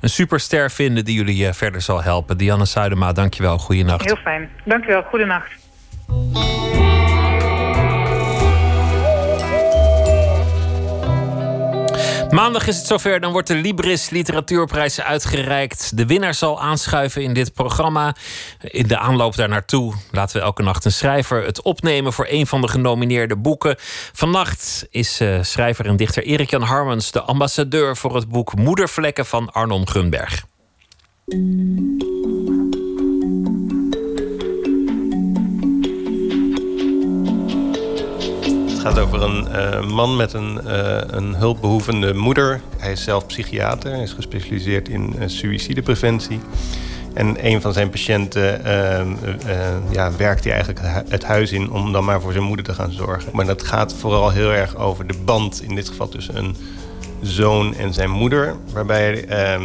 een 0.00 0.08
superster 0.08 0.70
vinden 0.70 1.04
die 1.04 1.16
jullie 1.16 1.52
verder 1.52 1.80
zal 1.80 2.02
helpen. 2.02 2.36
Dianne 2.36 2.66
Suidema, 2.66 3.12
dankjewel. 3.12 3.58
Goeienacht. 3.58 4.04
Heel 4.04 4.16
fijn. 4.16 4.50
Dankjewel. 4.64 5.02
Goedenacht. 5.02 5.56
Maandag 12.30 12.66
is 12.66 12.76
het 12.76 12.86
zover, 12.86 13.20
dan 13.20 13.32
wordt 13.32 13.48
de 13.48 13.54
Libris 13.54 14.10
Literatuurprijs 14.10 15.00
uitgereikt. 15.00 15.96
De 15.96 16.06
winnaar 16.06 16.34
zal 16.34 16.60
aanschuiven 16.60 17.22
in 17.22 17.34
dit 17.34 17.52
programma. 17.52 18.14
In 18.60 18.86
de 18.86 18.98
aanloop 18.98 19.36
daar 19.36 19.48
naartoe 19.48 19.94
laten 20.10 20.36
we 20.36 20.42
elke 20.42 20.62
nacht 20.62 20.84
een 20.84 20.92
schrijver 20.92 21.44
het 21.44 21.62
opnemen 21.62 22.12
voor 22.12 22.26
een 22.28 22.46
van 22.46 22.60
de 22.60 22.68
genomineerde 22.68 23.36
boeken. 23.36 23.76
Vannacht 24.12 24.86
is 24.90 25.20
uh, 25.20 25.42
schrijver 25.42 25.86
en 25.86 25.96
dichter 25.96 26.22
Erik-Jan 26.22 26.62
Harmens 26.62 27.10
de 27.10 27.22
ambassadeur 27.22 27.96
voor 27.96 28.14
het 28.14 28.28
boek 28.28 28.56
Moedervlekken 28.56 29.26
van 29.26 29.52
Arnon 29.52 29.88
Gunberg. 29.88 30.44
Gaat 38.88 38.98
over 38.98 39.22
een 39.22 39.46
uh, 39.52 39.90
man 39.90 40.16
met 40.16 40.32
een, 40.32 40.60
uh, 40.66 40.98
een 41.06 41.34
hulpbehoevende 41.34 42.14
moeder. 42.14 42.60
Hij 42.76 42.92
is 42.92 43.02
zelf 43.02 43.26
psychiater, 43.26 44.02
is 44.02 44.12
gespecialiseerd 44.12 44.88
in 44.88 45.14
uh, 45.18 45.22
suïcidepreventie. 45.26 46.40
En 47.14 47.46
een 47.46 47.60
van 47.60 47.72
zijn 47.72 47.90
patiënten 47.90 48.60
ja, 49.90 50.12
werkt 50.16 50.44
hij 50.44 50.52
eigenlijk 50.52 50.80
het 51.08 51.24
huis 51.24 51.52
in 51.52 51.70
om 51.70 51.92
dan 51.92 52.04
maar 52.04 52.20
voor 52.20 52.32
zijn 52.32 52.44
moeder 52.44 52.64
te 52.64 52.74
gaan 52.74 52.92
zorgen. 52.92 53.30
Maar 53.32 53.46
dat 53.46 53.62
gaat 53.62 53.94
vooral 53.94 54.30
heel 54.30 54.52
erg 54.52 54.76
over 54.76 55.06
de 55.06 55.18
band, 55.24 55.62
in 55.62 55.74
dit 55.74 55.88
geval 55.88 56.08
tussen 56.08 56.36
een 56.36 56.56
zoon 57.20 57.74
en 57.74 57.94
zijn 57.94 58.10
moeder. 58.10 58.56
Waarbij 58.72 59.28
er 59.28 59.60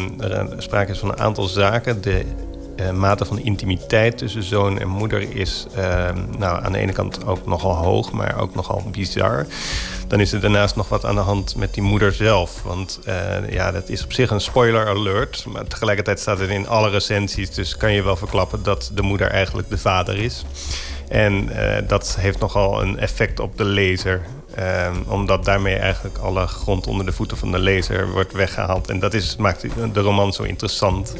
sprake 0.57 0.91
is 0.91 0.99
van 0.99 1.09
een 1.09 1.19
aantal 1.19 1.45
zaken. 1.45 2.01
De 2.01 2.25
uh, 2.77 2.91
mate 2.91 3.25
van 3.25 3.39
intimiteit 3.39 4.17
tussen 4.17 4.43
zoon 4.43 4.79
en 4.79 4.87
moeder 4.87 5.35
is 5.35 5.65
uh, 5.77 6.09
nou, 6.37 6.63
aan 6.63 6.71
de 6.71 6.77
ene 6.77 6.91
kant 6.91 7.25
ook 7.25 7.45
nogal 7.45 7.75
hoog, 7.75 8.11
maar 8.11 8.39
ook 8.39 8.55
nogal 8.55 8.83
bizar. 8.91 9.45
Dan 10.07 10.19
is 10.19 10.33
er 10.33 10.39
daarnaast 10.39 10.75
nog 10.75 10.89
wat 10.89 11.05
aan 11.05 11.15
de 11.15 11.21
hand 11.21 11.55
met 11.55 11.73
die 11.73 11.83
moeder 11.83 12.13
zelf. 12.13 12.61
Want 12.63 12.99
uh, 13.07 13.49
ja, 13.49 13.71
dat 13.71 13.89
is 13.89 14.03
op 14.03 14.13
zich 14.13 14.29
een 14.29 14.41
spoiler 14.41 14.87
alert. 14.87 15.45
Maar 15.47 15.67
tegelijkertijd 15.67 16.19
staat 16.19 16.39
het 16.39 16.49
in 16.49 16.67
alle 16.67 16.89
recensies. 16.89 17.49
Dus 17.49 17.77
kan 17.77 17.93
je 17.93 18.03
wel 18.03 18.15
verklappen 18.15 18.63
dat 18.63 18.91
de 18.93 19.01
moeder 19.01 19.27
eigenlijk 19.27 19.69
de 19.69 19.77
vader 19.77 20.17
is. 20.17 20.45
En 21.07 21.49
dat 21.87 22.15
heeft 22.19 22.39
nogal 22.39 22.81
een 22.81 22.99
effect 22.99 23.39
op 23.39 23.57
de 23.57 23.63
lezer. 23.63 24.21
Ehm, 24.55 24.95
omdat 25.07 25.45
daarmee 25.45 25.75
eigenlijk 25.75 26.17
alle 26.17 26.47
grond 26.47 26.87
onder 26.87 27.05
de 27.05 27.11
voeten 27.11 27.37
van 27.37 27.51
de 27.51 27.59
lezer 27.59 28.11
wordt 28.11 28.33
weggehaald. 28.33 28.89
En 28.89 28.99
dat 28.99 29.13
is, 29.13 29.35
maakt 29.35 29.61
de 29.93 30.01
roman 30.01 30.33
zo 30.33 30.43
interessant. 30.43 31.13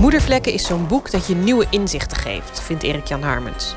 Moedervlekken 0.00 0.52
is 0.52 0.66
zo'n 0.66 0.86
boek 0.86 1.10
dat 1.10 1.26
je 1.26 1.34
nieuwe 1.34 1.66
inzichten 1.70 2.16
geeft, 2.16 2.60
vindt 2.60 2.82
Erik-Jan 2.82 3.22
Harmens. 3.22 3.74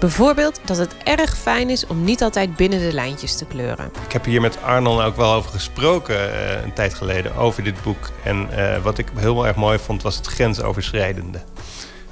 Bijvoorbeeld 0.00 0.60
dat 0.64 0.76
het 0.76 0.96
erg 1.04 1.36
fijn 1.36 1.70
is 1.70 1.86
om 1.86 2.04
niet 2.04 2.22
altijd 2.22 2.56
binnen 2.56 2.78
de 2.78 2.92
lijntjes 2.92 3.36
te 3.36 3.44
kleuren. 3.44 3.90
Ik 4.06 4.12
heb 4.12 4.24
hier 4.24 4.40
met 4.40 4.62
Arnon 4.62 5.02
ook 5.02 5.16
wel 5.16 5.32
over 5.32 5.50
gesproken 5.50 6.16
uh, 6.16 6.62
een 6.62 6.72
tijd 6.72 6.94
geleden 6.94 7.36
over 7.36 7.64
dit 7.64 7.82
boek. 7.82 8.10
En 8.22 8.48
uh, 8.50 8.82
wat 8.82 8.98
ik 8.98 9.06
heel 9.14 9.46
erg 9.46 9.56
mooi 9.56 9.78
vond 9.78 10.02
was 10.02 10.16
het 10.16 10.26
grensoverschrijdende. 10.26 11.38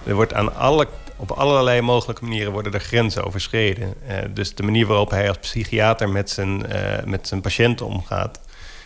Er 0.04 0.14
wordt 0.14 0.34
aan 0.34 0.54
alle, 0.54 0.88
op 1.16 1.30
allerlei 1.30 1.80
mogelijke 1.80 2.24
manieren 2.24 2.52
worden 2.52 2.72
er 2.72 2.80
grenzen 2.80 3.24
overschreden. 3.24 3.94
Uh, 4.08 4.18
dus 4.30 4.54
de 4.54 4.62
manier 4.62 4.86
waarop 4.86 5.10
hij 5.10 5.28
als 5.28 5.38
psychiater 5.38 6.08
met 6.08 6.30
zijn, 6.30 6.66
met 7.04 7.28
zijn 7.28 7.40
patiënten 7.40 7.86
omgaat, 7.86 8.40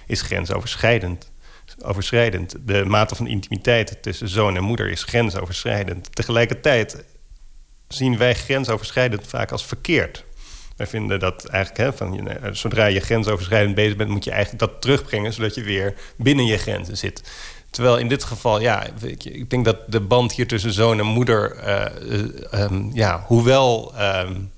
is 0.06 0.22
grensoverschrijdend 0.22 1.30
overschrijdend. 1.82 2.54
De 2.60 2.84
mate 2.84 3.14
van 3.14 3.26
intimiteit 3.26 4.02
tussen 4.02 4.28
zoon 4.28 4.56
en 4.56 4.62
moeder 4.62 4.90
is 4.90 5.02
grensoverschrijdend. 5.02 6.14
Tegelijkertijd 6.14 7.04
zien 7.88 8.18
wij 8.18 8.34
grensoverschrijdend 8.34 9.26
vaak 9.26 9.52
als 9.52 9.66
verkeerd. 9.66 10.24
Wij 10.76 10.86
vinden 10.86 11.20
dat 11.20 11.44
eigenlijk, 11.44 11.84
hè, 11.84 11.92
van, 11.92 12.28
zodra 12.52 12.86
je 12.86 13.00
grensoverschrijdend 13.00 13.74
bezig 13.74 13.96
bent, 13.96 14.10
moet 14.10 14.24
je 14.24 14.30
eigenlijk 14.30 14.60
dat 14.60 14.82
terugbrengen, 14.82 15.32
zodat 15.32 15.54
je 15.54 15.62
weer 15.62 15.94
binnen 16.16 16.46
je 16.46 16.58
grenzen 16.58 16.96
zit. 16.96 17.30
Terwijl 17.76 17.98
in 17.98 18.08
dit 18.08 18.24
geval, 18.24 18.60
ja, 18.60 18.86
ik 19.22 19.50
denk 19.50 19.64
dat 19.64 19.76
de 19.86 20.00
band 20.00 20.32
hier 20.32 20.46
tussen 20.46 20.72
zoon 20.72 20.98
en 20.98 21.06
moeder, 21.06 21.56
uh, 22.52 22.62
um, 22.62 22.90
ja, 22.92 23.24
hoewel 23.26 23.92
um, 24.00 24.50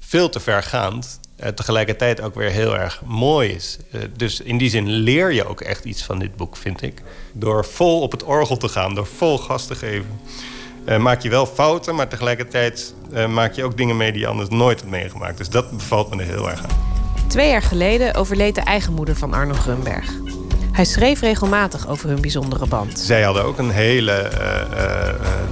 veel 0.00 0.28
te 0.28 0.40
vergaand, 0.40 1.20
uh, 1.40 1.48
tegelijkertijd 1.48 2.20
ook 2.20 2.34
weer 2.34 2.50
heel 2.50 2.76
erg 2.76 3.02
mooi 3.06 3.50
is. 3.50 3.78
Dus 4.16 4.40
in 4.40 4.58
die 4.58 4.70
zin 4.70 4.88
leer 4.88 5.32
je 5.32 5.48
ook 5.48 5.60
echt 5.60 5.84
iets 5.84 6.02
van 6.02 6.18
dit 6.18 6.36
boek, 6.36 6.56
vind 6.56 6.82
ik. 6.82 7.02
Door 7.32 7.64
vol 7.64 8.00
op 8.00 8.12
het 8.12 8.22
orgel 8.22 8.56
te 8.56 8.68
gaan, 8.68 8.94
door 8.94 9.06
vol 9.06 9.38
gas 9.38 9.66
te 9.66 9.74
geven. 9.74 10.20
Maak 10.98 11.22
je 11.22 11.28
wel 11.28 11.46
fouten, 11.46 11.94
maar 11.94 12.08
tegelijkertijd 12.08 12.94
maak 13.28 13.52
je 13.52 13.64
ook 13.64 13.76
dingen 13.76 13.96
mee 13.96 14.12
die 14.12 14.20
je 14.20 14.26
anders 14.26 14.48
nooit 14.48 14.80
had 14.80 14.90
meegemaakt. 14.90 15.38
Dus 15.38 15.48
dat 15.48 15.70
bevalt 15.70 16.14
me 16.14 16.22
er 16.22 16.28
heel 16.28 16.50
erg 16.50 16.62
aan. 16.62 16.76
Twee 17.26 17.48
jaar 17.48 17.62
geleden 17.62 18.14
overleed 18.14 18.54
de 18.54 18.60
eigen 18.60 18.92
moeder 18.92 19.16
van 19.16 19.32
Arno 19.32 19.54
Grunberg. 19.54 20.12
Hij 20.74 20.84
schreef 20.84 21.20
regelmatig 21.20 21.88
over 21.88 22.08
hun 22.08 22.20
bijzondere 22.20 22.66
band. 22.66 22.98
Zij 22.98 23.22
hadden 23.22 23.44
ook 23.44 23.58
een 23.58 23.70
hele 23.70 24.30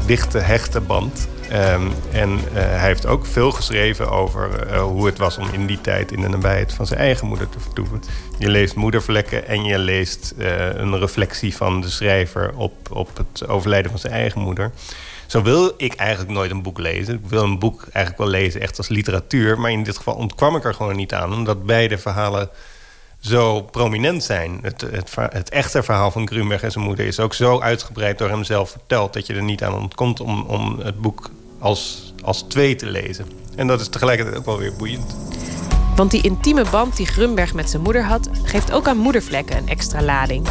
dichte, 0.07 0.39
hechte 0.39 0.81
band. 0.81 1.29
Ehm, 1.49 1.87
en 2.13 2.39
hij 2.53 2.87
heeft 2.87 3.07
ook 3.07 3.27
veel 3.27 3.51
geschreven 3.51 4.11
over 4.11 4.75
hoe 4.79 5.07
het 5.07 5.19
was 5.19 5.39
om 5.39 5.49
in 5.53 5.67
die 5.67 5.81
tijd 5.81 6.13
in 6.13 6.21
de 6.21 6.29
nabijheid 6.29 6.73
van 6.73 6.87
zijn 6.87 7.01
eigen 7.01 7.27
moeder 7.27 7.49
te 7.49 7.61
vertoeven. 7.61 8.01
Je 8.39 8.49
leest 8.49 8.75
Moedervlekken 8.75 9.47
en 9.47 9.65
je 9.65 9.79
leest 9.79 10.35
een 10.37 10.99
reflectie 10.99 11.57
van 11.57 11.81
de 11.81 11.91
schrijver 11.91 12.53
op, 12.57 12.91
op 12.91 13.17
het 13.17 13.49
overlijden 13.49 13.91
van 13.91 14.01
zijn 14.01 14.13
eigen 14.13 14.41
moeder. 14.41 14.71
Zo 15.27 15.43
wil 15.43 15.73
ik 15.77 15.95
eigenlijk 15.95 16.31
nooit 16.31 16.51
een 16.51 16.63
boek 16.63 16.79
lezen. 16.79 17.15
Ik 17.15 17.29
wil 17.29 17.43
een 17.43 17.59
boek 17.59 17.87
eigenlijk 17.93 18.19
wel 18.19 18.41
lezen 18.41 18.61
echt 18.61 18.79
als 18.79 18.89
literatuur. 18.89 19.61
Maar 19.61 19.71
in 19.71 19.83
dit 19.83 19.97
geval 19.97 20.15
ontkwam 20.15 20.57
ik 20.57 20.65
er 20.65 20.75
gewoon 20.75 20.97
niet 20.97 21.15
aan. 21.15 21.33
Omdat 21.33 21.67
beide 21.67 21.99
verhalen 21.99 22.51
zo 23.23 23.63
prominent 23.63 24.25
zijn. 24.25 24.59
Het, 24.63 24.81
het, 24.81 25.15
het, 25.31 25.51
echte 25.51 25.83
verhaal 25.83 26.11
van 26.11 26.29
Grunberg 26.29 26.63
en 26.63 26.73
zijn 26.73 26.85
moeder 26.85 27.07
is 27.07 27.21
ook 27.21 27.35
zo 27.35 27.61
uitgebreid 27.61 28.19
door 28.19 28.29
hemzelf 28.29 28.71
verteld 28.71 29.13
dat 29.13 29.27
je 29.27 29.35
er 29.35 29.43
niet 29.43 29.63
aan 29.63 29.75
ontkomt 29.75 30.21
om, 30.21 30.43
om 30.43 30.79
het 30.79 31.01
boek 31.01 31.31
als, 31.59 32.13
als 32.25 32.43
twee 32.43 32.75
te 32.75 32.87
lezen. 32.87 33.27
En 33.57 33.67
dat 33.67 33.81
is 33.81 33.89
tegelijkertijd 33.89 34.37
ook 34.37 34.45
wel 34.45 34.59
weer 34.59 34.75
boeiend. 34.77 35.17
Want 35.97 36.11
die 36.11 36.23
intieme 36.23 36.65
band 36.71 36.97
die 36.97 37.07
Grunberg 37.07 37.55
met 37.55 37.71
zijn 37.71 37.83
moeder 37.83 38.05
had, 38.05 38.29
geeft 38.43 38.73
ook 38.73 38.89
aan 38.89 38.97
moedervlekken 38.97 39.57
een 39.57 39.69
extra 39.69 40.03
lading. 40.03 40.47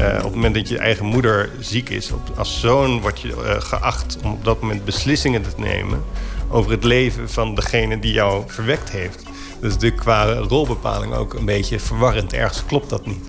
Uh, 0.00 0.14
op 0.16 0.22
het 0.22 0.34
moment 0.34 0.54
dat 0.54 0.68
je 0.68 0.78
eigen 0.78 1.06
moeder 1.06 1.50
ziek 1.60 1.88
is, 1.88 2.10
als 2.36 2.60
zoon 2.60 3.00
word 3.00 3.20
je 3.20 3.28
uh, 3.28 3.60
geacht 3.60 4.18
om 4.24 4.32
op 4.32 4.44
dat 4.44 4.60
moment 4.60 4.84
beslissingen 4.84 5.42
te 5.42 5.48
nemen 5.56 6.04
over 6.50 6.70
het 6.70 6.84
leven 6.84 7.30
van 7.30 7.54
degene 7.54 7.98
die 7.98 8.12
jou 8.12 8.42
verwekt 8.46 8.90
heeft. 8.90 9.22
Dus 9.60 9.72
natuurlijk 9.72 10.00
qua 10.00 10.32
rolbepaling 10.32 11.14
ook 11.14 11.34
een 11.34 11.44
beetje 11.44 11.80
verwarrend. 11.80 12.32
Ergens 12.32 12.64
klopt 12.66 12.90
dat 12.90 13.06
niet. 13.06 13.26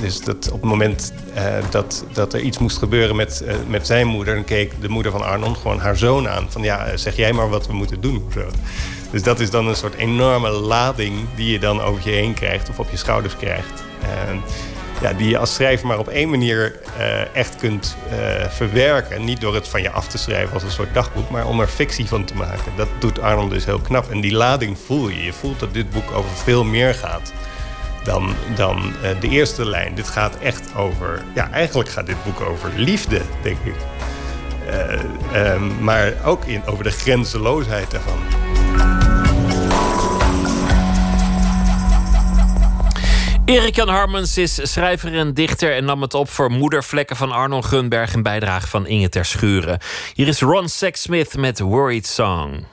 Dus 0.00 0.20
dat 0.20 0.50
op 0.52 0.60
het 0.60 0.70
moment 0.70 1.12
uh, 1.36 1.42
dat, 1.70 2.04
dat 2.12 2.32
er 2.32 2.40
iets 2.40 2.58
moest 2.58 2.78
gebeuren 2.78 3.16
met, 3.16 3.42
uh, 3.46 3.54
met 3.68 3.86
zijn 3.86 4.06
moeder... 4.06 4.34
dan 4.34 4.44
keek 4.44 4.80
de 4.80 4.88
moeder 4.88 5.12
van 5.12 5.22
Arnon 5.22 5.56
gewoon 5.56 5.78
haar 5.78 5.96
zoon 5.96 6.28
aan. 6.28 6.46
Van 6.48 6.62
ja, 6.62 6.96
zeg 6.96 7.16
jij 7.16 7.32
maar 7.32 7.48
wat 7.48 7.66
we 7.66 7.72
moeten 7.72 8.00
doen. 8.00 8.24
Dus 9.10 9.22
dat 9.22 9.40
is 9.40 9.50
dan 9.50 9.66
een 9.66 9.76
soort 9.76 9.94
enorme 9.94 10.50
lading 10.50 11.14
die 11.36 11.52
je 11.52 11.58
dan 11.58 11.80
over 11.80 12.10
je 12.10 12.16
heen 12.16 12.34
krijgt... 12.34 12.68
of 12.68 12.78
op 12.78 12.90
je 12.90 12.96
schouders 12.96 13.36
krijgt. 13.36 13.82
Ja, 15.00 15.12
die 15.12 15.28
je 15.28 15.38
als 15.38 15.54
schrijver 15.54 15.86
maar 15.86 15.98
op 15.98 16.08
één 16.08 16.30
manier 16.30 16.80
uh, 16.98 17.34
echt 17.34 17.56
kunt 17.56 17.96
uh, 18.12 18.44
verwerken. 18.48 19.24
Niet 19.24 19.40
door 19.40 19.54
het 19.54 19.68
van 19.68 19.82
je 19.82 19.90
af 19.90 20.08
te 20.08 20.18
schrijven 20.18 20.54
als 20.54 20.62
een 20.62 20.70
soort 20.70 20.94
dagboek, 20.94 21.30
maar 21.30 21.46
om 21.46 21.60
er 21.60 21.66
fictie 21.66 22.06
van 22.06 22.24
te 22.24 22.34
maken. 22.34 22.72
Dat 22.76 22.88
doet 22.98 23.20
Arnold 23.20 23.50
dus 23.50 23.64
heel 23.64 23.80
knap. 23.80 24.10
En 24.10 24.20
die 24.20 24.32
lading 24.32 24.78
voel 24.86 25.08
je. 25.08 25.24
Je 25.24 25.32
voelt 25.32 25.60
dat 25.60 25.74
dit 25.74 25.90
boek 25.90 26.10
over 26.12 26.30
veel 26.30 26.64
meer 26.64 26.94
gaat 26.94 27.32
dan, 28.04 28.34
dan 28.56 28.92
uh, 29.02 29.20
de 29.20 29.28
eerste 29.28 29.66
lijn. 29.66 29.94
Dit 29.94 30.08
gaat 30.08 30.38
echt 30.38 30.74
over. 30.76 31.22
Ja, 31.34 31.50
eigenlijk 31.50 31.88
gaat 31.88 32.06
dit 32.06 32.24
boek 32.24 32.40
over 32.40 32.70
liefde, 32.76 33.20
denk 33.42 33.58
ik. 33.64 33.74
maar 35.80 36.12
ook 36.24 36.44
in, 36.44 36.66
over 36.66 36.84
de 36.84 36.90
grenzeloosheid 36.90 37.90
daarvan. 37.90 38.43
Erik 43.44 43.76
Jan 43.76 43.88
Harmens 43.88 44.38
is 44.38 44.72
schrijver 44.72 45.14
en 45.14 45.34
dichter 45.34 45.74
en 45.74 45.84
nam 45.84 46.02
het 46.02 46.14
op 46.14 46.30
voor 46.30 46.50
Moedervlekken 46.50 47.16
van 47.16 47.32
Arnon 47.32 47.64
Gunberg 47.64 48.14
en 48.14 48.22
bijdrage 48.22 48.66
van 48.66 48.86
Inge 48.86 49.08
Ter 49.08 49.24
Schuren. 49.24 49.78
Hier 50.14 50.28
is 50.28 50.40
Ron 50.40 50.68
Sexsmith 50.68 51.36
met 51.36 51.60
Worried 51.60 52.06
Song. 52.06 52.64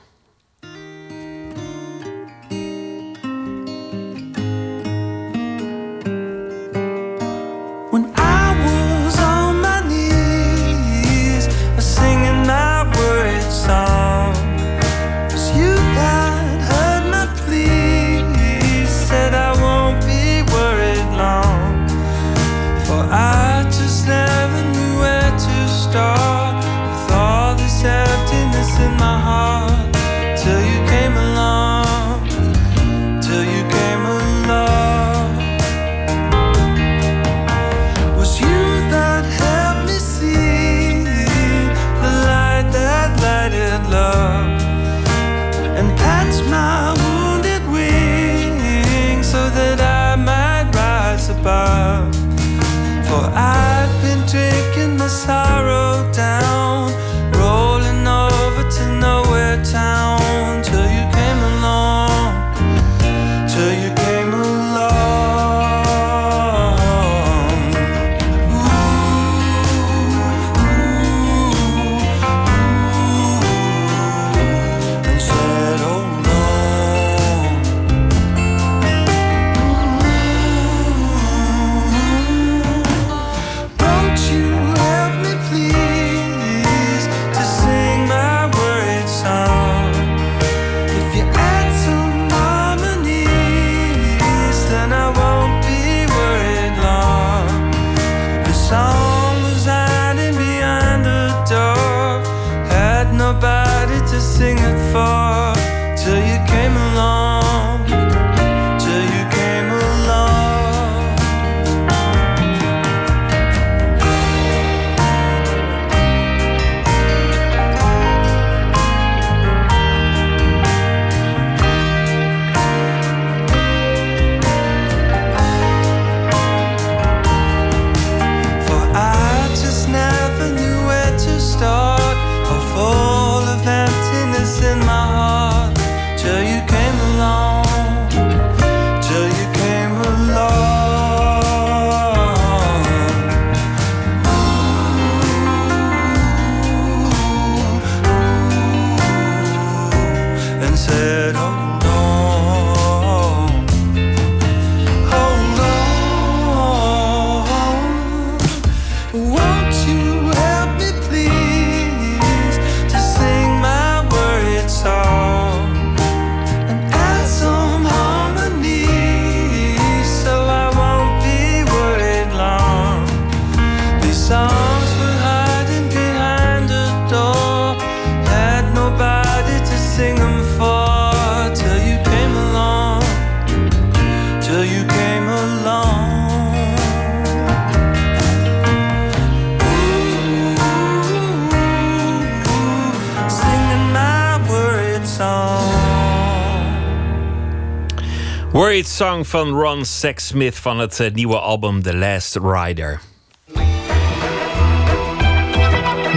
Worried 198.52 198.86
Song 198.86 199.24
van 199.24 199.48
Ron 199.48 199.84
Sexsmith 199.84 200.58
van 200.58 200.78
het 200.78 201.00
eh, 201.00 201.12
nieuwe 201.12 201.38
album 201.38 201.82
The 201.82 201.96
Last 201.96 202.36
Rider. 202.36 203.00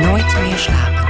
Nooit 0.02 0.40
meer 0.42 0.58
slapen. 0.58 1.05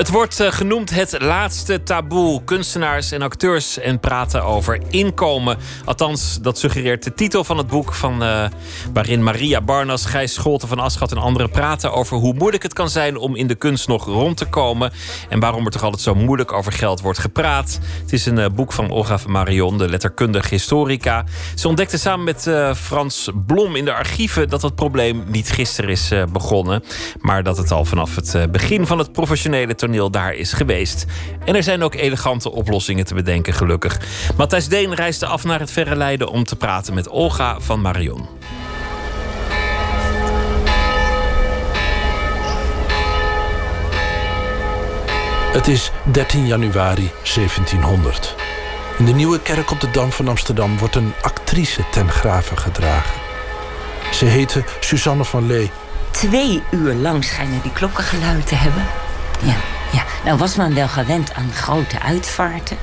Het 0.00 0.10
wordt 0.10 0.40
eh, 0.40 0.52
genoemd 0.52 0.90
het 0.90 1.22
laatste 1.22 1.82
taboe. 1.82 2.44
Kunstenaars 2.44 3.12
en 3.12 3.22
acteurs 3.22 3.78
en 3.78 4.00
praten 4.00 4.44
over 4.44 4.80
inkomen. 4.88 5.58
Althans, 5.84 6.38
dat 6.42 6.58
suggereert 6.58 7.04
de 7.04 7.14
titel 7.14 7.44
van 7.44 7.58
het 7.58 7.66
boek. 7.66 7.94
Van, 7.94 8.22
uh, 8.22 8.44
waarin 8.92 9.22
Maria 9.22 9.60
Barnas, 9.60 10.04
Gijs 10.04 10.34
Scholten 10.34 10.68
van 10.68 10.78
Aschat 10.78 11.10
en 11.10 11.18
anderen 11.18 11.50
praten 11.50 11.92
over 11.92 12.16
hoe 12.16 12.34
moeilijk 12.34 12.62
het 12.62 12.72
kan 12.72 12.88
zijn 12.88 13.16
om 13.16 13.36
in 13.36 13.46
de 13.46 13.54
kunst 13.54 13.88
nog 13.88 14.04
rond 14.04 14.36
te 14.36 14.44
komen. 14.44 14.92
En 15.28 15.40
waarom 15.40 15.64
er 15.64 15.70
toch 15.70 15.82
altijd 15.82 16.02
zo 16.02 16.14
moeilijk 16.14 16.52
over 16.52 16.72
geld 16.72 17.00
wordt 17.00 17.18
gepraat. 17.18 17.78
Het 18.00 18.12
is 18.12 18.26
een 18.26 18.38
uh, 18.38 18.46
boek 18.54 18.72
van 18.72 18.90
Olga 18.90 19.18
Marion, 19.26 19.78
de 19.78 19.88
letterkundige 19.88 20.48
historica. 20.54 21.24
Ze 21.54 21.68
ontdekte 21.68 21.98
samen 21.98 22.24
met 22.24 22.50
Frans 22.76 23.30
Blom 23.46 23.76
in 23.76 23.84
de 23.84 23.92
archieven 23.92 24.48
dat 24.48 24.62
het 24.62 24.74
probleem 24.74 25.24
niet 25.26 25.50
gisteren 25.50 25.90
is 25.90 26.12
begonnen. 26.32 26.82
Maar 27.18 27.42
dat 27.42 27.56
het 27.56 27.70
al 27.70 27.84
vanaf 27.84 28.16
het 28.16 28.52
begin 28.52 28.86
van 28.86 28.98
het 28.98 29.12
professionele 29.12 29.74
toneel 29.74 29.88
daar 30.10 30.34
is 30.34 30.52
geweest. 30.52 31.06
En 31.44 31.54
er 31.54 31.62
zijn 31.62 31.82
ook 31.82 31.94
elegante 31.94 32.50
oplossingen 32.50 33.04
te 33.04 33.14
bedenken, 33.14 33.52
gelukkig. 33.52 34.00
Matthijs 34.36 34.68
Deen 34.68 34.94
reisde 34.94 35.26
af 35.26 35.44
naar 35.44 35.60
het 35.60 35.70
Verre 35.70 35.96
Leiden 35.96 36.28
om 36.28 36.44
te 36.44 36.56
praten 36.56 36.94
met 36.94 37.08
Olga 37.08 37.60
van 37.60 37.80
Marion. 37.80 38.28
Het 45.52 45.68
is 45.68 45.90
13 46.12 46.46
januari 46.46 47.10
1700. 47.34 48.34
In 48.98 49.04
de 49.04 49.12
nieuwe 49.12 49.40
kerk 49.42 49.70
op 49.70 49.80
de 49.80 49.90
Dam 49.90 50.12
van 50.12 50.28
Amsterdam 50.28 50.78
wordt 50.78 50.94
een 50.94 51.12
actrice 51.22 51.82
ten 51.90 52.08
graven 52.08 52.58
gedragen. 52.58 53.20
Ze 54.12 54.24
heette 54.24 54.64
Suzanne 54.80 55.24
van 55.24 55.46
Lee. 55.46 55.70
Twee 56.10 56.62
uur 56.70 56.94
lang 56.94 57.24
schijnen 57.24 57.62
die 57.62 57.72
klokken 57.72 58.04
geluid 58.04 58.46
te 58.46 58.54
hebben. 58.54 58.86
Ja, 59.42 59.56
ja. 59.92 60.02
Nou 60.24 60.38
was 60.38 60.56
men 60.56 60.74
wel 60.74 60.88
gewend 60.88 61.34
aan 61.34 61.52
grote 61.52 62.00
uitvaarten. 62.00 62.76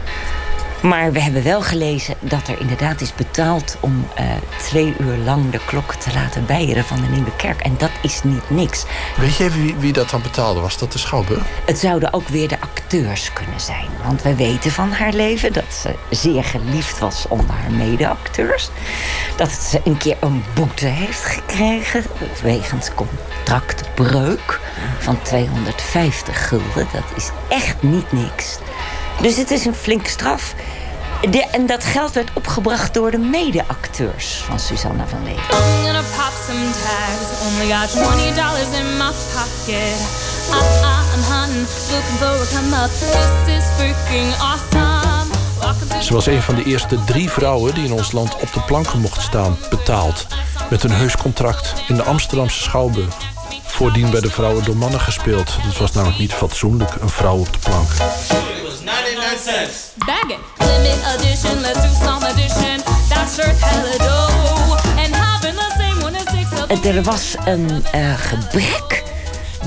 Maar 0.81 1.11
we 1.11 1.21
hebben 1.21 1.43
wel 1.43 1.61
gelezen 1.61 2.15
dat 2.19 2.47
er 2.47 2.59
inderdaad 2.59 3.01
is 3.01 3.15
betaald 3.15 3.77
om 3.79 4.07
uh, 4.19 4.25
twee 4.57 4.93
uur 4.99 5.17
lang 5.17 5.49
de 5.51 5.59
klok 5.65 5.93
te 5.93 6.13
laten 6.13 6.45
bijeren 6.45 6.83
van 6.83 7.01
de 7.01 7.07
Nieuwe 7.07 7.35
Kerk. 7.35 7.61
En 7.61 7.75
dat 7.77 7.91
is 8.01 8.23
niet 8.23 8.49
niks. 8.49 8.85
Weet 9.17 9.35
je 9.35 9.49
wie, 9.49 9.75
wie 9.75 9.93
dat 9.93 10.09
dan 10.09 10.21
betaalde? 10.21 10.59
Was 10.59 10.77
dat 10.77 10.91
de 10.91 10.97
Schouwburg? 10.97 11.43
Het 11.65 11.77
zouden 11.77 12.13
ook 12.13 12.27
weer 12.27 12.47
de 12.47 12.59
acteurs 12.59 13.33
kunnen 13.33 13.59
zijn. 13.59 13.87
Want 14.03 14.21
we 14.21 14.35
weten 14.35 14.71
van 14.71 14.91
haar 14.91 15.13
leven 15.13 15.53
dat 15.53 15.73
ze 15.81 15.95
zeer 16.09 16.43
geliefd 16.43 16.99
was 16.99 17.25
onder 17.27 17.55
haar 17.55 17.71
mede-acteurs. 17.71 18.69
Dat 19.35 19.51
ze 19.51 19.81
een 19.83 19.97
keer 19.97 20.17
een 20.19 20.43
boete 20.53 20.85
heeft 20.85 21.25
gekregen 21.25 22.03
wegens 22.41 22.89
contractbreuk 22.93 24.59
van 24.99 25.21
250 25.21 26.47
gulden. 26.47 26.87
Dat 26.93 27.11
is 27.15 27.29
echt 27.49 27.81
niet 27.81 28.11
niks. 28.11 28.57
Dus 29.21 29.37
het 29.37 29.51
is 29.51 29.65
een 29.65 29.75
flinke 29.75 30.09
straf. 30.09 30.53
De, 31.29 31.45
en 31.51 31.65
dat 31.65 31.83
geld 31.83 32.11
werd 32.11 32.29
opgebracht 32.33 32.93
door 32.93 33.11
de 33.11 33.17
mede-acteurs 33.17 34.35
van 34.35 34.59
Susanna 34.59 35.07
van 35.07 35.23
Lee. 35.23 35.33
I'm 35.33 35.83
gonna 35.83 36.03
pop 36.15 36.33
some 36.47 36.69
tags. 36.83 37.27
Only 37.47 37.73
got 37.73 37.91
20 37.91 38.35
dollars 38.35 38.79
in 38.79 38.97
my 38.97 39.11
pocket. 39.33 39.97
Ah, 40.49 40.57
ah, 40.83 41.13
I'm 41.13 41.23
hunting, 41.31 41.67
looking 41.91 42.17
for 42.17 42.41
a 42.41 42.45
come 42.53 42.83
up. 42.83 42.89
This 42.89 43.55
is 43.55 43.63
freaking 43.77 44.33
awesome. 44.39 44.97
Ze 46.01 46.13
was 46.13 46.25
een 46.25 46.41
van 46.41 46.55
de 46.55 46.63
eerste 46.63 47.03
drie 47.05 47.29
vrouwen 47.29 47.73
die 47.73 47.85
in 47.85 47.93
ons 47.93 48.11
land 48.11 48.35
op 48.35 48.53
de 48.53 48.61
planken 48.61 48.99
mocht 48.99 49.21
staan, 49.21 49.57
betaald. 49.69 50.27
Met 50.69 50.83
een 50.83 50.91
heus 50.91 51.17
contract 51.17 51.73
in 51.87 51.95
de 51.95 52.03
Amsterdamse 52.03 52.61
Schouwburg. 52.61 53.15
Voordien 53.65 54.11
werden 54.11 54.31
vrouwen 54.31 54.63
door 54.63 54.77
mannen 54.77 54.99
gespeeld. 54.99 55.57
Het 55.61 55.77
was 55.77 55.91
namelijk 55.91 56.19
niet 56.19 56.33
fatsoenlijk, 56.33 56.91
een 57.01 57.09
vrouw 57.09 57.37
op 57.37 57.53
de 57.53 57.59
plank. 57.59 57.89
99 58.87 59.37
cents. 59.37 59.91
Bag 60.05 60.31
it. 60.31 60.39
Limit 60.59 60.99
edition, 61.15 61.61
let's 61.61 61.81
do 61.81 61.91
some 62.05 62.23
addition. 62.23 62.77
That's 63.09 63.35
shirt's 63.35 63.59
hella 63.59 63.97
dough. 63.97 64.77
And 64.97 65.13
having 65.13 65.55
the 65.55 65.71
same 65.77 66.01
one 66.03 66.15
as 66.15 66.27
six 66.29 66.85
Er 66.85 67.03
was 67.03 67.35
een 67.45 67.83
uh, 67.95 68.13
gebrek 68.17 69.03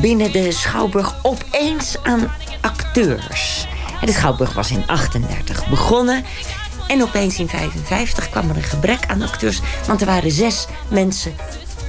binnen 0.01 0.32
de 0.32 0.52
Schouwburg 0.52 1.14
opeens 1.22 1.97
aan 2.02 2.32
acteurs. 2.60 3.66
De 4.05 4.12
Schouwburg 4.12 4.52
was 4.52 4.70
in 4.70 4.82
38 4.86 5.68
begonnen. 5.68 6.24
En 6.86 7.02
opeens 7.02 7.38
in 7.38 7.48
55 7.48 8.30
kwam 8.30 8.51
er 8.51 8.56
een 8.56 8.62
gebrek 8.62 9.06
aan 9.06 9.22
acteurs. 9.22 9.60
Want 9.86 10.01
er 10.01 10.06
waren 10.06 10.30
zes 10.30 10.66
mensen 10.88 11.34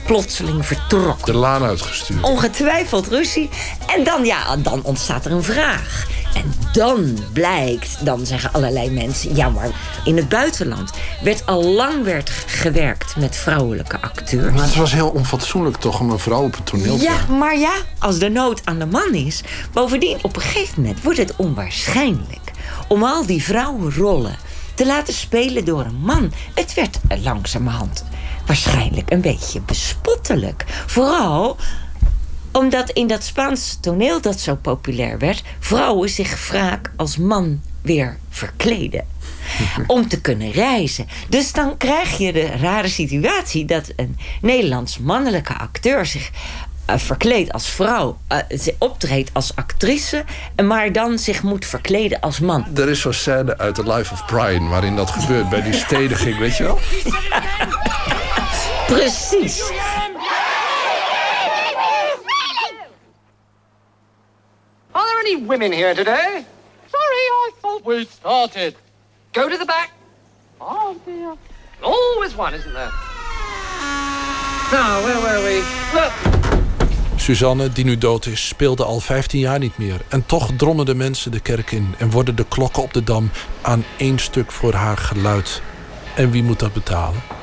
plotseling 0.06 0.66
vertrokken. 0.66 1.34
De 1.34 1.40
laan 1.40 1.64
uitgestuurd. 1.64 2.24
Ongetwijfeld 2.24 3.08
ruzie. 3.08 3.50
En 3.96 4.04
dan, 4.04 4.26
ja, 4.26 4.56
dan 4.58 4.84
ontstaat 4.84 5.26
er 5.26 5.32
een 5.32 5.44
vraag. 5.44 6.08
En 6.34 6.54
dan 6.72 7.18
blijkt, 7.34 8.06
dan 8.06 8.26
zeggen 8.26 8.54
allerlei 8.54 8.92
mensen... 8.92 9.36
ja, 9.36 9.50
maar 9.50 9.70
in 10.04 10.18
het 10.18 10.30
buitenland 10.30 10.92
werd 11.24 11.46
al 11.46 11.64
lang 11.64 12.04
werd 12.04 12.32
gewerkt 12.46 13.16
met 13.16 13.36
vrouwelijke 13.36 14.02
acteurs. 14.02 14.54
Maar 14.54 14.66
het 14.66 14.76
was 14.76 14.92
heel 14.92 15.10
onfatsoenlijk 15.10 15.78
toch 15.78 16.00
om 16.00 16.10
een 16.10 16.20
vrouw 16.20 16.44
op 16.44 16.56
het 16.56 16.66
toneel 16.66 16.98
te 16.98 17.04
Ja, 17.04 17.26
maar 17.30 17.58
ja, 17.58 17.74
als 18.00 18.20
de 18.20 18.30
nood 18.30 18.62
aan 18.64 18.80
de 18.80 18.86
man 18.86 19.14
is... 19.14 19.42
bovendien, 19.74 20.18
op 20.22 20.36
een 20.36 20.42
gegeven 20.42 20.82
moment 20.82 21.04
wordt 21.04 21.20
het 21.20 21.34
onwaarschijnlijk... 21.36 22.52
om 22.88 23.04
al 23.04 23.26
die 23.26 23.44
vrouwenrollen 23.44 24.36
te 24.74 24.86
laten 24.86 25.14
spelen 25.14 25.66
door 25.66 25.86
een 25.86 26.02
man. 26.02 26.34
Het 26.54 26.74
werd 26.74 27.00
langzamerhand 27.22 28.04
waarschijnlijk 28.52 29.12
een 29.12 29.22
beetje 29.22 29.62
bespottelijk. 29.62 30.66
Vooral 30.86 31.58
omdat 32.52 32.90
in 32.90 33.08
dat 33.08 33.24
Spaans 33.24 33.78
toneel 33.82 34.22
dat 34.22 34.40
zo 34.40 34.56
populair 34.56 35.18
werd... 35.18 35.44
vrouwen 35.60 36.10
zich 36.10 36.40
vaak 36.40 36.92
als 36.96 37.18
man 37.18 37.62
weer 37.82 38.18
verkleden. 38.30 39.06
om 39.88 40.08
te 40.08 40.22
kunnen 40.22 40.52
reizen. 40.52 41.08
Dus 41.30 41.52
dan 41.52 41.78
krijg 41.78 42.18
je 42.18 42.34
de 42.34 42.46
rare 42.46 42.88
situatie... 42.88 43.66
dat 43.66 43.92
een 43.96 44.18
Nederlands 44.42 44.98
mannelijke 44.98 45.58
acteur 45.58 46.06
zich 46.06 46.32
uh, 46.90 46.98
verkleedt 46.98 47.52
als 47.52 47.70
vrouw, 47.70 48.18
uh, 48.50 48.68
optreedt 48.78 49.30
als 49.34 49.56
actrice, 49.56 50.24
maar 50.66 50.92
dan 50.92 51.20
zich 51.20 51.44
moet 51.44 51.66
verkleden 51.66 52.20
als 52.20 52.40
man. 52.40 52.66
Er 52.76 52.90
is 52.90 53.02
zo'n 53.02 53.14
scène 53.14 53.58
uit 53.58 53.76
The 53.76 53.94
Life 53.94 54.14
of 54.14 54.26
Brian 54.26 54.70
waarin 54.70 54.96
dat 54.96 55.10
gebeurt 55.10 55.50
bij 55.50 55.62
die 55.62 55.74
stediging, 55.86 56.38
weet 56.38 56.58
je 56.58 56.64
wel? 56.64 56.80
Precies. 58.92 59.62
Are 64.94 65.06
there 65.08 65.20
any 65.20 65.38
women 65.38 65.72
here 65.72 65.94
today? 65.96 66.46
Sorry, 66.88 67.24
I 67.44 67.52
thought 67.62 67.86
we'd 67.86 68.10
started. 68.10 68.76
Go 69.32 69.48
to 69.48 69.58
the 69.58 69.66
back. 69.66 69.92
Oh 70.60 70.98
dear. 71.06 71.38
Always 71.82 72.36
one, 72.36 72.54
isn't 72.54 72.74
there? 72.74 72.92
Now, 74.72 75.02
where 75.06 75.22
were 75.22 75.42
we? 75.48 75.64
Look. 75.94 76.12
Suzanne, 77.16 77.70
die 77.70 77.86
nu 77.86 77.98
dood 77.98 78.26
is, 78.26 78.48
speelde 78.48 78.84
al 78.84 79.00
15 79.00 79.40
jaar 79.40 79.60
niet 79.60 79.78
meer. 79.78 80.02
En 80.10 80.26
toch 80.26 80.50
drommen 80.58 80.86
de 80.86 80.96
mensen 80.96 81.32
de 81.32 81.40
kerk 81.40 81.72
in 81.72 81.96
en 81.98 82.10
worden 82.10 82.36
de 82.36 82.46
klokken 82.48 82.84
op 82.84 82.94
de 82.94 83.04
dam 83.04 83.32
aan 83.62 83.84
één 83.98 84.20
stuk 84.20 84.52
voor 84.52 84.74
haar 84.74 84.98
geluid. 84.98 85.62
En 86.16 86.32
wie 86.32 86.44
moet 86.44 86.60
dat 86.60 86.74
betalen? 86.74 87.41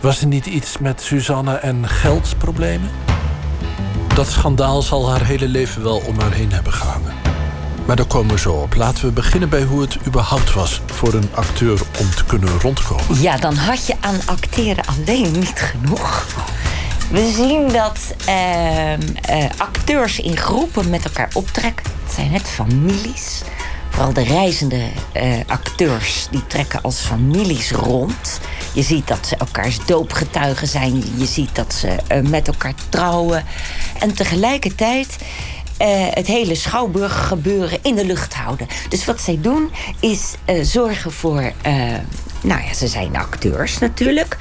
Was 0.00 0.20
er 0.20 0.26
niet 0.26 0.46
iets 0.46 0.78
met 0.78 1.00
Suzanne 1.02 1.54
en 1.54 1.88
geldsproblemen? 1.88 2.90
Dat 4.14 4.28
schandaal 4.28 4.82
zal 4.82 5.10
haar 5.10 5.24
hele 5.24 5.48
leven 5.48 5.82
wel 5.82 6.02
om 6.06 6.20
haar 6.20 6.32
heen 6.32 6.52
hebben 6.52 6.72
gehangen. 6.72 7.14
Maar 7.86 7.96
daar 7.96 8.06
komen 8.06 8.34
we 8.34 8.40
zo 8.40 8.52
op. 8.52 8.74
Laten 8.74 9.04
we 9.04 9.12
beginnen 9.12 9.48
bij 9.48 9.62
hoe 9.62 9.80
het 9.80 10.06
überhaupt 10.06 10.52
was 10.54 10.80
voor 10.86 11.14
een 11.14 11.28
acteur 11.34 11.80
om 11.98 12.10
te 12.10 12.24
kunnen 12.24 12.60
rondkomen. 12.60 13.20
Ja, 13.20 13.36
dan 13.36 13.54
had 13.54 13.86
je 13.86 13.94
aan 14.00 14.18
acteren 14.26 14.84
alleen 14.86 15.32
niet 15.32 15.60
genoeg. 15.60 16.26
We 17.10 17.32
zien 17.34 17.72
dat 17.72 18.14
uh, 18.28 18.92
uh, 18.92 18.98
acteurs 19.56 20.18
in 20.18 20.36
groepen 20.36 20.90
met 20.90 21.04
elkaar 21.04 21.30
optrekken. 21.32 21.86
Het 22.04 22.12
zijn 22.12 22.30
het 22.30 22.48
families. 22.48 23.42
Vooral 24.00 24.24
de 24.24 24.32
reizende 24.32 24.88
uh, 25.16 25.40
acteurs 25.46 26.28
die 26.30 26.46
trekken 26.46 26.82
als 26.82 27.00
families 27.00 27.70
rond. 27.70 28.40
Je 28.72 28.82
ziet 28.82 29.08
dat 29.08 29.26
ze 29.26 29.36
elkaars 29.36 29.78
doopgetuigen 29.86 30.68
zijn. 30.68 31.02
Je 31.16 31.26
ziet 31.26 31.54
dat 31.54 31.74
ze 31.74 31.96
met 32.28 32.48
elkaar 32.48 32.74
trouwen. 32.88 33.44
En 33.98 34.14
tegelijkertijd 34.14 35.16
het 36.10 36.26
hele 36.26 36.54
schouwburg 36.54 37.26
gebeuren 37.26 37.78
in 37.82 37.94
de 37.94 38.06
lucht 38.06 38.34
houden. 38.34 38.66
Dus 38.88 39.04
wat 39.04 39.20
zij 39.20 39.38
doen 39.40 39.70
is 40.00 40.34
zorgen 40.62 41.12
voor... 41.12 41.52
nou 42.42 42.62
ja, 42.62 42.74
ze 42.74 42.88
zijn 42.88 43.16
acteurs 43.16 43.78
natuurlijk... 43.78 44.36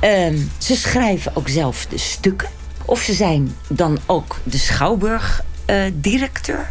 Um, 0.00 0.50
ze 0.58 0.76
schrijven 0.76 1.36
ook 1.36 1.48
zelf 1.48 1.86
de 1.86 1.98
stukken. 1.98 2.48
Of 2.84 3.00
ze 3.00 3.12
zijn 3.12 3.56
dan 3.68 3.98
ook 4.06 4.36
de 4.42 4.58
schouwburgdirecteur. 4.58 6.70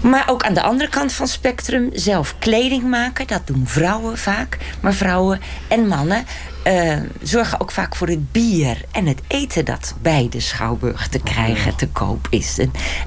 Maar 0.00 0.28
ook 0.28 0.42
aan 0.42 0.54
de 0.54 0.62
andere 0.62 0.90
kant 0.90 1.12
van 1.12 1.24
het 1.24 1.34
spectrum 1.34 1.90
zelf 1.92 2.34
kleding 2.38 2.82
maken. 2.82 3.26
Dat 3.26 3.46
doen 3.46 3.66
vrouwen 3.66 4.18
vaak. 4.18 4.58
Maar 4.80 4.94
vrouwen 4.94 5.40
en 5.68 5.86
mannen 5.86 6.24
eh, 6.62 6.96
zorgen 7.22 7.60
ook 7.60 7.70
vaak 7.70 7.96
voor 7.96 8.08
het 8.08 8.32
bier 8.32 8.84
en 8.92 9.06
het 9.06 9.20
eten 9.26 9.64
dat 9.64 9.94
bij 10.02 10.26
de 10.30 10.40
schouwburg 10.40 11.08
te 11.08 11.18
krijgen, 11.18 11.76
te 11.76 11.88
koop 11.88 12.26
is. 12.30 12.58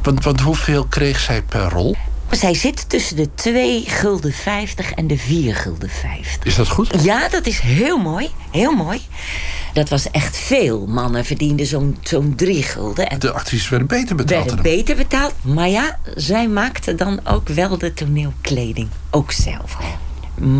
Want, 0.01 0.23
want 0.23 0.39
hoeveel 0.39 0.85
kreeg 0.85 1.19
zij 1.19 1.41
per 1.41 1.69
rol? 1.69 1.95
Zij 2.35 2.53
zit 2.53 2.89
tussen 2.89 3.15
de 3.15 3.29
2 3.35 3.83
gulden 3.87 4.33
50 4.33 4.91
en 4.91 5.07
de 5.07 5.17
4 5.17 5.55
gulden 5.55 5.89
50. 5.89 6.43
Is 6.43 6.55
dat 6.55 6.67
goed? 6.69 7.03
Ja, 7.03 7.29
dat 7.29 7.45
is 7.45 7.59
heel 7.59 7.97
mooi. 7.97 8.29
Heel 8.51 8.71
mooi. 8.71 9.01
Dat 9.73 9.89
was 9.89 10.11
echt 10.11 10.37
veel. 10.37 10.85
Mannen 10.87 11.25
verdienden 11.25 11.65
zo'n 11.65 11.97
zo'n 12.03 12.33
3 12.35 12.63
gulden. 12.63 13.09
En 13.09 13.19
De 13.19 13.31
actrices 13.31 13.69
werden 13.69 13.87
beter 13.87 14.15
betaald. 14.15 14.45
werden 14.45 14.63
beter 14.63 14.95
betaald. 14.95 15.33
Maar 15.41 15.69
ja, 15.69 15.99
zij 16.15 16.47
maakte 16.47 16.95
dan 16.95 17.19
ook 17.23 17.47
wel 17.47 17.77
de 17.77 17.93
toneelkleding. 17.93 18.87
Ook 19.09 19.31
zelf. 19.31 19.77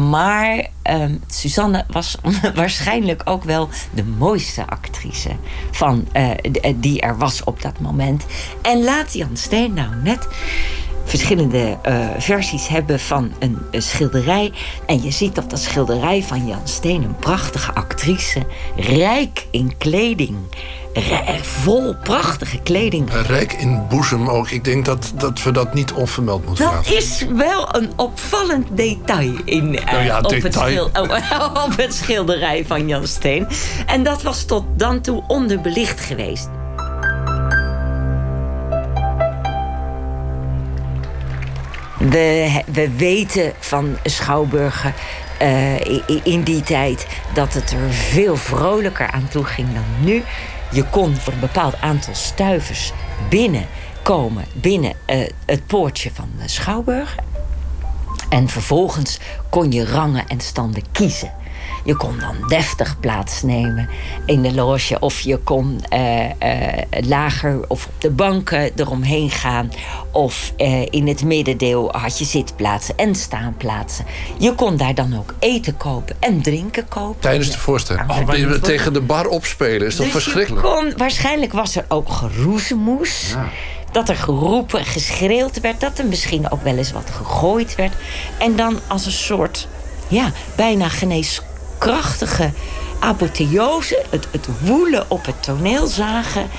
Maar 0.09 0.67
ehm, 0.81 1.15
Suzanne 1.27 1.85
was 1.87 2.17
waarschijnlijk 2.55 3.21
ook 3.25 3.43
wel 3.43 3.69
de 3.93 4.03
mooiste 4.03 4.67
actrice 4.67 5.29
van, 5.71 6.07
eh, 6.11 6.29
die 6.75 7.01
er 7.01 7.17
was 7.17 7.43
op 7.43 7.61
dat 7.61 7.79
moment. 7.79 8.25
En 8.61 8.83
laat 8.83 9.13
Jan 9.13 9.37
Steen 9.37 9.73
nou 9.73 9.95
net 10.03 10.27
verschillende 11.03 11.77
eh, 11.81 11.95
versies 12.17 12.67
hebben 12.67 12.99
van 12.99 13.31
een, 13.39 13.57
een 13.71 13.81
schilderij. 13.81 14.51
En 14.85 15.01
je 15.03 15.11
ziet 15.11 15.37
op 15.37 15.49
dat 15.49 15.59
schilderij 15.59 16.23
van 16.23 16.47
Jan 16.47 16.61
Steen 16.67 17.03
een 17.03 17.15
prachtige 17.15 17.73
actrice. 17.73 18.41
Rijk 18.75 19.45
in 19.51 19.77
kleding. 19.77 20.35
Rij- 20.93 21.39
vol 21.41 21.95
prachtige 22.03 22.57
kleding. 22.59 23.09
Rijk 23.27 23.53
in 23.53 23.81
boezem 23.89 24.29
ook. 24.29 24.49
Ik 24.49 24.63
denk 24.63 24.85
dat, 24.85 25.11
dat 25.15 25.43
we 25.43 25.51
dat 25.51 25.73
niet 25.73 25.91
onvermeld 25.93 26.45
moeten 26.45 26.65
Dat 26.65 26.73
laten. 26.73 26.95
is 26.97 27.25
wel 27.35 27.75
een 27.75 27.89
opvallend 27.95 28.67
detail 28.77 29.33
in, 29.45 29.77
eh, 29.79 29.91
Nou 29.91 30.03
ja, 30.05 30.17
op, 30.19 30.29
Het 30.31 30.41
detail. 30.41 30.89
schil- 30.93 31.03
oh, 31.03 31.63
op 31.65 31.77
het 31.77 31.93
schilderij 31.93 32.65
van 32.65 32.87
Jan 32.87 33.07
Steen. 33.07 33.47
En 33.85 34.03
dat 34.03 34.21
was 34.21 34.43
tot 34.45 34.63
dan 34.77 35.01
toe 35.01 35.23
onderbelicht 35.27 35.99
geweest. 35.99 36.49
We, 42.09 42.61
we 42.71 42.89
weten 42.89 43.53
van 43.59 43.97
Schouwburgen 44.03 44.93
eh, 45.37 45.97
in 46.23 46.43
die 46.43 46.61
tijd 46.61 47.07
dat 47.33 47.53
het 47.53 47.71
er 47.71 47.93
veel 47.93 48.35
vrolijker 48.35 49.11
aan 49.11 49.27
toe 49.27 49.43
ging 49.43 49.73
dan 49.73 50.05
nu. 50.05 50.23
Je 50.71 50.83
kon 50.83 51.15
voor 51.15 51.33
een 51.33 51.39
bepaald 51.39 51.75
aantal 51.81 52.15
stuivers 52.15 52.91
binnenkomen 53.29 54.45
binnen 54.53 54.93
eh, 55.05 55.29
het 55.45 55.67
poortje 55.67 56.11
van 56.13 56.29
de 56.37 56.47
Schouwburg. 56.47 57.15
En 58.29 58.49
vervolgens 58.49 59.19
kon 59.49 59.71
je 59.71 59.85
rangen 59.85 60.27
en 60.27 60.39
standen 60.39 60.83
kiezen. 60.91 61.31
Je 61.83 61.95
kon 61.95 62.19
dan 62.19 62.47
deftig 62.47 62.99
plaatsnemen 62.99 63.89
in 64.25 64.41
de 64.41 64.53
loge. 64.53 64.99
Of 64.99 65.19
je 65.19 65.37
kon 65.37 65.81
eh, 65.89 66.29
eh, 66.29 66.85
lager 67.05 67.59
of 67.67 67.85
op 67.85 68.01
de 68.01 68.09
banken 68.09 68.71
eromheen 68.75 69.29
gaan. 69.29 69.71
Of 70.11 70.53
eh, 70.57 70.85
in 70.89 71.07
het 71.07 71.23
middendeel 71.23 71.91
had 71.91 72.17
je 72.17 72.25
zitplaatsen 72.25 72.97
en 72.97 73.15
staanplaatsen. 73.15 74.05
Je 74.37 74.53
kon 74.53 74.77
daar 74.77 74.95
dan 74.95 75.17
ook 75.17 75.33
eten 75.39 75.77
kopen 75.77 76.15
en 76.19 76.41
drinken 76.41 76.87
kopen. 76.87 77.19
Tijdens 77.19 77.51
de 77.51 77.57
voorstelling. 77.57 78.09
Oh, 78.09 78.25
maar 78.25 78.37
je 78.37 78.59
tegen 78.59 78.93
de 78.93 79.01
bar 79.01 79.27
opspelen 79.27 79.87
is 79.87 79.95
toch 79.95 80.05
Dus 80.05 80.13
je 80.13 80.21
verschrikkelijk? 80.21 80.65
kon, 80.65 80.93
waarschijnlijk 80.97 81.53
was 81.53 81.75
er 81.75 81.85
ook 81.87 82.09
geroezemoes. 82.09 83.35
Dat 83.91 84.09
er 84.09 84.15
geroepen, 84.15 84.85
geschreeuwd 84.85 85.59
werd. 85.59 85.79
Dat 85.79 85.97
er 85.97 86.05
misschien 86.05 86.51
ook 86.51 86.63
wel 86.63 86.77
eens 86.77 86.91
wat 86.91 87.09
gegooid 87.11 87.75
werd. 87.75 87.93
En 88.37 88.55
dan 88.55 88.79
als 88.87 89.05
een 89.05 89.11
soort, 89.11 89.67
ja, 90.07 90.31
bijna 90.55 90.89
geneeskrachtige 91.83 92.51
apotheose... 92.99 94.03
het, 94.09 94.27
het 94.31 94.47
woelen 94.61 95.05
op 95.07 95.25
het 95.25 95.43
toneel 95.43 95.87
zagen. 95.87 96.49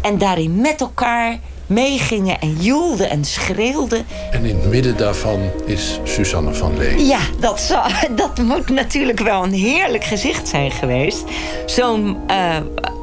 En 0.00 0.18
daarin 0.18 0.60
met 0.60 0.80
elkaar 0.80 1.38
meegingen 1.66 2.40
en 2.40 2.56
joelden 2.60 3.10
en 3.10 3.24
schreeuwden. 3.24 4.06
En 4.30 4.44
in 4.44 4.56
het 4.56 4.68
midden 4.68 4.96
daarvan 4.96 5.50
is 5.66 6.00
Suzanne 6.04 6.54
van 6.54 6.76
Lee. 6.76 7.06
Ja, 7.06 7.20
dat, 7.40 7.60
zou, 7.60 7.92
dat 8.22 8.38
moet 8.38 8.68
natuurlijk 8.68 9.20
wel 9.20 9.44
een 9.44 9.52
heerlijk 9.52 10.04
gezicht 10.04 10.48
zijn 10.48 10.70
geweest. 10.70 11.24
Zo'n, 11.66 12.16
eh, 12.26 12.56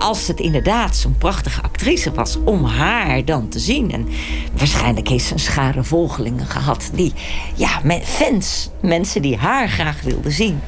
als 0.06 0.28
het 0.28 0.40
inderdaad 0.40 0.96
zo'n 0.96 1.16
prachtige 1.18 1.62
actrice 1.62 2.12
was, 2.12 2.38
om 2.44 2.66
haar 2.66 3.26
dan 3.26 3.48
te 3.50 3.60
zien. 3.60 3.92
En 3.92 4.08
waarschijnlijk 4.58 5.08
heeft 5.08 5.26
ze 5.26 5.34
een 5.34 5.40
schare 5.40 5.84
volgelingen 5.84 6.46
gehad. 6.46 6.90
Die, 6.94 7.14
ja, 7.56 7.70
fans, 8.04 8.70
mensen 8.82 9.22
die 9.22 9.38
haar 9.38 9.70
graag 9.70 10.02
wilden 10.02 10.32
zien. 10.32 10.60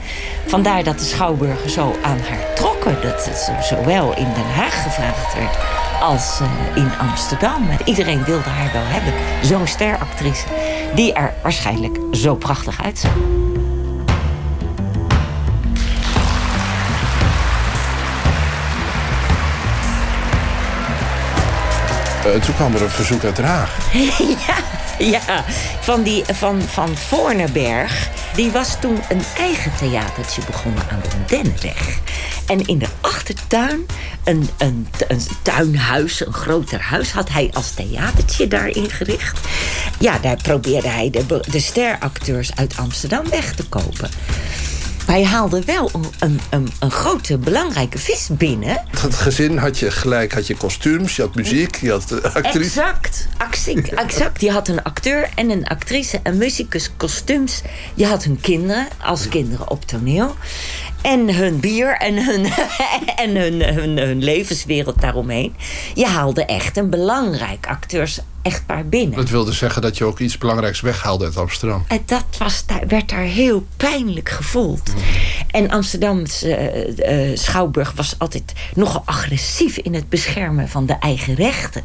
Vandaar 0.45 0.83
dat 0.83 0.99
de 0.99 1.05
schouwburger 1.05 1.69
zo 1.69 1.95
aan 2.03 2.19
haar 2.19 2.53
trokken. 2.55 2.97
Dat 3.01 3.25
het 3.25 3.37
zo- 3.37 3.75
zowel 3.75 4.15
in 4.17 4.27
Den 4.33 4.53
Haag 4.55 4.83
gevraagd 4.83 5.33
werd 5.33 5.57
als 6.01 6.39
eh, 6.39 6.47
in 6.83 6.91
Amsterdam. 6.99 7.69
En 7.69 7.77
iedereen 7.85 8.23
wilde 8.23 8.49
haar 8.49 8.71
wel 8.73 8.85
hebben. 8.85 9.13
Zo'n 9.43 9.67
steractrice. 9.67 10.45
Die 10.95 11.13
er 11.13 11.33
waarschijnlijk 11.43 11.97
zo 12.11 12.35
prachtig 12.35 12.83
uitzag. 12.83 13.11
Eh, 22.33 22.41
toen 22.41 22.55
kwam 22.55 22.75
er 22.75 22.81
een 22.81 22.89
verzoek 22.89 23.23
uit 23.23 23.37
Haag. 23.37 23.77
ja, 24.47 24.55
ja. 24.99 25.43
Van, 25.79 26.03
die, 26.03 26.23
van, 26.33 26.61
van 26.61 26.97
Voorneberg. 26.97 28.09
Die 28.35 28.51
was 28.51 28.79
toen 28.79 28.99
een 29.09 29.23
eigen 29.37 29.71
theatertje 29.79 30.41
begonnen 30.45 30.83
aan 30.89 31.01
de 31.01 31.09
Dennenweg. 31.25 31.99
En 32.47 32.65
in 32.65 32.77
de 32.77 32.87
achtertuin, 33.01 33.85
een, 34.23 34.49
een, 34.57 34.87
een 35.07 35.21
tuinhuis, 35.41 36.25
een 36.25 36.33
groter 36.33 36.81
huis... 36.81 37.11
had 37.11 37.29
hij 37.29 37.49
als 37.53 37.71
theatertje 37.71 38.47
daar 38.47 38.67
ingericht. 38.67 39.39
Ja, 39.99 40.17
daar 40.19 40.37
probeerde 40.43 40.89
hij 40.89 41.09
de, 41.09 41.39
de 41.49 41.59
steracteurs 41.59 42.55
uit 42.55 42.73
Amsterdam 42.77 43.29
weg 43.29 43.53
te 43.53 43.67
kopen. 43.67 44.09
Maar 45.07 45.15
hij 45.15 45.25
haalde 45.25 45.61
wel 45.65 45.89
een, 45.93 46.05
een, 46.19 46.39
een, 46.49 46.69
een 46.79 46.91
grote, 46.91 47.37
belangrijke 47.37 47.97
vis 47.97 48.27
binnen... 48.31 48.83
Het 48.99 49.15
gezin 49.15 49.57
had 49.57 49.79
je 49.79 49.91
gelijk, 49.91 50.33
had 50.33 50.47
je 50.47 50.55
kostuums, 50.55 51.15
je 51.15 51.21
had 51.21 51.35
muziek, 51.35 51.75
je 51.75 51.91
had 51.91 52.11
eh, 52.11 52.35
actrice. 52.35 52.59
Exact, 52.59 53.27
actie- 53.37 53.81
exact. 53.81 54.41
Je 54.41 54.51
had 54.51 54.67
een 54.67 54.83
acteur 54.83 55.29
en 55.35 55.49
een 55.49 55.67
actrice 55.67 56.19
en 56.23 56.37
muzikus, 56.37 56.91
kostuums. 56.97 57.61
Je 57.93 58.05
had 58.05 58.23
hun 58.23 58.39
kinderen 58.39 58.87
als 59.03 59.27
kinderen 59.27 59.69
op 59.69 59.85
toneel. 59.85 60.35
En 61.01 61.35
hun 61.35 61.59
bier 61.59 61.97
en 61.97 62.25
hun, 62.25 62.45
en 63.25 63.35
hun, 63.35 63.61
hun, 63.61 63.97
hun 63.97 64.23
levenswereld 64.23 65.01
daaromheen. 65.01 65.55
Je 65.95 66.05
haalde 66.05 66.45
echt 66.45 66.77
een 66.77 66.89
belangrijk 66.89 67.67
binnen. 68.89 69.17
Dat 69.17 69.29
wilde 69.29 69.51
zeggen 69.51 69.81
dat 69.81 69.97
je 69.97 70.03
ook 70.03 70.19
iets 70.19 70.37
belangrijks 70.37 70.81
weghaalde 70.81 71.25
uit 71.25 71.37
Amsterdam. 71.37 71.83
En 71.87 72.01
dat 72.05 72.25
was, 72.37 72.63
werd 72.87 73.09
daar 73.09 73.21
heel 73.21 73.65
pijnlijk 73.77 74.29
gevoeld. 74.29 74.93
En 75.51 75.69
Amsterdamse 75.69 76.55
eh, 76.55 77.29
eh, 77.31 77.37
Schouwburg 77.37 77.91
was 77.95 78.15
altijd 78.17 78.53
nogal 78.75 79.01
agressief 79.05 79.77
in 79.77 79.93
het 79.93 80.09
beschermen 80.09 80.69
van 80.69 80.85
de 80.85 80.95
eigen 80.99 81.35
rechten. 81.35 81.83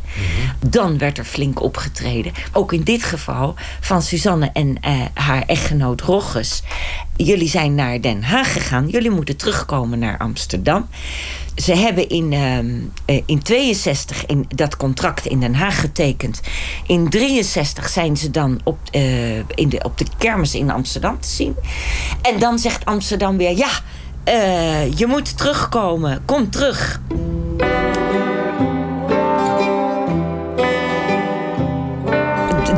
Dan 0.66 0.98
werd 0.98 1.18
er 1.18 1.24
flink 1.24 1.62
opgetreden. 1.62 2.32
Ook 2.52 2.72
in 2.72 2.82
dit 2.82 3.04
geval 3.04 3.54
van 3.80 4.02
Suzanne 4.02 4.50
en 4.52 4.76
eh, 4.80 5.00
haar 5.14 5.42
echtgenoot 5.46 6.00
Rogges. 6.00 6.62
Jullie 7.16 7.48
zijn 7.48 7.74
naar 7.74 8.00
Den 8.00 8.22
Haag 8.22 8.52
gegaan. 8.52 8.88
Jullie 8.88 9.10
moeten 9.10 9.36
terugkomen 9.36 9.98
naar 9.98 10.18
Amsterdam. 10.18 10.88
Ze 11.56 11.76
hebben 11.76 12.08
in, 12.08 12.32
ehm, 12.32 12.70
eh, 13.04 13.22
in 13.26 13.42
62 13.42 14.26
in 14.26 14.44
dat 14.48 14.76
contract 14.76 15.26
in 15.26 15.40
Den 15.40 15.54
Haag 15.54 15.80
getekend. 15.80 16.40
In 16.86 17.10
63 17.10 17.88
zijn 17.88 18.16
ze 18.16 18.30
dan 18.30 18.60
op, 18.64 18.78
eh, 18.90 19.36
in 19.36 19.68
de, 19.68 19.80
op 19.82 19.98
de 19.98 20.06
kermis 20.18 20.54
in 20.54 20.70
Amsterdam 20.70 21.20
te 21.20 21.28
zien. 21.28 21.56
En 22.22 22.38
dan 22.38 22.58
zegt 22.58 22.84
Amsterdam 22.84 23.36
weer: 23.36 23.56
ja, 23.56 23.70
eh, 24.24 24.98
je 24.98 25.06
moet 25.06 25.36
terugkomen. 25.36 26.22
Kom 26.24 26.50
terug. 26.50 27.00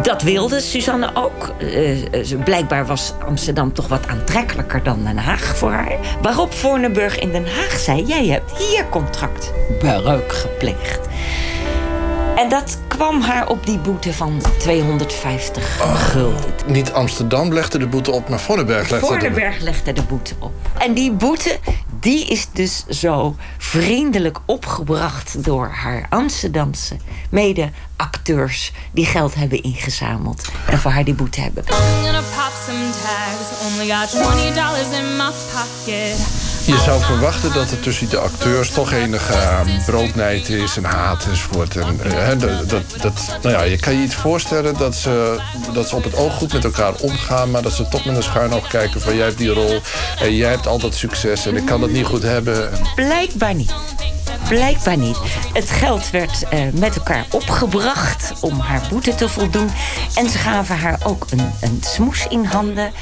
Dat 0.05 0.22
wilde 0.22 0.60
Suzanne 0.60 1.10
ook. 1.14 1.55
Eh, 1.59 2.32
eh, 2.32 2.43
blijkbaar 2.44 2.86
was 2.86 3.12
Amsterdam 3.26 3.72
toch 3.72 3.89
wat 3.89 4.06
aantrekkelijker 4.06 4.82
dan 4.82 5.05
Den 5.05 5.18
Haag 5.18 5.56
voor 5.56 5.70
haar. 5.70 5.98
Waarop 6.22 6.52
Voorneburg 6.52 7.18
in 7.18 7.32
Den 7.32 7.47
Haag 7.47 7.78
zei: 7.78 8.05
Jij 8.05 8.26
hebt 8.26 8.59
hier 8.59 8.89
contractbreuk 8.89 10.32
gepleegd. 10.32 11.09
En 12.36 12.48
dat 12.48 12.78
kwam 12.89 13.20
haar 13.20 13.48
op 13.48 13.66
die 13.66 13.78
boete 13.78 14.12
van 14.12 14.43
250 14.59 15.81
gulden. 15.94 16.44
Niet 16.66 16.93
Amsterdam 16.93 17.52
legde 17.52 17.78
de 17.78 17.86
boete 17.86 18.11
op, 18.11 18.28
maar 18.28 18.40
Vonneberg 18.40 18.90
legde 18.90 19.06
de 19.06 19.12
Voorneberg 19.12 19.61
legde 19.61 19.93
de 19.93 20.02
boete 20.02 20.35
op. 20.39 20.52
En 20.78 20.94
die 20.94 21.12
boete, 21.12 21.59
die 22.01 22.27
is 22.27 22.48
dus 22.52 22.85
zo 22.89 23.36
vriendelijk 23.59 24.39
opgebracht 24.44 25.44
door 25.44 25.69
haar 25.69 26.06
Amsterdamse 26.09 26.97
mede-acteurs 27.31 28.73
die 28.93 29.06
geld 29.06 29.35
hebben 29.35 29.62
ingezameld 29.62 30.48
en 30.66 30.78
voor 30.78 30.90
haar 30.90 31.05
die 31.05 31.15
boete 31.15 31.40
hebben. 31.40 31.65
I'm 31.65 32.05
gonna 32.05 32.20
pop 32.20 32.52
some 32.66 32.90
tags. 32.90 33.73
Only 33.73 33.94
got 33.94 34.09
$20 34.09 34.98
in 34.98 35.16
my 35.16 35.31
pocket. 35.52 36.43
Je 36.66 36.78
zou 36.78 37.03
verwachten 37.03 37.53
dat 37.53 37.70
er 37.70 37.81
tussen 37.81 38.09
de 38.09 38.19
acteurs 38.19 38.70
toch 38.70 38.93
enige 38.93 39.32
uh, 39.32 39.61
broodnijd 39.86 40.49
is 40.49 40.77
en 40.77 40.85
haat 40.85 41.24
enzovoort. 41.24 41.77
En, 41.77 42.01
uh, 42.07 42.28
dat, 42.28 42.69
dat, 42.69 42.82
dat, 43.01 43.39
nou 43.43 43.55
ja, 43.55 43.62
je 43.62 43.78
kan 43.78 43.97
je 43.97 44.03
iets 44.03 44.15
voorstellen 44.15 44.78
dat 44.78 44.95
ze, 44.95 45.41
dat 45.73 45.89
ze 45.89 45.97
op 45.97 46.05
het 46.05 46.16
oog 46.16 46.35
goed 46.35 46.53
met 46.53 46.65
elkaar 46.65 46.95
omgaan... 46.95 47.51
maar 47.51 47.62
dat 47.62 47.73
ze 47.73 47.89
toch 47.89 48.05
met 48.05 48.16
een 48.16 48.23
schuin 48.23 48.53
oog 48.53 48.69
kijken 48.69 49.01
van 49.01 49.16
jij 49.16 49.24
hebt 49.24 49.39
die 49.39 49.53
rol... 49.53 49.81
en 50.20 50.36
jij 50.36 50.51
hebt 50.51 50.66
altijd 50.66 50.95
succes 50.95 51.47
en 51.47 51.57
ik 51.57 51.66
kan 51.66 51.81
dat 51.81 51.91
niet 51.91 52.07
goed 52.07 52.23
hebben. 52.23 52.70
Blijkbaar 52.95 53.55
niet. 53.55 53.73
Blijkbaar 54.49 54.97
niet. 54.97 55.19
Het 55.53 55.70
geld 55.70 56.11
werd 56.11 56.45
uh, 56.53 56.61
met 56.73 56.97
elkaar 56.97 57.27
opgebracht 57.31 58.32
om 58.41 58.61
haar 58.61 58.82
boete 58.91 59.15
te 59.15 59.28
voldoen. 59.28 59.70
En 60.15 60.28
ze 60.28 60.39
gaven 60.39 60.77
haar 60.77 61.01
ook 61.05 61.27
een, 61.31 61.53
een 61.61 61.78
smoes 61.81 62.27
in 62.28 62.45
handen. 62.45 62.93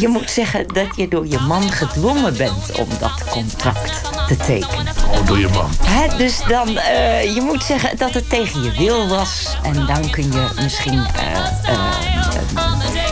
Je 0.00 0.08
moet 0.08 0.30
zeggen 0.30 0.66
dat 0.66 0.86
je 0.96 1.08
door 1.08 1.26
je 1.26 1.38
man 1.38 1.70
gedwongen 1.70 2.36
bent 2.36 2.72
om 2.78 2.88
dat 3.02 3.24
contract 3.30 4.00
te 4.26 4.36
tekenen. 4.36 4.94
Oh, 5.10 5.26
door 5.26 5.38
je 5.38 5.48
man. 5.48 5.70
Hè, 5.84 6.16
dus 6.16 6.40
dan, 6.48 6.68
uh, 6.68 7.34
je 7.34 7.40
moet 7.40 7.62
zeggen 7.62 7.96
dat 7.96 8.14
het 8.14 8.28
tegen 8.28 8.62
je 8.62 8.70
wil 8.70 9.08
was. 9.08 9.56
En 9.62 9.86
dan 9.86 10.10
kun 10.10 10.32
je 10.32 10.48
misschien 10.62 11.06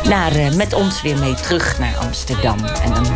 naar, 0.09 0.55
met 0.57 0.73
ons 0.73 1.03
weer 1.03 1.19
mee 1.19 1.35
terug 1.35 1.79
naar 1.79 1.97
Amsterdam. 1.97 2.59
En 2.65 2.95
dan 2.95 3.07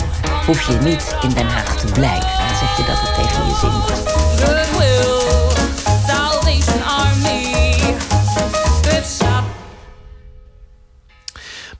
hoef 0.46 0.66
je 0.66 0.74
niet 0.74 1.16
in 1.22 1.28
Den 1.28 1.48
Haag 1.48 1.76
te 1.76 1.92
blijven. 1.92 2.30
Dan 2.38 2.56
zeg 2.56 2.76
je 2.76 2.84
dat 2.86 3.00
het 3.00 3.14
tegen 3.14 3.46
je 3.46 3.54
zin 3.60 3.70
was. 3.70 4.13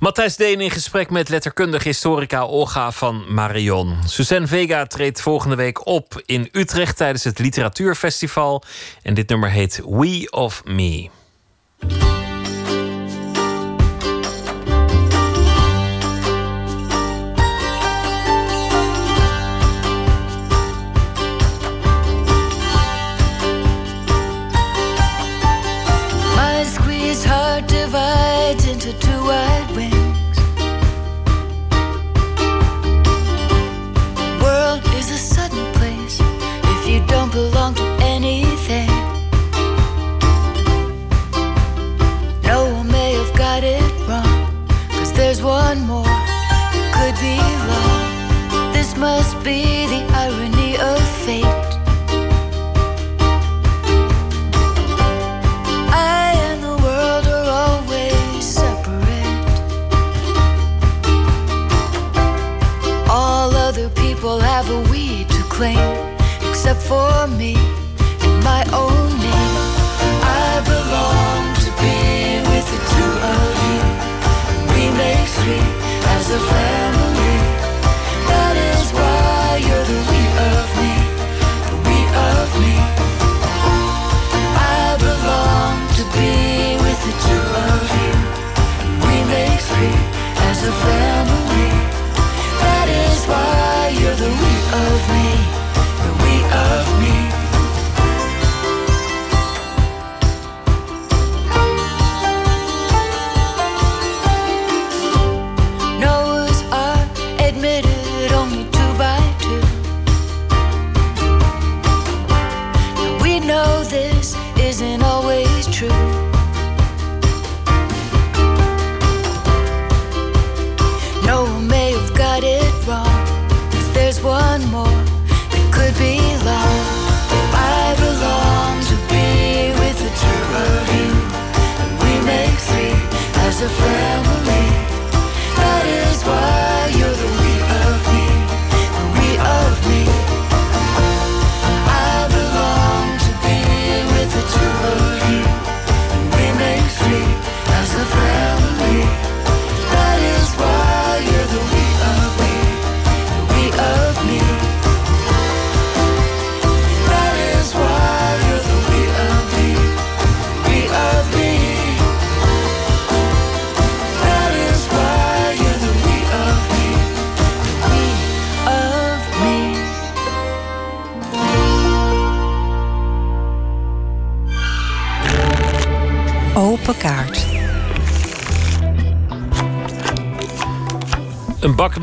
Matthijs 0.05 0.37
Deen 0.37 0.61
in 0.61 0.71
gesprek 0.71 1.11
met 1.11 1.29
letterkundige 1.29 1.89
historica 1.89 2.43
Olga 2.43 2.93
van 2.93 3.35
Marion. 3.35 3.97
Suzanne 4.07 4.47
Vega 4.47 4.87
treedt 4.87 5.21
volgende 5.21 5.57
week 5.57 5.87
op 5.87 6.23
in 6.27 6.49
Utrecht 6.53 6.97
tijdens 6.97 7.25
het 7.25 7.39
Literatuurfestival. 7.39 8.63
En 9.03 9.15
dit 9.15 9.29
nummer 9.29 9.51
heet 9.51 9.83
We 9.85 10.29
of 10.31 10.65
Me. 10.65 11.11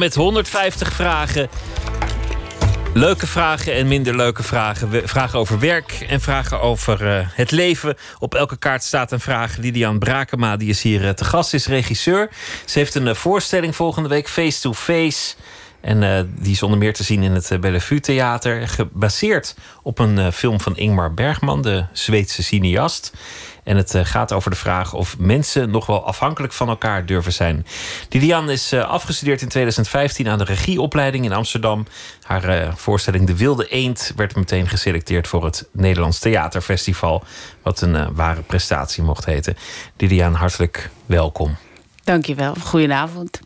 Met 0.01 0.15
150 0.15 0.93
vragen. 0.93 1.49
Leuke 2.93 3.27
vragen 3.27 3.73
en 3.73 3.87
minder 3.87 4.15
leuke 4.15 4.43
vragen. 4.43 5.09
Vragen 5.09 5.39
over 5.39 5.59
werk 5.59 6.05
en 6.09 6.21
vragen 6.21 6.61
over 6.61 7.07
eh, 7.07 7.27
het 7.33 7.51
leven. 7.51 7.95
Op 8.19 8.35
elke 8.35 8.57
kaart 8.57 8.83
staat 8.83 9.11
een 9.11 9.19
vraag. 9.19 9.57
Lidian 9.57 9.99
Brakema, 9.99 10.57
die 10.57 10.69
is 10.69 10.81
hier 10.81 11.07
eh, 11.07 11.09
te 11.09 11.23
gast, 11.23 11.53
is 11.53 11.67
regisseur. 11.67 12.29
Ze 12.65 12.79
heeft 12.79 12.95
een 12.95 13.07
eh, 13.07 13.15
voorstelling 13.15 13.75
volgende 13.75 14.09
week, 14.09 14.29
Face 14.29 14.61
to 14.61 14.73
Face. 14.73 15.35
En 15.81 16.29
die 16.39 16.51
is 16.51 16.63
onder 16.63 16.77
meer 16.77 16.93
te 16.93 17.03
zien 17.03 17.23
in 17.23 17.31
het 17.31 17.57
Bellevue 17.59 17.99
Theater. 17.99 18.67
Gebaseerd 18.67 19.55
op 19.83 19.99
een 19.99 20.31
film 20.31 20.61
van 20.61 20.77
Ingmar 20.77 21.13
Bergman, 21.13 21.61
de 21.61 21.85
Zweedse 21.93 22.43
cineast. 22.43 23.13
En 23.63 23.77
het 23.77 23.95
eh, 23.95 24.05
gaat 24.05 24.31
over 24.31 24.51
de 24.51 24.57
vraag 24.57 24.93
of 24.93 25.17
mensen 25.17 25.69
nog 25.69 25.85
wel 25.85 26.05
afhankelijk 26.05 26.53
van 26.53 26.69
elkaar 26.69 27.05
durven 27.05 27.33
zijn. 27.33 27.65
Lilian 28.09 28.49
is 28.49 28.71
eh, 28.71 28.89
afgestudeerd 28.89 29.41
in 29.41 29.47
2015 29.47 30.27
aan 30.27 30.37
de 30.37 30.43
regieopleiding 30.43 31.25
in 31.25 31.33
Amsterdam. 31.33 31.85
Haar 32.21 32.43
eh, 32.43 32.75
voorstelling 32.75 33.27
De 33.27 33.37
Wilde 33.37 33.67
Eend 33.67 34.13
werd 34.15 34.35
meteen 34.35 34.67
geselecteerd 34.67 35.27
voor 35.27 35.45
het 35.45 35.67
Nederlands 35.71 36.19
Theaterfestival. 36.19 37.23
Wat 37.61 37.81
een 37.81 38.15
ware 38.15 38.41
prestatie 38.41 39.03
mocht 39.03 39.25
heten. 39.25 39.57
Lilian, 39.97 40.33
hartelijk 40.33 40.89
welkom. 41.05 41.55
Dankjewel. 42.03 42.53
Goedenavond. 42.63 43.39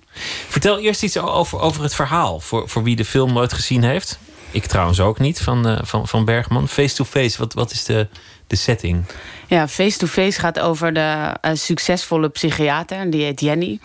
Vertel 0.47 0.79
eerst 0.79 1.03
iets 1.03 1.17
over, 1.17 1.59
over 1.59 1.83
het 1.83 1.95
verhaal. 1.95 2.39
Voor, 2.39 2.69
voor 2.69 2.83
wie 2.83 2.95
de 2.95 3.05
film 3.05 3.33
nooit 3.33 3.53
gezien 3.53 3.83
heeft. 3.83 4.19
Ik 4.55 4.65
trouwens 4.65 4.99
ook 4.99 5.19
niet, 5.19 5.41
van, 5.41 5.67
eh, 5.67 5.79
van, 5.81 6.07
van 6.07 6.25
Bergman. 6.25 6.67
Face-to-face, 6.67 7.37
wat, 7.37 7.53
wat 7.53 7.71
is 7.71 7.83
de, 7.83 8.07
de 8.47 8.55
setting? 8.55 9.05
Ja, 9.47 9.67
face-to-face 9.67 10.39
gaat 10.39 10.59
over 10.59 10.93
de 10.93 11.35
uh, 11.41 11.51
succesvolle 11.53 12.29
psychiater. 12.29 13.09
Die 13.09 13.23
heet 13.23 13.39
Jenny. 13.39 13.79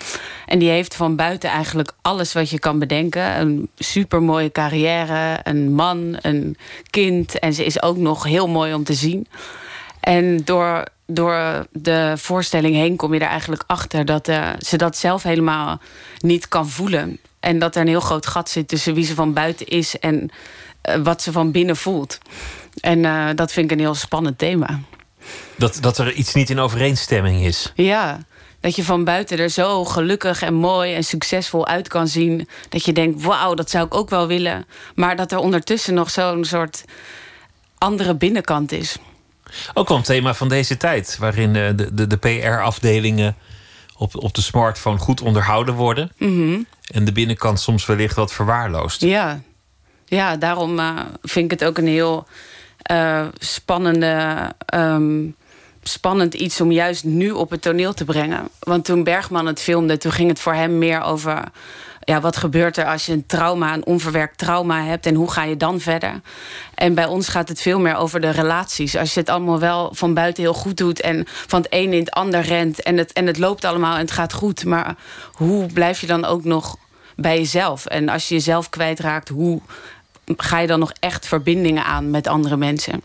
En 0.46 0.58
die 0.58 0.68
heeft 0.68 0.94
van 0.94 1.16
buiten 1.16 1.50
eigenlijk 1.50 1.92
alles 2.02 2.32
wat 2.32 2.50
je 2.50 2.58
kan 2.58 2.78
bedenken. 2.78 3.40
Een 3.40 3.68
supermooie 3.78 4.52
carrière, 4.52 5.40
een 5.42 5.74
man, 5.74 6.18
een 6.20 6.56
kind. 6.90 7.38
En 7.38 7.52
ze 7.54 7.64
is 7.64 7.82
ook 7.82 7.96
nog 7.96 8.24
heel 8.24 8.48
mooi 8.48 8.74
om 8.74 8.84
te 8.84 8.94
zien. 8.94 9.26
En 10.00 10.44
door, 10.44 10.84
door 11.06 11.66
de 11.72 12.12
voorstelling 12.16 12.74
heen 12.74 12.96
kom 12.96 13.14
je 13.14 13.20
er 13.20 13.26
eigenlijk 13.26 13.64
achter... 13.66 14.04
dat 14.04 14.28
uh, 14.28 14.48
ze 14.58 14.76
dat 14.76 14.96
zelf 14.96 15.22
helemaal 15.22 15.80
niet 16.18 16.48
kan 16.48 16.68
voelen. 16.68 17.18
En 17.40 17.58
dat 17.58 17.74
er 17.74 17.80
een 17.80 17.88
heel 17.88 18.00
groot 18.00 18.26
gat 18.26 18.48
zit 18.48 18.68
tussen 18.68 18.94
wie 18.94 19.04
ze 19.04 19.14
van 19.14 19.32
buiten 19.32 19.66
is... 19.66 19.98
en 19.98 20.30
uh, 20.88 20.94
wat 21.02 21.22
ze 21.22 21.32
van 21.32 21.50
binnen 21.50 21.76
voelt. 21.76 22.18
En 22.80 22.98
uh, 22.98 23.28
dat 23.34 23.52
vind 23.52 23.70
ik 23.70 23.76
een 23.76 23.84
heel 23.84 23.94
spannend 23.94 24.38
thema. 24.38 24.80
Dat, 25.56 25.78
dat 25.80 25.98
er 25.98 26.12
iets 26.12 26.34
niet 26.34 26.50
in 26.50 26.58
overeenstemming 26.58 27.44
is. 27.44 27.72
Ja, 27.74 28.20
dat 28.60 28.76
je 28.76 28.84
van 28.84 29.04
buiten 29.04 29.38
er 29.38 29.50
zo 29.50 29.84
gelukkig 29.84 30.42
en 30.42 30.54
mooi 30.54 30.94
en 30.94 31.04
succesvol 31.04 31.66
uit 31.66 31.88
kan 31.88 32.08
zien. 32.08 32.48
Dat 32.68 32.84
je 32.84 32.92
denkt, 32.92 33.22
wauw, 33.22 33.54
dat 33.54 33.70
zou 33.70 33.86
ik 33.86 33.94
ook 33.94 34.10
wel 34.10 34.26
willen. 34.26 34.66
Maar 34.94 35.16
dat 35.16 35.32
er 35.32 35.38
ondertussen 35.38 35.94
nog 35.94 36.10
zo'n 36.10 36.44
soort 36.44 36.84
andere 37.78 38.14
binnenkant 38.14 38.72
is. 38.72 38.96
Ook 39.74 39.88
wel 39.88 39.96
een 39.96 40.02
thema 40.02 40.34
van 40.34 40.48
deze 40.48 40.76
tijd, 40.76 41.16
waarin 41.18 41.52
de, 41.52 41.88
de, 41.92 42.06
de 42.06 42.16
PR-afdelingen 42.16 43.36
op, 44.00 44.16
op 44.16 44.34
de 44.34 44.40
smartphone 44.40 44.98
goed 44.98 45.20
onderhouden 45.20 45.74
worden. 45.74 46.12
-hmm. 46.16 46.66
En 46.92 47.04
de 47.04 47.12
binnenkant 47.12 47.60
soms 47.60 47.86
wellicht 47.86 48.16
wat 48.16 48.32
verwaarloosd. 48.32 49.00
Ja, 49.00 49.40
ja 50.04 50.36
daarom 50.36 50.78
uh, 50.78 50.98
vind 51.22 51.52
ik 51.52 51.60
het 51.60 51.68
ook 51.68 51.78
een 51.78 51.86
heel 51.86 52.26
uh, 52.90 53.26
spannende. 53.38 54.36
Um, 54.74 55.36
spannend 55.82 56.34
iets 56.34 56.60
om 56.60 56.72
juist 56.72 57.04
nu 57.04 57.30
op 57.30 57.50
het 57.50 57.62
toneel 57.62 57.94
te 57.94 58.04
brengen. 58.04 58.48
Want 58.58 58.84
toen 58.84 59.04
Bergman 59.04 59.46
het 59.46 59.60
filmde, 59.60 59.98
toen 59.98 60.12
ging 60.12 60.28
het 60.28 60.40
voor 60.40 60.54
hem 60.54 60.78
meer 60.78 61.02
over... 61.02 61.42
Ja, 62.10 62.20
wat 62.20 62.36
gebeurt 62.36 62.76
er 62.76 62.84
als 62.84 63.06
je 63.06 63.12
een 63.12 63.26
trauma, 63.26 63.74
een 63.74 63.86
onverwerkt 63.86 64.38
trauma 64.38 64.84
hebt... 64.84 65.06
en 65.06 65.14
hoe 65.14 65.30
ga 65.30 65.44
je 65.44 65.56
dan 65.56 65.80
verder? 65.80 66.20
En 66.74 66.94
bij 66.94 67.06
ons 67.06 67.28
gaat 67.28 67.48
het 67.48 67.60
veel 67.60 67.80
meer 67.80 67.96
over 67.96 68.20
de 68.20 68.30
relaties. 68.30 68.96
Als 68.96 69.14
je 69.14 69.20
het 69.20 69.28
allemaal 69.28 69.58
wel 69.58 69.90
van 69.94 70.14
buiten 70.14 70.42
heel 70.42 70.54
goed 70.54 70.76
doet... 70.76 71.00
en 71.00 71.26
van 71.46 71.62
het 71.62 71.72
een 71.72 71.92
in 71.92 71.98
het 71.98 72.10
ander 72.10 72.40
rent 72.40 72.82
en 72.82 72.96
het, 72.96 73.12
en 73.12 73.26
het 73.26 73.38
loopt 73.38 73.64
allemaal 73.64 73.94
en 73.94 74.00
het 74.00 74.10
gaat 74.10 74.32
goed... 74.32 74.64
maar 74.64 74.96
hoe 75.32 75.72
blijf 75.72 76.00
je 76.00 76.06
dan 76.06 76.24
ook 76.24 76.44
nog 76.44 76.76
bij 77.16 77.36
jezelf? 77.36 77.86
En 77.86 78.08
als 78.08 78.28
je 78.28 78.34
jezelf 78.34 78.68
kwijtraakt, 78.68 79.28
hoe 79.28 79.60
ga 80.36 80.58
je 80.58 80.66
dan 80.66 80.78
nog 80.78 80.92
echt 81.00 81.26
verbindingen 81.26 81.84
aan 81.84 82.10
met 82.10 82.26
andere 82.26 82.56
mensen? 82.56 83.02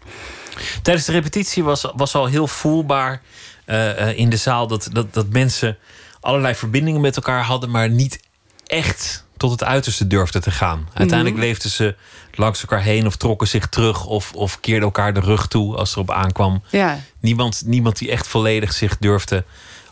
Tijdens 0.82 1.06
de 1.06 1.12
repetitie 1.12 1.64
was, 1.64 1.92
was 1.96 2.16
al 2.16 2.26
heel 2.26 2.48
voelbaar 2.48 3.22
uh, 3.66 4.00
uh, 4.00 4.18
in 4.18 4.30
de 4.30 4.38
zaal 4.38 4.68
dat, 4.68 4.90
dat, 4.92 5.14
dat 5.14 5.30
mensen 5.30 5.78
allerlei 6.20 6.56
verbindingen 6.56 7.02
met 7.02 7.16
elkaar 7.16 7.44
hadden, 7.44 7.72
maar 7.72 7.90
niet 7.90 8.24
echt 8.66 9.26
tot 9.38 9.52
het 9.52 9.64
uiterste 9.64 10.08
durfden 10.08 10.42
te 10.42 10.52
gaan. 10.52 10.88
Uiteindelijk 10.94 11.36
mm 11.36 11.42
-hmm. 11.42 11.50
leefden 11.50 11.70
ze 11.70 11.96
langs 12.32 12.62
elkaar 12.62 12.82
heen 12.82 13.06
of 13.06 13.16
trokken 13.16 13.48
zich 13.48 13.68
terug 13.68 14.06
of, 14.06 14.34
of 14.34 14.60
keerden 14.60 14.84
elkaar 14.84 15.14
de 15.14 15.20
rug 15.20 15.48
toe 15.48 15.76
als 15.76 15.94
er 15.94 16.00
op 16.00 16.12
aankwam. 16.12 16.64
Ja. 16.70 17.00
Niemand, 17.20 17.62
niemand 17.66 17.98
die 17.98 18.12
echt 18.12 18.28
volledig 18.28 18.74
zich 18.74 18.98
durfde 18.98 19.44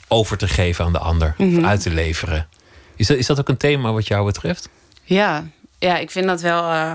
over 0.07 0.37
te 0.37 0.47
geven 0.47 0.85
aan 0.85 0.91
de 0.91 0.99
ander, 0.99 1.33
mm 1.37 1.49
-hmm. 1.49 1.57
of 1.57 1.65
uit 1.65 1.81
te 1.81 1.89
leveren. 1.89 2.47
Is 2.95 3.07
dat, 3.07 3.17
is 3.17 3.25
dat 3.25 3.39
ook 3.39 3.49
een 3.49 3.57
thema 3.57 3.91
wat 3.91 4.07
jou 4.07 4.25
betreft? 4.25 4.69
Ja, 5.03 5.45
ja 5.79 5.97
ik 5.97 6.11
vind 6.11 6.25
dat 6.25 6.41
wel, 6.41 6.63
uh, 6.63 6.93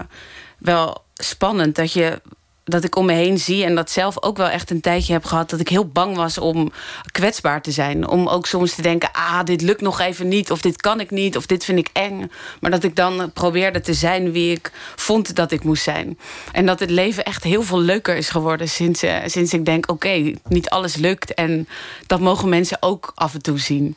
wel 0.58 1.04
spannend 1.14 1.74
dat 1.74 1.92
je 1.92 2.20
dat 2.70 2.84
ik 2.84 2.96
om 2.96 3.06
me 3.06 3.12
heen 3.12 3.38
zie 3.38 3.64
en 3.64 3.74
dat 3.74 3.90
zelf 3.90 4.22
ook 4.22 4.36
wel 4.36 4.48
echt 4.48 4.70
een 4.70 4.80
tijdje 4.80 5.12
heb 5.12 5.24
gehad... 5.24 5.50
dat 5.50 5.60
ik 5.60 5.68
heel 5.68 5.86
bang 5.86 6.16
was 6.16 6.38
om 6.38 6.72
kwetsbaar 7.12 7.62
te 7.62 7.70
zijn. 7.70 8.08
Om 8.08 8.28
ook 8.28 8.46
soms 8.46 8.74
te 8.74 8.82
denken, 8.82 9.12
ah, 9.12 9.44
dit 9.44 9.62
lukt 9.62 9.80
nog 9.80 10.00
even 10.00 10.28
niet... 10.28 10.50
of 10.50 10.60
dit 10.60 10.80
kan 10.80 11.00
ik 11.00 11.10
niet, 11.10 11.36
of 11.36 11.46
dit 11.46 11.64
vind 11.64 11.78
ik 11.78 11.90
eng. 11.92 12.30
Maar 12.60 12.70
dat 12.70 12.84
ik 12.84 12.96
dan 12.96 13.30
probeerde 13.32 13.80
te 13.80 13.94
zijn 13.94 14.32
wie 14.32 14.52
ik 14.52 14.72
vond 14.96 15.34
dat 15.34 15.52
ik 15.52 15.64
moest 15.64 15.82
zijn. 15.82 16.18
En 16.52 16.66
dat 16.66 16.80
het 16.80 16.90
leven 16.90 17.24
echt 17.24 17.44
heel 17.44 17.62
veel 17.62 17.80
leuker 17.80 18.16
is 18.16 18.28
geworden... 18.28 18.68
sinds, 18.68 19.04
uh, 19.04 19.16
sinds 19.26 19.52
ik 19.52 19.64
denk, 19.64 19.90
oké, 19.90 20.06
okay, 20.06 20.38
niet 20.48 20.70
alles 20.70 20.96
lukt... 20.96 21.34
en 21.34 21.68
dat 22.06 22.20
mogen 22.20 22.48
mensen 22.48 22.76
ook 22.80 23.12
af 23.14 23.34
en 23.34 23.42
toe 23.42 23.58
zien 23.58 23.96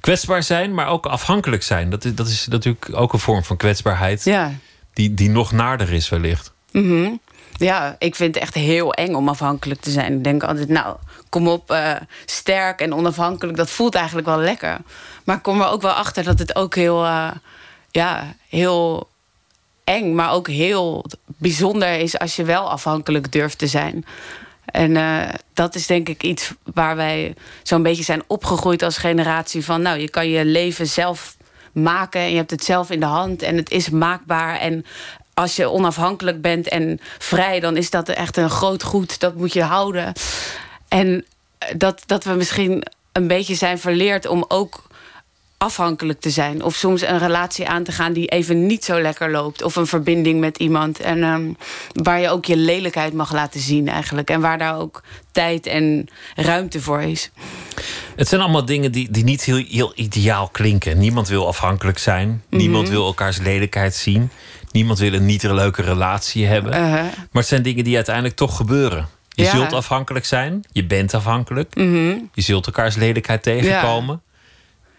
kwetsbaar 0.00 0.42
zijn, 0.42 0.74
maar 0.74 0.86
ook 0.86 1.06
afhankelijk 1.06 1.62
zijn. 1.62 1.90
Dat 1.90 2.04
is, 2.04 2.14
dat 2.14 2.28
is 2.28 2.46
natuurlijk 2.48 2.88
ook 2.92 3.12
een 3.12 3.18
vorm 3.18 3.44
van 3.44 3.56
kwetsbaarheid. 3.56 4.24
Ja. 4.24 4.52
Die, 4.92 5.14
die 5.14 5.30
nog 5.30 5.52
naarder 5.52 5.92
is, 5.92 6.08
wellicht. 6.08 6.52
Mm 6.72 6.88
-hmm. 6.88 7.20
Ja, 7.60 7.96
ik 7.98 8.14
vind 8.14 8.34
het 8.34 8.44
echt 8.44 8.54
heel 8.54 8.94
eng 8.94 9.14
om 9.14 9.28
afhankelijk 9.28 9.80
te 9.80 9.90
zijn. 9.90 10.12
Ik 10.12 10.24
denk 10.24 10.42
altijd, 10.42 10.68
nou, 10.68 10.96
kom 11.28 11.48
op, 11.48 11.70
uh, 11.70 11.92
sterk 12.24 12.80
en 12.80 12.94
onafhankelijk. 12.94 13.56
Dat 13.56 13.70
voelt 13.70 13.94
eigenlijk 13.94 14.26
wel 14.26 14.38
lekker. 14.38 14.78
Maar 15.24 15.36
ik 15.36 15.42
kom 15.42 15.60
er 15.60 15.68
ook 15.68 15.82
wel 15.82 15.92
achter 15.92 16.24
dat 16.24 16.38
het 16.38 16.56
ook 16.56 16.74
heel, 16.74 17.04
uh, 17.04 17.30
ja, 17.90 18.34
heel 18.48 19.08
eng, 19.84 20.14
maar 20.14 20.32
ook 20.32 20.48
heel 20.48 21.04
bijzonder 21.26 21.98
is 21.98 22.18
als 22.18 22.36
je 22.36 22.44
wel 22.44 22.70
afhankelijk 22.70 23.32
durft 23.32 23.58
te 23.58 23.66
zijn. 23.66 24.04
En 24.64 24.90
uh, 24.90 25.28
dat 25.54 25.74
is 25.74 25.86
denk 25.86 26.08
ik 26.08 26.22
iets 26.22 26.54
waar 26.74 26.96
wij 26.96 27.34
zo'n 27.62 27.82
beetje 27.82 28.04
zijn 28.04 28.22
opgegroeid 28.26 28.82
als 28.82 28.96
generatie 28.96 29.64
van, 29.64 29.82
nou, 29.82 29.98
je 29.98 30.10
kan 30.10 30.28
je 30.28 30.44
leven 30.44 30.86
zelf 30.86 31.36
maken 31.72 32.20
en 32.20 32.30
je 32.30 32.36
hebt 32.36 32.50
het 32.50 32.64
zelf 32.64 32.90
in 32.90 33.00
de 33.00 33.06
hand 33.06 33.42
en 33.42 33.56
het 33.56 33.70
is 33.70 33.90
maakbaar 33.90 34.56
en 34.58 34.84
als 35.34 35.56
je 35.56 35.70
onafhankelijk 35.70 36.40
bent 36.40 36.68
en 36.68 37.00
vrij, 37.18 37.60
dan 37.60 37.76
is 37.76 37.90
dat 37.90 38.08
echt 38.08 38.36
een 38.36 38.50
groot 38.50 38.82
goed. 38.82 39.20
Dat 39.20 39.34
moet 39.34 39.52
je 39.52 39.62
houden. 39.62 40.12
En 40.88 41.24
dat, 41.76 42.02
dat 42.06 42.24
we 42.24 42.32
misschien 42.32 42.84
een 43.12 43.26
beetje 43.26 43.54
zijn 43.54 43.78
verleerd 43.78 44.26
om 44.26 44.44
ook 44.48 44.88
afhankelijk 45.62 46.20
te 46.20 46.30
zijn. 46.30 46.62
Of 46.64 46.74
soms 46.74 47.02
een 47.02 47.18
relatie 47.18 47.68
aan 47.68 47.84
te 47.84 47.92
gaan 47.92 48.12
die 48.12 48.26
even 48.26 48.66
niet 48.66 48.84
zo 48.84 49.00
lekker 49.00 49.30
loopt. 49.30 49.62
Of 49.62 49.76
een 49.76 49.86
verbinding 49.86 50.40
met 50.40 50.58
iemand. 50.58 51.00
En 51.00 51.22
um, 51.22 51.56
waar 51.92 52.20
je 52.20 52.28
ook 52.28 52.44
je 52.44 52.56
lelijkheid 52.56 53.12
mag 53.12 53.32
laten 53.32 53.60
zien 53.60 53.88
eigenlijk. 53.88 54.30
En 54.30 54.40
waar 54.40 54.58
daar 54.58 54.78
ook 54.78 55.02
tijd 55.32 55.66
en 55.66 56.08
ruimte 56.36 56.80
voor 56.80 57.02
is. 57.02 57.30
Het 58.16 58.28
zijn 58.28 58.40
allemaal 58.40 58.64
dingen 58.64 58.92
die, 58.92 59.10
die 59.10 59.24
niet 59.24 59.44
heel, 59.44 59.64
heel 59.68 59.92
ideaal 59.94 60.48
klinken. 60.48 60.98
Niemand 60.98 61.28
wil 61.28 61.46
afhankelijk 61.46 61.98
zijn. 61.98 62.28
Mm 62.28 62.42
-hmm. 62.48 62.58
Niemand 62.58 62.88
wil 62.88 63.06
elkaars 63.06 63.38
lelijkheid 63.38 63.94
zien. 63.94 64.30
Niemand 64.72 64.98
wil 64.98 65.12
een 65.12 65.26
niet 65.26 65.42
leuke 65.42 65.82
relatie 65.82 66.46
hebben. 66.46 66.72
Uh 66.72 66.78
-huh. 66.78 66.92
Maar 66.92 67.12
het 67.32 67.46
zijn 67.46 67.62
dingen 67.62 67.84
die 67.84 67.94
uiteindelijk 67.96 68.36
toch 68.36 68.56
gebeuren. 68.56 69.08
Je 69.28 69.42
Ja. 69.42 69.50
zult 69.50 69.72
afhankelijk 69.72 70.24
zijn. 70.24 70.64
Je 70.72 70.84
bent 70.84 71.14
afhankelijk. 71.14 71.74
Mhm. 71.74 72.14
Je 72.34 72.42
zult 72.42 72.66
elkaars 72.66 72.94
lelijkheid 72.96 73.42
tegenkomen. 73.42 74.22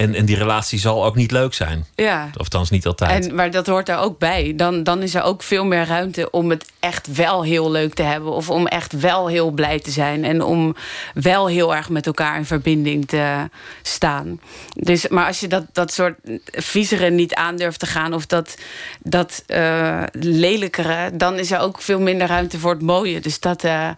En, 0.02 0.16
en 0.16 0.26
die 0.26 0.38
relatie 0.38 0.80
zal 0.80 1.06
ook 1.06 1.16
niet 1.16 1.32
leuk 1.32 1.54
zijn. 1.54 1.86
Ja. 1.96 2.30
Of 2.38 2.70
niet 2.70 2.86
altijd. 2.86 3.28
En, 3.28 3.36
maar 3.36 3.52
dat 3.52 3.68
hoort 3.68 3.86
daar 3.86 4.02
ook 4.02 4.20
bij. 4.20 4.54
Dan, 4.56 4.84
dan 4.84 5.02
is 5.02 5.16
er 5.16 5.24
ook 5.24 5.44
veel 5.44 5.66
meer 5.66 5.86
ruimte 5.86 6.30
om 6.30 6.50
het 6.50 6.72
echt 6.80 7.16
wel 7.16 7.44
heel 7.44 7.72
leuk 7.72 7.94
te 7.94 8.04
hebben. 8.04 8.32
Of 8.32 8.50
om 8.50 8.68
echt 8.68 9.00
wel 9.00 9.28
heel 9.28 9.52
blij 9.52 9.80
te 9.80 9.92
zijn. 9.92 10.24
En 10.24 10.42
om 10.42 10.76
wel 11.14 11.48
heel 11.48 11.76
erg 11.76 11.90
met 11.90 12.06
elkaar 12.06 12.38
in 12.38 12.46
verbinding 12.46 13.08
te 13.08 13.50
staan. 13.82 14.40
Dus, 14.74 15.08
maar 15.08 15.26
als 15.28 15.40
je 15.40 15.48
dat, 15.48 15.66
dat 15.72 15.94
soort 15.94 16.16
viezere 16.46 17.10
niet 17.10 17.34
aandurft 17.34 17.80
te 17.80 17.86
gaan... 17.86 18.14
of 18.14 18.26
dat, 18.26 18.58
dat 19.00 19.44
uh, 19.48 20.04
lelijkere, 20.12 21.10
dan 21.14 21.40
is 21.40 21.52
er 21.52 21.60
ook 21.60 21.82
veel 21.82 22.00
minder 22.00 22.28
ruimte 22.28 22.60
voor 22.60 22.72
het 22.72 22.82
mooie. 22.82 23.20
Dus 23.20 23.40
dat... 23.40 23.64
Uh, 23.64 23.90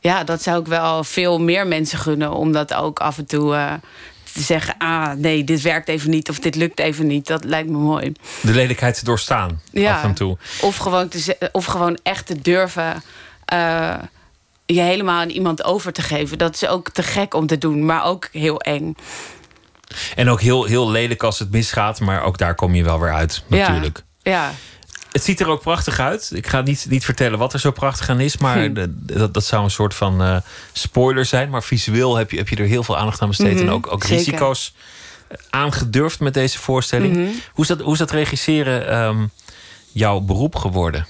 ja, 0.00 0.24
dat 0.24 0.42
zou 0.42 0.60
ik 0.60 0.66
wel 0.66 1.04
veel 1.04 1.40
meer 1.40 1.66
mensen 1.66 1.98
gunnen. 1.98 2.32
Om 2.32 2.52
dat 2.52 2.74
ook 2.74 2.98
af 2.98 3.18
en 3.18 3.26
toe 3.26 3.54
uh, 3.54 3.72
te 4.36 4.42
zeggen... 4.42 4.74
ah, 4.78 5.12
nee, 5.12 5.44
dit 5.44 5.62
werkt 5.62 5.88
even 5.88 6.10
niet 6.10 6.30
of 6.30 6.38
dit 6.38 6.54
lukt 6.54 6.78
even 6.78 7.06
niet. 7.06 7.26
Dat 7.26 7.44
lijkt 7.44 7.68
me 7.68 7.76
mooi. 7.76 8.12
De 8.42 8.52
lelijkheid 8.52 8.98
te 8.98 9.04
doorstaan, 9.04 9.60
ja. 9.70 9.96
af 9.96 10.02
en 10.02 10.14
toe. 10.14 10.38
Of 10.60 10.76
gewoon, 10.76 11.08
te, 11.08 11.48
of 11.52 11.64
gewoon 11.64 11.98
echt 12.02 12.26
te 12.26 12.40
durven... 12.40 13.02
Uh, 13.52 13.94
je 14.66 14.80
helemaal 14.80 15.20
aan 15.20 15.28
iemand 15.28 15.64
over 15.64 15.92
te 15.92 16.02
geven. 16.02 16.38
Dat 16.38 16.54
is 16.54 16.66
ook 16.66 16.90
te 16.90 17.02
gek 17.02 17.34
om 17.34 17.46
te 17.46 17.58
doen, 17.58 17.84
maar 17.84 18.04
ook 18.04 18.28
heel 18.32 18.60
eng. 18.60 18.96
En 20.16 20.28
ook 20.28 20.40
heel, 20.40 20.64
heel 20.64 20.90
lelijk 20.90 21.22
als 21.22 21.38
het 21.38 21.50
misgaat... 21.50 22.00
maar 22.00 22.22
ook 22.22 22.38
daar 22.38 22.54
kom 22.54 22.74
je 22.74 22.84
wel 22.84 23.00
weer 23.00 23.12
uit, 23.12 23.44
natuurlijk. 23.46 24.02
Ja, 24.22 24.32
ja. 24.32 24.52
Het 25.16 25.24
ziet 25.24 25.40
er 25.40 25.48
ook 25.48 25.60
prachtig 25.60 26.00
uit. 26.00 26.30
Ik 26.34 26.46
ga 26.46 26.60
niet, 26.60 26.86
niet 26.88 27.04
vertellen 27.04 27.38
wat 27.38 27.52
er 27.52 27.60
zo 27.60 27.70
prachtig 27.70 28.08
aan 28.08 28.20
is, 28.20 28.36
maar 28.36 28.62
hm. 28.62 28.72
de, 28.72 28.94
dat, 28.98 29.34
dat 29.34 29.44
zou 29.44 29.64
een 29.64 29.70
soort 29.70 29.94
van 29.94 30.22
uh, 30.22 30.36
spoiler 30.72 31.24
zijn. 31.24 31.50
Maar 31.50 31.62
visueel 31.62 32.16
heb 32.16 32.30
je, 32.30 32.36
heb 32.36 32.48
je 32.48 32.56
er 32.56 32.66
heel 32.66 32.82
veel 32.82 32.96
aandacht 32.96 33.22
aan 33.22 33.28
besteed. 33.28 33.52
Mm 33.52 33.58
-hmm, 33.58 33.66
en 33.66 33.72
ook, 33.72 33.92
ook 33.92 34.04
risico's 34.04 34.74
aangedurfd 35.50 36.20
met 36.20 36.34
deze 36.34 36.58
voorstelling. 36.58 37.16
Mm 37.16 37.24
-hmm. 37.24 37.40
hoe, 37.52 37.64
is 37.64 37.68
dat, 37.68 37.80
hoe 37.80 37.92
is 37.92 37.98
dat 37.98 38.10
regisseren 38.10 39.04
um, 39.04 39.30
jouw 39.92 40.20
beroep 40.20 40.54
geworden? 40.54 41.06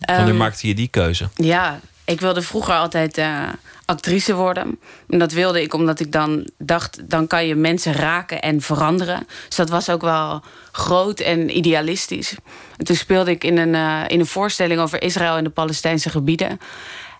Wanneer 0.00 0.28
um, 0.28 0.36
maakte 0.36 0.66
je 0.66 0.74
die 0.74 0.88
keuze? 0.88 1.28
Ja, 1.34 1.80
ik 2.10 2.20
wilde 2.20 2.42
vroeger 2.42 2.74
altijd 2.74 3.18
uh, 3.18 3.48
actrice 3.84 4.34
worden. 4.34 4.78
En 5.08 5.18
dat 5.18 5.32
wilde 5.32 5.62
ik 5.62 5.74
omdat 5.74 6.00
ik 6.00 6.12
dan 6.12 6.48
dacht... 6.58 7.10
dan 7.10 7.26
kan 7.26 7.46
je 7.46 7.54
mensen 7.54 7.92
raken 7.92 8.40
en 8.42 8.60
veranderen. 8.60 9.26
Dus 9.46 9.56
dat 9.56 9.68
was 9.68 9.90
ook 9.90 10.00
wel 10.00 10.42
groot 10.72 11.20
en 11.20 11.56
idealistisch. 11.56 12.34
En 12.76 12.84
toen 12.84 12.96
speelde 12.96 13.30
ik 13.30 13.44
in 13.44 13.58
een, 13.58 13.74
uh, 13.74 14.02
in 14.08 14.20
een 14.20 14.26
voorstelling 14.26 14.80
over 14.80 15.02
Israël 15.02 15.36
en 15.36 15.44
de 15.44 15.50
Palestijnse 15.50 16.10
gebieden. 16.10 16.60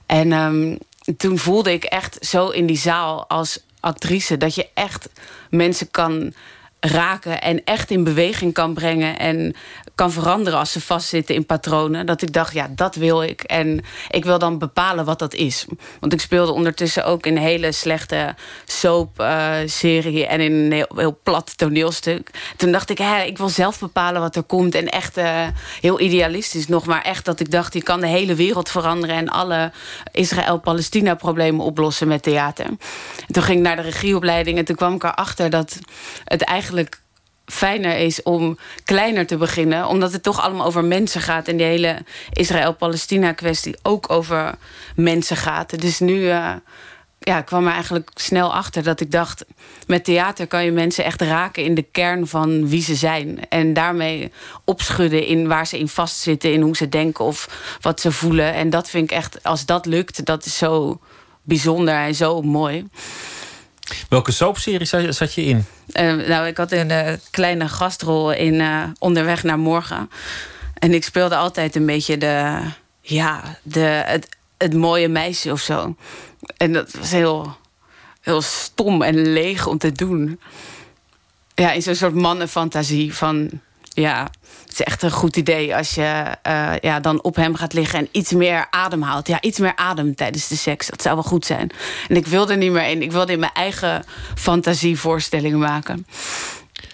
En 0.07 0.33
um, 0.33 0.79
toen 1.17 1.39
voelde 1.39 1.73
ik 1.73 1.85
echt 1.85 2.19
zo 2.21 2.49
in 2.49 2.67
die 2.67 2.79
zaal 2.79 3.29
als 3.29 3.65
actrice... 3.81 4.37
dat 4.37 4.55
je 4.55 4.69
echt 4.75 5.09
mensen 5.51 5.91
kan 5.91 6.33
raken 6.81 7.41
en 7.43 7.65
echt 7.65 7.91
in 7.91 8.05
beweging 8.05 8.53
kan 8.53 8.75
brengen... 8.75 9.19
en 9.19 9.55
kan 10.01 10.13
veranderen 10.13 10.59
als 10.59 10.73
ze 10.73 10.81
vastzitten 10.81 11.35
in 11.35 11.47
patronen. 11.47 12.07
Dat 12.07 12.23
ik 12.23 12.33
dacht, 12.33 12.53
ja, 12.53 12.71
dat 12.75 12.95
wil 12.95 13.23
ik. 13.23 13.43
En 13.43 13.85
ik 14.11 14.25
wil 14.25 14.39
dan 14.39 14.59
bepalen 14.59 15.05
wat 15.05 15.19
dat 15.19 15.35
is. 15.35 15.67
Want 16.01 16.13
ik 16.13 16.21
speelde 16.21 16.53
ondertussen 16.53 17.05
ook 17.05 17.27
in 17.27 17.37
een 17.37 17.43
hele 17.43 17.73
slechte 17.73 18.35
soap-serie... 18.65 20.27
en 20.27 20.41
in 20.41 20.53
een 20.53 20.87
heel, 20.95 21.19
plat 21.23 21.59
toneelstuk. 21.59 22.31
Toen 22.57 22.73
dacht 22.73 22.91
ik, 22.91 22.99
hè, 22.99 23.23
ik 23.23 23.39
wil 23.39 23.49
zelf 23.49 23.79
bepalen 23.79 24.21
wat 24.21 24.37
er 24.37 24.43
komt. 24.43 24.75
En 24.75 24.89
echt 24.89 25.19
uh, 25.19 25.47
heel 25.81 26.01
idealistisch 26.01 26.69
nog. 26.69 26.87
Maar 26.87 27.03
echt 27.03 27.25
dat 27.25 27.41
ik 27.41 27.51
dacht, 27.51 27.75
je 27.75 27.83
kan 27.83 28.01
de 28.01 28.07
hele 28.07 28.35
wereld 28.35 28.69
veranderen... 28.69 29.17
en 29.17 29.29
alle 29.29 29.73
Israël-Palestina-problemen 30.13 31.65
oplossen 31.65 32.09
met 32.09 32.23
theater. 32.23 32.67
En 32.67 32.79
toen 33.27 33.43
ging 33.43 33.59
ik 33.59 33.65
naar 33.65 33.77
de 33.77 33.83
regieopleiding 33.83 34.59
en 34.59 34.65
toen 34.65 34.77
kwam 34.77 34.95
ik 34.95 35.03
erachter... 35.03 35.51
dat 35.51 35.79
het 36.25 36.43
eigenlijk 36.43 37.01
fijner 37.51 37.97
is 37.97 38.23
om 38.23 38.59
kleiner 38.85 39.27
te 39.27 39.37
beginnen. 39.37 39.87
Omdat 39.87 40.13
het 40.13 40.23
toch 40.23 40.41
allemaal 40.41 40.67
over 40.67 40.85
mensen 40.85 41.21
gaat. 41.21 41.49
En 41.49 41.57
die 41.57 41.67
hele 41.67 41.99
Israël-Palestina-kwestie 42.33 43.77
ook 43.83 44.11
over 44.11 44.55
mensen 44.97 45.37
gaat. 45.37 45.81
Dus 45.81 45.99
nu 45.99 46.15
uh, 46.15 46.53
ja, 47.19 47.41
kwam 47.43 47.67
er 47.67 47.73
eigenlijk 47.73 48.11
snel 48.15 48.55
achter 48.55 48.83
dat 48.83 49.01
ik 49.01 49.11
dacht... 49.11 49.45
met 49.87 50.05
theater 50.05 50.47
kan 50.47 50.65
je 50.65 50.73
mensen 50.73 51.05
echt 51.05 51.21
raken 51.21 51.65
in 51.65 51.75
de 51.75 51.83
kern 51.83 52.27
van 52.27 52.69
wie 52.69 52.83
ze 52.83 52.95
zijn. 52.95 53.49
En 53.49 53.73
daarmee 53.73 54.33
opschudden 54.65 55.27
in 55.27 55.49
waar 55.49 55.67
ze 55.67 55.79
in 55.79 55.89
vastzitten... 55.89 56.53
in 56.53 56.61
hoe 56.61 56.77
ze 56.77 56.89
denken 56.89 57.25
of 57.25 57.49
wat 57.81 58.01
ze 58.01 58.13
voelen. 58.13 58.55
En 58.55 58.71
dat 58.71 58.89
vind 58.89 59.11
ik 59.11 59.17
echt, 59.17 59.45
als 59.45 59.67
dat 59.67 59.87
lukt, 59.87 60.25
dat 60.25 60.45
is 60.45 60.59
zo 60.59 61.01
bijzonder 61.43 61.95
en 61.95 62.15
zo 62.15 62.43
mooi. 62.43 62.87
Welke 64.09 64.33
soapserie 64.33 65.13
zat 65.13 65.35
je 65.35 65.43
in? 65.43 65.65
Uh, 65.93 66.29
nou, 66.29 66.47
ik 66.47 66.57
had 66.57 66.73
een 66.73 66.91
uh, 66.91 67.13
kleine 67.31 67.69
gastrol 67.69 68.33
in 68.33 68.55
uh, 68.55 68.85
Onderweg 68.99 69.43
naar 69.43 69.59
Morgen. 69.59 70.11
En 70.79 70.95
ik 70.95 71.05
speelde 71.05 71.37
altijd 71.37 71.77
een 71.77 71.87
beetje 71.87 72.19
de, 72.19 72.61
ja, 73.01 73.59
de, 73.63 74.03
het, 74.07 74.29
het 74.59 74.75
mooie 74.75 75.09
meisje 75.09 75.53
of 75.53 75.61
zo. 75.61 75.97
En 76.57 76.73
dat 76.73 76.93
was 76.93 77.11
heel, 77.11 77.57
heel 78.21 78.43
stom 78.43 79.03
en 79.03 79.33
leeg 79.33 79.67
om 79.67 79.79
te 79.79 79.93
doen. 79.93 80.41
Ja, 81.55 81.73
in 81.73 81.83
zo'n 81.83 81.95
soort 81.95 82.15
mannenfantasie 82.15 83.15
van... 83.15 83.51
ja, 83.93 84.31
het 84.63 84.73
is 84.73 84.83
echt 84.83 85.03
een 85.03 85.11
goed 85.11 85.37
idee 85.37 85.77
als 85.77 85.95
je 85.95 86.37
uh, 86.47 86.73
ja, 86.81 87.01
dan 87.01 87.23
op 87.23 87.37
hem 87.37 87.55
gaat 87.55 87.73
liggen 87.73 87.99
en 87.99 88.09
iets 88.13 88.33
meer 88.33 88.67
adem 88.71 89.03
haalt. 89.03 89.27
Ja, 89.27 89.41
iets 89.41 89.59
meer 89.59 89.77
adem 89.77 90.15
tijdens 90.15 90.49
de 90.49 90.57
seks. 90.57 90.87
Dat 90.87 91.03
zou 91.03 91.15
wel 91.15 91.25
goed 91.25 91.47
zijn. 91.47 91.71
En 92.09 92.17
ik 92.17 92.27
wilde 92.27 92.57
niet 92.57 92.73
meer 92.73 92.89
in. 92.89 93.03
Ik 93.03 93.13
wilde 93.13 93.33
in 93.33 93.39
mijn 93.39 93.53
eigen 93.53 94.05
fantasievoorstellingen 94.35 95.59
maken. 95.59 96.07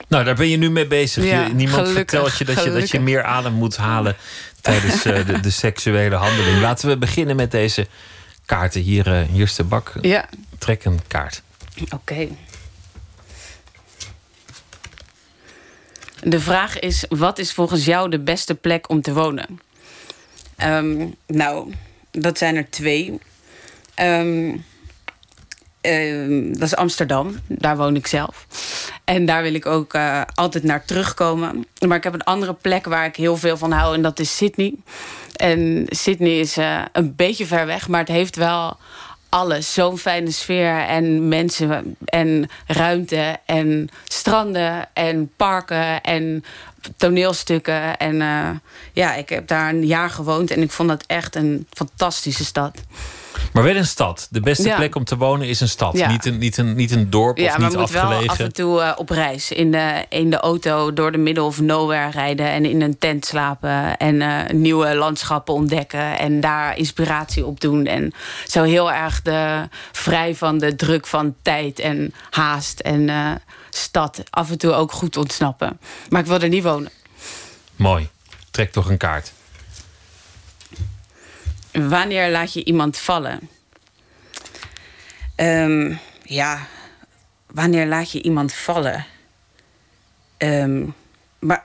Nou, 0.08 0.24
daar 0.24 0.34
ben 0.34 0.48
je 0.48 0.56
nu 0.56 0.70
mee 0.70 0.86
bezig. 0.86 1.24
Ja, 1.24 1.48
Niemand 1.48 1.88
vertelt 1.88 2.38
je 2.38 2.44
dat, 2.44 2.64
je 2.64 2.72
dat 2.72 2.90
je 2.90 3.00
meer 3.00 3.22
adem 3.22 3.52
moet 3.52 3.76
halen 3.76 4.16
tijdens 4.60 5.06
uh, 5.06 5.26
de, 5.26 5.40
de, 5.40 5.50
seksuele 5.50 6.14
handeling. 6.14 6.60
Laten 6.60 6.88
we 6.88 6.96
beginnen 6.96 7.36
met 7.36 7.50
deze 7.50 7.86
kaarten. 8.46 8.80
Hier, 8.80 9.06
uh, 9.06 9.20
hier 9.32 9.42
is 9.42 9.54
de 9.54 9.64
bak. 9.64 9.92
Ja. 10.00 10.28
Trek 10.58 10.84
een 10.84 11.00
kaart. 11.06 11.42
Oké. 11.80 11.94
Okay. 11.94 12.36
De 16.28 16.40
vraag 16.40 16.78
is: 16.78 17.04
wat 17.08 17.38
is 17.38 17.52
volgens 17.52 17.84
jou 17.84 18.10
de 18.10 18.20
beste 18.20 18.54
plek 18.54 18.88
om 18.88 19.02
te 19.02 19.12
wonen? 19.12 19.60
Um, 20.64 21.14
nou, 21.26 21.72
dat 22.10 22.38
zijn 22.38 22.56
er 22.56 22.70
twee. 22.70 23.18
Um, 24.00 24.64
uh, 25.82 26.52
dat 26.52 26.62
is 26.62 26.76
Amsterdam, 26.76 27.38
daar 27.46 27.76
woon 27.76 27.96
ik 27.96 28.06
zelf. 28.06 28.46
En 29.04 29.26
daar 29.26 29.42
wil 29.42 29.54
ik 29.54 29.66
ook 29.66 29.94
uh, 29.94 30.22
altijd 30.34 30.64
naar 30.64 30.84
terugkomen. 30.84 31.66
Maar 31.86 31.96
ik 31.96 32.04
heb 32.04 32.14
een 32.14 32.24
andere 32.24 32.54
plek 32.54 32.84
waar 32.84 33.06
ik 33.06 33.16
heel 33.16 33.36
veel 33.36 33.56
van 33.56 33.72
hou, 33.72 33.94
en 33.94 34.02
dat 34.02 34.18
is 34.18 34.36
Sydney. 34.36 34.74
En 35.36 35.86
Sydney 35.88 36.38
is 36.38 36.58
uh, 36.58 36.82
een 36.92 37.16
beetje 37.16 37.46
ver 37.46 37.66
weg, 37.66 37.88
maar 37.88 38.00
het 38.00 38.08
heeft 38.08 38.36
wel 38.36 38.76
alles. 39.36 39.72
Zo'n 39.72 39.98
fijne 39.98 40.30
sfeer 40.30 40.78
en 40.78 41.28
mensen 41.28 41.96
en 42.04 42.48
ruimte 42.66 43.38
en 43.46 43.88
stranden 44.04 44.88
en 44.92 45.30
parken 45.36 46.00
en 46.02 46.44
toneelstukken. 46.96 47.96
En 47.96 48.14
uh, 48.14 48.50
ja, 48.92 49.14
ik 49.14 49.28
heb 49.28 49.46
daar 49.46 49.68
een 49.68 49.86
jaar 49.86 50.10
gewoond 50.10 50.50
en 50.50 50.62
ik 50.62 50.70
vond 50.70 50.88
dat 50.88 51.04
echt 51.06 51.34
een 51.34 51.66
fantastische 51.70 52.44
stad. 52.44 52.78
Maar 53.52 53.62
wel 53.62 53.76
een 53.76 53.86
stad. 53.86 54.28
De 54.30 54.40
beste 54.40 54.72
plek 54.76 54.94
om 54.94 55.04
te 55.04 55.16
wonen 55.16 55.48
is 55.48 55.60
een 55.60 55.68
stad. 55.68 55.92
Niet, 55.92 56.24
een, 56.24 56.38
niet, 56.38 56.56
een, 56.56 56.76
niet 56.76 56.90
een 56.90 57.10
dorp 57.10 57.38
ja, 57.38 57.52
of 57.52 57.58
niet 57.58 57.76
afgelegen. 57.76 57.98
Ja, 57.98 58.08
maar 58.08 58.18
wel 58.18 58.28
af 58.28 58.38
en 58.38 58.52
toe 58.52 58.80
uh, 58.80 58.92
op 58.96 59.10
reis. 59.10 59.50
In 59.50 59.70
de, 59.70 60.04
in 60.08 60.30
de 60.30 60.36
auto 60.36 60.92
door 60.92 61.12
de 61.12 61.18
middle 61.18 61.42
of 61.42 61.60
nowhere 61.60 62.10
rijden. 62.10 62.46
En 62.46 62.64
in 62.64 62.80
een 62.82 62.98
tent 62.98 63.26
slapen. 63.26 63.96
En 63.96 64.14
uh, 64.14 64.48
nieuwe 64.48 64.94
landschappen 64.94 65.54
ontdekken. 65.54 66.18
En 66.18 66.40
daar 66.40 66.78
inspiratie 66.78 67.46
op 67.46 67.60
doen. 67.60 67.86
En 67.86 68.12
zo 68.46 68.62
heel 68.62 68.92
erg 68.92 69.22
de, 69.22 69.68
vrij 69.92 70.34
van 70.34 70.58
de 70.58 70.76
druk 70.76 71.06
van 71.06 71.34
tijd 71.42 71.78
en 71.78 72.14
haast. 72.30 72.80
En 72.80 73.08
uh, 73.08 73.30
stad 73.70 74.22
af 74.30 74.50
en 74.50 74.58
toe 74.58 74.72
ook 74.72 74.92
goed 74.92 75.16
ontsnappen. 75.16 75.80
Maar 76.08 76.20
ik 76.20 76.26
wil 76.26 76.40
er 76.40 76.48
niet 76.48 76.62
wonen. 76.62 76.90
Mooi. 77.76 78.08
Trek 78.50 78.72
toch 78.72 78.88
een 78.88 78.96
kaart. 78.96 79.32
Wanneer 81.76 82.30
laat 82.30 82.52
je 82.52 82.64
iemand 82.64 82.98
vallen? 82.98 83.48
Um, 85.36 85.98
ja, 86.22 86.66
wanneer 87.46 87.86
laat 87.86 88.12
je 88.12 88.22
iemand 88.22 88.52
vallen? 88.52 89.04
Um, 90.38 90.94
maar 91.38 91.64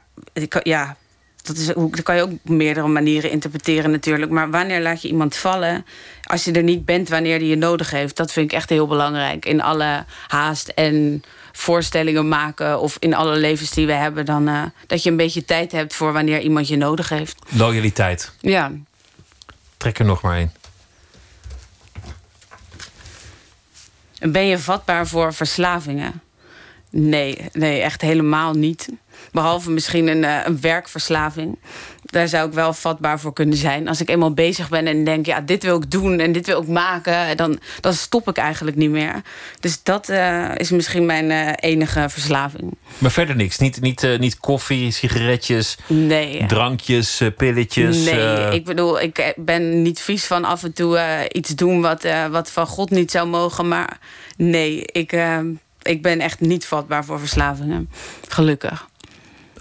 ja, 0.63 0.97
dat, 1.41 1.57
is, 1.57 1.65
dat 1.65 2.03
kan 2.03 2.15
je 2.15 2.21
ook 2.21 2.31
op 2.31 2.49
meerdere 2.49 2.87
manieren 2.87 3.31
interpreteren 3.31 3.91
natuurlijk. 3.91 4.31
Maar 4.31 4.49
wanneer 4.49 4.81
laat 4.81 5.01
je 5.01 5.07
iemand 5.07 5.35
vallen? 5.35 5.85
Als 6.23 6.43
je 6.43 6.51
er 6.51 6.63
niet 6.63 6.85
bent 6.85 7.09
wanneer 7.09 7.39
die 7.39 7.47
je 7.47 7.55
nodig 7.55 7.91
heeft. 7.91 8.17
Dat 8.17 8.31
vind 8.31 8.51
ik 8.51 8.57
echt 8.57 8.69
heel 8.69 8.87
belangrijk. 8.87 9.45
In 9.45 9.61
alle 9.61 10.05
haast 10.27 10.67
en 10.67 11.23
voorstellingen 11.51 12.27
maken... 12.27 12.79
of 12.79 12.97
in 12.99 13.13
alle 13.13 13.37
levens 13.37 13.69
die 13.69 13.85
we 13.85 13.93
hebben... 13.93 14.25
Dan, 14.25 14.49
uh, 14.49 14.63
dat 14.87 15.03
je 15.03 15.09
een 15.09 15.17
beetje 15.17 15.45
tijd 15.45 15.71
hebt 15.71 15.93
voor 15.93 16.13
wanneer 16.13 16.39
iemand 16.39 16.67
je 16.67 16.77
nodig 16.77 17.09
heeft. 17.09 17.35
Loyaliteit. 17.49 18.31
Ja, 18.39 18.71
Trek 19.81 19.99
er 19.99 20.05
nog 20.05 20.21
maar 20.21 20.37
één. 20.37 20.53
Ben 24.19 24.45
je 24.45 24.59
vatbaar 24.59 25.07
voor 25.07 25.33
verslavingen? 25.33 26.21
Nee, 26.89 27.49
nee, 27.51 27.81
echt 27.81 28.01
helemaal 28.01 28.53
niet. 28.53 28.89
Behalve 29.31 29.71
misschien 29.71 30.07
een, 30.07 30.23
uh, 30.23 30.39
een 30.43 30.61
werkverslaving. 30.61 31.59
Daar 32.03 32.27
zou 32.27 32.47
ik 32.47 32.53
wel 32.53 32.73
vatbaar 32.73 33.19
voor 33.19 33.33
kunnen 33.33 33.57
zijn. 33.57 33.87
Als 33.87 34.01
ik 34.01 34.09
eenmaal 34.09 34.33
bezig 34.33 34.69
ben 34.69 34.87
en 34.87 35.03
denk, 35.03 35.25
ja, 35.25 35.41
dit 35.41 35.63
wil 35.63 35.75
ik 35.75 35.91
doen 35.91 36.19
en 36.19 36.31
dit 36.31 36.45
wil 36.45 36.61
ik 36.61 36.67
maken, 36.67 37.37
dan, 37.37 37.59
dan 37.79 37.93
stop 37.93 38.29
ik 38.29 38.37
eigenlijk 38.37 38.77
niet 38.77 38.89
meer. 38.89 39.21
Dus 39.59 39.83
dat 39.83 40.09
uh, 40.09 40.55
is 40.55 40.69
misschien 40.69 41.05
mijn 41.05 41.29
uh, 41.29 41.51
enige 41.55 42.09
verslaving. 42.09 42.77
Maar 42.97 43.11
verder 43.11 43.35
niks. 43.35 43.57
Niet, 43.57 43.81
niet, 43.81 44.07
niet 44.19 44.39
koffie, 44.39 44.91
sigaretjes, 44.91 45.77
nee. 45.87 46.45
drankjes, 46.45 47.21
pilletjes. 47.37 48.03
Nee, 48.03 48.53
ik 48.53 48.65
bedoel, 48.65 49.01
ik 49.01 49.33
ben 49.35 49.81
niet 49.81 49.99
vies 49.99 50.25
van 50.25 50.45
af 50.45 50.63
en 50.63 50.73
toe 50.73 50.99
iets 51.31 51.49
doen 51.49 51.81
wat, 51.81 52.05
wat 52.31 52.51
van 52.51 52.67
God 52.67 52.89
niet 52.89 53.11
zou 53.11 53.27
mogen. 53.27 53.67
Maar 53.67 53.97
nee, 54.37 54.85
ik, 54.85 55.15
ik 55.81 56.01
ben 56.01 56.19
echt 56.19 56.39
niet 56.39 56.65
vatbaar 56.65 57.05
voor 57.05 57.19
verslavingen. 57.19 57.89
Gelukkig. 58.27 58.89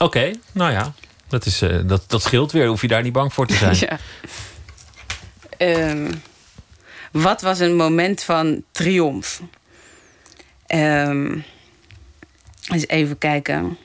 Oké, 0.03 0.31
nou 0.53 0.73
ja. 0.73 0.93
Dat, 1.29 1.47
is, 1.47 1.63
uh, 1.63 1.79
dat, 1.85 2.05
dat 2.07 2.23
scheelt 2.23 2.53
weer. 2.53 2.67
Hoef 2.67 2.81
je 2.81 2.89
daar 2.89 3.03
niet 3.03 3.13
bang 3.13 3.33
voor 3.33 3.47
te 3.47 3.55
zijn. 3.55 3.77
ja. 3.89 3.99
Um, 5.91 6.23
wat 7.13 7.43
was 7.43 7.59
een 7.59 7.77
moment 7.77 8.23
van 8.23 8.63
triomf? 8.71 9.41
Um, 10.75 11.45
eens 12.69 12.87
even 12.87 13.19
kijken. 13.19 13.79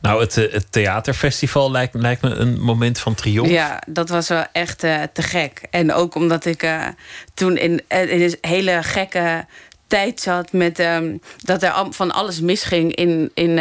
Nou, 0.00 0.20
het, 0.20 0.34
het 0.34 0.72
theaterfestival 0.72 1.70
lijkt, 1.70 1.94
lijkt 1.94 2.22
me 2.22 2.30
een 2.30 2.60
moment 2.60 2.98
van 2.98 3.14
triomf. 3.14 3.50
Ja, 3.50 3.82
dat 3.86 4.08
was 4.08 4.28
wel 4.28 4.44
echt 4.52 4.84
uh, 4.84 5.02
te 5.12 5.22
gek. 5.22 5.62
En 5.70 5.92
ook 5.92 6.14
omdat 6.14 6.44
ik 6.44 6.62
uh, 6.62 6.86
toen 7.34 7.56
in, 7.56 7.82
in 7.88 8.22
een 8.22 8.36
hele 8.40 8.82
gekke 8.82 9.46
tijd 9.86 10.20
zat 10.20 10.52
met 10.52 10.78
um, 10.78 11.20
dat 11.36 11.62
er 11.62 11.86
van 11.90 12.10
alles 12.10 12.40
misging 12.40 12.94
in, 12.94 13.30
in, 13.34 13.58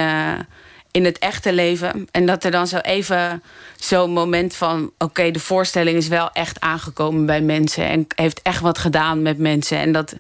in 0.97 1.05
het 1.05 1.19
echte 1.19 1.53
leven. 1.53 2.07
En 2.11 2.25
dat 2.25 2.43
er 2.43 2.51
dan 2.51 2.67
zo 2.67 2.77
even 2.77 3.43
zo'n 3.75 4.11
moment 4.11 4.55
van... 4.55 4.91
oké, 4.97 5.31
de 5.31 5.39
voorstelling 5.39 5.97
is 5.97 6.07
wel 6.07 6.31
echt 6.31 6.59
aangekomen 6.59 7.25
bij 7.25 7.41
mensen... 7.41 7.87
en 7.87 8.07
heeft 8.15 8.41
echt 8.41 8.61
wat 8.61 8.77
gedaan 8.77 9.21
met 9.21 9.37
mensen. 9.37 9.77
En 9.77 9.91
dat 9.91 10.15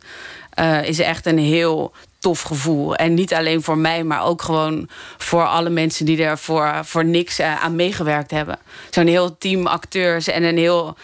uh, 0.59 0.83
is 0.83 0.99
echt 0.99 1.25
een 1.25 1.37
heel 1.37 1.93
tof 2.19 2.41
gevoel. 2.41 2.95
En 2.95 3.13
niet 3.13 3.33
alleen 3.33 3.63
voor 3.63 3.77
mij, 3.77 4.03
maar 4.03 4.23
ook 4.23 4.41
gewoon 4.41 4.89
voor 5.17 5.45
alle 5.45 5.69
mensen 5.69 6.05
die 6.05 6.23
er 6.23 6.37
voor, 6.37 6.81
voor 6.83 7.05
niks 7.05 7.39
uh, 7.39 7.63
aan 7.63 7.75
meegewerkt 7.75 8.31
hebben. 8.31 8.59
Zo'n 8.89 9.07
heel 9.07 9.37
team 9.37 9.67
acteurs 9.67 10.27
en 10.27 10.43
een 10.43 10.57
heel 10.57 10.97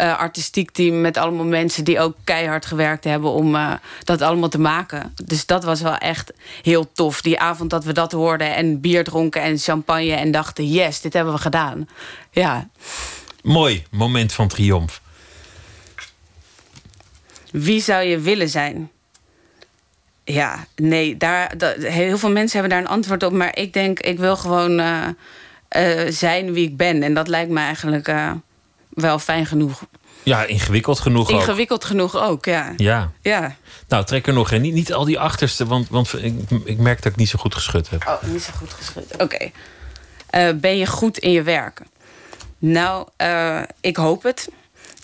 uh, 0.00 0.18
artistiek 0.18 0.70
team 0.70 1.00
met 1.00 1.16
allemaal 1.16 1.44
mensen 1.44 1.84
die 1.84 2.00
ook 2.00 2.16
keihard 2.24 2.66
gewerkt 2.66 3.04
hebben 3.04 3.30
om 3.30 3.54
uh, 3.54 3.72
dat 4.04 4.22
allemaal 4.22 4.48
te 4.48 4.60
maken. 4.60 5.14
Dus 5.24 5.46
dat 5.46 5.64
was 5.64 5.80
wel 5.80 5.96
echt 5.96 6.32
heel 6.62 6.92
tof. 6.92 7.22
Die 7.22 7.40
avond 7.40 7.70
dat 7.70 7.84
we 7.84 7.92
dat 7.92 8.12
hoorden 8.12 8.54
en 8.54 8.80
bier 8.80 9.04
dronken 9.04 9.42
en 9.42 9.58
champagne 9.58 10.12
en 10.12 10.30
dachten: 10.30 10.68
yes, 10.68 11.00
dit 11.00 11.12
hebben 11.12 11.34
we 11.34 11.40
gedaan. 11.40 11.88
Ja. 12.30 12.68
Mooi 13.42 13.84
moment 13.90 14.32
van 14.32 14.48
triomf. 14.48 15.00
Wie 17.50 17.80
zou 17.80 18.04
je 18.04 18.18
willen 18.18 18.48
zijn? 18.48 18.90
Ja, 20.32 20.66
nee, 20.76 21.16
daar, 21.16 21.58
dat, 21.58 21.76
heel 21.76 22.18
veel 22.18 22.30
mensen 22.30 22.60
hebben 22.60 22.78
daar 22.78 22.86
een 22.86 22.96
antwoord 22.96 23.22
op. 23.22 23.32
Maar 23.32 23.56
ik 23.56 23.72
denk, 23.72 24.00
ik 24.00 24.18
wil 24.18 24.36
gewoon 24.36 24.80
uh, 24.80 25.06
uh, 25.76 26.00
zijn 26.08 26.52
wie 26.52 26.68
ik 26.68 26.76
ben. 26.76 27.02
En 27.02 27.14
dat 27.14 27.28
lijkt 27.28 27.50
me 27.50 27.60
eigenlijk 27.60 28.08
uh, 28.08 28.32
wel 28.88 29.18
fijn 29.18 29.46
genoeg. 29.46 29.84
Ja, 30.22 30.44
ingewikkeld 30.44 31.00
genoeg 31.00 31.30
Ingewikkeld 31.30 31.84
genoeg 31.84 32.16
ook, 32.16 32.44
ja. 32.44 32.72
Ja. 32.76 33.12
ja. 33.20 33.56
Nou, 33.88 34.04
trek 34.04 34.26
er 34.26 34.32
nog 34.32 34.50
in. 34.50 34.60
Niet, 34.60 34.74
niet 34.74 34.92
al 34.92 35.04
die 35.04 35.18
achterste, 35.18 35.66
want, 35.66 35.88
want 35.88 36.22
ik, 36.22 36.34
ik 36.64 36.78
merk 36.78 37.02
dat 37.02 37.12
ik 37.12 37.18
niet 37.18 37.28
zo 37.28 37.38
goed 37.38 37.54
geschud 37.54 37.90
heb. 37.90 38.06
Oh, 38.06 38.22
niet 38.22 38.42
zo 38.42 38.52
goed 38.56 38.72
geschud. 38.72 39.12
Oké. 39.12 39.50
Okay. 40.30 40.54
ben 40.54 40.76
je 40.76 40.86
goed 40.86 41.18
in 41.18 41.30
je 41.30 41.42
werk? 41.42 41.80
Nou, 42.58 43.08
ik 43.80 43.96
hoop 43.96 44.22
het. 44.22 44.48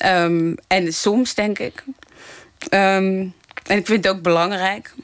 Um, 0.04 0.56
en 0.66 0.92
soms 0.92 1.34
denk 1.34 1.58
ik. 1.58 1.84
Um, 2.70 3.34
en 3.66 3.78
ik 3.78 3.86
vind 3.86 4.04
het 4.04 4.14
ook 4.14 4.22
belangrijk. 4.22 4.94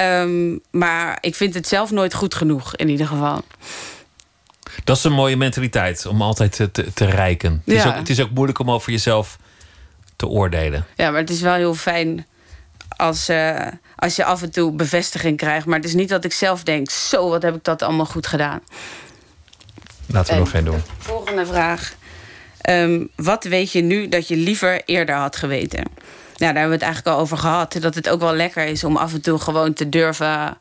Um, 0.00 0.60
maar 0.70 1.18
ik 1.20 1.34
vind 1.34 1.54
het 1.54 1.68
zelf 1.68 1.90
nooit 1.90 2.14
goed 2.14 2.34
genoeg, 2.34 2.76
in 2.76 2.88
ieder 2.88 3.06
geval. 3.06 3.42
Dat 4.84 4.96
is 4.96 5.04
een 5.04 5.12
mooie 5.12 5.36
mentaliteit, 5.36 6.06
om 6.06 6.22
altijd 6.22 6.52
te, 6.52 6.70
te, 6.70 6.92
te 6.92 7.04
rijken. 7.04 7.62
Het, 7.64 7.74
is 7.74 7.86
ook, 7.86 7.94
het 7.94 8.08
is 8.08 8.20
ook 8.20 8.30
moeilijk 8.30 8.58
om 8.58 8.70
over 8.70 8.92
jezelf 8.92 9.38
te 10.16 10.26
oordelen. 10.26 10.86
Ja, 10.96 11.10
maar 11.10 11.20
het 11.20 11.30
is 11.30 11.40
wel 11.40 11.54
heel 11.54 11.74
fijn 11.74 12.26
als, 12.96 13.30
uh, 13.30 13.66
als 13.96 14.16
je 14.16 14.24
af 14.24 14.42
en 14.42 14.50
toe 14.50 14.72
bevestiging 14.72 15.36
krijgt. 15.36 15.66
Maar 15.66 15.76
het 15.76 15.86
is 15.86 15.94
niet 15.94 16.08
dat 16.08 16.24
ik 16.24 16.32
zelf 16.32 16.62
denk, 16.62 16.90
zo, 16.90 17.28
wat 17.28 17.42
heb 17.42 17.54
ik 17.54 17.64
dat 17.64 17.82
allemaal 17.82 18.06
goed 18.06 18.26
gedaan. 18.26 18.60
Laten 20.06 20.28
we 20.28 20.32
en, 20.32 20.38
nog 20.38 20.50
geen 20.50 20.64
doen. 20.64 20.82
Volgende 20.98 21.46
vraag. 21.46 21.94
Um, 22.70 23.08
wat 23.16 23.44
weet 23.44 23.72
je 23.72 23.82
nu 23.82 24.08
dat 24.08 24.28
je 24.28 24.36
liever 24.36 24.82
eerder 24.84 25.14
had 25.14 25.36
geweten? 25.36 25.84
Nou, 26.42 26.54
daar 26.54 26.62
hebben 26.62 26.78
we 26.78 26.84
het 26.84 26.94
eigenlijk 26.94 27.16
al 27.16 27.22
over 27.22 27.38
gehad. 27.38 27.76
Dat 27.80 27.94
het 27.94 28.08
ook 28.08 28.20
wel 28.20 28.34
lekker 28.34 28.64
is 28.66 28.84
om 28.84 28.96
af 28.96 29.12
en 29.12 29.20
toe 29.20 29.38
gewoon 29.38 29.72
te 29.72 29.88
durven 29.88 30.58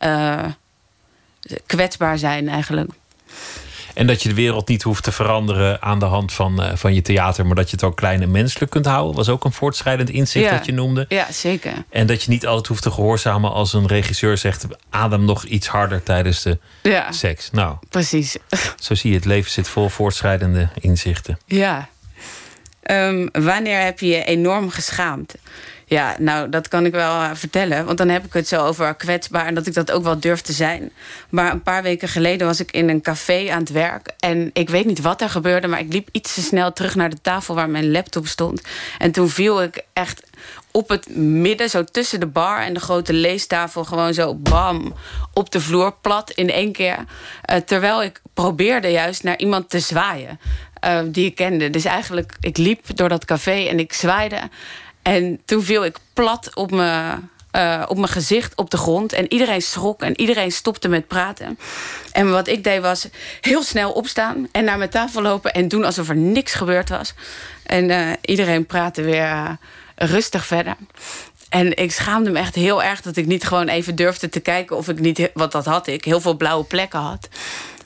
uh, 0.00 0.44
kwetsbaar 1.66 2.18
zijn 2.18 2.48
eigenlijk. 2.48 2.90
En 3.94 4.06
dat 4.06 4.22
je 4.22 4.28
de 4.28 4.34
wereld 4.34 4.68
niet 4.68 4.82
hoeft 4.82 5.02
te 5.02 5.12
veranderen 5.12 5.82
aan 5.82 5.98
de 5.98 6.04
hand 6.04 6.32
van, 6.32 6.62
uh, 6.62 6.70
van 6.74 6.94
je 6.94 7.02
theater, 7.02 7.46
maar 7.46 7.54
dat 7.54 7.70
je 7.70 7.76
het 7.76 7.84
ook 7.84 7.96
klein 7.96 8.22
en 8.22 8.30
menselijk 8.30 8.70
kunt 8.70 8.86
houden. 8.86 9.16
Was 9.16 9.28
ook 9.28 9.44
een 9.44 9.52
voortschrijdend 9.52 10.10
inzicht 10.10 10.44
ja. 10.44 10.56
dat 10.56 10.66
je 10.66 10.72
noemde. 10.72 11.04
Ja, 11.08 11.32
zeker. 11.32 11.72
En 11.90 12.06
dat 12.06 12.22
je 12.22 12.30
niet 12.30 12.46
altijd 12.46 12.66
hoeft 12.66 12.82
te 12.82 12.90
gehoorzamen 12.90 13.52
als 13.52 13.72
een 13.72 13.86
regisseur 13.86 14.38
zegt: 14.38 14.66
adem 14.90 15.24
nog 15.24 15.44
iets 15.44 15.66
harder 15.66 16.02
tijdens 16.02 16.42
de 16.42 16.58
ja. 16.82 17.12
seks. 17.12 17.50
Nou, 17.50 17.76
precies. 17.88 18.36
Zo 18.78 18.94
zie 18.94 19.10
je, 19.10 19.16
het 19.16 19.24
leven 19.24 19.50
zit 19.50 19.68
vol 19.68 19.88
voortschrijdende 19.88 20.68
inzichten. 20.80 21.38
Ja. 21.46 21.88
Um, 22.90 23.28
wanneer 23.32 23.84
heb 23.84 24.00
je 24.00 24.06
je 24.06 24.24
enorm 24.24 24.70
geschaamd? 24.70 25.34
Ja, 25.88 26.16
nou, 26.18 26.48
dat 26.48 26.68
kan 26.68 26.86
ik 26.86 26.92
wel 26.92 27.14
uh, 27.14 27.30
vertellen. 27.34 27.84
Want 27.84 27.98
dan 27.98 28.08
heb 28.08 28.24
ik 28.24 28.32
het 28.32 28.48
zo 28.48 28.64
over 28.64 28.94
kwetsbaar 28.94 29.46
en 29.46 29.54
dat 29.54 29.66
ik 29.66 29.74
dat 29.74 29.92
ook 29.92 30.02
wel 30.02 30.20
durf 30.20 30.40
te 30.40 30.52
zijn. 30.52 30.92
Maar 31.28 31.52
een 31.52 31.62
paar 31.62 31.82
weken 31.82 32.08
geleden 32.08 32.46
was 32.46 32.60
ik 32.60 32.70
in 32.70 32.88
een 32.88 33.00
café 33.00 33.50
aan 33.50 33.60
het 33.60 33.70
werk. 33.70 34.12
En 34.18 34.50
ik 34.52 34.70
weet 34.70 34.84
niet 34.84 35.00
wat 35.00 35.20
er 35.20 35.30
gebeurde, 35.30 35.66
maar 35.66 35.80
ik 35.80 35.92
liep 35.92 36.08
iets 36.12 36.34
te 36.34 36.42
snel 36.42 36.72
terug 36.72 36.94
naar 36.94 37.10
de 37.10 37.20
tafel 37.22 37.54
waar 37.54 37.70
mijn 37.70 37.90
laptop 37.90 38.26
stond. 38.26 38.62
En 38.98 39.12
toen 39.12 39.28
viel 39.28 39.62
ik 39.62 39.84
echt 39.92 40.22
op 40.70 40.88
het 40.88 41.16
midden, 41.16 41.70
zo 41.70 41.84
tussen 41.84 42.20
de 42.20 42.26
bar 42.26 42.60
en 42.60 42.74
de 42.74 42.80
grote 42.80 43.12
leestafel, 43.12 43.84
gewoon 43.84 44.14
zo 44.14 44.34
bam 44.34 44.94
op 45.32 45.50
de 45.50 45.60
vloer, 45.60 45.94
plat 46.00 46.30
in 46.30 46.50
één 46.50 46.72
keer. 46.72 46.96
Uh, 46.96 47.56
terwijl 47.56 48.02
ik 48.02 48.20
probeerde 48.34 48.88
juist 48.88 49.22
naar 49.22 49.38
iemand 49.38 49.70
te 49.70 49.80
zwaaien. 49.80 50.40
Uh, 50.86 50.98
die 51.04 51.26
ik 51.26 51.34
kende. 51.34 51.70
Dus 51.70 51.84
eigenlijk, 51.84 52.36
ik 52.40 52.56
liep 52.56 52.96
door 52.96 53.08
dat 53.08 53.24
café 53.24 53.66
en 53.66 53.78
ik 53.78 53.92
zwaaide. 53.92 54.38
En 55.02 55.40
toen 55.44 55.62
viel 55.62 55.84
ik 55.84 55.96
plat 56.12 56.50
op 56.54 56.70
mijn, 56.70 57.30
uh, 57.52 57.82
op 57.88 57.96
mijn 57.96 58.08
gezicht 58.08 58.56
op 58.56 58.70
de 58.70 58.76
grond. 58.76 59.12
En 59.12 59.32
iedereen 59.32 59.62
schrok 59.62 60.02
en 60.02 60.20
iedereen 60.20 60.52
stopte 60.52 60.88
met 60.88 61.06
praten. 61.06 61.58
En 62.12 62.30
wat 62.30 62.48
ik 62.48 62.64
deed 62.64 62.80
was 62.80 63.08
heel 63.40 63.62
snel 63.62 63.92
opstaan 63.92 64.48
en 64.52 64.64
naar 64.64 64.78
mijn 64.78 64.90
tafel 64.90 65.22
lopen... 65.22 65.52
en 65.52 65.68
doen 65.68 65.84
alsof 65.84 66.08
er 66.08 66.16
niks 66.16 66.54
gebeurd 66.54 66.88
was. 66.88 67.14
En 67.62 67.90
uh, 67.90 68.10
iedereen 68.20 68.66
praatte 68.66 69.02
weer 69.02 69.56
rustig 69.96 70.46
verder. 70.46 70.76
En 71.48 71.76
ik 71.76 71.92
schaamde 71.92 72.30
me 72.30 72.38
echt 72.38 72.54
heel 72.54 72.82
erg 72.82 73.02
dat 73.02 73.16
ik 73.16 73.26
niet 73.26 73.44
gewoon 73.44 73.68
even 73.68 73.94
durfde 73.94 74.28
te 74.28 74.40
kijken... 74.40 74.76
of 74.76 74.88
ik 74.88 74.98
niet, 74.98 75.30
wat 75.34 75.52
dat 75.52 75.64
had 75.64 75.86
ik, 75.86 76.04
heel 76.04 76.20
veel 76.20 76.36
blauwe 76.36 76.64
plekken 76.64 77.00
had... 77.00 77.28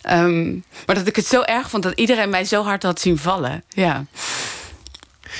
Um, 0.08 0.64
maar 0.86 0.94
dat 0.94 1.06
ik 1.06 1.16
het 1.16 1.26
zo 1.26 1.42
erg 1.42 1.70
vond 1.70 1.82
dat 1.82 1.92
iedereen 1.98 2.30
mij 2.30 2.44
zo 2.44 2.62
hard 2.62 2.82
had 2.82 3.00
zien 3.00 3.18
vallen. 3.18 3.64
Ja, 3.68 4.04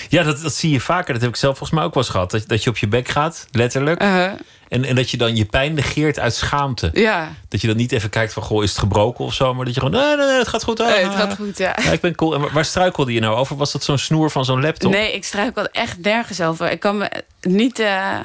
ja 0.09 0.23
dat, 0.23 0.43
dat 0.43 0.55
zie 0.55 0.71
je 0.71 0.81
vaker. 0.81 1.13
Dat 1.13 1.23
heb 1.23 1.31
ik 1.31 1.37
zelf 1.37 1.57
volgens 1.57 1.79
mij 1.79 1.89
ook 1.89 1.95
wel 1.95 2.03
eens 2.03 2.13
gehad. 2.13 2.31
Dat, 2.31 2.49
dat 2.49 2.65
je 2.65 2.71
op 2.71 2.79
je 2.79 2.89
bek 2.89 3.09
gaat, 3.09 3.47
letterlijk. 3.51 4.03
Uh 4.03 4.09
-huh. 4.09 4.33
en, 4.69 4.85
en 4.85 4.95
dat 4.95 5.11
je 5.11 5.17
dan 5.17 5.37
je 5.37 5.45
pijn 5.45 5.75
negeert 5.75 6.19
uit 6.19 6.35
schaamte. 6.35 6.91
Ja. 6.93 7.33
Dat 7.49 7.61
je 7.61 7.67
dan 7.67 7.77
niet 7.77 7.93
even 7.93 8.11
kijkt 8.11 8.33
van, 8.33 8.43
goh, 8.43 8.63
is 8.63 8.71
het 8.71 8.79
gebroken 8.79 9.25
of 9.25 9.35
zo? 9.35 9.55
Maar 9.55 9.65
dat 9.65 9.75
je 9.75 9.81
gewoon, 9.81 10.01
nee, 10.01 10.17
nee, 10.17 10.27
nee 10.27 10.39
het 10.39 10.49
gaat 10.49 10.65
goed. 10.65 10.81
Ah, 10.81 10.87
nee, 10.87 11.05
het 11.05 11.15
gaat 11.15 11.35
goed, 11.35 11.59
ja. 11.59 11.77
ja. 11.83 11.91
Ik 11.91 12.01
ben 12.01 12.15
cool. 12.15 12.35
En 12.35 12.53
waar 12.53 12.65
struikelde 12.65 13.13
je 13.13 13.21
nou 13.21 13.37
over? 13.37 13.57
Was 13.57 13.73
dat 13.73 13.85
zo'n 13.85 13.99
snoer 13.99 14.31
van 14.31 14.45
zo'n 14.45 14.61
laptop? 14.61 14.93
Nee, 14.93 15.13
ik 15.13 15.25
struikelde 15.25 15.71
echt 15.73 15.99
nergens 15.99 16.41
over. 16.41 16.71
Ik 16.71 16.81
kan 16.81 16.99
me 16.99 17.11
niet... 17.41 17.79
Uh, 17.79 18.19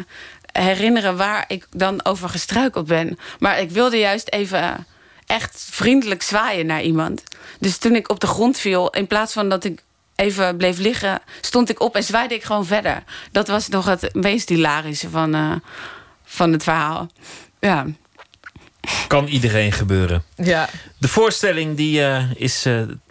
herinneren 0.60 1.18
waar 1.18 1.46
ik 1.48 1.68
dan 1.72 2.06
over 2.06 2.30
gestruikeld 2.30 2.88
ben. 2.88 3.20
Maar 3.40 3.60
ik 3.60 3.72
wilde 3.72 3.98
juist 3.98 4.30
even 4.30 4.86
echt 5.26 5.68
vriendelijk 5.72 6.22
zwaaien 6.22 6.66
naar 6.66 6.82
iemand. 6.82 7.24
Dus 7.60 7.78
toen 7.78 7.96
ik 7.96 8.10
op 8.10 8.20
de 8.20 8.28
grond 8.28 8.60
viel, 8.60 8.90
in 8.90 9.08
plaats 9.08 9.34
van 9.34 9.50
dat 9.50 9.64
ik 9.64 9.84
even 10.16 10.58
bleef 10.58 10.78
liggen, 10.78 11.22
stond 11.42 11.70
ik 11.70 11.80
op 11.82 11.96
en 11.96 12.04
zwaaide 12.04 12.36
ik 12.36 12.44
gewoon 12.44 12.66
verder. 12.66 13.04
Dat 13.32 13.48
was 13.48 13.68
nog 13.68 13.86
het 13.86 14.10
meest 14.14 14.50
hilarische 14.50 15.10
van, 15.10 15.36
uh, 15.36 15.52
van 16.24 16.52
het 16.52 16.64
verhaal. 16.64 17.08
Ja. 17.60 17.86
Kan 19.08 19.28
iedereen 19.28 19.72
gebeuren. 19.72 20.24
Ja. 20.36 20.70
De 20.98 21.08
voorstelling 21.08 21.78
die 21.78 22.00
uh, 22.00 22.24
is 22.36 22.62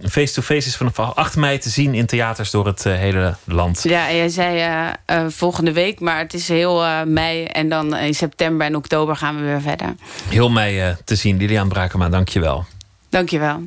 face-to-face 0.00 0.40
uh, 0.40 0.44
-face 0.44 0.68
is 0.68 0.76
vanaf 0.76 0.98
8 0.98 1.36
mei 1.36 1.58
te 1.58 1.68
zien 1.68 1.94
in 1.94 2.06
theaters 2.06 2.50
door 2.50 2.66
het 2.66 2.84
uh, 2.84 2.94
hele 2.94 3.36
land. 3.44 3.82
Ja, 3.82 4.12
jij 4.12 4.28
zei 4.28 4.92
volgende 5.28 5.72
week, 5.72 6.00
maar 6.00 6.18
het 6.18 6.34
is 6.34 6.48
heel 6.48 7.04
mei 7.06 7.44
en 7.44 7.68
dan 7.68 7.96
in 7.96 8.14
september 8.14 8.66
en 8.66 8.76
oktober 8.76 9.16
gaan 9.16 9.36
we 9.36 9.42
weer 9.42 9.60
verder. 9.60 9.94
Heel 10.28 10.50
mei 10.50 10.96
te 11.04 11.16
zien. 11.16 11.36
Lilian 11.36 11.68
Brakema, 11.68 12.08
dank 12.08 12.28
je 12.28 12.40
wel. 12.40 12.64
Dank 13.08 13.28
je 13.28 13.38
wel. 13.38 13.62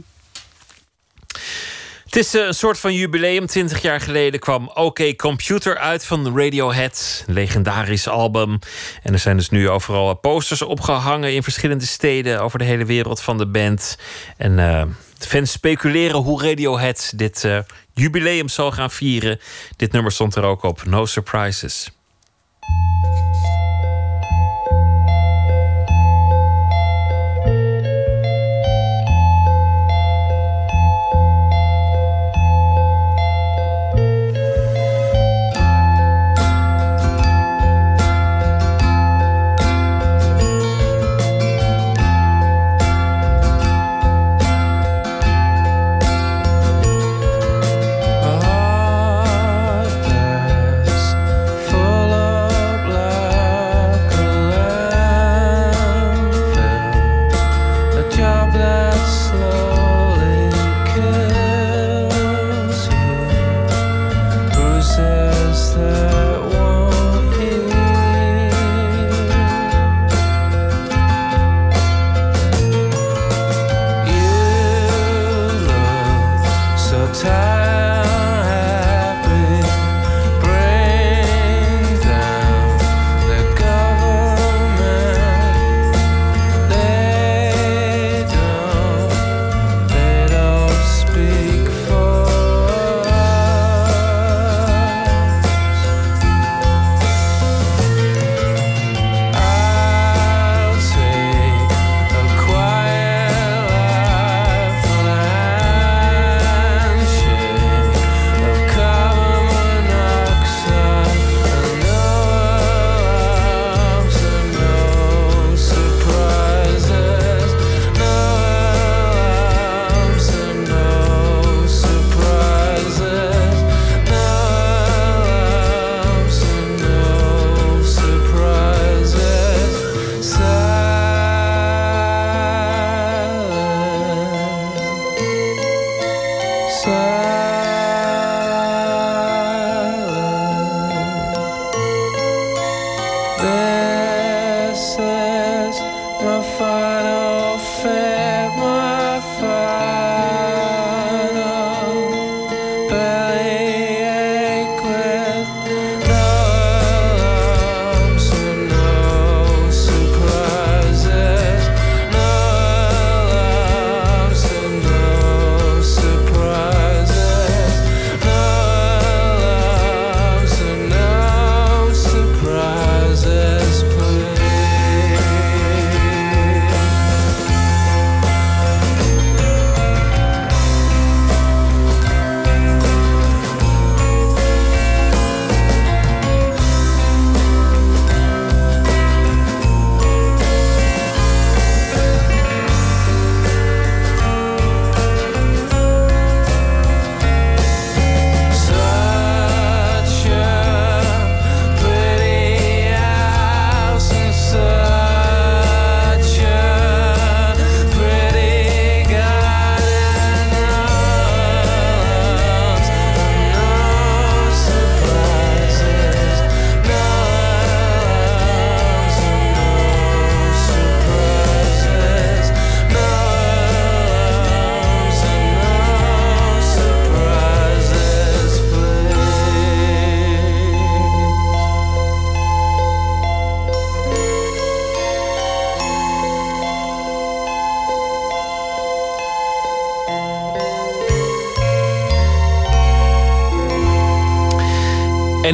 Het 2.08 2.16
is 2.16 2.34
een 2.34 2.54
soort 2.54 2.80
van 2.80 2.94
jubileum. 2.94 3.46
20 3.46 3.82
jaar 3.82 4.02
geleden 4.02 4.40
kwam 4.40 4.72
OK 4.74 5.16
Computer 5.16 5.78
uit 5.78 6.06
van 6.06 6.38
Radiohead. 6.38 7.24
Een 7.28 7.34
legendarisch 7.34 8.08
album. 8.08 8.60
En 9.04 9.14
er 9.14 9.20
zijn 9.20 9.38
dus 9.38 9.50
nu 9.50 9.70
overal 9.70 10.14
posters 10.14 10.62
opgehangen 10.62 11.34
in 11.34 11.44
verschillende 11.44 11.86
steden 11.86 12.42
over 12.42 12.60
de 12.60 12.66
hele 12.66 12.86
wereld 12.86 13.22
van 13.22 13.38
de 13.38 13.48
band. 13.48 13.98
En 14.38 14.58
uh, 14.58 14.84
fans 15.18 15.52
speculeren 15.52 16.20
hoe 16.20 16.44
Radiohead 16.44 17.14
dit 17.16 17.48
jubileum 17.94 18.50
zal 18.50 18.72
gaan 18.72 18.92
vieren. 18.92 19.40
Dit 19.76 19.92
nummer 19.92 20.12
stond 20.12 20.36
er 20.36 20.44
ook 20.44 20.64
op. 20.64 20.86
No 20.86 21.06
Surprises. 21.06 21.90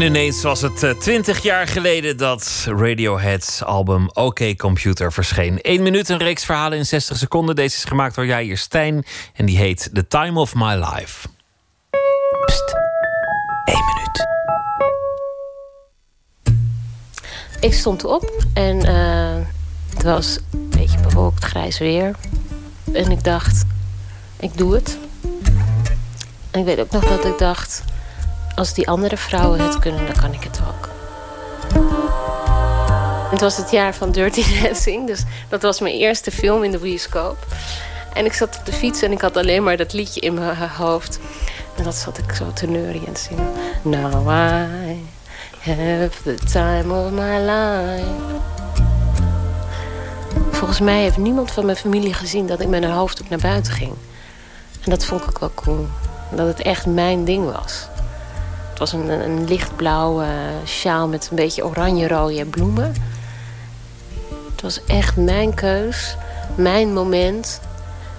Ineens 0.04 0.42
was 0.42 0.62
het 0.62 0.96
twintig 1.00 1.44
jaar 1.44 1.68
geleden 1.68 2.18
dat 2.18 2.66
Radiohead's 2.68 3.62
album 3.62 4.10
OK 4.14 4.58
Computer 4.58 5.14
verscheen. 5.14 5.60
Eén 5.62 5.84
minuut, 5.84 6.10
een 6.10 6.18
reeks 6.18 6.46
verhalen 6.46 6.78
in 6.78 6.86
60 6.86 7.18
seconden. 7.18 7.56
Deze 7.56 7.78
is 7.78 7.84
gemaakt 7.84 8.16
door 8.16 8.26
Jair 8.26 8.58
Stijn 8.58 9.06
en 9.34 9.46
die 9.46 9.58
heet 9.58 9.90
The 9.94 10.08
Time 10.08 10.40
of 10.40 10.56
My 10.56 10.74
Life. 10.74 11.28
Pst, 12.46 12.76
één 13.66 13.86
minuut. 13.86 14.28
Ik 17.60 17.74
stond 17.74 18.04
op 18.06 18.44
en 18.54 18.86
uh, 18.86 19.46
het 19.94 20.04
was 20.04 20.40
een 20.52 20.70
beetje 20.70 21.00
bewolkt, 21.00 21.44
grijs 21.44 21.78
weer. 21.78 22.16
En 22.94 23.12
ik 23.12 23.24
dacht, 23.24 23.64
ik 24.40 24.58
doe 24.58 24.74
het. 24.74 24.98
En 26.52 26.60
ik 26.60 26.66
weet 26.66 26.80
ook 26.80 26.92
nog 26.92 27.04
dat 27.04 27.26
ik 27.26 27.38
dacht, 27.38 27.73
als 28.56 28.74
die 28.74 28.88
andere 28.88 29.18
vrouwen 29.18 29.60
het 29.60 29.80
kunnen, 29.80 30.06
dan 30.06 30.16
kan 30.16 30.34
ik 30.34 30.44
het 30.44 30.60
ook. 30.68 30.90
Het 33.32 33.42
was 33.42 33.58
het 33.58 33.72
jaar 33.72 33.94
van 33.94 34.12
Dirty 34.12 34.44
Dancing, 34.62 35.08
dus 35.08 35.24
dat 35.50 35.62
was 35.62 35.80
mijn 35.80 35.96
eerste 35.96 36.32
film 36.32 36.64
in 36.64 36.72
de 36.72 36.78
bioscoop. 36.78 37.38
En 38.14 38.26
ik 38.26 38.34
zat 38.34 38.58
op 38.60 38.66
de 38.66 38.74
fiets 38.74 39.02
en 39.02 39.12
ik 39.12 39.22
had 39.22 39.38
alleen 39.38 39.64
maar 39.64 39.78
dat 39.78 39.94
liedje 39.94 40.20
in 40.20 40.34
mijn 40.34 40.70
hoofd. 40.70 41.20
En 41.76 41.84
dat 41.84 41.96
zat 41.96 42.18
ik 42.18 42.34
zo 42.36 42.54
te 42.54 42.68
en 43.08 43.18
zingen. 43.18 43.52
Now 43.82 44.30
I 44.30 45.06
have 45.60 46.10
the 46.24 46.36
time 46.52 46.94
of 46.94 47.12
my 47.12 47.40
life. 47.40 48.42
Volgens 50.52 50.80
mij 50.80 51.02
heeft 51.02 51.18
niemand 51.18 51.52
van 51.52 51.66
mijn 51.66 51.78
familie 51.78 52.14
gezien 52.14 52.48
dat 52.48 52.60
ik 52.60 52.68
met 52.68 52.84
een 52.84 52.92
hoofddoek 52.92 53.30
naar 53.30 53.40
buiten 53.40 53.74
ging. 53.74 53.94
En 54.84 54.90
dat 54.90 55.06
vond 55.06 55.24
ik 55.24 55.38
wel 55.38 55.52
cool. 55.56 55.88
Dat 56.32 56.48
het 56.48 56.62
echt 56.62 56.86
mijn 56.86 57.26
ding 57.26 57.52
was. 57.52 57.88
Het 58.74 58.82
was 58.82 58.94
een, 58.94 59.10
een 59.10 59.48
lichtblauwe 59.48 60.28
sjaal 60.66 61.08
met 61.08 61.28
een 61.30 61.36
beetje 61.36 61.66
oranje-rode 61.66 62.46
bloemen. 62.46 62.94
Het 64.52 64.62
was 64.62 64.86
echt 64.86 65.16
mijn 65.16 65.54
keus, 65.54 66.16
mijn 66.56 66.94
moment. 66.94 67.62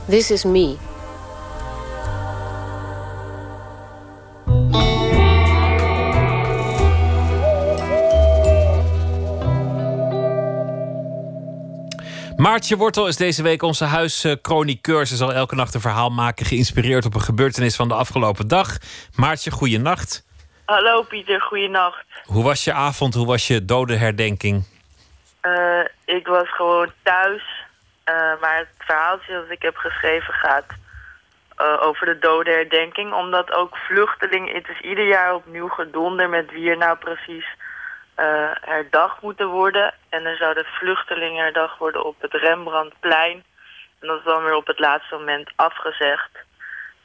This 0.09 0.31
is 0.31 0.45
me. 0.45 0.77
Maartje 12.37 12.77
Wortel 12.77 13.07
is 13.07 13.17
deze 13.17 13.43
week 13.43 13.63
onze 13.63 13.85
huischroniqueur. 13.85 15.07
Ze 15.07 15.17
zal 15.17 15.33
elke 15.33 15.55
nacht 15.55 15.75
een 15.75 15.81
verhaal 15.81 16.11
maken, 16.11 16.47
geïnspireerd 16.47 17.05
op 17.05 17.15
een 17.15 17.21
gebeurtenis 17.21 17.77
van 17.77 17.89
de 17.89 17.95
afgelopen 17.95 18.49
dag. 18.49 18.79
Maartje, 19.15 19.51
goeienacht. 19.51 20.25
Hallo 20.65 21.03
Pieter, 21.03 21.41
goeienacht. 21.41 22.05
Hoe 22.24 22.45
was 22.45 22.65
je 22.65 22.73
avond? 22.73 23.15
Hoe 23.15 23.27
was 23.27 23.47
je 23.47 23.65
dodenherdenking? 23.65 24.66
Uh, 25.43 25.85
ik 26.05 26.27
was 26.27 26.49
gewoon 26.55 26.93
thuis. 27.03 27.43
Uh, 28.09 28.15
maar 28.41 28.57
het 28.57 28.69
verhaaltje 28.78 29.32
dat 29.32 29.51
ik 29.51 29.62
heb 29.62 29.77
geschreven 29.77 30.35
gaat 30.35 30.66
uh, 31.61 31.82
over 31.82 32.07
de 32.07 32.19
dodenherdenking. 32.19 33.12
Omdat 33.12 33.53
ook 33.53 33.77
vluchtelingen, 33.77 34.55
het 34.55 34.69
is 34.69 34.81
ieder 34.81 35.07
jaar 35.07 35.35
opnieuw 35.35 35.69
gedonder 35.69 36.28
met 36.28 36.51
wie 36.51 36.70
er 36.70 36.77
nou 36.77 36.97
precies 36.97 37.47
herdacht 38.61 39.23
moeten 39.23 39.49
worden. 39.49 39.95
En 40.09 40.24
er 40.24 40.36
zou 40.36 40.55
de 40.55 40.65
vluchtelingen 40.65 41.43
herdacht 41.43 41.78
worden 41.78 42.05
op 42.05 42.16
het 42.20 42.32
Rembrandtplein. 42.32 43.45
En 44.01 44.09
dat 44.09 44.19
is 44.19 44.24
dan 44.24 44.43
weer 44.43 44.55
op 44.55 44.66
het 44.66 44.78
laatste 44.78 45.15
moment 45.15 45.51
afgezegd. 45.57 46.44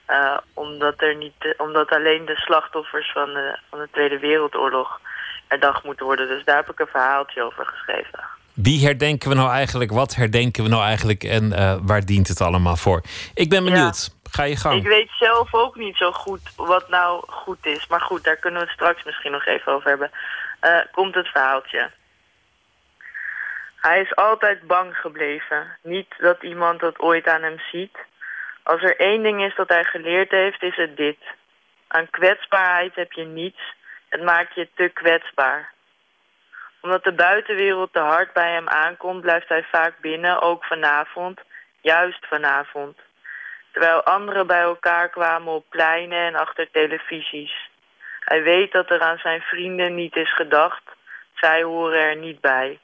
Uh, 0.10 0.38
omdat, 0.54 1.02
er 1.02 1.16
niet, 1.16 1.56
omdat 1.58 1.90
alleen 1.90 2.26
de 2.26 2.36
slachtoffers 2.36 3.12
van 3.12 3.34
de, 3.34 3.58
van 3.70 3.80
de 3.80 3.88
Tweede 3.92 4.20
Wereldoorlog 4.20 5.02
herdacht 5.48 5.84
moeten 5.84 6.06
worden. 6.06 6.28
Dus 6.28 6.44
daar 6.46 6.56
heb 6.56 6.70
ik 6.70 6.80
een 6.80 6.88
verhaaltje 6.88 7.44
over 7.44 7.66
geschreven. 7.66 8.20
Wie 8.54 8.86
herdenken 8.86 9.30
we 9.30 9.36
nou 9.36 9.52
eigenlijk? 9.52 9.92
Wat 9.92 10.16
herdenken 10.16 10.64
we 10.64 10.70
nou 10.70 10.84
eigenlijk? 10.84 11.24
En 11.24 11.44
uh, 11.52 11.76
waar 11.82 12.06
dient 12.06 12.28
het 12.28 12.42
allemaal 12.42 12.76
voor? 12.76 13.02
Ik 13.34 13.50
ben 13.50 13.64
benieuwd. 13.64 14.12
Ja. 14.12 14.32
Ga 14.32 14.44
je 14.44 14.56
gang. 14.56 14.80
Ik 14.80 14.88
weet 14.88 15.10
zelf 15.20 15.54
ook 15.54 15.76
niet 15.76 15.98
zo 15.98 16.12
goed 16.12 16.42
wat 16.56 16.90
nou 16.90 17.24
goed 17.28 17.66
is. 17.66 17.88
Maar 17.88 18.02
goed, 18.02 18.24
daar 18.24 18.36
kunnen 18.36 18.60
we 18.62 18.66
het 18.66 18.76
straks 18.76 19.04
misschien 19.04 19.32
nog 19.32 19.46
even 19.46 19.72
over 19.72 19.90
hebben. 19.90 20.12
Uh, 20.62 20.80
komt 20.92 21.16
het 21.16 21.28
verhaaltje. 21.28 21.90
Hij 23.76 24.02
is 24.02 24.16
altijd 24.16 24.68
bang 24.68 24.96
gebleven. 24.96 25.78
Niet 25.82 26.14
dat 26.18 26.44
iemand 26.44 26.80
dat 26.80 27.00
ooit 27.00 27.28
aan 27.28 27.42
hem 27.42 27.60
ziet. 27.72 27.98
Als 28.70 28.82
er 28.82 29.00
één 29.00 29.24
ding 29.24 29.44
is 29.44 29.56
dat 29.56 29.70
hij 29.70 29.84
geleerd 29.84 30.32
heeft, 30.32 30.64
is 30.64 30.76
het 30.76 30.98
dit. 30.98 31.18
Aan 31.88 32.10
kwetsbaarheid 32.10 32.96
heb 32.96 33.12
je 33.12 33.26
niets. 33.26 33.62
Het 34.10 34.24
maakt 34.24 34.56
je 34.56 34.68
te 34.76 34.90
kwetsbaar. 34.94 35.74
Omdat 36.82 37.04
de 37.04 37.14
buitenwereld 37.14 37.94
te 37.94 38.00
hard 38.00 38.34
bij 38.34 38.52
hem 38.52 38.68
aankomt, 38.68 39.22
blijft 39.22 39.50
hij 39.50 39.64
vaak 39.64 39.94
binnen, 40.02 40.42
ook 40.42 40.66
vanavond. 40.66 41.40
Juist 41.82 42.26
vanavond. 42.28 42.98
Terwijl 43.72 44.04
anderen 44.04 44.48
bij 44.48 44.62
elkaar 44.62 45.10
kwamen 45.10 45.54
op 45.54 45.66
pleinen 45.70 46.26
en 46.26 46.36
achter 46.36 46.72
televisies. 46.72 47.70
Hij 48.20 48.44
weet 48.44 48.72
dat 48.72 48.90
er 48.90 49.02
aan 49.02 49.18
zijn 49.18 49.42
vrienden 49.42 49.96
niet 49.96 50.16
is 50.16 50.34
gedacht. 50.34 50.84
Zij 51.36 51.64
horen 51.64 52.00
er 52.00 52.16
niet 52.16 52.42
bij. 52.42 52.80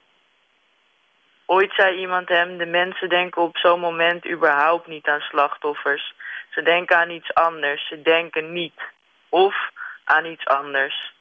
Ooit 1.46 1.74
zei 1.74 1.98
iemand 1.98 2.30
hem, 2.30 2.58
de 2.58 2.66
mensen 2.66 3.10
denken 3.10 3.42
op 3.42 3.58
zo'n 3.58 3.80
moment 3.80 4.28
überhaupt 4.28 4.88
niet 4.88 5.08
aan 5.08 5.20
slachtoffers. 5.20 6.14
Ze 6.50 6.62
denken 6.62 6.98
aan 6.98 7.10
iets 7.10 7.34
anders, 7.34 7.88
ze 7.88 8.02
denken 8.02 8.54
niet. 8.54 8.82
Of 9.30 9.56
aan 10.04 10.26
iets 10.26 10.46
anders. 10.46 11.14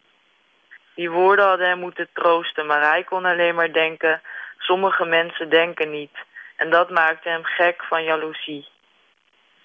Die 0.95 1.11
woorden 1.11 1.47
hadden 1.47 1.69
hem 1.69 1.79
moeten 1.79 2.09
troosten, 2.13 2.67
maar 2.67 2.91
hij 2.91 3.05
kon 3.05 3.25
alleen 3.25 3.55
maar 3.55 3.73
denken... 3.73 4.23
sommige 4.59 5.05
mensen 5.05 5.49
denken 5.51 5.91
niet. 5.91 6.17
En 6.57 6.71
dat 6.71 6.91
maakte 6.91 7.29
hem 7.29 7.45
gek 7.45 7.85
van 7.85 8.05
jaloezie. 8.05 8.69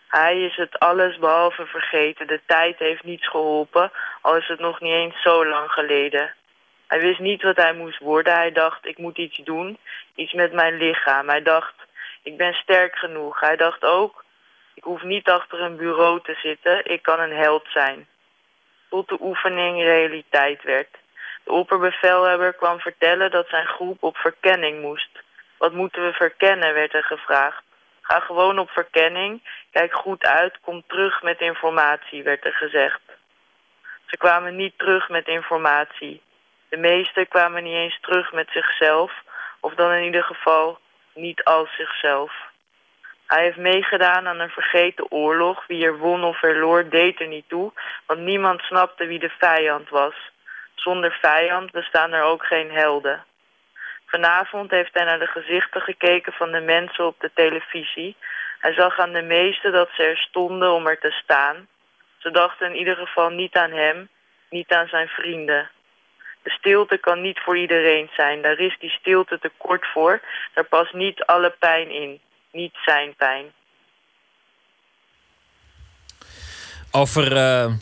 Hij 0.07 0.41
is 0.41 0.55
het 0.55 0.79
alles 0.79 1.17
behalve 1.17 1.65
vergeten. 1.65 2.27
De 2.27 2.41
tijd 2.45 2.79
heeft 2.79 3.03
niets 3.03 3.29
geholpen, 3.29 3.91
al 4.21 4.37
is 4.37 4.47
het 4.47 4.59
nog 4.59 4.79
niet 4.79 4.93
eens 4.93 5.21
zo 5.21 5.45
lang 5.45 5.71
geleden. 5.71 6.33
Hij 6.89 6.99
wist 6.99 7.19
niet 7.19 7.43
wat 7.43 7.55
hij 7.55 7.73
moest 7.73 7.99
worden. 7.99 8.33
Hij 8.33 8.51
dacht, 8.51 8.85
ik 8.85 8.97
moet 8.97 9.17
iets 9.17 9.37
doen. 9.37 9.77
Iets 10.15 10.33
met 10.33 10.53
mijn 10.53 10.77
lichaam. 10.77 11.29
Hij 11.29 11.41
dacht, 11.41 11.73
ik 12.23 12.37
ben 12.37 12.53
sterk 12.53 12.95
genoeg. 12.95 13.39
Hij 13.39 13.55
dacht 13.55 13.83
ook, 13.83 14.23
ik 14.73 14.83
hoef 14.83 15.03
niet 15.03 15.29
achter 15.29 15.61
een 15.61 15.75
bureau 15.75 16.21
te 16.23 16.33
zitten. 16.43 16.85
Ik 16.85 17.01
kan 17.01 17.19
een 17.19 17.35
held 17.35 17.65
zijn. 17.69 18.07
Tot 18.89 19.07
de 19.07 19.17
oefening 19.21 19.81
realiteit 19.83 20.63
werd. 20.63 20.97
De 21.43 21.51
opperbevelhebber 21.51 22.53
kwam 22.53 22.79
vertellen 22.79 23.31
dat 23.31 23.47
zijn 23.47 23.67
groep 23.67 24.03
op 24.03 24.17
verkenning 24.17 24.81
moest. 24.81 25.09
Wat 25.57 25.73
moeten 25.73 26.05
we 26.05 26.13
verkennen, 26.13 26.73
werd 26.73 26.93
er 26.93 27.03
gevraagd. 27.03 27.63
Ga 28.01 28.19
gewoon 28.19 28.59
op 28.59 28.69
verkenning. 28.69 29.43
Kijk 29.71 29.93
goed 29.93 30.25
uit. 30.25 30.59
Kom 30.61 30.83
terug 30.87 31.21
met 31.21 31.39
informatie, 31.39 32.23
werd 32.23 32.45
er 32.45 32.53
gezegd. 32.53 33.01
Ze 34.05 34.17
kwamen 34.17 34.55
niet 34.55 34.77
terug 34.77 35.09
met 35.09 35.27
informatie. 35.27 36.21
De 36.69 36.77
meesten 36.77 37.27
kwamen 37.27 37.63
niet 37.63 37.73
eens 37.73 37.99
terug 38.01 38.31
met 38.31 38.49
zichzelf. 38.51 39.11
Of 39.59 39.73
dan 39.73 39.91
in 39.91 40.03
ieder 40.03 40.23
geval 40.23 40.79
niet 41.13 41.43
als 41.43 41.75
zichzelf. 41.75 42.33
Hij 43.27 43.43
heeft 43.43 43.57
meegedaan 43.57 44.27
aan 44.27 44.39
een 44.39 44.49
vergeten 44.49 45.11
oorlog. 45.11 45.67
Wie 45.67 45.85
er 45.85 45.97
won 45.97 46.23
of 46.23 46.39
verloor 46.39 46.89
deed 46.89 47.19
er 47.19 47.27
niet 47.27 47.49
toe. 47.49 47.71
Want 48.05 48.19
niemand 48.19 48.61
snapte 48.61 49.05
wie 49.05 49.19
de 49.19 49.33
vijand 49.37 49.89
was. 49.89 50.15
Zonder 50.75 51.17
vijand 51.21 51.71
bestaan 51.71 52.13
er 52.13 52.23
ook 52.23 52.45
geen 52.45 52.71
helden. 52.71 53.23
Vanavond 54.05 54.71
heeft 54.71 54.93
hij 54.93 55.03
naar 55.05 55.19
de 55.19 55.27
gezichten 55.27 55.81
gekeken 55.81 56.33
van 56.33 56.51
de 56.51 56.59
mensen 56.59 57.05
op 57.05 57.15
de 57.19 57.31
televisie. 57.33 58.15
Hij 58.59 58.73
zag 58.73 58.99
aan 58.99 59.13
de 59.13 59.21
meesten 59.21 59.71
dat 59.71 59.89
ze 59.93 60.03
er 60.03 60.17
stonden 60.17 60.71
om 60.71 60.87
er 60.87 60.99
te 60.99 61.11
staan. 61.11 61.67
Ze 62.17 62.31
dachten 62.31 62.69
in 62.69 62.75
ieder 62.75 62.95
geval 62.95 63.29
niet 63.29 63.55
aan 63.55 63.71
hem, 63.71 64.09
niet 64.49 64.73
aan 64.73 64.87
zijn 64.87 65.07
vrienden. 65.07 65.69
De 66.43 66.49
stilte 66.49 66.97
kan 66.97 67.21
niet 67.21 67.39
voor 67.39 67.57
iedereen 67.57 68.09
zijn. 68.15 68.41
Daar 68.41 68.59
is 68.59 68.77
die 68.79 68.89
stilte 68.89 69.39
te 69.39 69.51
kort 69.57 69.85
voor. 69.93 70.21
Daar 70.53 70.65
past 70.65 70.93
niet 70.93 71.23
alle 71.23 71.55
pijn 71.59 71.91
in. 71.91 72.19
Niet 72.51 72.75
zijn 72.85 73.13
pijn. 73.17 73.45
Over, 76.91 77.31
uh, 77.31 77.73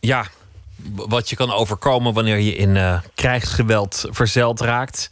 ja, 0.00 0.24
wat 0.94 1.30
je 1.30 1.36
kan 1.36 1.52
overkomen 1.52 2.14
wanneer 2.14 2.38
je 2.38 2.54
in 2.54 2.76
uh, 2.76 3.00
krijgsgeweld 3.14 4.06
verzeld 4.10 4.60
raakt. 4.60 5.08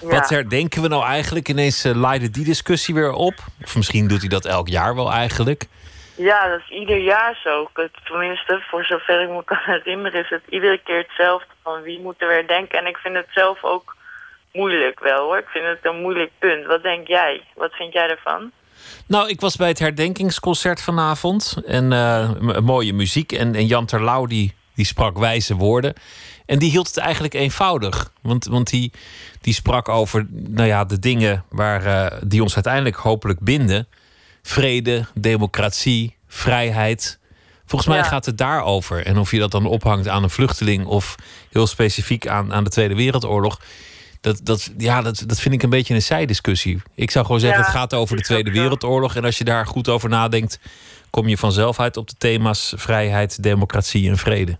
Ja. 0.00 0.08
Wat 0.08 0.28
herdenken 0.28 0.82
we 0.82 0.88
nou 0.88 1.04
eigenlijk? 1.04 1.48
Ineens 1.48 1.84
uh, 1.84 1.94
leidde 1.94 2.30
die 2.30 2.44
discussie 2.44 2.94
weer 2.94 3.12
op. 3.12 3.34
Of 3.64 3.76
misschien 3.76 4.08
doet 4.08 4.20
hij 4.20 4.28
dat 4.28 4.44
elk 4.44 4.68
jaar 4.68 4.94
wel 4.94 5.12
eigenlijk. 5.12 5.66
Ja, 6.16 6.48
dat 6.48 6.60
is 6.60 6.70
ieder 6.70 6.98
jaar 6.98 7.38
zo. 7.44 7.70
Tenminste, 8.04 8.62
voor 8.70 8.84
zover 8.84 9.22
ik 9.22 9.28
me 9.28 9.44
kan 9.44 9.58
herinneren, 9.74 10.20
is 10.20 10.30
het 10.30 10.42
iedere 10.48 10.78
keer 10.78 10.98
hetzelfde. 10.98 11.48
Van 11.62 11.82
wie 11.82 12.00
moeten 12.00 12.28
we 12.28 12.34
herdenken? 12.34 12.78
En 12.78 12.86
ik 12.86 12.96
vind 12.96 13.14
het 13.14 13.28
zelf 13.30 13.64
ook 13.64 13.96
moeilijk 14.52 15.00
wel 15.00 15.24
hoor. 15.24 15.38
Ik 15.38 15.48
vind 15.48 15.66
het 15.66 15.78
een 15.82 16.00
moeilijk 16.00 16.30
punt. 16.38 16.66
Wat 16.66 16.82
denk 16.82 17.06
jij? 17.06 17.42
Wat 17.54 17.72
vind 17.72 17.92
jij 17.92 18.08
ervan? 18.08 18.50
Nou, 19.06 19.28
ik 19.28 19.40
was 19.40 19.56
bij 19.56 19.68
het 19.68 19.78
herdenkingsconcert 19.78 20.82
vanavond. 20.82 21.62
En 21.66 21.92
uh, 21.92 22.30
mooie 22.60 22.92
muziek. 22.92 23.32
En, 23.32 23.54
en 23.54 23.66
Jan 23.66 23.86
Terlouw 23.86 24.26
die 24.26 24.54
die 24.76 24.84
sprak 24.84 25.18
wijze 25.18 25.54
woorden. 25.54 25.94
En 26.46 26.58
die 26.58 26.70
hield 26.70 26.86
het 26.86 26.96
eigenlijk 26.96 27.34
eenvoudig. 27.34 28.12
Want, 28.20 28.44
want 28.44 28.70
die, 28.70 28.92
die 29.40 29.54
sprak 29.54 29.88
over 29.88 30.26
nou 30.30 30.68
ja, 30.68 30.84
de 30.84 30.98
dingen 30.98 31.44
waar, 31.48 31.84
eh, 31.84 32.18
die 32.26 32.42
ons 32.42 32.54
uiteindelijk 32.54 32.96
hopelijk 32.96 33.40
binden: 33.40 33.86
vrede, 34.46 35.04
democratie, 35.14 36.16
vrijheid. 36.28 37.18
Volgens 37.66 37.90
mij 37.90 37.98
Ja. 37.98 38.04
gaat 38.04 38.26
het 38.26 38.38
daarover. 38.38 39.06
En 39.06 39.18
of 39.18 39.30
je 39.30 39.38
dat 39.38 39.50
dan 39.50 39.66
ophangt 39.66 40.08
aan 40.08 40.22
een 40.22 40.30
vluchteling 40.30 40.84
of 40.86 41.14
heel 41.50 41.66
specifiek 41.66 42.26
aan, 42.26 42.52
aan 42.54 42.64
de 42.64 42.70
Tweede 42.70 42.94
Wereldoorlog. 42.94 43.60
Dat, 44.20 44.40
dat, 44.42 44.72
ja, 44.78 45.02
dat, 45.02 45.22
dat 45.26 45.40
vind 45.40 45.54
ik 45.54 45.62
een 45.62 45.70
beetje 45.70 45.94
een 45.94 46.02
zijdiscussie. 46.02 46.82
Ik 46.94 47.10
zou 47.10 47.24
gewoon 47.24 47.40
zeggen, 47.40 47.58
Ja, 47.60 47.64
het 47.66 47.74
gaat 47.76 47.94
over 47.94 48.16
de 48.16 48.22
Tweede. 48.22 48.50
Wereldoorlog. 48.50 49.16
En 49.16 49.24
als 49.24 49.38
je 49.38 49.44
daar 49.44 49.66
goed 49.66 49.88
over 49.88 50.08
nadenkt, 50.08 50.58
kom 51.10 51.28
je 51.28 51.36
vanzelf 51.38 51.80
uit 51.80 51.96
op 51.96 52.08
de 52.08 52.14
thema's 52.18 52.72
vrijheid, 52.76 53.42
democratie 53.42 54.08
en 54.10 54.16
vrede. 54.18 54.58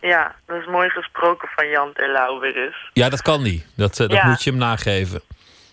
Ja, 0.00 0.34
dat 0.46 0.56
is 0.60 0.66
mooi 0.66 0.88
gesproken 0.88 1.48
van 1.56 1.68
Jan 1.68 1.92
Terlouw 1.94 2.40
weer 2.40 2.56
eens. 2.64 2.90
Ja, 2.92 3.08
dat 3.08 3.22
kan 3.22 3.42
niet. 3.42 3.66
Dat, 3.76 3.92
eh, 4.00 4.08
dat 4.08 4.16
Ja. 4.16 4.26
moet 4.28 4.42
je 4.42 4.50
hem 4.50 4.58
nageven. 4.58 5.20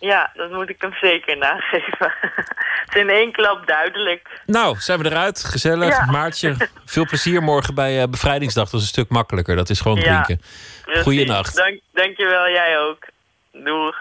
Ja, 0.01 0.31
dat 0.33 0.51
moet 0.51 0.69
ik 0.69 0.81
hem 0.81 0.93
zeker 0.93 1.37
nageven. 1.37 2.13
Het 2.85 2.95
is 2.95 3.01
in 3.01 3.09
één 3.09 3.31
klap 3.31 3.67
duidelijk. 3.67 4.27
Nou, 4.45 4.75
zijn 4.79 4.99
we 4.99 5.05
eruit. 5.05 5.43
Gezellig. 5.43 5.89
Ja. 5.89 6.05
Maartje, 6.05 6.55
veel 6.85 7.05
plezier 7.05 7.43
morgen 7.43 7.75
bij 7.75 8.01
eh, 8.01 8.07
Bevrijdingsdag. 8.07 8.63
Dat 8.69 8.73
is 8.73 8.81
een 8.81 8.87
stuk 8.93 9.09
makkelijker. 9.09 9.55
Dat 9.55 9.69
is 9.69 9.79
gewoon 9.81 9.97
Ja, 9.99 10.23
drinken. 10.23 10.45
Precies. 10.83 11.03
Goeienacht. 11.03 11.55
Dank, 11.55 11.79
dankjewel, 11.93 12.49
jij 12.49 12.79
ook. 12.79 13.07
Doeg. 13.51 13.95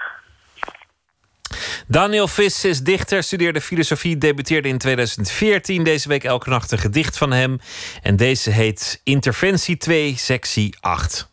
Daniel 1.87 2.29
Vis 2.29 2.65
is 2.65 2.81
dichter, 2.81 3.23
studeerde 3.23 3.61
filosofie, 3.61 4.19
debuteerde 4.19 4.69
in 4.69 4.79
2014. 4.79 5.85
Deze 5.85 6.09
week 6.09 6.25
elke 6.25 6.51
nacht 6.51 6.71
een 6.71 6.79
gedicht 6.79 7.19
van 7.19 7.33
hem. 7.33 7.61
En 8.03 8.17
deze 8.17 8.51
heet 8.51 9.01
Interventie 9.05 9.77
2, 9.77 10.15
sectie 10.17 10.77
8. 10.81 11.29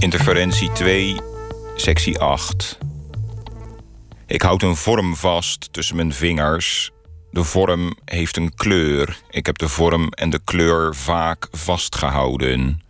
Interferentie 0.00 0.72
2, 0.72 1.16
sectie 1.76 2.18
8. 2.18 2.78
Ik 4.26 4.42
houd 4.42 4.62
een 4.62 4.76
vorm 4.76 5.16
vast 5.16 5.72
tussen 5.72 5.96
mijn 5.96 6.12
vingers. 6.12 6.90
De 7.30 7.44
vorm 7.44 7.96
heeft 8.04 8.36
een 8.36 8.54
kleur. 8.54 9.20
Ik 9.30 9.46
heb 9.46 9.58
de 9.58 9.68
vorm 9.68 10.08
en 10.08 10.30
de 10.30 10.40
kleur 10.44 10.94
vaak 10.94 11.48
vastgehouden. 11.50 12.82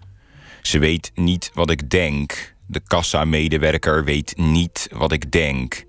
Ze 0.62 0.78
weet 0.78 1.10
niet 1.14 1.50
wat 1.54 1.70
ik 1.70 1.90
denk. 1.90 2.54
De 2.66 2.80
kassa-medewerker 2.86 4.04
weet 4.04 4.36
niet 4.36 4.88
wat 4.92 5.12
ik 5.12 5.32
denk. 5.32 5.84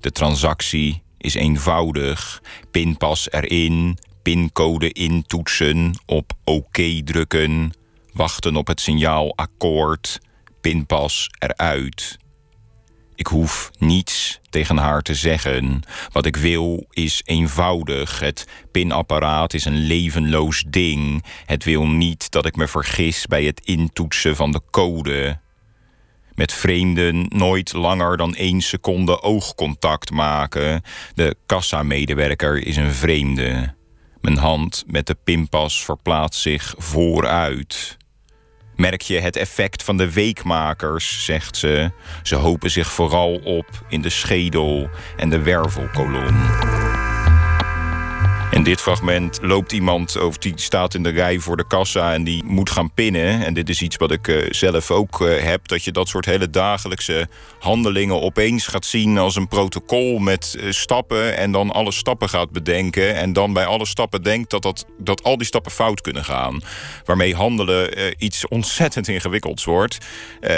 De 0.00 0.10
transactie 0.12 1.02
is 1.18 1.34
eenvoudig. 1.34 2.42
Pinpas 2.70 3.30
erin, 3.30 3.98
pincode 4.22 4.92
intoetsen, 4.92 5.92
op 6.06 6.32
oké 6.44 7.02
drukken, 7.02 7.72
wachten 8.12 8.56
op 8.56 8.66
het 8.66 8.80
signaal 8.80 9.36
akkoord, 9.36 10.20
pinpas 10.60 11.30
eruit. 11.38 12.18
Ik 13.20 13.26
hoef 13.26 13.70
niets 13.78 14.40
tegen 14.50 14.76
haar 14.76 15.02
te 15.02 15.14
zeggen. 15.14 15.82
Wat 16.12 16.26
ik 16.26 16.36
wil 16.36 16.86
is 16.90 17.22
eenvoudig. 17.24 18.20
Het 18.20 18.46
pinapparaat 18.70 19.54
is 19.54 19.64
een 19.64 19.78
levenloos 19.78 20.64
ding. 20.66 21.24
Het 21.46 21.64
wil 21.64 21.86
niet 21.86 22.30
dat 22.30 22.46
ik 22.46 22.56
me 22.56 22.68
vergis 22.68 23.26
bij 23.26 23.44
het 23.44 23.60
intoetsen 23.64 24.36
van 24.36 24.52
de 24.52 24.60
code. 24.70 25.40
Met 26.34 26.52
vreemden 26.52 27.26
nooit 27.28 27.72
langer 27.72 28.16
dan 28.16 28.34
één 28.34 28.60
seconde 28.60 29.22
oogcontact 29.22 30.10
maken. 30.10 30.82
De 31.14 31.36
kassamedewerker 31.46 32.66
is 32.66 32.76
een 32.76 32.92
vreemde. 32.92 33.74
Mijn 34.20 34.36
hand 34.36 34.84
met 34.86 35.06
de 35.06 35.16
pinpas 35.24 35.84
verplaatst 35.84 36.40
zich 36.40 36.74
vooruit. 36.78 37.98
Merk 38.80 39.02
je 39.02 39.20
het 39.20 39.36
effect 39.36 39.82
van 39.82 39.96
de 39.96 40.12
weekmakers, 40.12 41.24
zegt 41.24 41.56
ze. 41.56 41.90
Ze 42.22 42.34
hopen 42.34 42.70
zich 42.70 42.90
vooral 42.90 43.34
op 43.34 43.66
in 43.88 44.00
de 44.02 44.08
schedel 44.08 44.90
en 45.16 45.30
de 45.30 45.42
wervelkolom. 45.42 46.34
In 48.60 48.66
dit 48.66 48.80
fragment 48.80 49.38
loopt 49.42 49.72
iemand, 49.72 50.20
of 50.20 50.38
die 50.38 50.52
staat 50.56 50.94
in 50.94 51.02
de 51.02 51.10
rij 51.10 51.38
voor 51.38 51.56
de 51.56 51.66
kassa 51.66 52.12
en 52.12 52.24
die 52.24 52.44
moet 52.44 52.70
gaan 52.70 52.92
pinnen. 52.92 53.44
En 53.44 53.54
dit 53.54 53.68
is 53.68 53.82
iets 53.82 53.96
wat 53.96 54.10
ik 54.10 54.28
eh, 54.28 54.46
zelf 54.50 54.90
ook 54.90 55.20
eh, 55.20 55.42
heb: 55.42 55.68
dat 55.68 55.84
je 55.84 55.92
dat 55.92 56.08
soort 56.08 56.24
hele 56.24 56.50
dagelijkse 56.50 57.28
handelingen 57.58 58.22
opeens 58.22 58.66
gaat 58.66 58.84
zien 58.84 59.18
als 59.18 59.36
een 59.36 59.48
protocol 59.48 60.18
met 60.18 60.56
eh, 60.58 60.70
stappen. 60.70 61.36
En 61.36 61.52
dan 61.52 61.70
alle 61.70 61.92
stappen 61.92 62.28
gaat 62.28 62.50
bedenken. 62.50 63.14
En 63.14 63.32
dan 63.32 63.52
bij 63.52 63.66
alle 63.66 63.86
stappen 63.86 64.22
denkt 64.22 64.50
dat, 64.50 64.62
dat, 64.62 64.86
dat 64.98 65.22
al 65.22 65.36
die 65.36 65.46
stappen 65.46 65.72
fout 65.72 66.00
kunnen 66.00 66.24
gaan. 66.24 66.60
Waarmee 67.04 67.34
handelen 67.34 68.14
iets 68.18 68.48
ontzettend 68.48 69.08
ingewikkelds 69.08 69.64
wordt. 69.64 69.98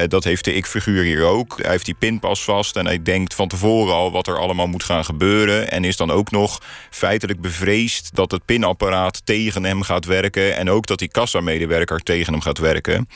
Dat 0.07 0.24
heeft 0.24 0.45
de 0.45 0.55
ik-figuur 0.55 1.03
hier 1.03 1.24
ook. 1.24 1.59
Hij 1.62 1.70
heeft 1.70 1.85
die 1.85 1.95
pinpas 1.99 2.45
vast 2.45 2.77
en 2.77 2.87
hij 2.87 3.03
denkt 3.03 3.35
van 3.35 3.49
tevoren 3.49 3.95
al 3.95 4.12
wat 4.12 4.27
er 4.27 4.39
allemaal 4.39 4.66
moet 4.66 4.85
gaan 4.85 5.05
gebeuren. 5.05 5.70
En 5.70 5.85
is 5.85 5.97
dan 5.97 6.11
ook 6.11 6.31
nog 6.31 6.61
feitelijk 6.91 7.41
bevreesd 7.41 7.91
dat 8.01 8.31
het 8.31 8.44
pinapparaat 8.44 9.27
tegen 9.27 9.64
hem 9.64 9.82
gaat 9.82 10.05
werken. 10.05 10.56
En 10.56 10.70
ook 10.70 10.86
dat 10.86 10.98
die 10.98 11.10
kassamedewerker 11.10 12.01
tegen 12.01 12.32
hem 12.32 12.43
gaat 12.43 12.59
werken. 12.59 12.94
En 12.94 13.06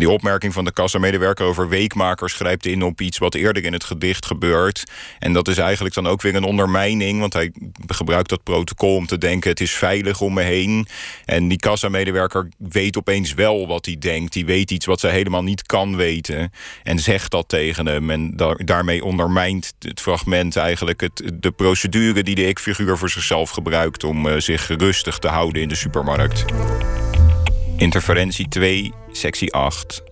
die 0.00 0.10
opmerking 0.10 0.52
van 0.52 0.64
de 0.64 0.72
kassamedewerker 0.72 1.46
over 1.46 1.68
weekmakers 1.68 2.32
grijpt 2.32 2.66
in 2.66 2.82
op 2.82 3.00
iets 3.00 3.18
wat 3.18 3.34
eerder 3.34 3.64
in 3.64 3.72
het 3.72 3.84
gedicht 3.84 4.26
gebeurt. 4.26 4.84
En 5.18 5.32
dat 5.32 5.48
is 5.48 5.58
eigenlijk 5.58 5.94
dan 5.94 6.06
ook 6.06 6.22
weer 6.22 6.34
een 6.34 6.44
ondermijning. 6.44 7.20
Want 7.20 7.32
hij 7.32 7.52
gebruikt 7.86 8.28
dat 8.28 8.42
protocol 8.42 8.96
om 8.96 9.06
te 9.06 9.18
denken: 9.18 9.50
het 9.50 9.60
is 9.60 9.72
veilig 9.72 10.20
om 10.20 10.34
me 10.34 10.42
heen. 10.42 10.86
En 11.24 11.48
die 11.48 11.58
kassamedewerker 11.58 12.48
weet 12.58 12.96
opeens 12.96 13.34
wel 13.34 13.66
wat 13.66 13.86
hij 13.86 13.96
denkt. 13.98 14.32
Die 14.32 14.46
weet 14.46 14.70
iets 14.70 14.86
wat 14.86 15.00
ze 15.00 15.08
helemaal 15.08 15.42
niet 15.42 15.66
kan 15.66 15.96
weten. 15.96 16.52
En 16.82 16.98
zegt 16.98 17.30
dat 17.30 17.48
tegen 17.48 17.86
hem. 17.86 18.10
En 18.10 18.36
da- 18.36 18.54
daarmee 18.64 19.04
ondermijnt 19.04 19.74
het 19.78 20.00
fragment 20.00 20.56
eigenlijk 20.56 21.00
het, 21.00 21.22
de 21.34 21.50
procedure 21.50 22.22
die 22.22 22.34
de 22.34 22.46
ik-figuur 22.46 22.98
voor 22.98 23.10
zichzelf 23.10 23.50
gebruikt 23.50 24.04
om 24.04 24.15
eh, 24.24 24.38
zich 24.38 24.68
rustig 24.68 25.18
te 25.18 25.28
houden 25.28 25.62
in 25.62 25.68
de 25.68 25.74
supermarkt. 25.74 26.44
Interferentie 27.76 28.48
2, 28.48 28.92
sectie 29.12 29.52
8. 29.52 30.02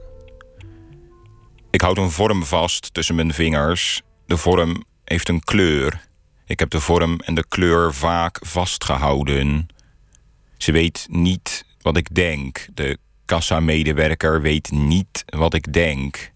Ik 1.71 1.81
houd 1.81 1.99
een 1.99 2.11
vorm 2.11 2.45
vast 2.45 2.95
tussen 2.95 3.15
mijn 3.15 3.33
vingers. 3.33 4.03
De 4.27 4.37
vorm 4.37 4.85
heeft 5.05 5.29
een 5.29 5.41
kleur. 5.41 6.07
Ik 6.47 6.59
heb 6.59 6.71
de 6.71 6.81
vorm 6.81 7.21
en 7.21 7.35
de 7.35 7.45
kleur 7.49 7.95
vaak 7.95 8.39
vastgehouden. 8.47 9.67
Ze 10.57 10.73
weet 10.73 11.07
niet 11.11 11.65
wat 11.83 11.97
ik 11.97 12.15
denk. 12.15 12.67
De 12.75 12.99
kassamedewerker 13.25 14.43
weet 14.43 14.71
niet 14.71 15.25
wat 15.27 15.55
ik 15.55 15.73
denk. 15.73 16.33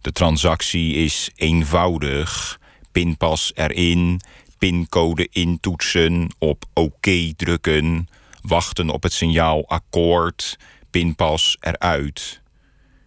De 0.00 0.12
transactie 0.12 0.94
is 0.94 1.30
eenvoudig. 1.34 2.58
Pinpas 2.92 3.52
erin, 3.54 4.20
pincode 4.64 5.28
intoetsen, 5.30 6.28
op 6.38 6.64
oké 6.74 7.32
drukken, 7.36 8.08
wachten 8.42 8.90
op 8.90 9.02
het 9.02 9.12
signaal 9.12 9.68
akkoord, 9.68 10.58
pinpas 10.90 11.56
eruit. 11.60 12.40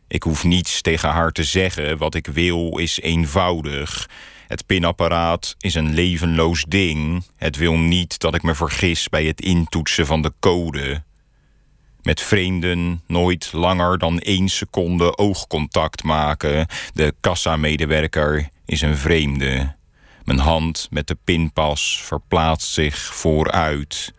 Ik 0.08 0.24
hoef 0.24 0.44
niets 0.44 0.82
tegen 0.82 1.10
haar 1.10 1.32
te 1.32 1.44
zeggen. 1.44 1.98
Wat 1.98 2.16
ik 2.16 2.28
wil 2.28 2.78
is 2.78 3.00
eenvoudig. 3.02 4.10
Het 4.48 4.66
pinapparaat 4.66 5.56
is 5.60 5.76
een 5.76 5.94
levenloos 5.94 6.64
ding. 6.68 7.24
Het 7.38 7.56
wil 7.56 7.78
niet 7.78 8.20
dat 8.20 8.36
ik 8.36 8.44
me 8.44 8.56
vergis 8.56 9.10
bij 9.10 9.26
het 9.26 9.42
intoetsen 9.42 10.06
van 10.06 10.22
de 10.22 10.34
code. 10.40 11.04
Met 12.02 12.22
vreemden 12.22 13.04
nooit 13.08 13.54
langer 13.54 13.98
dan 13.98 14.20
één 14.20 14.50
seconde 14.50 15.18
oogcontact 15.18 16.04
maken. 16.04 16.68
De 16.94 17.14
kassamedewerker 17.20 18.50
is 18.66 18.82
een 18.82 18.98
vreemde. 18.98 19.77
Mijn 20.28 20.40
hand 20.40 20.88
met 20.90 21.08
de 21.08 21.18
pinpas 21.24 22.02
verplaatst 22.04 22.74
zich 22.74 23.16
vooruit. 23.16 24.14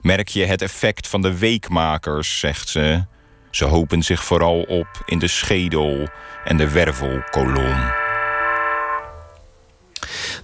Merk 0.00 0.28
je 0.28 0.44
het 0.44 0.62
effect 0.62 1.08
van 1.08 1.22
de 1.22 1.38
weekmakers, 1.38 2.38
zegt 2.38 2.68
ze. 2.68 3.04
Ze 3.50 3.64
hopen 3.64 4.02
zich 4.02 4.24
vooral 4.24 4.62
op 4.62 4.88
in 5.04 5.18
de 5.18 5.28
schedel 5.28 6.08
en 6.44 6.56
de 6.56 6.70
wervelkolom. 6.70 8.04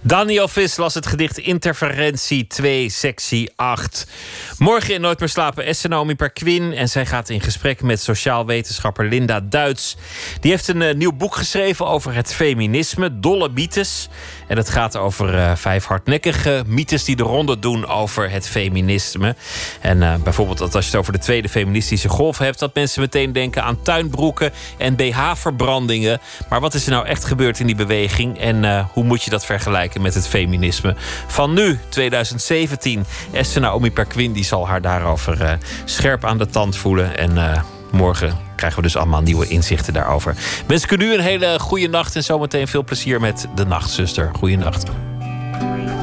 Daniel 0.05 0.47
Vis 0.47 0.77
las 0.77 0.93
het 0.93 1.07
gedicht 1.07 1.37
Interferentie 1.37 2.47
2, 2.47 2.89
sectie 2.89 3.51
8. 3.55 4.07
Morgen 4.57 4.93
in 4.93 5.01
Nooit 5.01 5.19
meer 5.19 5.29
slapen 5.29 5.65
Esther 5.65 5.89
Naomi 5.89 6.15
Perquin. 6.15 6.73
En 6.73 6.89
zij 6.89 7.05
gaat 7.05 7.29
in 7.29 7.41
gesprek 7.41 7.81
met 7.81 8.01
sociaal 8.01 8.45
wetenschapper 8.45 9.07
Linda 9.07 9.39
Duits. 9.39 9.97
Die 10.39 10.51
heeft 10.51 10.67
een 10.67 10.81
eh, 10.81 10.95
nieuw 10.95 11.13
boek 11.13 11.35
geschreven 11.35 11.87
over 11.87 12.13
het 12.13 12.33
feminisme, 12.33 13.19
Dolle 13.19 13.49
Mythes. 13.49 14.09
En 14.53 14.59
het 14.59 14.69
gaat 14.69 14.97
over 14.97 15.37
eh, 15.37 15.55
vijf 15.55 15.85
hardnekkige 15.85 16.63
mythes 16.67 17.03
die 17.03 17.15
de 17.15 17.23
ronde 17.23 17.59
doen 17.59 17.87
over 17.87 18.31
het 18.31 18.47
feminisme. 18.47 19.35
En 19.81 20.03
eh, 20.03 20.15
bijvoorbeeld 20.23 20.57
dat 20.57 20.75
als 20.75 20.85
je 20.85 20.91
het 20.91 20.99
over 20.99 21.13
de 21.13 21.19
tweede 21.19 21.49
feministische 21.49 22.09
golf 22.09 22.37
hebt... 22.37 22.59
dat 22.59 22.75
mensen 22.75 23.01
meteen 23.01 23.31
denken 23.31 23.63
aan 23.63 23.81
tuinbroeken 23.81 24.51
en 24.77 24.95
BH-verbrandingen. 24.95 26.19
Maar 26.49 26.59
wat 26.59 26.73
is 26.73 26.85
er 26.85 26.91
nou 26.91 27.05
echt 27.05 27.25
gebeurd 27.25 27.59
in 27.59 27.65
die 27.65 27.75
beweging 27.75 28.39
en 28.39 28.65
eh, 28.65 28.85
hoe 28.91 29.03
moet 29.03 29.23
je 29.23 29.29
dat 29.29 29.45
vergelijken? 29.45 30.01
met 30.01 30.13
het 30.13 30.27
feminisme 30.27 30.95
van 31.27 31.53
nu, 31.53 31.79
2017. 31.89 33.05
Esther 33.31 33.61
Naomi 33.61 33.91
Perquin 33.91 34.33
die 34.33 34.45
zal 34.45 34.67
haar 34.67 34.81
daarover 34.81 35.57
scherp 35.85 36.25
aan 36.25 36.37
de 36.37 36.47
tand 36.47 36.77
voelen. 36.77 37.17
En 37.17 37.63
morgen 37.91 38.42
krijgen 38.55 38.79
we 38.79 38.85
dus 38.85 38.97
allemaal 38.97 39.21
nieuwe 39.21 39.47
inzichten 39.47 39.93
daarover. 39.93 40.35
Wens 40.67 40.83
ik 40.83 40.91
u 40.91 40.95
nu 40.95 41.13
een 41.13 41.19
hele 41.19 41.59
goede 41.59 41.87
nacht 41.87 42.15
en 42.15 42.23
zometeen 42.23 42.67
veel 42.67 42.83
plezier 42.83 43.19
met 43.19 43.47
de 43.55 43.65
Nachtzuster. 43.65 44.31
Goeienacht. 44.33 44.83
Op 44.89 46.02